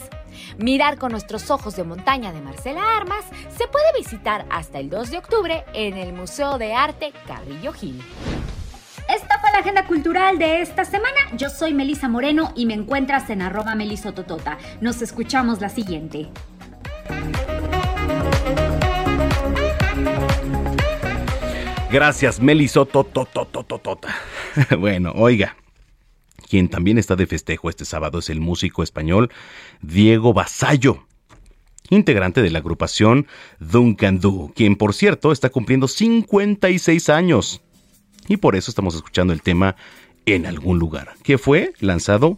Mirar 0.57 0.97
con 0.97 1.11
nuestros 1.11 1.51
ojos 1.51 1.75
de 1.75 1.83
montaña 1.83 2.31
de 2.31 2.41
Marcela 2.41 2.97
Armas 2.97 3.25
se 3.57 3.67
puede 3.67 3.85
visitar 3.97 4.45
hasta 4.49 4.79
el 4.79 4.89
2 4.89 5.11
de 5.11 5.17
octubre 5.17 5.65
en 5.73 5.97
el 5.97 6.13
Museo 6.13 6.57
de 6.57 6.73
Arte 6.73 7.11
Carrillo 7.27 7.73
Gil. 7.73 8.01
Esta 9.09 9.39
fue 9.39 9.51
la 9.51 9.59
agenda 9.59 9.85
cultural 9.85 10.37
de 10.37 10.61
esta 10.61 10.83
semana. 10.83 11.17
Yo 11.37 11.49
soy 11.49 11.73
Melisa 11.73 12.09
Moreno 12.09 12.51
y 12.55 12.65
me 12.65 12.73
encuentras 12.73 13.29
en 13.29 13.41
arroba 13.41 13.73
melisototota. 13.73 14.57
Nos 14.81 15.01
escuchamos 15.01 15.61
la 15.61 15.69
siguiente. 15.69 16.29
Gracias, 21.89 22.41
Melisotototototota. 22.41 24.09
Bueno, 24.77 25.13
oiga, 25.15 25.55
quien 26.49 26.69
también 26.69 26.97
está 26.97 27.15
de 27.15 27.27
festejo 27.27 27.69
este 27.69 27.85
sábado 27.85 28.19
es 28.19 28.29
el 28.29 28.39
músico 28.39 28.83
español 28.83 29.29
Diego 29.81 30.33
Basallo, 30.33 31.05
integrante 31.89 32.41
de 32.41 32.49
la 32.49 32.59
agrupación 32.59 33.27
Duncan 33.59 34.19
Du, 34.19 34.51
quien 34.55 34.75
por 34.75 34.93
cierto 34.93 35.31
está 35.31 35.49
cumpliendo 35.49 35.87
56 35.87 37.09
años. 37.09 37.61
Y 38.27 38.37
por 38.37 38.55
eso 38.55 38.71
estamos 38.71 38.95
escuchando 38.95 39.33
el 39.33 39.41
tema 39.41 39.75
En 40.25 40.45
algún 40.45 40.79
lugar, 40.79 41.15
que 41.23 41.37
fue 41.37 41.73
lanzado 41.79 42.37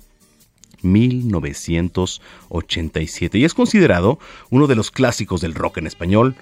1987 0.82 3.38
y 3.38 3.46
es 3.46 3.54
considerado 3.54 4.18
uno 4.50 4.68
de 4.68 4.76
los 4.76 4.92
clásicos 4.92 5.42
del 5.42 5.56
rock 5.56 5.78
en 5.78 5.88
español 5.88 6.36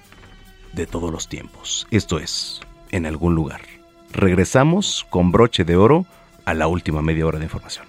de 0.73 0.85
todos 0.85 1.11
los 1.11 1.29
tiempos. 1.29 1.87
Esto 1.91 2.19
es, 2.19 2.61
en 2.91 3.05
algún 3.05 3.35
lugar. 3.35 3.61
Regresamos 4.11 5.05
con 5.09 5.31
broche 5.31 5.63
de 5.63 5.75
oro 5.75 6.05
a 6.47 6.53
la 6.53 6.69
última 6.69 7.01
media 7.01 7.25
hora 7.25 7.39
de 7.39 7.43
información. 7.43 7.85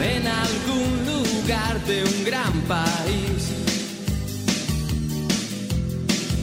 en 0.00 0.26
algún 0.26 0.90
lugar 1.06 1.80
de 1.86 2.04
un 2.04 2.24
gran 2.24 2.52
país. 2.62 3.50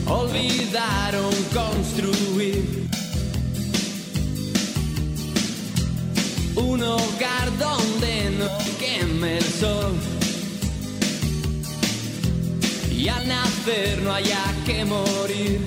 Olvidaron 0.06 1.32
construir 1.54 2.79
un 6.56 6.82
hogar 6.82 7.58
donde 7.58 8.30
no 8.38 8.48
queme 8.78 9.38
el 9.38 9.44
sol. 9.44 9.92
Y 12.90 13.08
al 13.08 13.26
nacer 13.28 14.02
no 14.02 14.12
haya 14.12 14.44
que 14.66 14.84
morir. 14.84 15.60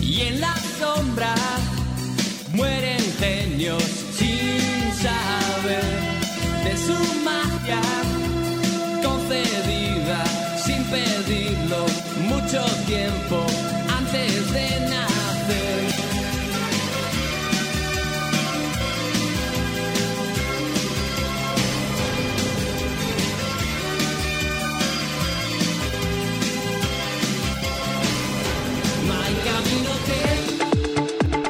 Y 0.00 0.20
en 0.20 0.40
la 0.40 0.54
sombra 0.78 1.34
mueren 2.52 3.02
genios 3.18 3.82
sin 4.16 4.92
saber 5.02 5.84
de 6.64 6.76
su 6.76 7.23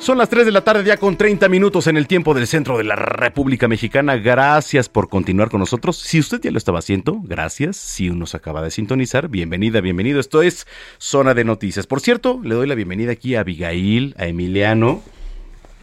Son 0.00 0.16
las 0.16 0.30
3 0.30 0.46
de 0.46 0.52
la 0.52 0.62
tarde 0.62 0.82
ya 0.82 0.96
con 0.96 1.16
30 1.16 1.48
minutos 1.50 1.86
en 1.86 1.96
el 1.98 2.06
tiempo 2.06 2.32
del 2.32 2.46
centro 2.46 2.78
de 2.78 2.84
la 2.84 2.96
República 2.96 3.68
Mexicana. 3.68 4.16
Gracias 4.16 4.88
por 4.88 5.08
continuar 5.10 5.50
con 5.50 5.60
nosotros. 5.60 5.98
Si 5.98 6.18
usted 6.18 6.40
ya 6.40 6.50
lo 6.50 6.56
estaba 6.58 6.78
haciendo, 6.78 7.20
gracias. 7.22 7.76
Si 7.76 8.08
nos 8.08 8.34
acaba 8.34 8.62
de 8.62 8.70
sintonizar, 8.70 9.28
bienvenida, 9.28 9.80
bienvenido. 9.82 10.18
Esto 10.18 10.40
es 10.42 10.66
Zona 10.98 11.34
de 11.34 11.44
Noticias. 11.44 11.86
Por 11.86 12.00
cierto, 12.00 12.40
le 12.42 12.54
doy 12.54 12.66
la 12.66 12.74
bienvenida 12.74 13.12
aquí 13.12 13.34
a 13.36 13.40
Abigail, 13.40 14.14
a 14.18 14.26
Emiliano. 14.26 15.02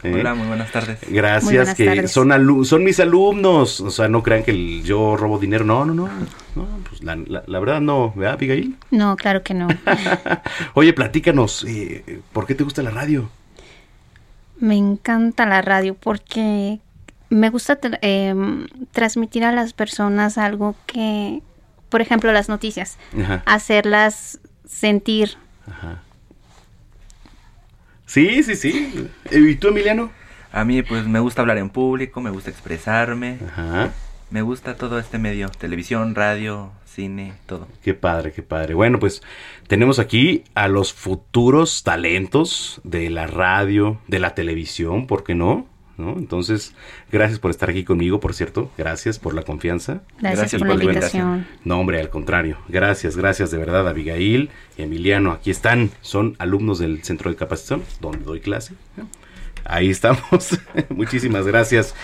¿eh? 0.02 0.12
Hola, 0.12 0.34
muy 0.34 0.48
buenas 0.48 0.72
tardes. 0.72 0.98
Gracias, 1.08 1.44
buenas 1.44 1.74
que 1.76 1.86
tardes. 1.86 2.10
son 2.10 2.30
alu- 2.30 2.64
son 2.64 2.82
mis 2.82 2.98
alumnos. 2.98 3.80
O 3.80 3.90
sea, 3.92 4.08
no 4.08 4.24
crean 4.24 4.42
que 4.42 4.50
el- 4.50 4.82
yo 4.82 5.16
robo 5.16 5.38
dinero. 5.38 5.64
No, 5.64 5.84
no, 5.86 5.94
no. 5.94 6.08
No, 6.56 6.66
pues 6.88 7.04
la, 7.04 7.14
la- 7.14 7.44
la 7.46 7.60
verdad 7.60 7.80
no, 7.80 8.12
¿verdad, 8.16 8.34
Abigail? 8.34 8.74
No, 8.90 9.14
claro 9.16 9.44
que 9.44 9.54
no. 9.54 9.68
Oye, 10.74 10.92
platícanos, 10.92 11.64
eh, 11.68 12.18
¿por 12.32 12.46
qué 12.46 12.56
te 12.56 12.64
gusta 12.64 12.82
la 12.82 12.90
radio? 12.90 13.30
Me 14.60 14.76
encanta 14.76 15.46
la 15.46 15.62
radio 15.62 15.94
porque 15.94 16.80
me 17.30 17.50
gusta 17.50 17.80
tra- 17.80 17.98
em, 18.02 18.66
transmitir 18.92 19.44
a 19.44 19.52
las 19.52 19.72
personas 19.72 20.36
algo 20.38 20.74
que, 20.86 21.42
por 21.88 22.00
ejemplo, 22.00 22.32
las 22.32 22.48
noticias, 22.48 22.98
Ajá. 23.22 23.42
hacerlas 23.46 24.40
sentir. 24.66 25.36
Ajá. 25.70 26.02
Sí, 28.06 28.42
sí, 28.42 28.56
sí. 28.56 29.08
¿Y 29.30 29.54
tú, 29.56 29.68
Emiliano? 29.68 30.10
A 30.50 30.64
mí 30.64 30.82
pues 30.82 31.06
me 31.06 31.20
gusta 31.20 31.42
hablar 31.42 31.58
en 31.58 31.68
público, 31.68 32.20
me 32.22 32.30
gusta 32.30 32.50
expresarme. 32.50 33.38
Ajá. 33.52 33.90
Me 34.30 34.40
gusta 34.42 34.76
todo 34.76 34.98
este 34.98 35.18
medio, 35.18 35.50
televisión, 35.50 36.14
radio, 36.14 36.72
cine, 36.98 37.34
todo. 37.46 37.68
Qué 37.84 37.94
padre, 37.94 38.32
qué 38.32 38.42
padre. 38.42 38.74
Bueno, 38.74 38.98
pues 38.98 39.22
tenemos 39.68 40.00
aquí 40.00 40.42
a 40.56 40.66
los 40.66 40.92
futuros 40.92 41.84
talentos 41.84 42.80
de 42.82 43.08
la 43.08 43.28
radio, 43.28 44.00
de 44.08 44.18
la 44.18 44.34
televisión, 44.34 45.06
¿por 45.06 45.22
qué 45.22 45.36
no? 45.36 45.68
¿No? 45.96 46.14
Entonces, 46.16 46.74
gracias 47.12 47.38
por 47.38 47.52
estar 47.52 47.70
aquí 47.70 47.84
conmigo, 47.84 48.18
por 48.18 48.34
cierto. 48.34 48.72
Gracias 48.76 49.20
por 49.20 49.32
la 49.34 49.42
confianza. 49.42 50.02
Gracias, 50.20 50.54
Y 50.54 50.58
por 50.58 50.76
la 50.76 50.84
invitación. 50.84 51.46
No, 51.64 51.78
hombre, 51.78 52.00
al 52.00 52.10
contrario. 52.10 52.58
Gracias, 52.68 53.16
gracias 53.16 53.52
de 53.52 53.58
verdad, 53.58 53.86
Abigail 53.86 54.50
y 54.76 54.82
Emiliano. 54.82 55.30
Aquí 55.30 55.52
están, 55.52 55.90
son 56.00 56.34
alumnos 56.40 56.80
del 56.80 57.04
Centro 57.04 57.30
de 57.30 57.36
Capacitación, 57.36 57.84
donde 58.00 58.24
doy 58.24 58.40
clase. 58.40 58.74
Ahí 59.64 59.90
estamos. 59.90 60.58
Muchísimas 60.88 61.46
gracias. 61.46 61.94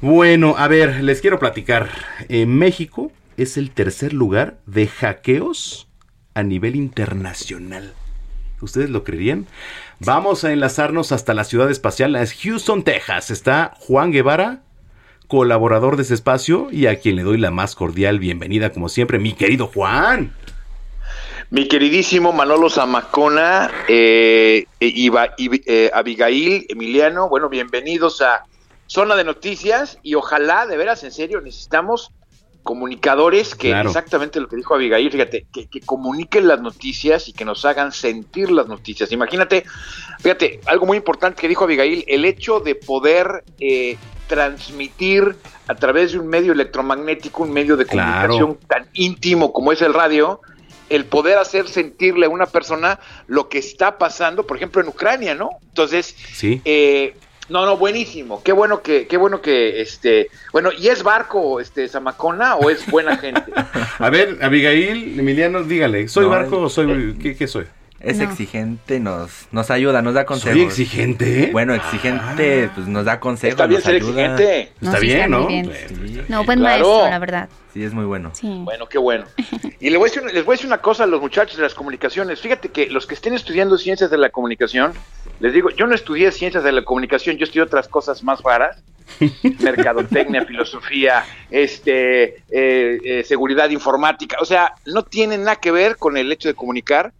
Bueno, 0.00 0.54
a 0.56 0.68
ver, 0.68 1.02
les 1.02 1.20
quiero 1.20 1.38
platicar. 1.38 1.90
En 2.28 2.54
México 2.56 3.12
es 3.38 3.56
el 3.56 3.70
tercer 3.70 4.12
lugar 4.12 4.58
de 4.66 4.88
hackeos 4.88 5.88
a 6.34 6.42
nivel 6.42 6.76
internacional. 6.76 7.94
¿Ustedes 8.60 8.90
lo 8.90 9.04
creerían? 9.04 9.46
Vamos 10.00 10.42
a 10.44 10.52
enlazarnos 10.52 11.12
hasta 11.12 11.32
la 11.34 11.44
ciudad 11.44 11.70
espacial, 11.70 12.16
es 12.16 12.34
Houston, 12.42 12.82
Texas. 12.82 13.30
Está 13.30 13.74
Juan 13.78 14.10
Guevara, 14.10 14.62
colaborador 15.28 15.96
de 15.96 16.02
ese 16.02 16.14
espacio 16.14 16.68
y 16.72 16.86
a 16.86 16.98
quien 16.98 17.14
le 17.14 17.22
doy 17.22 17.38
la 17.38 17.52
más 17.52 17.76
cordial 17.76 18.18
bienvenida, 18.18 18.72
como 18.72 18.88
siempre, 18.88 19.20
mi 19.20 19.32
querido 19.34 19.68
Juan. 19.68 20.34
Mi 21.50 21.68
queridísimo 21.68 22.32
Manolo 22.32 22.68
Zamacona, 22.68 23.70
eh, 23.86 24.66
eh, 24.80 24.86
Iba- 24.94 25.34
Ibi- 25.38 25.62
eh, 25.66 25.90
Abigail, 25.94 26.66
Emiliano, 26.68 27.28
bueno, 27.28 27.48
bienvenidos 27.48 28.20
a 28.20 28.44
Zona 28.86 29.14
de 29.14 29.24
Noticias 29.24 29.98
y 30.02 30.14
ojalá, 30.14 30.66
de 30.66 30.76
veras, 30.76 31.04
en 31.04 31.12
serio, 31.12 31.40
necesitamos 31.40 32.10
comunicadores 32.62 33.54
que 33.54 33.68
Claro. 33.70 33.88
exactamente 33.88 34.40
lo 34.40 34.48
que 34.48 34.56
dijo 34.56 34.74
Abigail, 34.74 35.10
fíjate, 35.10 35.46
que, 35.52 35.66
que 35.68 35.80
comuniquen 35.80 36.46
las 36.48 36.60
noticias 36.60 37.28
y 37.28 37.32
que 37.32 37.44
nos 37.44 37.64
hagan 37.64 37.92
sentir 37.92 38.50
las 38.50 38.68
noticias. 38.68 39.10
Imagínate, 39.12 39.64
fíjate, 40.20 40.60
algo 40.66 40.86
muy 40.86 40.96
importante 40.98 41.40
que 41.40 41.48
dijo 41.48 41.64
Abigail, 41.64 42.04
el 42.06 42.24
hecho 42.24 42.60
de 42.60 42.74
poder 42.74 43.44
eh, 43.60 43.96
transmitir 44.26 45.36
a 45.66 45.74
través 45.74 46.12
de 46.12 46.18
un 46.18 46.26
medio 46.28 46.52
electromagnético, 46.52 47.42
un 47.42 47.52
medio 47.52 47.76
de 47.76 47.86
Claro. 47.86 48.28
comunicación 48.28 48.58
tan 48.68 48.86
íntimo 48.94 49.52
como 49.52 49.72
es 49.72 49.82
el 49.82 49.94
radio, 49.94 50.40
el 50.88 51.04
poder 51.04 51.38
hacer 51.38 51.68
sentirle 51.68 52.26
a 52.26 52.28
una 52.30 52.46
persona 52.46 52.98
lo 53.26 53.48
que 53.48 53.58
está 53.58 53.98
pasando, 53.98 54.46
por 54.46 54.56
ejemplo, 54.56 54.80
en 54.80 54.88
Ucrania, 54.88 55.34
¿no? 55.34 55.50
Entonces, 55.68 56.14
Sí. 56.32 56.62
eh, 56.64 57.14
No, 57.48 57.64
no, 57.64 57.76
buenísimo. 57.76 58.42
Qué 58.42 58.52
bueno 58.52 58.82
que, 58.82 59.06
qué 59.06 59.16
bueno 59.16 59.40
que, 59.40 59.80
este, 59.80 60.28
bueno, 60.52 60.70
¿y 60.76 60.88
es 60.88 61.02
barco, 61.02 61.60
este, 61.60 61.88
Zamacona 61.88 62.56
o 62.56 62.68
es 62.68 62.86
buena 62.90 63.16
gente? 63.16 63.52
A 63.98 64.10
ver, 64.10 64.38
Abigail, 64.42 65.18
Emiliano, 65.18 65.62
dígale, 65.62 66.08
¿soy 66.08 66.24
No, 66.24 66.30
barco 66.30 66.60
o 66.60 66.68
soy, 66.68 67.16
¿qué, 67.20 67.36
qué 67.36 67.46
soy? 67.46 67.66
Es 68.00 68.18
No. 68.18 68.24
exigente, 68.24 69.00
nos, 69.00 69.48
nos 69.50 69.70
ayuda, 69.72 70.02
nos 70.02 70.14
da 70.14 70.24
consejos. 70.24 70.54
¿Soy 70.56 70.62
exigente? 70.84 71.50
Bueno, 71.52 71.74
exigente, 71.74 72.70
pues 72.74 72.86
nos 72.86 73.04
da 73.04 73.18
consejos. 73.18 73.54
Está 73.54 73.66
bien 73.66 73.78
nos 73.78 73.84
ser 73.84 73.94
ayuda. 73.96 74.22
exigente. 74.34 74.72
No, 74.80 74.88
Está 74.88 75.00
sí, 75.00 75.06
bien, 75.06 75.30
¿no? 75.32 75.46
bien. 75.48 75.72
Sí, 75.88 76.20
No, 76.28 76.44
buen 76.44 76.60
Claro. 76.60 76.84
maestro, 76.88 77.10
la 77.10 77.18
verdad. 77.18 77.48
sí, 77.74 77.82
es 77.82 77.92
muy 77.92 78.04
bueno. 78.04 78.30
Sí. 78.34 78.60
Bueno, 78.64 78.86
qué 78.88 78.98
bueno. 78.98 79.24
Y 79.80 79.90
les 79.90 79.98
voy, 79.98 80.08
a 80.08 80.12
decir, 80.12 80.32
les 80.32 80.44
voy 80.44 80.52
a 80.52 80.56
decir 80.56 80.66
una 80.66 80.78
cosa 80.78 81.04
a 81.04 81.06
los 81.06 81.20
muchachos 81.20 81.56
de 81.56 81.62
las 81.62 81.74
comunicaciones. 81.74 82.40
Fíjate 82.40 82.68
que 82.70 82.86
los 82.88 83.06
que 83.06 83.14
estén 83.14 83.34
estudiando 83.34 83.78
ciencias 83.78 84.10
de 84.10 84.18
la 84.18 84.30
comunicación, 84.30 84.92
les 85.40 85.52
digo, 85.52 85.70
yo 85.70 85.86
no 85.86 85.94
estudié 85.94 86.30
ciencias 86.32 86.62
de 86.64 86.72
la 86.72 86.82
comunicación, 86.82 87.36
yo 87.36 87.44
estudié 87.44 87.62
otras 87.62 87.86
cosas 87.88 88.22
más 88.24 88.40
raras. 88.42 88.82
Mercadotecnia, 89.60 90.44
filosofía, 90.44 91.24
este, 91.50 92.42
eh, 92.50 92.98
eh, 93.04 93.24
seguridad 93.24 93.70
informática. 93.70 94.36
O 94.40 94.44
sea, 94.44 94.74
no 94.86 95.02
tienen 95.04 95.40
nada 95.44 95.56
que 95.56 95.70
ver 95.70 95.96
con 95.96 96.16
el 96.16 96.30
hecho 96.32 96.48
de 96.48 96.54
comunicar. 96.54 97.12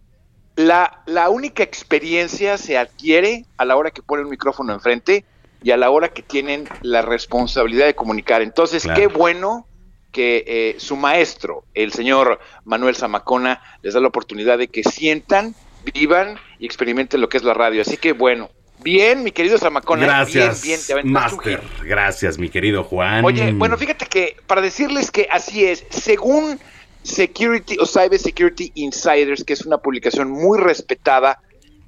La, 0.59 1.03
la 1.05 1.29
única 1.29 1.63
experiencia 1.63 2.57
se 2.57 2.77
adquiere 2.77 3.45
a 3.55 3.63
la 3.63 3.77
hora 3.77 3.91
que 3.91 4.01
ponen 4.01 4.25
un 4.25 4.31
micrófono 4.31 4.73
enfrente 4.73 5.23
y 5.63 5.71
a 5.71 5.77
la 5.77 5.89
hora 5.89 6.09
que 6.09 6.21
tienen 6.21 6.67
la 6.81 7.01
responsabilidad 7.01 7.85
de 7.85 7.95
comunicar. 7.95 8.41
Entonces, 8.41 8.83
Claro. 8.83 8.99
qué 8.99 9.07
bueno 9.07 9.67
que 10.11 10.43
eh, 10.45 10.75
su 10.77 10.97
maestro, 10.97 11.63
el 11.73 11.93
señor 11.93 12.41
Manuel 12.65 12.97
Zamacona, 12.97 13.61
les 13.83 13.93
da 13.93 14.01
la 14.01 14.09
oportunidad 14.09 14.57
de 14.57 14.67
que 14.67 14.83
sientan, 14.83 15.55
vivan 15.93 16.37
y 16.59 16.65
experimenten 16.65 17.21
lo 17.21 17.29
que 17.29 17.37
es 17.37 17.43
la 17.45 17.53
radio. 17.53 17.81
Así 17.81 17.95
que 17.95 18.11
bueno, 18.11 18.49
bien, 18.83 19.23
mi 19.23 19.31
querido 19.31 19.57
Zamacona, 19.57 20.07
Gracias, 20.07 20.61
bien, 20.61 20.79
bien, 20.85 21.09
Master. 21.09 21.61
Gracias, 21.83 22.37
mi 22.37 22.49
querido 22.49 22.83
Juan. 22.83 23.23
Oye, 23.23 23.53
bueno, 23.53 23.77
fíjate 23.77 24.07
que 24.07 24.35
para 24.45 24.59
decirles 24.59 25.09
que 25.09 25.29
así 25.31 25.63
es, 25.63 25.85
según 25.89 26.59
Security 27.03 27.77
o 27.79 27.85
Cyber 27.85 28.19
Security 28.19 28.71
Insiders, 28.75 29.43
que 29.43 29.53
es 29.53 29.65
una 29.65 29.77
publicación 29.77 30.29
muy 30.29 30.57
respetada 30.59 31.41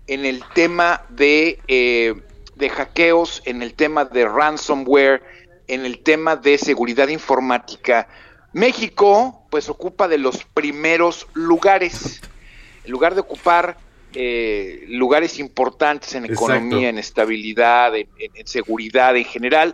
en 0.07 0.25
el 0.25 0.43
tema 0.53 1.03
de, 1.09 1.59
eh, 1.67 2.15
de 2.55 2.69
hackeos, 2.69 3.41
en 3.45 3.61
el 3.61 3.73
tema 3.73 4.05
de 4.05 4.25
ransomware, 4.27 5.21
en 5.67 5.85
el 5.85 5.99
tema 5.99 6.35
de 6.35 6.57
seguridad 6.57 7.07
informática, 7.07 8.07
México 8.53 9.45
pues 9.49 9.69
ocupa 9.69 10.07
de 10.07 10.17
los 10.17 10.43
primeros 10.43 11.27
lugares. 11.33 12.21
En 12.83 12.91
lugar 12.91 13.15
de 13.15 13.21
ocupar 13.21 13.77
eh, 14.13 14.83
lugares 14.89 15.39
importantes 15.39 16.13
en 16.15 16.25
Exacto. 16.25 16.53
economía, 16.53 16.89
en 16.89 16.97
estabilidad, 16.97 17.95
en, 17.95 18.09
en- 18.19 18.31
en 18.35 18.47
seguridad 18.47 19.15
en 19.15 19.23
general, 19.23 19.73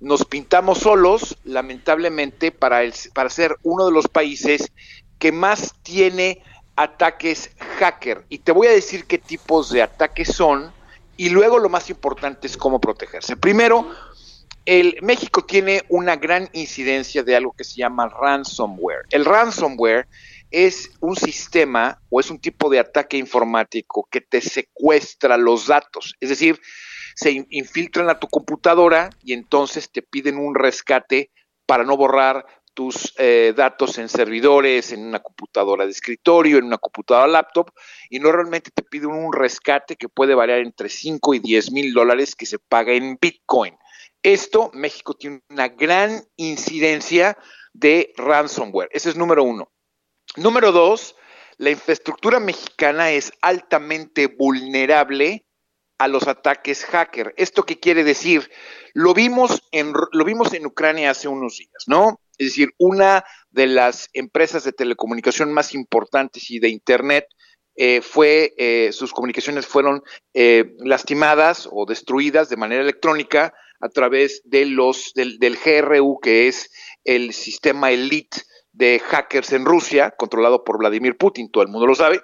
nos 0.00 0.24
pintamos 0.24 0.78
solos, 0.78 1.38
lamentablemente, 1.44 2.52
para, 2.52 2.82
el, 2.82 2.94
para 3.14 3.30
ser 3.30 3.56
uno 3.62 3.86
de 3.86 3.92
los 3.92 4.08
países 4.08 4.72
que 5.18 5.32
más 5.32 5.74
tiene 5.82 6.42
ataques 6.76 7.50
hacker. 7.78 8.24
Y 8.28 8.38
te 8.38 8.52
voy 8.52 8.68
a 8.68 8.72
decir 8.72 9.06
qué 9.06 9.18
tipos 9.18 9.70
de 9.70 9.82
ataques 9.82 10.28
son 10.28 10.72
y 11.16 11.30
luego 11.30 11.58
lo 11.58 11.68
más 11.68 11.90
importante 11.90 12.46
es 12.46 12.56
cómo 12.56 12.80
protegerse. 12.80 13.36
Primero, 13.36 13.90
el 14.64 14.98
México 15.02 15.44
tiene 15.44 15.82
una 15.88 16.16
gran 16.16 16.48
incidencia 16.52 17.22
de 17.22 17.34
algo 17.34 17.52
que 17.52 17.64
se 17.64 17.76
llama 17.76 18.08
ransomware. 18.08 19.06
El 19.10 19.24
ransomware 19.24 20.06
es 20.50 20.90
un 21.00 21.16
sistema 21.16 22.00
o 22.10 22.20
es 22.20 22.30
un 22.30 22.38
tipo 22.38 22.70
de 22.70 22.78
ataque 22.78 23.16
informático 23.16 24.06
que 24.10 24.20
te 24.20 24.40
secuestra 24.40 25.36
los 25.36 25.66
datos. 25.66 26.14
Es 26.20 26.28
decir, 26.28 26.60
se 27.18 27.32
in- 27.32 27.46
infiltran 27.50 28.08
a 28.10 28.20
tu 28.20 28.28
computadora 28.28 29.10
y 29.24 29.32
entonces 29.32 29.90
te 29.90 30.02
piden 30.02 30.38
un 30.38 30.54
rescate 30.54 31.32
para 31.66 31.82
no 31.82 31.96
borrar 31.96 32.46
tus 32.74 33.12
eh, 33.18 33.52
datos 33.56 33.98
en 33.98 34.08
servidores, 34.08 34.92
en 34.92 35.04
una 35.04 35.18
computadora 35.18 35.84
de 35.84 35.90
escritorio, 35.90 36.58
en 36.58 36.66
una 36.66 36.78
computadora 36.78 37.26
laptop, 37.26 37.72
y 38.08 38.20
normalmente 38.20 38.70
te 38.72 38.84
piden 38.84 39.10
un 39.10 39.32
rescate 39.32 39.96
que 39.96 40.08
puede 40.08 40.36
variar 40.36 40.60
entre 40.60 40.88
5 40.88 41.34
y 41.34 41.40
10 41.40 41.72
mil 41.72 41.92
dólares 41.92 42.36
que 42.36 42.46
se 42.46 42.60
paga 42.60 42.92
en 42.92 43.18
Bitcoin. 43.20 43.76
Esto, 44.22 44.70
México 44.74 45.14
tiene 45.14 45.42
una 45.50 45.66
gran 45.66 46.22
incidencia 46.36 47.36
de 47.72 48.12
ransomware. 48.16 48.90
Ese 48.92 49.10
es 49.10 49.16
número 49.16 49.42
uno. 49.42 49.72
Número 50.36 50.70
dos, 50.70 51.16
la 51.56 51.70
infraestructura 51.70 52.38
mexicana 52.38 53.10
es 53.10 53.32
altamente 53.40 54.28
vulnerable 54.28 55.47
a 55.98 56.08
los 56.08 56.28
ataques 56.28 56.84
hacker. 56.84 57.34
¿Esto 57.36 57.64
qué 57.64 57.78
quiere 57.78 58.04
decir? 58.04 58.50
Lo 58.94 59.14
vimos 59.14 59.62
en, 59.72 59.92
lo 60.12 60.24
vimos 60.24 60.52
en 60.54 60.66
Ucrania 60.66 61.10
hace 61.10 61.28
unos 61.28 61.58
días, 61.58 61.84
¿no? 61.86 62.20
Es 62.38 62.48
decir, 62.48 62.70
una 62.78 63.24
de 63.50 63.66
las 63.66 64.08
empresas 64.12 64.64
de 64.64 64.72
telecomunicación 64.72 65.52
más 65.52 65.74
importantes 65.74 66.50
y 66.50 66.60
de 66.60 66.68
Internet 66.68 67.26
eh, 67.74 68.00
fue, 68.00 68.54
eh, 68.58 68.90
sus 68.92 69.12
comunicaciones 69.12 69.66
fueron 69.66 70.02
eh, 70.34 70.74
lastimadas 70.78 71.68
o 71.70 71.84
destruidas 71.84 72.48
de 72.48 72.56
manera 72.56 72.82
electrónica 72.82 73.54
a 73.80 73.88
través 73.88 74.42
de 74.44 74.66
los, 74.66 75.12
del, 75.14 75.38
del 75.38 75.56
GRU, 75.56 76.18
que 76.20 76.48
es 76.48 76.70
el 77.04 77.32
sistema 77.32 77.90
elite 77.90 78.42
de 78.72 79.00
hackers 79.00 79.52
en 79.52 79.64
Rusia, 79.64 80.14
controlado 80.16 80.64
por 80.64 80.78
Vladimir 80.78 81.16
Putin, 81.16 81.50
todo 81.50 81.62
el 81.62 81.68
mundo 81.68 81.86
lo 81.86 81.94
sabe. 81.94 82.20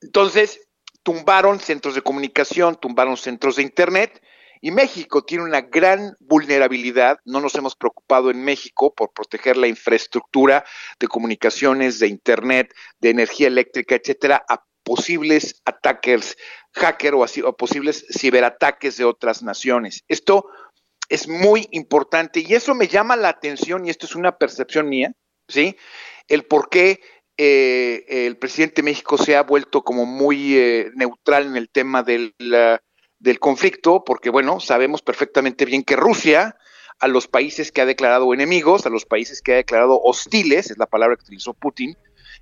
Entonces, 0.00 0.60
tumbaron 1.04 1.60
centros 1.60 1.94
de 1.94 2.02
comunicación, 2.02 2.74
tumbaron 2.74 3.16
centros 3.16 3.56
de 3.56 3.62
Internet, 3.62 4.20
y 4.60 4.70
México 4.70 5.22
tiene 5.22 5.44
una 5.44 5.60
gran 5.60 6.16
vulnerabilidad. 6.20 7.18
No 7.26 7.40
nos 7.42 7.54
hemos 7.54 7.76
preocupado 7.76 8.30
en 8.30 8.42
México 8.42 8.94
por 8.94 9.12
proteger 9.12 9.58
la 9.58 9.68
infraestructura 9.68 10.64
de 10.98 11.06
comunicaciones, 11.06 11.98
de 11.98 12.08
Internet, 12.08 12.74
de 12.98 13.10
energía 13.10 13.48
eléctrica, 13.48 13.94
etcétera, 13.94 14.42
a 14.48 14.64
posibles 14.82 15.60
attackers, 15.66 16.38
hacker 16.72 17.12
o, 17.12 17.26
o 17.44 17.56
posibles 17.58 18.06
ciberataques 18.10 18.96
de 18.96 19.04
otras 19.04 19.42
naciones. 19.42 20.02
Esto 20.08 20.46
es 21.10 21.28
muy 21.28 21.68
importante 21.72 22.40
y 22.40 22.54
eso 22.54 22.74
me 22.74 22.88
llama 22.88 23.16
la 23.16 23.28
atención 23.28 23.84
y 23.84 23.90
esto 23.90 24.06
es 24.06 24.14
una 24.14 24.38
percepción 24.38 24.88
mía, 24.88 25.12
¿sí? 25.46 25.76
El 26.26 26.44
por 26.44 26.70
qué 26.70 27.00
eh, 27.36 28.04
el 28.26 28.36
presidente 28.36 28.76
de 28.76 28.84
México 28.84 29.18
se 29.18 29.36
ha 29.36 29.42
vuelto 29.42 29.82
como 29.82 30.06
muy 30.06 30.56
eh, 30.56 30.90
neutral 30.94 31.46
en 31.46 31.56
el 31.56 31.68
tema 31.68 32.02
del, 32.02 32.34
la, 32.38 32.80
del 33.18 33.40
conflicto, 33.40 34.04
porque 34.04 34.30
bueno, 34.30 34.60
sabemos 34.60 35.02
perfectamente 35.02 35.64
bien 35.64 35.82
que 35.82 35.96
Rusia, 35.96 36.56
a 37.00 37.08
los 37.08 37.26
países 37.26 37.72
que 37.72 37.80
ha 37.80 37.86
declarado 37.86 38.32
enemigos, 38.34 38.86
a 38.86 38.90
los 38.90 39.04
países 39.04 39.42
que 39.42 39.52
ha 39.52 39.56
declarado 39.56 40.00
hostiles, 40.00 40.70
es 40.70 40.78
la 40.78 40.86
palabra 40.86 41.16
que 41.16 41.24
utilizó 41.24 41.54
Putin, 41.54 41.96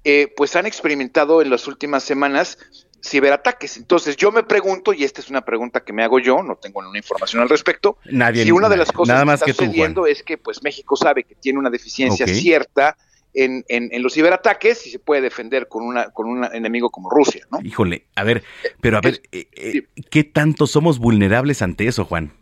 eh, 0.04 0.32
pues 0.36 0.56
han 0.56 0.66
experimentado 0.66 1.40
en 1.40 1.50
las 1.50 1.66
últimas 1.68 2.02
semanas 2.02 2.58
ciberataques. 3.02 3.78
Entonces 3.78 4.16
yo 4.16 4.30
me 4.30 4.42
pregunto, 4.42 4.92
y 4.92 5.04
esta 5.04 5.20
es 5.20 5.30
una 5.30 5.44
pregunta 5.44 5.84
que 5.84 5.92
me 5.92 6.04
hago 6.04 6.18
yo, 6.18 6.42
no 6.42 6.56
tengo 6.56 6.82
ninguna 6.82 6.98
información 6.98 7.42
al 7.42 7.48
respecto, 7.48 7.96
Nadie, 8.04 8.44
si 8.44 8.50
una 8.50 8.68
de 8.68 8.76
las 8.76 8.92
cosas 8.92 9.24
nada 9.24 9.24
que 9.24 9.34
está 9.34 9.46
que 9.46 9.52
tú, 9.52 9.58
Juan. 9.58 9.70
sucediendo 9.70 10.06
es 10.06 10.22
que 10.22 10.36
pues 10.36 10.62
México 10.62 10.96
sabe 10.96 11.24
que 11.24 11.34
tiene 11.34 11.58
una 11.58 11.70
deficiencia 11.70 12.26
cierta 12.26 12.96
en, 13.34 13.64
en- 13.68 13.88
en 13.92 14.02
los 14.02 14.14
ciberataques 14.14 14.86
y 14.86 14.90
se 14.90 14.98
puede 14.98 15.20
defender 15.22 15.68
con 15.68 15.82
una 15.84 16.10
con 16.10 16.28
un 16.28 16.44
enemigo 16.52 16.90
como 16.90 17.08
Rusia, 17.10 17.46
¿no? 17.50 17.58
Híjole, 17.62 18.06
a 18.14 18.24
ver, 18.24 18.42
pero 18.80 18.98
a 18.98 19.00
ver, 19.00 19.22
eh, 19.32 19.46
eh, 19.52 19.86
¿qué 20.10 20.24
tanto 20.24 20.66
somos 20.66 20.98
vulnerables 20.98 21.62
ante 21.62 21.86
eso, 21.86 22.04
Juan? 22.04 22.32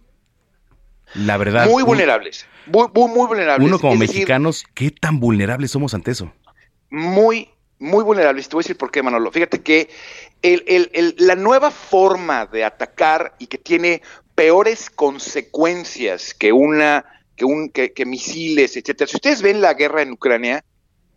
La 1.14 1.36
verdad. 1.36 1.68
Muy 1.68 1.82
vulnerables, 1.82 2.46
muy, 2.66 2.86
muy, 2.94 3.08
muy 3.10 3.26
vulnerables. 3.26 3.66
Uno 3.66 3.78
como 3.78 3.94
Es 3.94 4.00
decir, 4.00 4.14
mexicanos, 4.16 4.64
¿qué 4.74 4.90
tan 4.90 5.18
vulnerables 5.20 5.70
somos 5.70 5.94
ante 5.94 6.10
eso? 6.12 6.32
muy, 6.90 7.48
muy 7.78 8.02
vulnerables. 8.04 8.48
Te 8.48 8.54
voy 8.56 8.62
a 8.62 8.64
decir 8.64 8.76
por 8.76 8.90
qué, 8.90 9.02
Manolo. 9.02 9.30
Fíjate 9.30 9.60
que 9.62 9.88
el- 10.42 10.64
el- 10.66 10.90
el- 10.92 11.14
la 11.18 11.34
nueva 11.36 11.70
forma 11.70 12.46
de 12.46 12.64
atacar 12.64 13.34
y 13.38 13.46
que 13.46 13.58
tiene 13.58 14.02
peores 14.34 14.90
consecuencias 14.90 16.34
que 16.34 16.52
una, 16.52 17.04
que 17.36 17.44
un, 17.44 17.70
que, 17.70 17.92
que 17.92 18.04
misiles, 18.06 18.76
etcétera. 18.76 19.08
Si 19.08 19.16
ustedes 19.16 19.42
ven 19.42 19.60
la 19.60 19.74
guerra 19.74 20.02
en 20.02 20.12
Ucrania, 20.12 20.64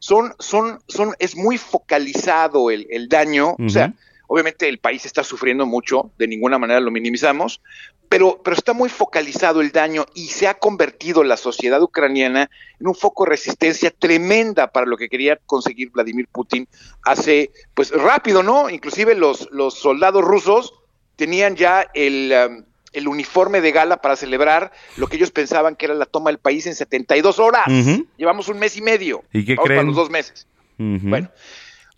son, 0.03 0.35
son, 0.37 0.81
son, 0.89 1.15
es 1.17 1.37
muy 1.37 1.57
focalizado 1.57 2.71
el, 2.71 2.87
el 2.89 3.07
daño. 3.07 3.55
O 3.57 3.69
sea, 3.69 3.93
obviamente 4.27 4.67
el 4.67 4.77
país 4.77 5.05
está 5.05 5.23
sufriendo 5.23 5.65
mucho, 5.65 6.11
de 6.17 6.27
ninguna 6.27 6.59
manera 6.59 6.81
lo 6.81 6.91
minimizamos, 6.91 7.61
pero, 8.09 8.41
pero 8.43 8.53
está 8.53 8.73
muy 8.73 8.89
focalizado 8.89 9.61
el 9.61 9.71
daño 9.71 10.05
y 10.13 10.27
se 10.27 10.49
ha 10.49 10.55
convertido 10.55 11.23
la 11.23 11.37
sociedad 11.37 11.81
ucraniana 11.81 12.49
en 12.81 12.87
un 12.87 12.95
foco 12.95 13.23
de 13.23 13.29
resistencia 13.29 13.91
tremenda 13.91 14.73
para 14.73 14.85
lo 14.85 14.97
que 14.97 15.07
quería 15.07 15.37
conseguir 15.45 15.91
Vladimir 15.91 16.27
Putin 16.27 16.67
hace, 17.05 17.51
pues 17.73 17.91
rápido, 17.91 18.43
¿no? 18.43 18.69
Inclusive 18.69 19.15
los, 19.15 19.47
los 19.51 19.75
soldados 19.75 20.21
rusos 20.21 20.73
tenían 21.15 21.55
ya 21.55 21.87
el, 21.93 22.33
um, 22.49 22.65
el 22.93 23.07
uniforme 23.07 23.61
de 23.61 23.71
gala 23.71 23.97
para 23.97 24.15
celebrar 24.15 24.71
lo 24.97 25.07
que 25.07 25.17
ellos 25.17 25.31
pensaban 25.31 25.75
que 25.75 25.85
era 25.85 25.93
la 25.93 26.05
toma 26.05 26.29
del 26.29 26.39
país 26.39 26.65
en 26.67 26.75
72 26.75 27.39
horas. 27.39 27.67
Ujú. 27.67 28.07
Llevamos 28.17 28.47
un 28.47 28.59
mes 28.59 28.77
y 28.77 28.81
medio. 28.81 29.23
¿Y 29.31 29.45
qué 29.45 29.55
Vamos 29.55 29.67
para 29.67 29.79
creen? 29.79 29.87
los 29.87 29.95
dos 29.95 30.09
meses. 30.09 30.47
Bueno, 30.77 31.29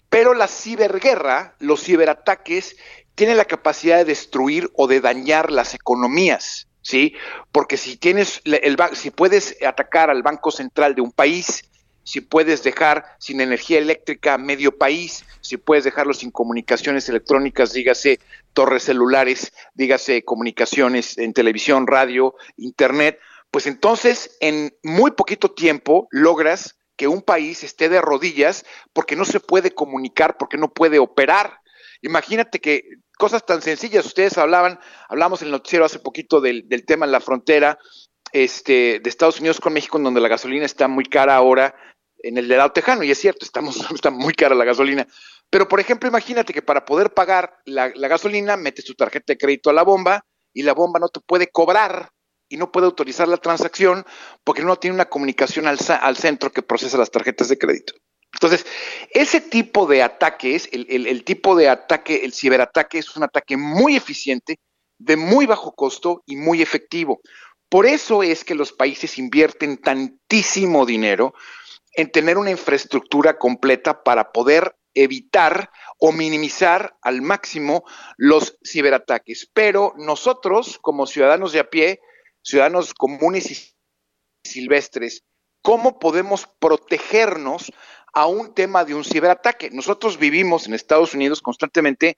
pero 0.09 0.33
la 0.33 0.47
ciberguerra, 0.47 1.55
los 1.59 1.83
ciberataques, 1.83 2.77
tienen 3.15 3.37
la 3.37 3.45
capacidad 3.45 3.97
de 3.97 4.05
destruir 4.05 4.69
o 4.75 4.87
de 4.87 5.01
dañar 5.01 5.51
las 5.51 5.73
economías. 5.73 6.67
¿sí? 6.85 7.15
Porque 7.51 7.77
si 7.77 7.97
tienes 7.97 8.41
el, 8.45 8.77
si 8.93 9.11
puedes 9.11 9.57
atacar 9.65 10.09
al 10.09 10.23
Banco 10.23 10.51
Central 10.51 10.95
de 10.95 11.01
un 11.01 11.11
país, 11.11 11.63
si 12.05 12.21
puedes 12.21 12.63
dejar 12.63 13.03
sin 13.19 13.41
energía 13.41 13.79
eléctrica 13.79 14.37
medio 14.37 14.77
país, 14.77 15.25
si 15.41 15.57
puedes 15.57 15.83
dejarlo 15.83 16.13
sin 16.13 16.31
comunicaciones 16.31 17.09
electrónicas, 17.09 17.73
dígase 17.73 18.19
torres 18.53 18.83
celulares, 18.83 19.51
dígase 19.73 20.23
comunicaciones 20.23 21.17
en 21.17 21.33
televisión, 21.33 21.87
radio, 21.87 22.35
internet, 22.57 23.19
pues 23.51 23.67
entonces 23.67 24.37
en 24.39 24.73
muy 24.83 25.11
poquito 25.11 25.51
tiempo 25.51 26.07
logras 26.11 26.77
que 26.95 27.07
un 27.07 27.21
país 27.21 27.63
esté 27.63 27.89
de 27.89 28.01
rodillas 28.01 28.65
porque 28.93 29.15
no 29.15 29.25
se 29.25 29.39
puede 29.39 29.71
comunicar, 29.71 30.37
porque 30.37 30.57
no 30.57 30.71
puede 30.73 30.99
operar. 30.99 31.59
Imagínate 32.01 32.59
que 32.59 32.83
cosas 33.17 33.45
tan 33.45 33.61
sencillas, 33.61 34.05
ustedes 34.05 34.37
hablaban, 34.37 34.79
hablamos 35.09 35.41
en 35.41 35.47
el 35.47 35.53
noticiero 35.53 35.85
hace 35.85 35.99
poquito 35.99 36.39
del, 36.39 36.67
tema 36.85 37.05
en 37.05 37.11
la 37.11 37.19
frontera 37.19 37.79
este, 38.31 38.99
de 38.99 39.09
Estados 39.09 39.39
Unidos 39.39 39.59
con 39.59 39.73
México, 39.73 39.97
en 39.97 40.03
donde 40.03 40.21
la 40.21 40.27
gasolina 40.27 40.65
está 40.65 40.87
muy 40.87 41.05
cara 41.05 41.35
ahora, 41.35 41.75
en 42.25 42.39
el 42.39 42.47
lado 42.47 42.71
tejano, 42.71 43.03
y 43.03 43.11
es 43.11 43.19
cierto, 43.19 43.45
estamos, 43.45 43.77
está 43.93 44.09
muy 44.09 44.33
cara 44.33 44.55
la 44.55 44.65
gasolina. 44.65 45.07
Pero, 45.49 45.67
por 45.67 45.79
ejemplo, 45.79 46.09
imagínate 46.09 46.53
que 46.53 46.61
para 46.61 46.85
poder 46.85 47.13
pagar 47.13 47.59
la, 47.65 47.89
gasolina, 47.89 48.57
metes 48.57 48.85
tu 48.85 48.95
tarjeta 48.95 49.33
de 49.33 49.37
crédito 49.37 49.69
a 49.69 49.73
la 49.73 49.83
bomba 49.83 50.25
y 50.53 50.63
la 50.63 50.73
bomba 50.73 50.99
no 50.99 51.07
te 51.09 51.19
puede 51.19 51.47
cobrar 51.47 52.09
y 52.49 52.57
no 52.57 52.71
puede 52.71 52.87
autorizar 52.87 53.27
la 53.27 53.37
transacción 53.37 54.05
porque 54.43 54.63
no 54.63 54.75
tiene 54.77 54.95
una 54.95 55.05
comunicación 55.05 55.67
al, 55.67 56.17
centro 56.17 56.51
que 56.51 56.63
procesa 56.63 56.97
las 56.97 57.11
tarjetas 57.11 57.47
de 57.47 57.57
crédito. 57.57 57.93
Entonces, 58.33 58.65
ese 59.11 59.39
tipo 59.39 59.85
de 59.85 60.03
ataques, 60.03 60.67
el, 60.71 61.23
tipo 61.23 61.55
de 61.55 61.69
ataque, 61.69 62.25
el 62.25 62.33
ciberataque 62.33 62.97
es 62.97 63.15
un 63.15 63.23
ataque 63.23 63.55
muy 63.55 63.95
eficiente, 63.95 64.59
de 64.97 65.15
muy 65.15 65.45
bajo 65.45 65.73
costo 65.73 66.23
y 66.25 66.35
muy 66.35 66.61
efectivo. 66.61 67.21
Por 67.69 67.85
eso 67.85 68.23
es 68.23 68.43
que 68.43 68.55
los 68.55 68.73
países 68.73 69.17
invierten 69.17 69.77
tantísimo 69.77 70.85
dinero 70.85 71.33
en 71.95 72.11
tener 72.11 72.37
una 72.37 72.51
infraestructura 72.51 73.37
completa 73.37 74.03
para 74.03 74.31
poder 74.31 74.75
evitar 74.93 75.69
o 75.99 76.11
minimizar 76.11 76.97
al 77.01 77.21
máximo 77.21 77.83
los 78.17 78.57
ciberataques. 78.63 79.49
Pero 79.53 79.93
nosotros, 79.97 80.79
como 80.79 81.05
ciudadanos 81.05 81.51
de 81.51 81.59
a 81.59 81.69
pie, 81.69 81.99
ciudadanos 82.41 82.93
comunes 82.93 83.51
y 83.51 83.75
silvestres, 84.47 85.23
¿cómo 85.61 85.99
podemos 85.99 86.47
protegernos 86.59 87.71
a 88.13 88.27
un 88.27 88.53
tema 88.53 88.85
de 88.85 88.95
un 88.95 89.03
ciberataque? 89.03 89.69
Nosotros 89.71 90.17
vivimos 90.17 90.67
en 90.67 90.73
Estados 90.73 91.13
Unidos 91.13 91.41
constantemente 91.41 92.17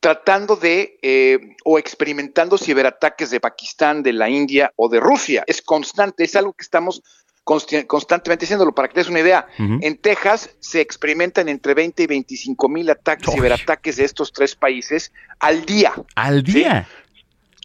tratando 0.00 0.56
de 0.56 0.98
eh, 1.02 1.56
o 1.64 1.78
experimentando 1.78 2.58
ciberataques 2.58 3.30
de 3.30 3.38
Pakistán, 3.38 4.02
de 4.02 4.12
la 4.12 4.28
India 4.28 4.72
o 4.74 4.88
de 4.88 4.98
Rusia. 4.98 5.44
Es 5.46 5.62
constante, 5.62 6.24
es 6.24 6.34
algo 6.34 6.54
que 6.54 6.62
estamos 6.62 7.02
constantemente 7.44 8.44
haciéndolo. 8.44 8.74
Para 8.74 8.88
que 8.88 8.94
te 8.94 9.00
des 9.00 9.08
una 9.08 9.20
idea, 9.20 9.46
en 9.58 9.96
Texas 9.98 10.50
se 10.60 10.80
experimentan 10.80 11.48
entre 11.48 11.74
20 11.74 12.02
y 12.02 12.06
25 12.06 12.68
mil 12.68 12.90
ataques, 12.90 13.34
ciberataques 13.34 13.96
de 13.96 14.04
estos 14.04 14.32
tres 14.32 14.54
países 14.54 15.12
al 15.38 15.64
día. 15.64 15.92
¿Al 16.14 16.42
día? 16.42 16.88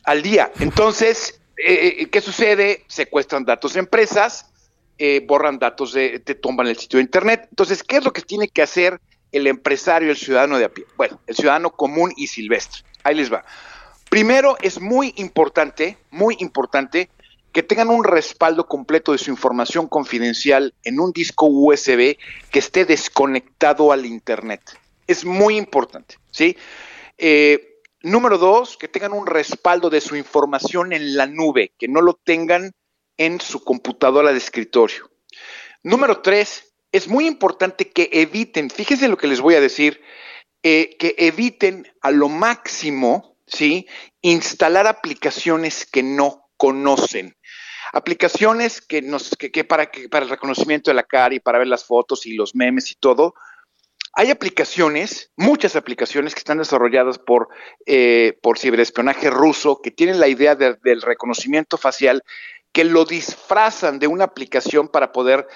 Al 0.03 0.21
día. 0.21 0.51
Entonces, 0.59 1.39
eh, 1.57 1.97
eh, 1.99 2.09
¿qué 2.09 2.21
sucede? 2.21 2.85
Secuestran 2.87 3.45
datos 3.45 3.73
de 3.73 3.79
empresas, 3.79 4.51
eh, 4.97 5.23
borran 5.27 5.59
datos, 5.59 5.93
de, 5.93 6.19
te 6.19 6.35
tumban 6.35 6.67
el 6.67 6.77
sitio 6.77 6.97
de 6.97 7.03
Internet. 7.03 7.47
Entonces, 7.49 7.83
¿qué 7.83 7.97
es 7.97 8.05
lo 8.05 8.13
que 8.13 8.21
tiene 8.21 8.47
que 8.47 8.61
hacer 8.61 8.99
el 9.31 9.47
empresario, 9.47 10.11
el 10.11 10.17
ciudadano 10.17 10.57
de 10.57 10.65
a 10.65 10.69
pie? 10.69 10.85
Bueno, 10.95 11.19
el 11.27 11.35
ciudadano 11.35 11.71
común 11.71 12.13
y 12.15 12.27
silvestre. 12.27 12.83
Ahí 13.03 13.15
les 13.15 13.31
va. 13.31 13.43
Primero, 14.09 14.57
es 14.61 14.79
muy 14.79 15.13
importante, 15.17 15.97
muy 16.11 16.37
importante 16.39 17.09
que 17.57 17.63
tengan 17.63 17.89
un 17.89 18.03
respaldo 18.03 18.67
completo 18.67 19.13
de 19.13 19.17
su 19.17 19.31
información 19.31 19.87
confidencial 19.87 20.75
en 20.83 20.99
un 20.99 21.11
disco 21.11 21.47
USB 21.47 22.15
que 22.51 22.59
esté 22.59 22.85
desconectado 22.85 23.91
al 23.91 24.05
Internet. 24.05 24.61
Es 25.07 25.25
muy 25.25 25.57
importante, 25.57 26.19
¿sí? 26.29 26.55
Eh, 27.17 27.79
número 28.03 28.37
dos, 28.37 28.77
que 28.77 28.87
tengan 28.87 29.13
un 29.13 29.25
respaldo 29.25 29.89
de 29.89 30.01
su 30.01 30.15
información 30.15 30.93
en 30.93 31.17
la 31.17 31.25
nube, 31.25 31.71
que 31.79 31.87
no 31.87 32.01
lo 32.01 32.13
tengan 32.13 32.73
en 33.17 33.41
su 33.41 33.63
computadora 33.63 34.31
de 34.31 34.37
escritorio. 34.37 35.09
Número 35.81 36.21
tres, 36.21 36.75
es 36.91 37.07
muy 37.07 37.25
importante 37.25 37.89
que 37.89 38.11
eviten, 38.13 38.69
fíjense 38.69 39.07
lo 39.07 39.17
que 39.17 39.25
les 39.25 39.41
voy 39.41 39.55
a 39.55 39.61
decir, 39.61 39.99
eh, 40.61 40.95
que 40.99 41.15
eviten 41.17 41.91
a 42.01 42.11
lo 42.11 42.29
máximo, 42.29 43.35
¿sí? 43.47 43.87
Instalar 44.21 44.85
aplicaciones 44.85 45.87
que 45.87 46.03
no 46.03 46.43
conocen. 46.57 47.36
Aplicaciones 47.93 48.81
que 48.81 49.01
nos, 49.01 49.35
que, 49.37 49.63
para, 49.63 49.91
que 49.91 50.09
para 50.09 50.25
el 50.25 50.29
reconocimiento 50.29 50.91
de 50.91 50.95
la 50.95 51.03
cara 51.03 51.35
y 51.35 51.39
para 51.39 51.59
ver 51.59 51.67
las 51.67 51.85
fotos 51.85 52.25
y 52.25 52.33
los 52.33 52.55
memes 52.55 52.91
y 52.91 52.95
todo. 52.95 53.33
Hay 54.13 54.31
aplicaciones, 54.31 55.31
muchas 55.35 55.75
aplicaciones 55.75 56.33
que 56.33 56.39
están 56.39 56.57
desarrolladas 56.57 57.19
por, 57.19 57.49
eh, 57.85 58.37
por 58.41 58.57
ciberespionaje 58.57 59.29
ruso, 59.29 59.79
que 59.81 59.91
tienen 59.91 60.19
la 60.19 60.27
idea 60.27 60.55
del 60.55 61.01
reconocimiento 61.03 61.77
facial, 61.77 62.23
que 62.71 62.83
lo 62.83 63.05
disfrazan 63.05 63.99
de 63.99 64.07
una 64.07 64.25
aplicación 64.25 64.87
para 64.87 65.11
poder 65.11 65.47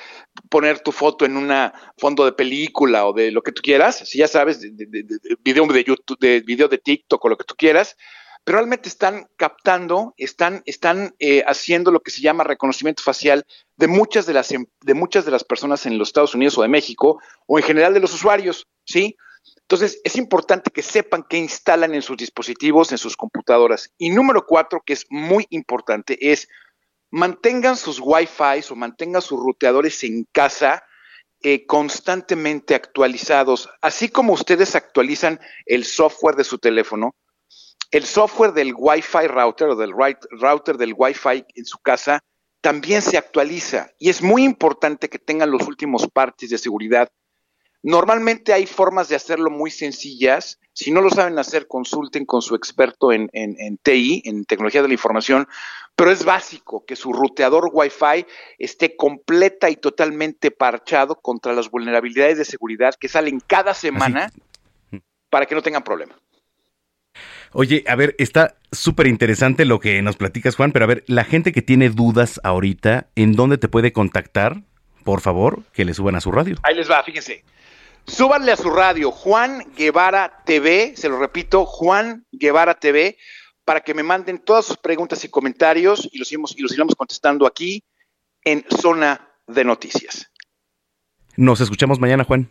poner 0.50 0.80
tu 0.80 0.92
foto 0.92 1.26
en 1.26 1.38
un 1.38 1.52
fondo 1.98 2.26
de 2.26 2.34
película 2.34 3.06
o 3.06 3.14
de 3.14 3.32
lo 3.32 3.42
que 3.42 3.52
tú 3.52 3.62
quieras, 3.62 3.98
si 4.08 4.20
ya 4.20 4.28
sabes, 4.28 4.62
de, 4.62 4.72
de, 4.72 5.20
video 5.44 5.66
de 5.68 5.84
YouTube, 5.84 6.20
de 6.20 6.40
video 6.42 6.68
de 6.68 6.78
TikTok 6.78 7.24
o 7.24 7.30
lo 7.30 7.38
que 7.38 7.46
tú 7.46 7.56
quieras, 7.56 7.96
pero 8.44 8.58
realmente 8.58 8.90
están 8.90 9.28
captando, 9.38 10.14
están, 10.18 10.64
están 10.66 11.14
eh, 11.20 11.44
haciendo 11.46 11.92
lo 11.92 12.00
que 12.00 12.12
se 12.12 12.22
llama 12.22 12.44
reconocimiento 12.44 13.04
facial 13.04 13.46
de 13.78 13.88
muchas 13.88 14.26
de, 14.26 14.34
las, 14.34 14.52
em, 14.52 14.66
de 14.82 14.94
muchas 14.94 15.26
de 15.26 15.32
las 15.32 15.44
personas 15.44 15.86
en 15.86 15.98
los 15.98 16.10
Estados 16.10 16.34
Unidos 16.34 16.58
o 16.58 16.64
de 16.64 16.68
México, 16.68 17.22
o 17.46 17.60
en 17.60 17.64
general 17.64 17.94
de 17.94 18.00
los 18.00 18.14
usuarios, 18.14 18.68
¿sí? 18.86 19.16
Entonces, 19.62 20.02
es 20.04 20.16
importante 20.18 20.72
que 20.72 20.82
sepan 20.82 21.26
qué 21.30 21.38
instalan 21.38 21.94
en 21.96 22.02
sus 22.02 22.18
dispositivos, 22.18 22.92
en 22.92 22.98
sus 22.98 23.16
computadoras. 23.16 23.90
Y 23.98 24.10
número 24.10 24.46
cuatro, 24.46 24.82
que 24.86 24.94
es 24.94 25.06
muy 25.10 25.46
importante, 25.50 26.32
es 26.32 26.48
mantengan 27.10 27.78
sus 27.78 28.00
Wi-Fi 28.02 28.64
o 28.70 28.76
mantengan 28.76 29.22
sus 29.22 29.40
ruteadores 29.40 30.04
en 30.04 30.26
casa 30.32 30.84
eh, 31.42 31.66
constantemente 31.66 32.76
actualizados. 32.76 33.70
Así 33.82 34.10
como 34.10 34.34
ustedes 34.34 34.76
actualizan 34.76 35.40
el 35.66 35.86
software 35.86 36.36
de 36.36 36.44
su 36.44 36.58
teléfono, 36.58 37.16
el 37.92 38.06
software 38.06 38.54
del 38.54 38.74
Wi-Fi 38.76 39.28
router 39.28 39.70
o 39.70 39.76
del 39.76 39.92
router 39.92 40.78
del 40.78 40.94
Wi-Fi 40.98 41.46
en 41.56 41.66
su 41.66 41.78
casa 41.80 42.24
también 42.62 43.02
se 43.02 43.18
actualiza 43.18 43.90
y 44.00 44.10
es 44.10 44.22
muy 44.22 44.44
importante 44.44 45.10
que 45.10 45.20
tengan 45.20 45.52
los 45.52 45.68
últimos 45.68 46.08
parches 46.08 46.50
de 46.50 46.58
seguridad. 46.58 47.10
Normalmente 47.84 48.54
hay 48.54 48.68
formas 48.68 49.10
de 49.10 49.16
hacerlo 49.16 49.50
muy 49.50 49.72
sencillas. 49.72 50.60
Si 50.72 50.92
no 50.92 51.02
lo 51.02 51.10
saben 51.10 51.40
hacer, 51.40 51.68
consulten 51.68 52.26
con 52.26 52.44
su 52.44 52.54
experto 52.54 53.12
en, 53.12 53.30
en 53.34 53.78
TI, 53.78 54.22
en 54.26 54.46
tecnología 54.46 54.84
de 54.84 54.88
la 54.88 54.94
información, 54.94 55.48
pero 55.96 56.12
es 56.12 56.24
básico 56.24 56.86
que 56.86 56.96
su 56.96 57.12
ruteador 57.12 57.72
Wi-Fi 57.74 58.28
esté 58.60 58.96
completa 58.96 59.70
y 59.72 59.76
totalmente 59.76 60.52
parchado 60.52 61.16
contra 61.16 61.54
las 61.54 61.72
vulnerabilidades 61.72 62.38
de 62.38 62.46
seguridad 62.46 62.94
que 63.00 63.08
salen 63.08 63.40
cada 63.40 63.74
semana 63.74 64.32
para 65.32 65.48
que 65.48 65.56
no 65.56 65.64
tengan 65.64 65.84
problema. 65.84 66.21
Oye, 67.54 67.84
a 67.88 67.96
ver, 67.96 68.16
está 68.18 68.56
súper 68.72 69.08
interesante 69.08 69.66
lo 69.66 69.80
que 69.80 70.02
nos 70.02 70.16
platicas, 70.16 70.56
Juan, 70.56 70.72
pero 70.72 70.86
a 70.86 70.88
ver, 70.88 71.04
la 71.08 71.26
gente 71.26 71.52
que 71.52 71.62
tiene 71.62 71.90
dudas 71.90 72.40
ahorita, 72.44 73.08
¿en 73.16 73.34
dónde 73.34 73.58
te 73.58 73.68
puede 73.68 73.92
contactar? 73.92 74.64
Por 75.04 75.20
favor, 75.20 75.64
que 75.74 75.84
le 75.84 75.94
suban 75.94 76.16
a 76.16 76.22
su 76.22 76.32
radio. 76.32 76.56
Ahí 76.64 76.76
les 76.76 76.90
va, 76.90 77.04
fíjense. 77.04 77.44
Súbanle 78.08 78.52
a 78.54 78.58
su 78.58 78.70
radio, 78.70 79.12
Juan 79.12 79.66
Guevara 79.76 80.44
TV, 80.46 80.94
se 80.96 81.10
lo 81.10 81.20
repito, 81.20 81.66
Juan 81.66 82.26
Guevara 82.32 82.76
TV, 82.76 83.18
para 83.66 83.82
que 83.82 83.94
me 83.94 84.04
manden 84.04 84.40
todas 84.40 84.66
sus 84.66 84.78
preguntas 84.78 85.24
y 85.24 85.30
comentarios 85.30 86.10
y 86.12 86.18
los, 86.18 86.32
iremos, 86.32 86.58
y 86.58 86.62
los 86.62 86.74
iremos 86.74 86.96
contestando 86.96 87.46
aquí 87.46 87.84
en 88.44 88.66
Zona 88.82 89.30
de 89.48 89.64
Noticias. 89.66 90.32
Nos 91.36 91.62
escuchamos 91.62 92.00
mañana, 92.00 92.24
Juan. 92.24 92.50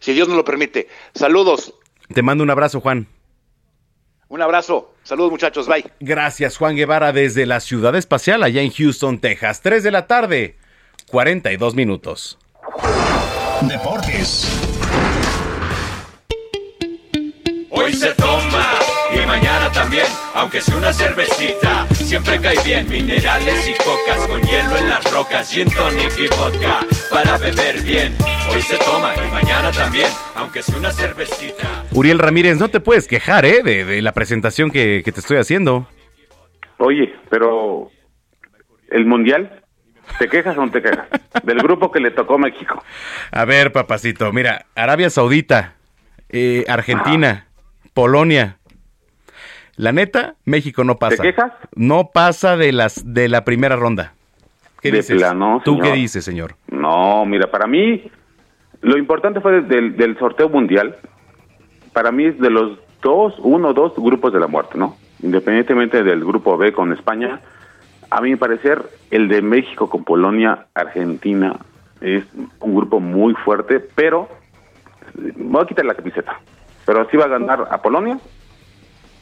Si 0.00 0.12
Dios 0.12 0.28
nos 0.28 0.36
lo 0.36 0.44
permite. 0.44 0.88
Saludos. 1.14 1.74
Te 2.12 2.22
mando 2.22 2.44
un 2.44 2.50
abrazo, 2.50 2.80
Juan. 2.80 3.06
Un 4.32 4.40
abrazo. 4.40 4.94
Saludos 5.02 5.30
muchachos. 5.30 5.68
Bye. 5.68 5.84
Gracias 6.00 6.56
Juan 6.56 6.74
Guevara 6.74 7.12
desde 7.12 7.44
la 7.44 7.60
ciudad 7.60 7.94
espacial 7.94 8.42
allá 8.42 8.62
en 8.62 8.70
Houston, 8.72 9.18
Texas. 9.18 9.60
3 9.60 9.82
de 9.84 9.90
la 9.90 10.06
tarde. 10.06 10.56
42 11.08 11.74
minutos. 11.74 12.38
Deportes. 13.60 14.48
Hoy 17.68 17.92
se 17.92 18.14
toma 18.14 18.78
y 19.14 19.26
mañana 19.26 19.70
también, 19.70 20.06
aunque 20.34 20.60
sea 20.60 20.76
una 20.76 20.92
cervecita, 20.92 21.86
siempre 21.88 22.40
cae 22.40 22.56
bien. 22.64 22.88
Minerales 22.88 23.68
y 23.68 23.74
cocas 23.74 24.26
con 24.26 24.40
hielo 24.40 24.76
en 24.76 24.88
las 24.88 25.12
rocas, 25.12 25.50
gin 25.50 25.68
tonic 25.70 26.12
y 26.18 26.28
vodka 26.28 26.80
para 27.10 27.38
beber 27.38 27.82
bien. 27.82 28.14
Hoy 28.50 28.62
se 28.62 28.76
toma 28.78 29.14
y 29.14 29.30
mañana 29.30 29.70
también, 29.70 30.08
aunque 30.34 30.62
sea 30.62 30.76
una 30.76 30.90
cervecita. 30.90 31.84
Uriel 31.92 32.18
Ramírez, 32.18 32.58
no 32.58 32.68
te 32.68 32.80
puedes 32.80 33.06
quejar, 33.06 33.44
¿eh? 33.44 33.62
De, 33.62 34.02
la 34.02 34.12
presentación 34.12 34.70
que, 34.70 35.02
te 35.04 35.20
estoy 35.20 35.38
haciendo. 35.38 35.86
Oye, 36.78 37.14
pero 37.30 37.90
el 38.90 39.06
mundial, 39.06 39.62
¿te 40.18 40.28
quejas 40.28 40.56
o 40.56 40.66
no 40.66 40.72
te 40.72 40.82
quejas? 40.82 41.06
Del 41.44 41.58
grupo 41.58 41.90
que 41.90 42.00
le 42.00 42.10
tocó 42.10 42.34
a 42.34 42.38
México. 42.38 42.82
A 43.30 43.44
ver, 43.44 43.72
papacito, 43.72 44.32
mira, 44.32 44.66
Arabia 44.74 45.10
Saudita, 45.10 45.74
eh, 46.28 46.64
Argentina, 46.68 47.46
Polonia. 47.94 48.58
La 49.76 49.92
neta, 49.92 50.34
México 50.44 50.84
no 50.84 50.96
pasa. 50.96 51.16
¿Te 51.22 51.22
quejas? 51.32 51.52
No 51.74 52.10
pasa 52.12 52.56
de 52.56 52.72
las 52.72 53.02
de 53.14 53.28
la 53.28 53.44
primera 53.44 53.76
ronda. 53.76 54.12
¿Qué 54.80 54.90
De 54.90 54.98
dices? 54.98 55.16
plano, 55.16 55.62
¿Tú 55.64 55.72
señor. 55.74 55.86
qué 55.86 55.92
dices, 55.94 56.24
señor? 56.24 56.54
No, 56.68 57.24
mira, 57.24 57.50
para 57.50 57.66
mí 57.66 58.02
lo 58.80 58.98
importante 58.98 59.40
fue 59.40 59.62
del, 59.62 59.96
del 59.96 60.18
sorteo 60.18 60.48
mundial. 60.48 60.96
Para 61.92 62.10
mí 62.10 62.26
es 62.26 62.38
de 62.38 62.50
los 62.50 62.78
dos, 63.00 63.34
uno 63.38 63.68
o 63.68 63.72
dos 63.74 63.94
grupos 63.96 64.32
de 64.32 64.40
la 64.40 64.46
muerte, 64.46 64.76
¿no? 64.76 64.96
Independientemente 65.22 66.02
del 66.02 66.24
grupo 66.24 66.56
B 66.58 66.72
con 66.72 66.92
España, 66.92 67.40
a 68.10 68.20
mi 68.20 68.34
parecer 68.36 68.82
el 69.10 69.28
de 69.28 69.40
México 69.40 69.88
con 69.88 70.04
Polonia, 70.04 70.66
Argentina 70.74 71.56
es 72.00 72.24
un 72.60 72.74
grupo 72.74 72.98
muy 73.00 73.34
fuerte, 73.34 73.78
pero 73.94 74.28
me 75.14 75.32
voy 75.52 75.62
a 75.62 75.66
quitar 75.66 75.84
la 75.84 75.94
camiseta. 75.94 76.40
Pero 76.84 77.08
sí 77.10 77.16
va 77.16 77.26
a 77.26 77.28
ganar 77.28 77.68
a 77.70 77.80
Polonia, 77.80 78.18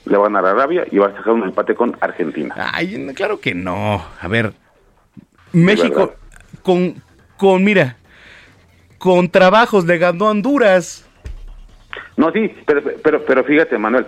le 0.05 0.17
va 0.17 0.25
a 0.25 0.29
ganar 0.29 0.47
a 0.47 0.51
Arabia 0.51 0.85
y 0.91 0.99
va 0.99 1.09
a 1.09 1.17
sacar 1.17 1.33
un 1.33 1.45
empate 1.45 1.75
con 1.75 1.97
Argentina. 2.01 2.55
Ay, 2.73 3.13
claro 3.15 3.41
que 3.41 3.55
no. 3.55 4.05
A 4.21 4.29
ver, 4.29 4.53
México 5.53 6.15
con 6.63 7.03
con 7.37 7.65
mira, 7.65 7.97
con 8.99 9.31
trabajos 9.31 9.87
le 9.87 9.97
ganó 9.97 10.27
a 10.27 10.31
Honduras. 10.31 11.09
No, 12.17 12.31
sí, 12.33 12.55
pero, 12.67 12.83
pero, 13.03 13.25
pero 13.25 13.45
fíjate, 13.45 13.79
Manuel, 13.79 14.07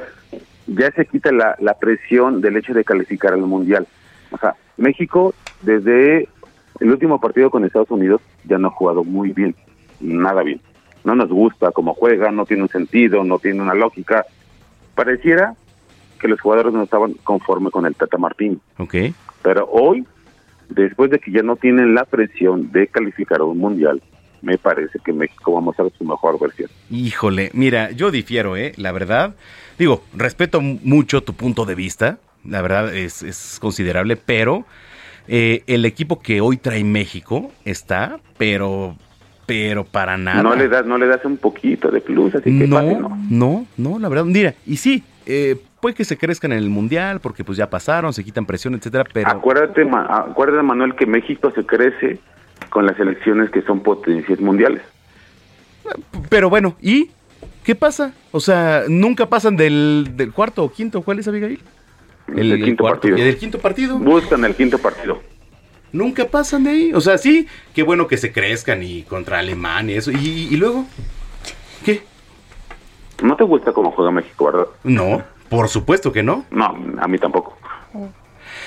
ya 0.67 0.91
se 0.93 1.07
quita 1.07 1.33
la, 1.33 1.57
la 1.61 1.79
presión 1.79 2.43
del 2.43 2.59
hecho 2.59 2.75
de 2.75 2.85
calificar 2.85 3.33
al 3.33 3.41
Mundial. 3.41 3.87
O 4.31 4.37
sea, 4.37 4.55
México, 4.77 5.35
desde 5.63 6.29
el 6.81 6.91
último 6.91 7.21
partido 7.21 7.49
con 7.51 7.65
Estados 7.65 7.91
Unidos, 7.91 8.21
ya 8.45 8.59
no 8.59 8.69
ha 8.69 8.73
jugado 8.73 9.03
muy 9.03 9.33
bien, 9.33 9.55
nada 10.01 10.43
bien. 10.43 10.61
No 11.05 11.15
nos 11.15 11.31
gusta 11.31 11.71
cómo 11.73 11.95
juega, 11.95 12.31
no 12.31 12.45
tiene 12.45 12.65
un 12.65 12.69
sentido, 12.69 13.25
no 13.25 13.39
tiene 13.39 13.63
una 13.63 13.75
lógica. 13.75 14.27
Pareciera 14.95 15.55
que 16.23 16.29
los 16.29 16.41
jugadores 16.41 16.73
no 16.73 16.85
estaban 16.85 17.15
conforme 17.25 17.71
con 17.71 17.85
el 17.85 17.97
Tata 17.97 18.17
Martín. 18.17 18.61
Ok. 18.79 18.95
Pero 19.43 19.69
hoy, 19.71 20.07
después 20.69 21.11
de 21.11 21.19
que 21.19 21.33
ya 21.33 21.43
no 21.43 21.57
tienen 21.57 21.95
la 21.95 22.05
presión 22.05 22.71
de 22.71 22.87
calificar 22.87 23.41
a 23.41 23.45
un 23.45 23.59
Mundial, 23.59 24.01
me 24.41 24.57
parece 24.57 24.99
que 25.05 25.13
México 25.13 25.53
vamos 25.53 25.79
a 25.79 25.83
ver 25.83 25.93
su 25.99 26.05
mejor 26.05 26.39
versión. 26.41 26.71
Híjole, 26.91 27.51
mira, 27.55 27.91
yo 27.91 28.11
difiero, 28.11 28.57
¿eh? 28.57 28.73
La 28.77 28.93
verdad, 28.93 29.35
digo, 29.79 30.05
respeto 30.15 30.61
mucho 30.61 31.23
tu 31.23 31.35
punto 31.35 31.65
de 31.65 31.75
vista, 31.75 32.19
la 32.45 32.63
verdad 32.63 32.95
es, 32.95 33.23
es 33.23 33.59
considerable, 33.61 34.17
pero 34.17 34.65
eh, 35.27 35.63
el 35.67 35.85
equipo 35.85 36.21
que 36.21 36.41
hoy 36.41 36.57
trae 36.57 36.85
México 36.85 37.51
está, 37.65 38.19
pero, 38.39 38.97
pero 39.47 39.85
para 39.85 40.17
nada. 40.17 40.43
No 40.43 40.55
le 40.55 40.69
das, 40.69 40.87
no 40.87 40.99
le 40.99 41.07
das 41.07 41.25
un 41.25 41.37
poquito 41.37 41.91
de 41.91 42.01
plus, 42.01 42.35
así 42.35 42.59
que 42.59 42.69
pase, 42.69 42.95
no, 42.95 43.19
no, 43.29 43.67
no, 43.77 43.99
la 43.99 44.09
verdad, 44.09 44.25
mira, 44.25 44.55
y 44.67 44.77
sí, 44.77 45.03
eh, 45.27 45.57
puede 45.83 45.97
que 45.97 46.05
se 46.05 46.17
crezcan 46.17 46.53
en 46.53 46.59
el 46.59 46.71
mundial, 46.71 47.19
porque 47.21 47.43
pues 47.43 47.59
ya 47.59 47.69
pasaron, 47.69 48.13
se 48.13 48.23
quitan 48.23 48.47
presión, 48.47 48.75
etcétera, 48.77 49.05
pero 49.13 49.29
Acuérdate, 49.29 49.85
Ma- 49.85 50.07
acuérdate, 50.07 50.63
Manuel, 50.63 50.95
que 50.95 51.07
México 51.07 51.51
se 51.51 51.67
crece 51.67 52.21
con 52.71 52.87
las 52.87 52.99
elecciones 53.01 53.51
que 53.51 53.63
son 53.63 53.81
potencias 53.81 54.39
mundiales. 54.39 54.81
Pero 56.29 56.49
bueno, 56.49 56.77
¿y 56.81 57.11
qué 57.65 57.75
pasa? 57.75 58.13
O 58.31 58.39
sea, 58.39 58.85
nunca 58.89 59.27
pasan 59.27 59.57
del, 59.57 60.13
del 60.15 60.33
cuarto 60.33 60.63
o 60.63 60.71
quinto. 60.73 61.03
¿Cuál 61.03 61.19
es, 61.19 61.27
Abigail? 61.27 61.59
El, 62.29 62.63
quinto 62.63 62.85
cuarto. 62.85 63.01
partido. 63.01 63.19
¿Y 63.19 63.23
del 63.23 63.37
quinto 63.37 63.59
partido? 63.59 63.99
Buscan 63.99 64.45
el 64.45 64.55
quinto 64.55 64.79
partido. 64.79 65.21
Nunca 65.91 66.27
pasan 66.29 66.63
de 66.63 66.71
ahí. 66.71 66.93
O 66.95 67.01
sea, 67.01 67.19
sí, 67.19 67.49
qué 67.75 67.83
bueno 67.83 68.07
que 68.07 68.17
se 68.19 68.33
crezcan 68.33 68.85
y 68.85 69.03
contra 69.03 69.41
Alemania 69.41 69.97
y 69.97 69.99
eso. 69.99 70.13
¿Y, 70.13 70.47
y 70.49 70.57
luego? 70.57 70.87
¿Qué? 71.85 72.05
¿No 73.21 73.35
te 73.35 73.43
gusta 73.43 73.73
cómo 73.73 73.91
juega 73.91 74.13
México, 74.13 74.45
verdad? 74.47 74.67
No, 74.85 75.23
por 75.53 75.69
supuesto 75.69 76.11
que 76.11 76.23
no. 76.23 76.47
No, 76.51 76.75
a 76.99 77.07
mí 77.07 77.19
tampoco. 77.19 77.59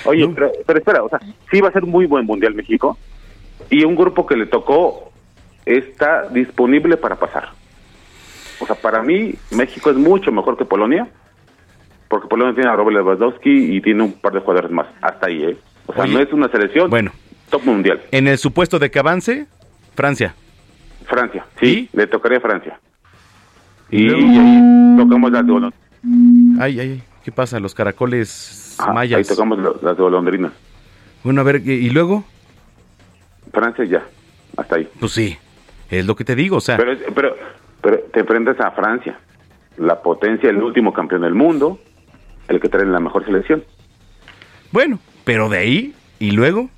Oye, 0.04 0.28
pero, 0.32 0.52
pero 0.64 0.78
espera, 0.78 1.02
o 1.02 1.08
sea, 1.08 1.18
sí 1.50 1.60
va 1.60 1.68
a 1.68 1.72
ser 1.72 1.82
muy 1.84 2.06
buen 2.06 2.24
mundial 2.24 2.54
México 2.54 2.96
y 3.68 3.84
un 3.84 3.96
grupo 3.96 4.24
que 4.24 4.36
le 4.36 4.46
tocó 4.46 5.10
está 5.64 6.28
disponible 6.28 6.96
para 6.96 7.16
pasar. 7.16 7.48
O 8.60 8.66
sea, 8.66 8.76
para 8.76 9.02
mí 9.02 9.34
México 9.50 9.90
es 9.90 9.96
mucho 9.96 10.30
mejor 10.30 10.56
que 10.56 10.64
Polonia, 10.64 11.08
porque 12.06 12.28
Polonia 12.28 12.54
tiene 12.54 12.70
a 12.70 12.76
Robert 12.76 12.98
Lewandowski 12.98 13.76
y 13.76 13.80
tiene 13.80 14.04
un 14.04 14.12
par 14.12 14.32
de 14.34 14.38
jugadores 14.38 14.70
más. 14.70 14.86
Hasta 15.02 15.26
ahí, 15.26 15.42
¿eh? 15.42 15.56
O 15.86 15.92
sea, 15.92 16.04
Oye, 16.04 16.14
no 16.14 16.20
es 16.20 16.32
una 16.32 16.48
selección 16.48 16.88
Bueno, 16.88 17.10
top 17.50 17.64
mundial. 17.64 18.00
en 18.12 18.28
el 18.28 18.38
supuesto 18.38 18.78
de 18.78 18.92
que 18.92 19.00
avance, 19.00 19.46
Francia. 19.96 20.36
Francia, 21.04 21.44
sí, 21.60 21.88
le 21.92 22.06
tocaría 22.06 22.38
a 22.38 22.42
Francia. 22.42 22.78
¿Y 23.90 24.08
ahí 24.08 24.96
tocamos 24.96 25.32
las 25.32 25.44
de 25.44 25.52
Ay, 26.60 26.80
ay, 26.80 27.02
¿qué 27.24 27.32
pasa? 27.32 27.58
Los 27.60 27.74
caracoles 27.74 28.76
ah, 28.78 28.86
Ahí 28.88 28.94
mayas. 28.94 29.26
tocamos 29.28 29.58
lo- 29.58 29.78
las 29.82 29.96
golondrinas. 29.96 30.52
Bueno, 31.24 31.40
a 31.40 31.44
ver, 31.44 31.62
¿y 31.64 31.72
y 31.72 31.90
luego? 31.90 32.24
Francia 33.52 33.84
ya, 33.84 34.04
hasta 34.56 34.76
ahí. 34.76 34.88
Pues 35.00 35.12
sí, 35.12 35.36
es 35.90 36.06
lo 36.06 36.14
que 36.16 36.24
te 36.24 36.34
digo, 36.34 36.56
o 36.56 36.60
sea. 36.60 36.76
Pero, 36.76 36.92
pero, 37.14 37.36
pero 37.80 37.98
te 38.12 38.20
enfrentas 38.20 38.58
a 38.60 38.70
Francia, 38.72 39.18
la 39.78 40.00
potencia, 40.02 40.50
el 40.50 40.62
último 40.62 40.92
campeón 40.92 41.22
del 41.22 41.34
mundo, 41.34 41.78
el 42.48 42.60
que 42.60 42.68
trae 42.68 42.84
la 42.86 43.00
mejor 43.00 43.24
selección. 43.24 43.64
Bueno, 44.72 44.98
pero 45.24 45.48
de 45.48 45.58
ahí, 45.58 45.94
¿y 46.18 46.32
luego? 46.32 46.68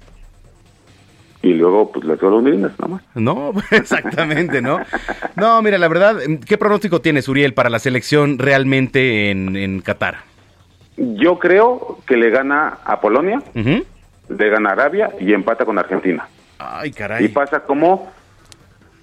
Y 1.43 1.55
luego, 1.55 1.93
pues 1.93 2.05
las 2.05 2.19
golondrinas, 2.21 2.73
nada 2.81 2.95
más. 2.95 3.03
No, 3.15 3.53
exactamente, 3.71 4.61
¿no? 4.61 4.81
No, 5.37 5.63
mira, 5.63 5.79
la 5.79 5.87
verdad, 5.89 6.17
¿qué 6.47 6.59
pronóstico 6.59 7.01
tienes, 7.01 7.29
Uriel, 7.29 7.55
para 7.55 7.71
la 7.71 7.79
selección 7.79 8.39
realmente 8.39 9.31
en, 9.31 9.55
en 9.57 9.81
Qatar? 9.81 10.17
Yo 10.97 11.39
creo 11.39 12.01
que 12.07 12.17
le 12.17 12.31
gana 12.31 12.79
a 12.85 13.01
Polonia, 13.01 13.41
le 13.55 14.49
gana 14.51 14.71
a 14.71 14.73
Arabia 14.73 15.11
y 15.21 15.33
empata 15.33 15.65
con 15.65 15.79
Argentina. 15.79 16.27
Ay, 16.59 16.89
Y 16.89 16.93
caray. 16.93 17.29
pasa 17.29 17.61
como 17.61 18.11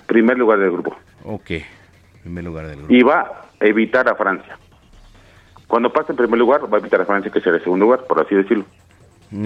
primer 0.05 0.37
lugar 0.37 0.59
del 0.59 0.71
grupo. 0.71 0.93
Ok, 1.23 1.51
primer 2.21 2.43
lugar 2.43 2.67
del 2.67 2.79
grupo. 2.79 2.93
Y 2.93 3.01
va 3.01 3.21
a 3.61 3.65
evitar 3.65 4.09
a 4.09 4.15
Francia. 4.15 4.57
Cuando 5.67 5.91
pase 5.93 6.11
en 6.11 6.17
primer 6.17 6.37
lugar, 6.37 6.61
va 6.71 6.77
a 6.77 6.81
evitar 6.81 6.99
a 6.99 7.05
Francia, 7.05 7.31
que 7.31 7.39
será 7.39 7.55
el 7.55 7.63
segundo 7.63 7.85
lugar, 7.85 8.01
por 8.07 8.19
así 8.19 8.35
decirlo. 8.35 8.65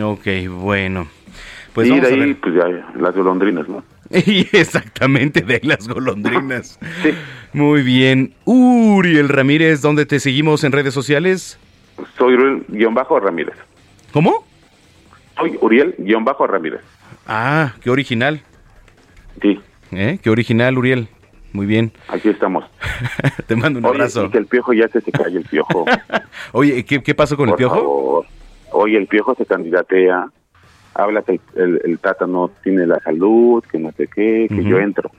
Ok, 0.03 0.27
bueno. 0.49 1.07
Pues 1.73 1.87
y 1.87 1.99
de 1.99 2.07
ahí, 2.07 2.33
pues 2.33 2.55
ya, 2.55 2.65
las 2.95 3.15
golondrinas, 3.15 3.67
¿no? 3.67 3.83
Y 4.11 4.47
exactamente, 4.53 5.41
de 5.41 5.55
ahí 5.55 5.59
las 5.63 5.87
golondrinas. 5.87 6.79
Muy 7.53 7.83
bien. 7.83 8.33
Uriel 8.45 9.29
Ramírez, 9.29 9.81
¿dónde 9.81 10.05
te 10.05 10.19
seguimos 10.19 10.63
en 10.63 10.71
redes 10.71 10.93
sociales? 10.93 11.59
Soy 12.17 12.33
Uriel-Ramírez. 12.35 13.55
¿Cómo? 14.11 14.45
Soy 15.37 15.57
Uriel-Ramírez. 15.61 16.81
Ah, 17.27 17.73
qué 17.81 17.89
original. 17.89 18.41
Sí. 19.41 19.59
¿Eh? 19.91 20.19
Qué 20.21 20.29
original, 20.29 20.77
Uriel. 20.77 21.07
Muy 21.53 21.65
bien. 21.65 21.91
Aquí 22.07 22.29
estamos. 22.29 22.65
Te 23.47 23.55
mando 23.55 23.79
un 23.79 23.85
Oye, 23.85 23.95
abrazo. 23.95 24.25
y 24.25 24.29
que 24.29 24.37
el 24.37 24.45
piojo 24.45 24.73
ya 24.73 24.87
se, 24.87 25.01
se 25.01 25.11
calle 25.11 25.37
el 25.39 25.45
piojo. 25.45 25.85
Oye, 26.51 26.85
¿qué, 26.85 27.01
qué 27.01 27.15
pasó 27.15 27.35
con 27.37 27.49
el 27.49 27.55
piojo? 27.55 27.75
favor. 27.75 28.25
Oye, 28.71 28.97
el 28.97 29.07
piojo 29.07 29.35
se 29.35 29.45
candidatea. 29.45 30.27
Habla 31.03 31.21
que 31.23 31.39
el, 31.55 31.61
el- 31.63 31.81
el 31.85 31.99
Tata 31.99 32.27
no 32.27 32.49
tiene 32.63 32.85
la 32.85 32.99
salud, 32.99 33.63
que 33.71 33.79
no 33.79 33.91
sé 33.93 34.07
qué, 34.07 34.47
que 34.49 34.63
yo 34.63 34.79
entro. 34.79 35.11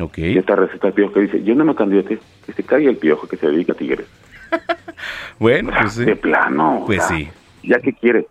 Ok. 0.00 0.18
Y 0.18 0.38
esta 0.38 0.54
receta 0.56 0.90
piojo 0.92 1.12
que 1.14 1.20
dice, 1.20 1.42
yo 1.42 1.54
no 1.54 1.64
me 1.64 1.74
candidaté. 1.74 2.18
Que 2.46 2.52
se 2.52 2.62
calle 2.62 2.88
el 2.88 2.96
piojo, 2.96 3.26
que 3.28 3.36
se 3.36 3.46
dedica 3.48 3.72
a 3.72 3.76
Tigres. 3.76 4.06
Bueno, 5.38 5.70
pues 5.80 5.92
sí. 5.92 6.04
De 6.04 6.16
plano. 6.16 6.80
o 6.82 6.86
Pues 6.86 7.04
sea, 7.06 7.16
sí, 7.16 7.28
¿Ya 7.62 7.78
qué 7.80 7.92
quiere? 7.92 8.26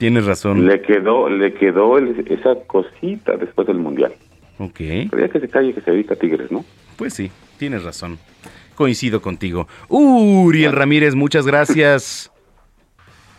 tienes 0.00 0.26
razón. 0.26 0.66
Le 0.66 0.82
quedó, 0.82 1.28
le 1.28 1.54
quedó 1.54 1.98
el- 1.98 2.24
esa 2.28 2.56
cosita 2.66 3.36
después 3.36 3.66
del 3.68 3.78
Mundial. 3.78 4.12
Ok. 4.58 4.76
Pero 5.10 5.18
ya 5.20 5.28
que 5.28 5.40
se 5.40 5.48
calle, 5.48 5.72
que 5.72 5.80
se 5.82 5.90
dedica 5.92 6.14
a 6.14 6.16
Tigres, 6.16 6.50
¿no? 6.50 6.64
Pues 6.96 7.14
sí, 7.14 7.30
tienes 7.58 7.84
razón. 7.84 8.18
Coincido 8.74 9.22
contigo. 9.22 9.68
Uriel 9.88 10.72
Ramírez, 10.72 11.14
muchas 11.14 11.46
gracias. 11.46 12.32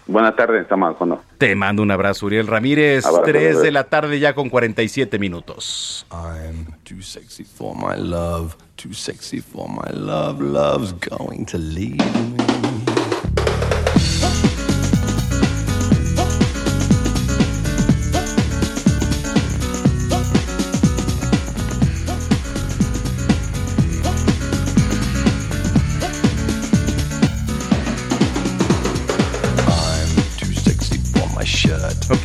Buenas 0.08 0.36
tardes, 0.36 0.62
estamos 0.62 0.96
con 0.98 1.18
Te 1.40 1.56
mando 1.56 1.82
un 1.82 1.90
abrazo, 1.90 2.28
Uriel 2.28 2.46
Ramírez. 2.46 3.06
Abrazo, 3.06 3.24
3 3.24 3.34
de 3.42 3.50
abrazo. 3.50 3.72
la 3.72 3.84
tarde 3.86 4.20
ya 4.20 4.36
con 4.36 4.50
47 4.50 5.18
minutos. 5.18 6.06
I'm 6.12 6.68
too 6.84 7.02
sexy 7.02 7.44
for 7.44 7.76
my 7.76 7.96
love, 7.98 8.56
too 8.76 8.94
sexy 8.94 9.42
for 9.42 9.68
my 9.68 9.92
love. 9.92 10.40
Love's 10.42 10.94
going 10.94 11.46
to 11.46 11.58
leave 11.58 11.98
me. 11.98 12.75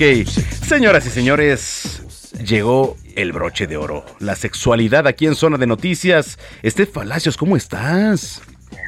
Ok, 0.01 0.27
señoras 0.65 1.05
y 1.05 1.11
señores, 1.11 2.33
llegó 2.43 2.97
el 3.17 3.33
broche 3.33 3.67
de 3.67 3.77
oro. 3.77 4.03
La 4.19 4.35
sexualidad 4.35 5.07
aquí 5.07 5.27
en 5.27 5.35
Zona 5.35 5.59
de 5.59 5.67
Noticias. 5.67 6.39
Estef 6.63 6.89
Palacios, 6.89 7.37
¿cómo 7.37 7.55
estás? 7.55 8.41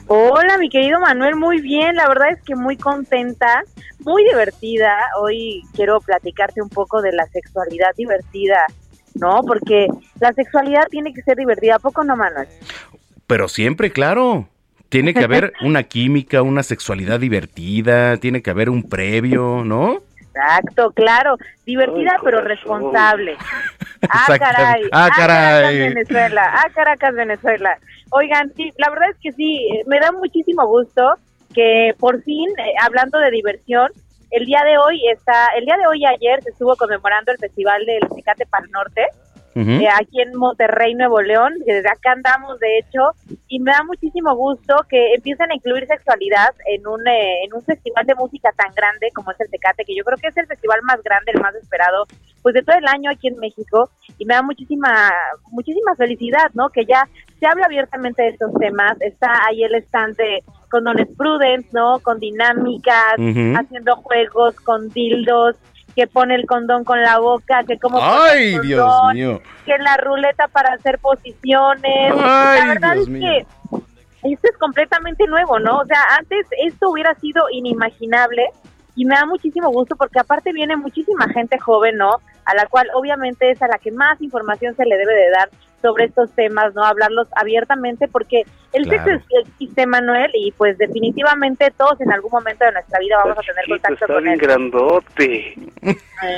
Hola, 0.07 0.57
mi 0.57 0.71
querido 0.71 0.99
Manuel, 1.01 1.37
muy 1.37 1.61
bien. 1.61 1.97
La 1.97 2.09
verdad 2.09 2.31
es 2.31 2.43
que 2.43 2.57
muy 2.57 2.79
contenta, 2.79 3.63
muy 3.99 4.25
divertida. 4.25 4.97
Hoy 5.21 5.63
quiero 5.75 6.01
platicarte 6.01 6.63
un 6.63 6.71
poco 6.71 7.03
de 7.03 7.13
la 7.13 7.27
sexualidad 7.27 7.95
divertida, 7.95 8.65
¿no? 9.13 9.43
Porque 9.47 9.89
la 10.19 10.33
sexualidad 10.33 10.89
tiene 10.89 11.13
que 11.13 11.21
ser 11.21 11.37
divertida, 11.37 11.75
¿a 11.75 11.79
poco 11.79 12.05
no, 12.05 12.17
Manuel? 12.17 12.49
Pero 13.27 13.49
siempre, 13.49 13.93
claro. 13.93 14.49
Tiene 14.89 15.13
que 15.13 15.25
haber 15.25 15.53
una 15.61 15.83
química, 15.83 16.41
una 16.41 16.63
sexualidad 16.63 17.21
divertida, 17.21 18.17
tiene 18.17 18.41
que 18.41 18.49
haber 18.49 18.71
un 18.71 18.89
previo, 18.89 19.63
¿no? 19.63 19.99
Exacto, 20.35 20.91
claro. 20.93 21.37
Divertida, 21.65 22.17
pero 22.23 22.41
responsable. 22.41 23.37
Ah, 24.11 24.37
caray. 24.37 24.83
Ah, 24.91 25.09
caray. 25.15 25.79
Caracas, 25.79 25.95
Venezuela. 25.95 26.53
Ah, 26.53 26.69
Caracas, 26.75 27.15
Venezuela. 27.15 27.79
Oigan, 28.11 28.53
sí, 28.57 28.73
la 28.77 28.91
verdad 28.91 29.11
es 29.11 29.17
que 29.23 29.31
sí, 29.31 29.69
eh, 29.73 29.85
me 29.87 30.01
da 30.01 30.11
muchísimo 30.11 30.67
gusto 30.67 31.15
que 31.55 31.95
por 32.01 32.21
fin, 32.25 32.49
eh, 32.59 32.75
hablando 32.83 33.21
de 33.21 33.31
diversión, 33.31 33.93
el 34.33 34.45
día 34.45 34.65
de 34.65 34.77
hoy 34.77 35.01
está, 35.13 35.47
el 35.57 35.67
día 35.67 35.77
de 35.77 35.87
hoy 35.87 36.01
y 36.01 36.07
ayer 36.07 36.43
se 36.43 36.51
estuvo 36.51 36.75
conmemorando 36.75 37.31
el 37.31 37.39
Festival 37.39 37.85
del 37.87 38.01
Tecate 38.13 38.45
Pal 38.47 38.69
Norte, 38.73 39.07
Eh, 39.55 39.89
aquí 40.01 40.21
en 40.21 40.35
Monterrey, 40.35 40.95
Nuevo 40.95 41.21
León, 41.21 41.53
que 41.67 41.75
desde 41.75 41.91
acá 41.91 42.13
andamos 42.13 42.59
de 42.59 42.79
hecho, 42.79 43.01
y 43.49 43.61
me 43.61 43.71
da 43.71 43.83
muchísimo 43.85 44.35
gusto 44.35 44.75
que 44.89 45.15
empiecen 45.15 45.51
a 45.51 45.55
incluir 45.55 45.87
sexualidad 45.87 46.55
en 46.67 46.87
un, 46.87 47.07
eh, 47.07 47.45
en 47.45 47.53
un 47.55 47.63
festival 47.63 48.07
de 48.07 48.15
música 48.15 48.51
tan 48.57 48.75
grande 48.75 49.11
como 49.15 49.31
es 49.31 49.41
el 49.41 49.51
Tecate, 49.51 49.85
que 49.85 49.95
yo 49.95 50.05
creo 50.05 50.17
que 50.17 50.29
es 50.29 50.37
el 50.37 50.47
festival 50.47 50.81
más 50.85 51.03
grande, 51.03 51.33
el 51.35 51.41
más 51.41 51.55
esperado, 51.55 52.07
pues 52.43 52.55
de 52.55 52.63
todo 52.63 52.77
el 52.77 52.87
año 52.87 53.11
aquí 53.11 53.29
en 53.29 53.39
México, 53.39 53.91
y 54.17 54.25
me 54.25 54.35
da 54.35 54.43
muchísima, 54.43 55.11
muchísima 55.51 55.95
felicidad, 55.97 56.51
¿no? 56.55 56.71
Que 56.71 56.87
ya 56.87 57.07
se 57.39 57.47
habla 57.47 57.67
abiertamente 57.67 58.23
de 58.23 58.29
estos 58.31 58.55
temas, 58.55 59.01
está 59.01 59.47
ahí 59.47 59.65
el 59.65 59.75
stand 59.75 60.17
de 60.17 60.43
condones 60.71 61.09
prudence, 61.17 61.69
¿no? 61.73 62.01
Con 62.01 62.19
dinámicas, 62.19 63.15
haciendo 63.59 63.97
juegos 63.97 64.57
con 64.61 64.89
dildos, 64.89 65.57
que 65.95 66.07
pone 66.07 66.35
el 66.35 66.47
condón 66.47 66.85
con 66.85 67.01
la 67.03 67.19
boca, 67.19 67.65
que 67.67 67.79
como 67.79 67.99
¡Ay, 68.01 68.59
Dios 68.61 68.91
mío! 69.13 69.41
que 69.67 69.77
la 69.79 69.97
ruleta 69.97 70.49
para 70.49 70.75
hacer 70.75 70.99
posiciones. 70.99 72.13
Ay, 72.19 72.61
la 72.61 72.67
verdad 72.67 72.93
Dios 72.95 73.05
es 73.05 73.09
mío. 73.09 73.29
que 73.29 73.47
esto 74.33 74.49
es 74.51 74.57
completamente 74.59 75.27
nuevo, 75.27 75.59
¿no? 75.59 75.81
O 75.81 75.85
sea, 75.85 75.99
antes 76.19 76.47
esto 76.65 76.91
hubiera 76.91 77.15
sido 77.17 77.43
inimaginable 77.51 78.47
y 78.95 79.05
me 79.05 79.17
da 79.17 79.27
muchísimo 79.27 79.71
gusto 79.71 79.97
porque 79.97 80.21
aparte 80.21 80.53
viene 80.53 80.77
muchísima 80.77 81.27
gente 81.29 81.59
joven, 81.59 81.97
¿no? 81.97 82.17
A 82.45 82.55
la 82.55 82.67
cual 82.67 82.89
obviamente 82.95 83.51
es 83.51 83.61
a 83.63 83.69
la 83.69 83.79
que 83.79 83.91
más 83.91 84.21
información 84.21 84.75
se 84.77 84.85
le 84.85 84.97
debe 84.97 85.15
de 85.15 85.31
dar 85.31 85.49
sobre 85.83 86.05
estos 86.07 86.31
temas, 86.33 86.75
¿no? 86.75 86.85
Hablarlos 86.85 87.29
abiertamente 87.37 88.09
porque 88.09 88.43
el 88.73 88.85
Claro. 88.85 89.05
sexo 89.05 89.19
es- 89.41 89.49
existe, 89.49 89.87
Manuel, 89.87 90.31
y 90.35 90.53
pues 90.53 90.79
definitivamente 90.79 91.71
todos 91.77 92.01
en 92.01 92.13
algún 92.13 92.31
momento 92.31 92.65
de 92.65 92.73
nuestra 92.73 92.99
vida 93.01 93.17
vamos 93.23 93.39
a 93.39 93.43
tener 93.43 93.65
contacto 93.69 93.95
está 93.95 94.07
con 94.07 94.23
bien 94.23 94.35
él. 94.35 94.41
grandote. 94.41 95.55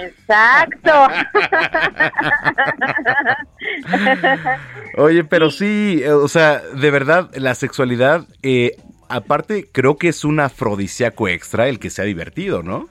Exacto. 0.03 0.93
Oye, 4.97 5.25
pero 5.25 5.51
sí, 5.51 6.01
eh, 6.03 6.13
o 6.13 6.29
sea, 6.29 6.61
de 6.61 6.91
verdad, 6.91 7.31
la 7.35 7.55
sexualidad, 7.55 8.23
eh, 8.43 8.73
aparte, 9.09 9.67
creo 9.71 9.97
que 9.97 10.09
es 10.09 10.25
un 10.25 10.41
afrodisíaco 10.41 11.29
extra 11.29 11.69
el 11.69 11.79
que 11.79 11.91
sea 11.91 12.05
divertido, 12.05 12.63
¿no? 12.63 12.89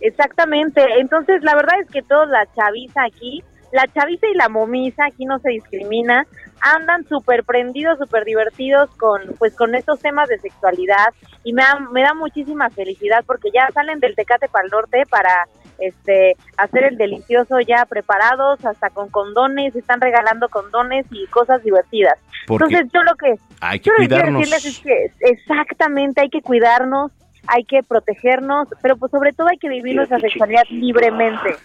Exactamente. 0.00 0.80
Entonces, 1.00 1.42
la 1.42 1.54
verdad 1.56 1.80
es 1.82 1.90
que 1.90 2.02
toda 2.02 2.26
la 2.26 2.46
chaviza 2.54 3.02
aquí, 3.04 3.42
la 3.72 3.86
chaviza 3.86 4.26
y 4.28 4.34
la 4.34 4.48
momisa, 4.48 5.06
aquí 5.06 5.24
no 5.24 5.38
se 5.38 5.50
discrimina, 5.50 6.26
andan 6.60 7.06
súper 7.06 7.44
prendidos, 7.44 7.98
súper 7.98 8.24
divertidos 8.24 8.90
con, 8.96 9.20
pues, 9.38 9.54
con 9.54 9.74
estos 9.74 10.00
temas 10.00 10.28
de 10.28 10.38
sexualidad 10.38 11.08
y 11.44 11.52
me 11.52 11.62
da, 11.62 11.78
me 11.92 12.02
da 12.02 12.14
muchísima 12.14 12.70
felicidad 12.70 13.24
porque 13.26 13.50
ya 13.52 13.68
salen 13.72 14.00
del 14.00 14.14
Tecate 14.14 14.48
para 14.48 14.64
el 14.64 14.70
norte 14.70 15.02
para 15.08 15.46
este 15.78 16.36
hacer 16.56 16.84
el 16.84 16.96
delicioso 16.96 17.60
ya 17.60 17.84
preparados, 17.86 18.64
hasta 18.64 18.90
con 18.90 19.08
condones, 19.10 19.76
están 19.76 20.00
regalando 20.00 20.48
condones 20.48 21.06
y 21.10 21.26
cosas 21.28 21.62
divertidas. 21.62 22.18
Porque 22.46 22.64
Entonces, 22.64 22.92
yo 22.92 23.02
lo 23.04 23.14
que 23.14 23.34
hay 23.60 23.78
que 23.78 23.90
yo 23.90 23.92
lo 23.92 23.98
que 24.00 24.08
quiero 24.08 24.38
decirles 24.38 24.64
es 24.64 24.78
que 24.80 25.12
exactamente 25.20 26.20
hay 26.20 26.30
que 26.30 26.42
cuidarnos, 26.42 27.12
hay 27.46 27.64
que 27.64 27.82
protegernos, 27.82 28.68
pero 28.82 28.96
pues 28.96 29.10
sobre 29.10 29.32
todo 29.32 29.48
hay 29.48 29.58
que 29.58 29.68
vivir 29.68 29.96
nuestra 29.96 30.18
sexualidad 30.18 30.64
libremente. 30.70 31.56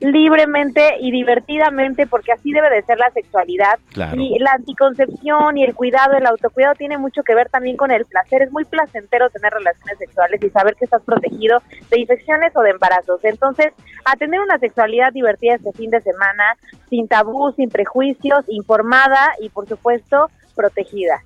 Libremente 0.00 0.96
y 1.00 1.10
divertidamente, 1.10 2.06
porque 2.06 2.32
así 2.32 2.52
debe 2.52 2.70
de 2.70 2.82
ser 2.82 2.98
la 2.98 3.10
sexualidad. 3.10 3.78
Claro. 3.92 4.20
Y 4.20 4.38
la 4.38 4.52
anticoncepción 4.52 5.58
y 5.58 5.64
el 5.64 5.74
cuidado, 5.74 6.16
el 6.16 6.26
autocuidado 6.26 6.74
tiene 6.74 6.98
mucho 6.98 7.22
que 7.22 7.34
ver 7.34 7.48
también 7.48 7.76
con 7.76 7.90
el 7.90 8.04
placer. 8.04 8.42
Es 8.42 8.52
muy 8.52 8.64
placentero 8.64 9.30
tener 9.30 9.52
relaciones 9.52 9.98
sexuales 9.98 10.42
y 10.42 10.50
saber 10.50 10.74
que 10.76 10.84
estás 10.84 11.02
protegido 11.02 11.62
de 11.90 12.00
infecciones 12.00 12.54
o 12.56 12.62
de 12.62 12.70
embarazos. 12.70 13.24
Entonces, 13.24 13.72
a 14.04 14.16
tener 14.16 14.40
una 14.40 14.58
sexualidad 14.58 15.12
divertida 15.12 15.54
este 15.54 15.72
fin 15.72 15.90
de 15.90 16.00
semana, 16.00 16.56
sin 16.88 17.08
tabú, 17.08 17.52
sin 17.52 17.70
prejuicios, 17.70 18.44
informada 18.48 19.32
y 19.40 19.48
por 19.48 19.68
supuesto 19.68 20.30
protegida. 20.54 21.22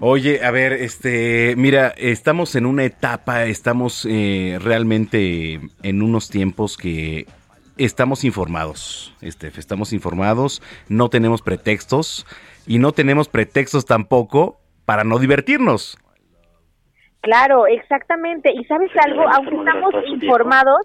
Oye, 0.00 0.44
a 0.44 0.50
ver, 0.50 0.72
este, 0.72 1.54
mira, 1.56 1.94
estamos 1.96 2.56
en 2.56 2.66
una 2.66 2.84
etapa, 2.84 3.44
estamos 3.44 4.06
eh, 4.10 4.58
realmente 4.60 5.60
en 5.82 6.02
unos 6.02 6.28
tiempos 6.30 6.76
que 6.76 7.26
estamos 7.76 8.24
informados, 8.24 9.14
Estef, 9.20 9.58
estamos 9.58 9.92
informados, 9.92 10.62
no 10.88 11.08
tenemos 11.08 11.42
pretextos 11.42 12.26
y 12.66 12.78
no 12.78 12.92
tenemos 12.92 13.28
pretextos 13.28 13.86
tampoco 13.86 14.60
para 14.84 15.04
no 15.04 15.18
divertirnos. 15.18 15.98
Claro, 17.20 17.66
exactamente. 17.66 18.52
Y 18.52 18.64
sabes 18.64 18.90
algo, 19.02 19.24
aunque 19.28 19.56
estamos 19.56 19.94
informados, 20.08 20.80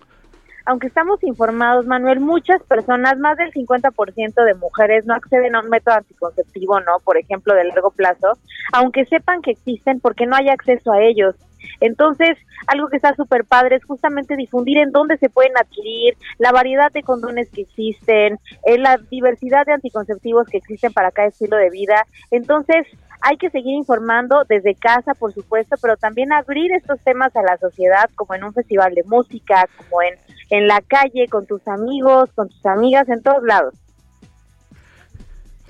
aunque 0.65 0.87
estamos 0.87 1.21
informados, 1.23 1.85
Manuel, 1.85 2.19
muchas 2.19 2.61
personas, 2.63 3.17
más 3.17 3.37
del 3.37 3.51
50% 3.51 4.45
de 4.45 4.53
mujeres 4.55 5.05
no 5.05 5.15
acceden 5.15 5.55
a 5.55 5.61
un 5.61 5.69
método 5.69 5.95
anticonceptivo, 5.95 6.79
¿no? 6.79 6.99
Por 7.03 7.17
ejemplo, 7.17 7.53
de 7.55 7.65
largo 7.65 7.91
plazo, 7.91 8.33
aunque 8.71 9.05
sepan 9.05 9.41
que 9.41 9.51
existen 9.51 9.99
porque 9.99 10.27
no 10.27 10.35
hay 10.35 10.49
acceso 10.49 10.91
a 10.91 11.01
ellos. 11.01 11.35
Entonces, 11.79 12.37
algo 12.67 12.87
que 12.87 12.97
está 12.97 13.15
súper 13.15 13.45
padre 13.45 13.77
es 13.77 13.85
justamente 13.85 14.35
difundir 14.35 14.77
en 14.77 14.91
dónde 14.91 15.17
se 15.17 15.29
pueden 15.29 15.57
adquirir, 15.57 16.15
la 16.37 16.51
variedad 16.51 16.91
de 16.91 17.03
condones 17.03 17.49
que 17.49 17.61
existen, 17.61 18.39
eh, 18.65 18.77
la 18.77 18.97
diversidad 19.09 19.65
de 19.65 19.73
anticonceptivos 19.73 20.47
que 20.47 20.57
existen 20.57 20.93
para 20.93 21.11
cada 21.11 21.29
estilo 21.29 21.57
de 21.57 21.69
vida. 21.69 22.05
Entonces, 22.31 22.85
hay 23.21 23.37
que 23.37 23.49
seguir 23.49 23.75
informando 23.75 24.43
desde 24.47 24.75
casa, 24.75 25.13
por 25.13 25.33
supuesto, 25.33 25.75
pero 25.81 25.97
también 25.97 26.31
abrir 26.31 26.71
estos 26.71 26.99
temas 27.01 27.35
a 27.35 27.41
la 27.41 27.57
sociedad, 27.57 28.09
como 28.15 28.33
en 28.33 28.43
un 28.43 28.53
festival 28.53 28.93
de 28.95 29.03
música, 29.03 29.67
como 29.77 30.01
en, 30.01 30.15
en 30.49 30.67
la 30.67 30.81
calle, 30.81 31.27
con 31.27 31.45
tus 31.45 31.67
amigos, 31.67 32.29
con 32.33 32.47
tus 32.47 32.65
amigas, 32.65 33.09
en 33.09 33.21
todos 33.21 33.43
lados. 33.43 33.73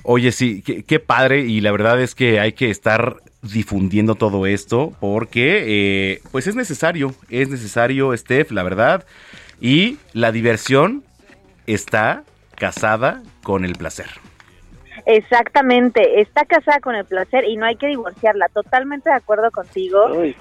Oye, 0.03 0.31
sí, 0.31 0.61
qué, 0.61 0.83
qué 0.83 0.99
padre 0.99 1.39
y 1.39 1.61
la 1.61 1.71
verdad 1.71 1.99
es 1.99 2.15
que 2.15 2.39
hay 2.39 2.53
que 2.53 2.69
estar 2.69 3.17
difundiendo 3.41 4.15
todo 4.15 4.45
esto 4.45 4.93
porque 4.99 5.63
eh, 5.67 6.21
pues 6.31 6.47
es 6.47 6.55
necesario, 6.55 7.13
es 7.29 7.49
necesario, 7.49 8.15
Steph, 8.15 8.51
la 8.51 8.63
verdad. 8.63 9.05
Y 9.61 9.97
la 10.13 10.31
diversión 10.31 11.03
está 11.67 12.23
casada 12.55 13.23
con 13.43 13.65
el 13.65 13.73
placer. 13.73 14.09
Exactamente, 15.05 16.21
está 16.21 16.45
casada 16.45 16.80
con 16.80 16.95
el 16.95 17.05
placer 17.05 17.45
y 17.45 17.55
no 17.57 17.65
hay 17.65 17.76
que 17.76 17.88
divorciarla, 17.88 18.47
totalmente 18.53 19.09
de 19.09 19.15
acuerdo 19.15 19.51
contigo. 19.51 20.07
Ay, 20.19 20.30
y, 20.30 20.34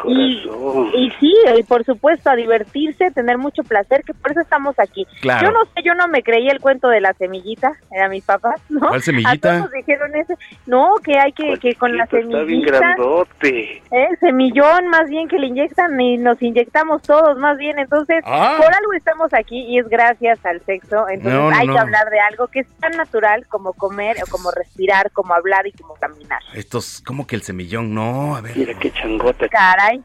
corazón. 0.45 0.91
y 0.95 1.11
sí, 1.21 1.35
y 1.59 1.63
por 1.63 1.85
supuesto, 1.85 2.31
a 2.31 2.37
divertirse, 2.37 3.11
tener 3.13 3.39
mucho 3.39 3.63
placer, 3.63 4.03
que 4.05 4.15
por 4.15 4.31
eso 4.33 4.41
estamos 4.41 4.79
aquí. 4.79 5.07
Claro. 5.21 5.47
Yo 5.47 5.53
no 5.53 5.65
sé, 5.67 5.83
yo 5.85 5.95
no 5.95 6.09
me 6.09 6.23
creí 6.23 6.49
el 6.49 6.61
cuento 6.61 6.89
de 6.89 7.01
la 7.01 7.13
semillita, 7.15 7.73
era 7.91 8.09
mis 8.09 8.25
papás, 8.25 8.61
¿no? 8.69 8.81
¿Cuál 8.89 9.03
semillita? 9.03 9.55
A 9.55 9.59
todos 9.59 9.73
dijeron 9.73 10.15
eso. 10.17 10.35
No, 10.67 10.95
que 11.05 11.19
hay 11.19 11.33
que, 11.33 11.59
que 11.59 11.75
con 11.75 11.97
la 11.97 12.05
Está 12.05 12.17
bien 12.19 12.31
semillita... 12.33 12.79
grandote. 12.79 13.83
¿eh? 13.91 14.09
semillón 14.21 14.89
más 14.89 15.09
bien 15.09 15.29
que 15.29 15.39
le 15.39 15.47
inyectan 15.47 16.01
y 16.01 16.17
nos 16.19 16.41
inyectamos 16.43 17.03
todos 17.03 17.37
más 17.39 17.57
bien 17.59 17.79
entonces 17.79 18.23
Ah. 18.25 18.55
por 18.59 18.67
algo 18.67 18.93
estamos 18.95 19.33
aquí 19.35 19.65
y 19.67 19.79
es 19.79 19.89
gracias 19.89 20.45
al 20.45 20.61
sexo 20.65 21.09
entonces 21.09 21.33
No, 21.41 21.51
no, 21.51 21.57
hay 21.57 21.67
no. 21.67 21.73
que 21.75 21.79
hablar 21.79 22.11
de 22.11 22.21
algo 22.21 22.49
que 22.49 22.61
es 22.61 22.69
tan 22.81 22.93
natural 22.93 23.47
como 23.49 23.73
comer 23.73 24.17
o 24.27 24.31
como 24.31 24.48
respirar 24.51 25.11
como 25.13 25.35
hablar 25.35 25.67
y 25.67 25.73
como 25.73 25.95
caminar 25.95 26.43
Estos, 26.55 27.03
como 27.05 27.27
que 27.27 27.37
el 27.37 27.43
semillón, 27.43 27.95
no, 27.95 28.37
a 28.37 28.41
ver. 28.41 28.57
Mira 28.57 28.79
qué 28.79 28.91
changote. 28.93 29.49
caray 29.49 30.03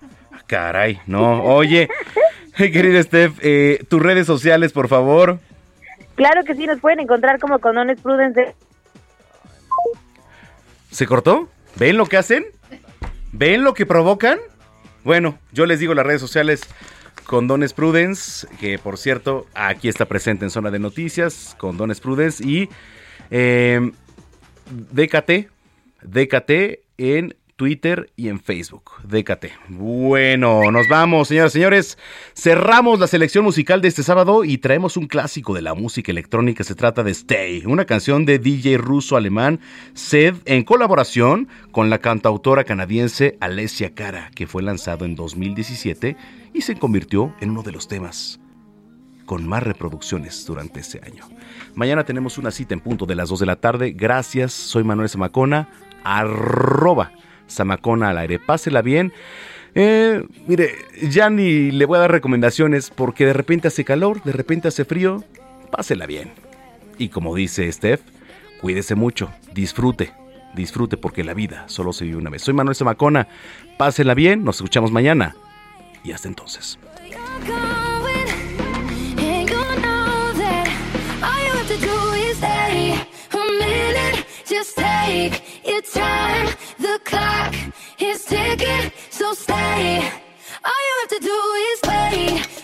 Caray, 0.47 0.99
no. 1.07 1.43
Oye, 1.43 1.89
querida 2.57 3.01
Steph, 3.01 3.39
eh, 3.41 3.83
tus 3.89 4.01
redes 4.01 4.27
sociales, 4.27 4.73
por 4.73 4.87
favor. 4.87 5.39
claro 6.15 6.43
que 6.43 6.55
sí 6.55 6.67
nos 6.67 6.79
pueden 6.79 6.99
encontrar 6.99 7.39
como 7.39 7.59
condones 7.59 7.99
prudence 8.01 8.55
¿Se 10.91 11.07
cortó? 11.07 11.49
¿Ven 11.75 11.97
lo 11.97 12.05
que 12.05 12.17
hacen? 12.17 12.45
¿Ven 13.31 13.63
lo 13.63 13.73
que 13.73 13.87
provocan? 13.87 14.37
Bueno, 15.03 15.39
yo 15.51 15.65
les 15.65 15.79
digo 15.79 15.95
las 15.95 16.05
redes 16.05 16.21
sociales 16.21 16.67
Condones 17.25 17.73
Prudence, 17.73 18.47
que 18.59 18.77
por 18.77 18.97
cierto, 18.97 19.47
aquí 19.55 19.89
está 19.89 20.05
presente 20.05 20.45
en 20.45 20.51
zona 20.51 20.69
de 20.69 20.77
noticias, 20.79 21.55
Condones 21.57 21.99
Prudence 21.99 22.43
y 22.43 22.69
eh, 23.31 23.91
DKT, 24.69 25.49
DKT 26.03 26.52
en 26.98 27.35
Twitter 27.56 28.11
y 28.15 28.30
en 28.30 28.40
Facebook. 28.40 28.91
DKT. 29.03 29.45
Bueno, 29.69 30.72
nos 30.72 30.88
vamos, 30.88 31.27
señoras 31.27 31.52
y 31.52 31.60
señores. 31.60 31.98
Cerramos 32.34 32.99
la 32.99 33.07
selección 33.07 33.45
musical 33.45 33.81
de 33.81 33.88
este 33.88 34.03
sábado 34.03 34.44
y 34.44 34.57
traemos 34.57 34.98
un 34.98 35.07
clásico 35.07 35.53
de 35.53 35.61
la 35.61 35.73
música 35.73 36.11
electrónica. 36.11 36.64
Se 36.64 36.76
trata 36.76 37.03
de 37.03 37.11
Stay, 37.11 37.64
una 37.65 37.85
canción 37.85 38.26
de 38.26 38.40
DJ 38.40 38.77
ruso-alemán 38.77 39.60
Sed 39.94 40.35
en 40.45 40.64
colaboración 40.64 41.48
con 41.72 41.90
la 41.90 41.99
cantautora 41.99 42.64
canadiense 42.64 43.38
Alessia 43.40 43.94
Cara, 43.94 44.31
que 44.35 44.48
fue 44.48 44.64
lanzado 44.64 45.06
en 45.06 45.15
2017 45.15 46.18
y 46.53 46.61
se 46.61 46.76
convirtió 46.76 47.34
en 47.40 47.52
uno 47.52 47.64
de 47.64 47.72
los 47.72 47.88
temas 47.88 48.40
con 49.34 49.47
más 49.47 49.64
reproducciones 49.64 50.45
durante 50.45 50.81
ese 50.81 51.01
año. 51.03 51.27
Mañana 51.73 52.03
tenemos 52.03 52.38
una 52.38 52.51
cita 52.51 52.76
en 52.76 52.81
punto 52.81 53.07
de 53.07 53.15
las 53.15 53.30
2 53.30 53.39
de 53.39 53.45
la 53.47 53.55
tarde. 53.55 53.91
Gracias, 53.91 54.53
soy 54.53 54.84
Manuel 54.84 55.10
Zamacona, 55.10 55.69
arroba 56.03 57.14
Zamacona 57.49 58.11
al 58.11 58.19
aire. 58.19 58.38
Pásela 58.38 58.84
bien. 58.84 59.11
Eh, 59.73 60.23
mire, 60.45 60.76
ya 61.10 61.31
ni 61.31 61.72
le 61.72 61.85
voy 61.85 61.97
a 61.97 62.01
dar 62.01 62.11
recomendaciones 62.11 62.91
porque 62.91 63.26
de 63.26 63.34
repente 63.34 63.69
hace 63.69 63.84
calor, 63.84 64.22
de 64.22 64.34
repente 64.34 64.68
hace 64.68 64.85
frío. 64.85 65.23
Pásela 65.72 66.05
bien. 66.05 66.31
Y 66.99 67.10
como 67.10 67.34
dice 67.34 67.72
Steph, 67.72 68.01
cuídese 68.61 68.93
mucho, 68.93 69.31
disfrute, 69.51 70.14
disfrute 70.53 70.95
porque 70.95 71.23
la 71.23 71.34
vida 71.34 71.64
solo 71.69 71.91
se 71.91 72.05
vive 72.05 72.18
una 72.18 72.30
vez. 72.30 72.43
Soy 72.43 72.53
Manuel 72.53 72.76
Zamacona, 72.76 73.27
pásela 73.80 74.14
bien, 74.14 74.43
nos 74.43 74.57
escuchamos 74.57 74.91
mañana 74.91 75.35
y 76.03 76.11
hasta 76.11 76.27
entonces. 76.27 76.77
Just 84.64 84.77
take 84.77 85.68
your 85.68 85.81
time. 85.81 86.48
The 86.80 86.98
clock 87.03 87.53
is 87.99 88.23
ticking, 88.23 88.94
so 89.10 89.34
stay. 89.34 89.98
All 90.64 90.81
you 90.88 90.95
have 91.02 91.10
to 91.10 91.19
do 91.19 91.38
is 91.69 91.80
wait 91.84 92.62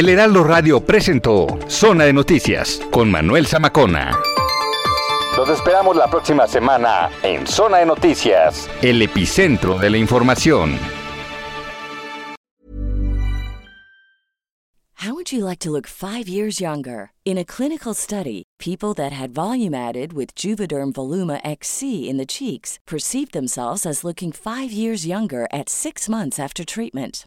El 0.00 0.08
Heraldo 0.08 0.44
Radio 0.44 0.80
presentó 0.80 1.46
Zona 1.68 2.04
de 2.04 2.14
Noticias 2.14 2.80
con 2.90 3.10
Manuel 3.10 3.46
Zamacona. 3.46 4.18
Los 5.36 5.50
esperamos 5.50 5.94
la 5.94 6.08
próxima 6.08 6.46
semana 6.46 7.10
en 7.22 7.46
Zona 7.46 7.80
de 7.80 7.84
Noticias, 7.84 8.66
el 8.80 9.02
epicentro 9.02 9.78
de 9.78 9.90
la 9.90 9.98
información. 9.98 10.78
How 14.94 15.12
would 15.12 15.32
you 15.32 15.44
like 15.44 15.58
to 15.58 15.70
look 15.70 15.86
five 15.86 16.26
years 16.26 16.62
younger? 16.62 17.10
In 17.26 17.36
a 17.36 17.44
clinical 17.44 17.92
study, 17.92 18.44
people 18.58 18.94
that 18.94 19.12
had 19.12 19.34
volume 19.34 19.74
added 19.74 20.14
with 20.14 20.34
Juvederm 20.34 20.92
Voluma 20.94 21.42
XC 21.44 22.08
in 22.08 22.16
the 22.16 22.24
cheeks 22.24 22.78
perceived 22.86 23.32
themselves 23.32 23.84
as 23.84 24.02
looking 24.02 24.32
five 24.32 24.72
years 24.72 25.04
younger 25.04 25.46
at 25.52 25.68
six 25.68 26.08
months 26.08 26.38
after 26.38 26.64
treatment. 26.64 27.26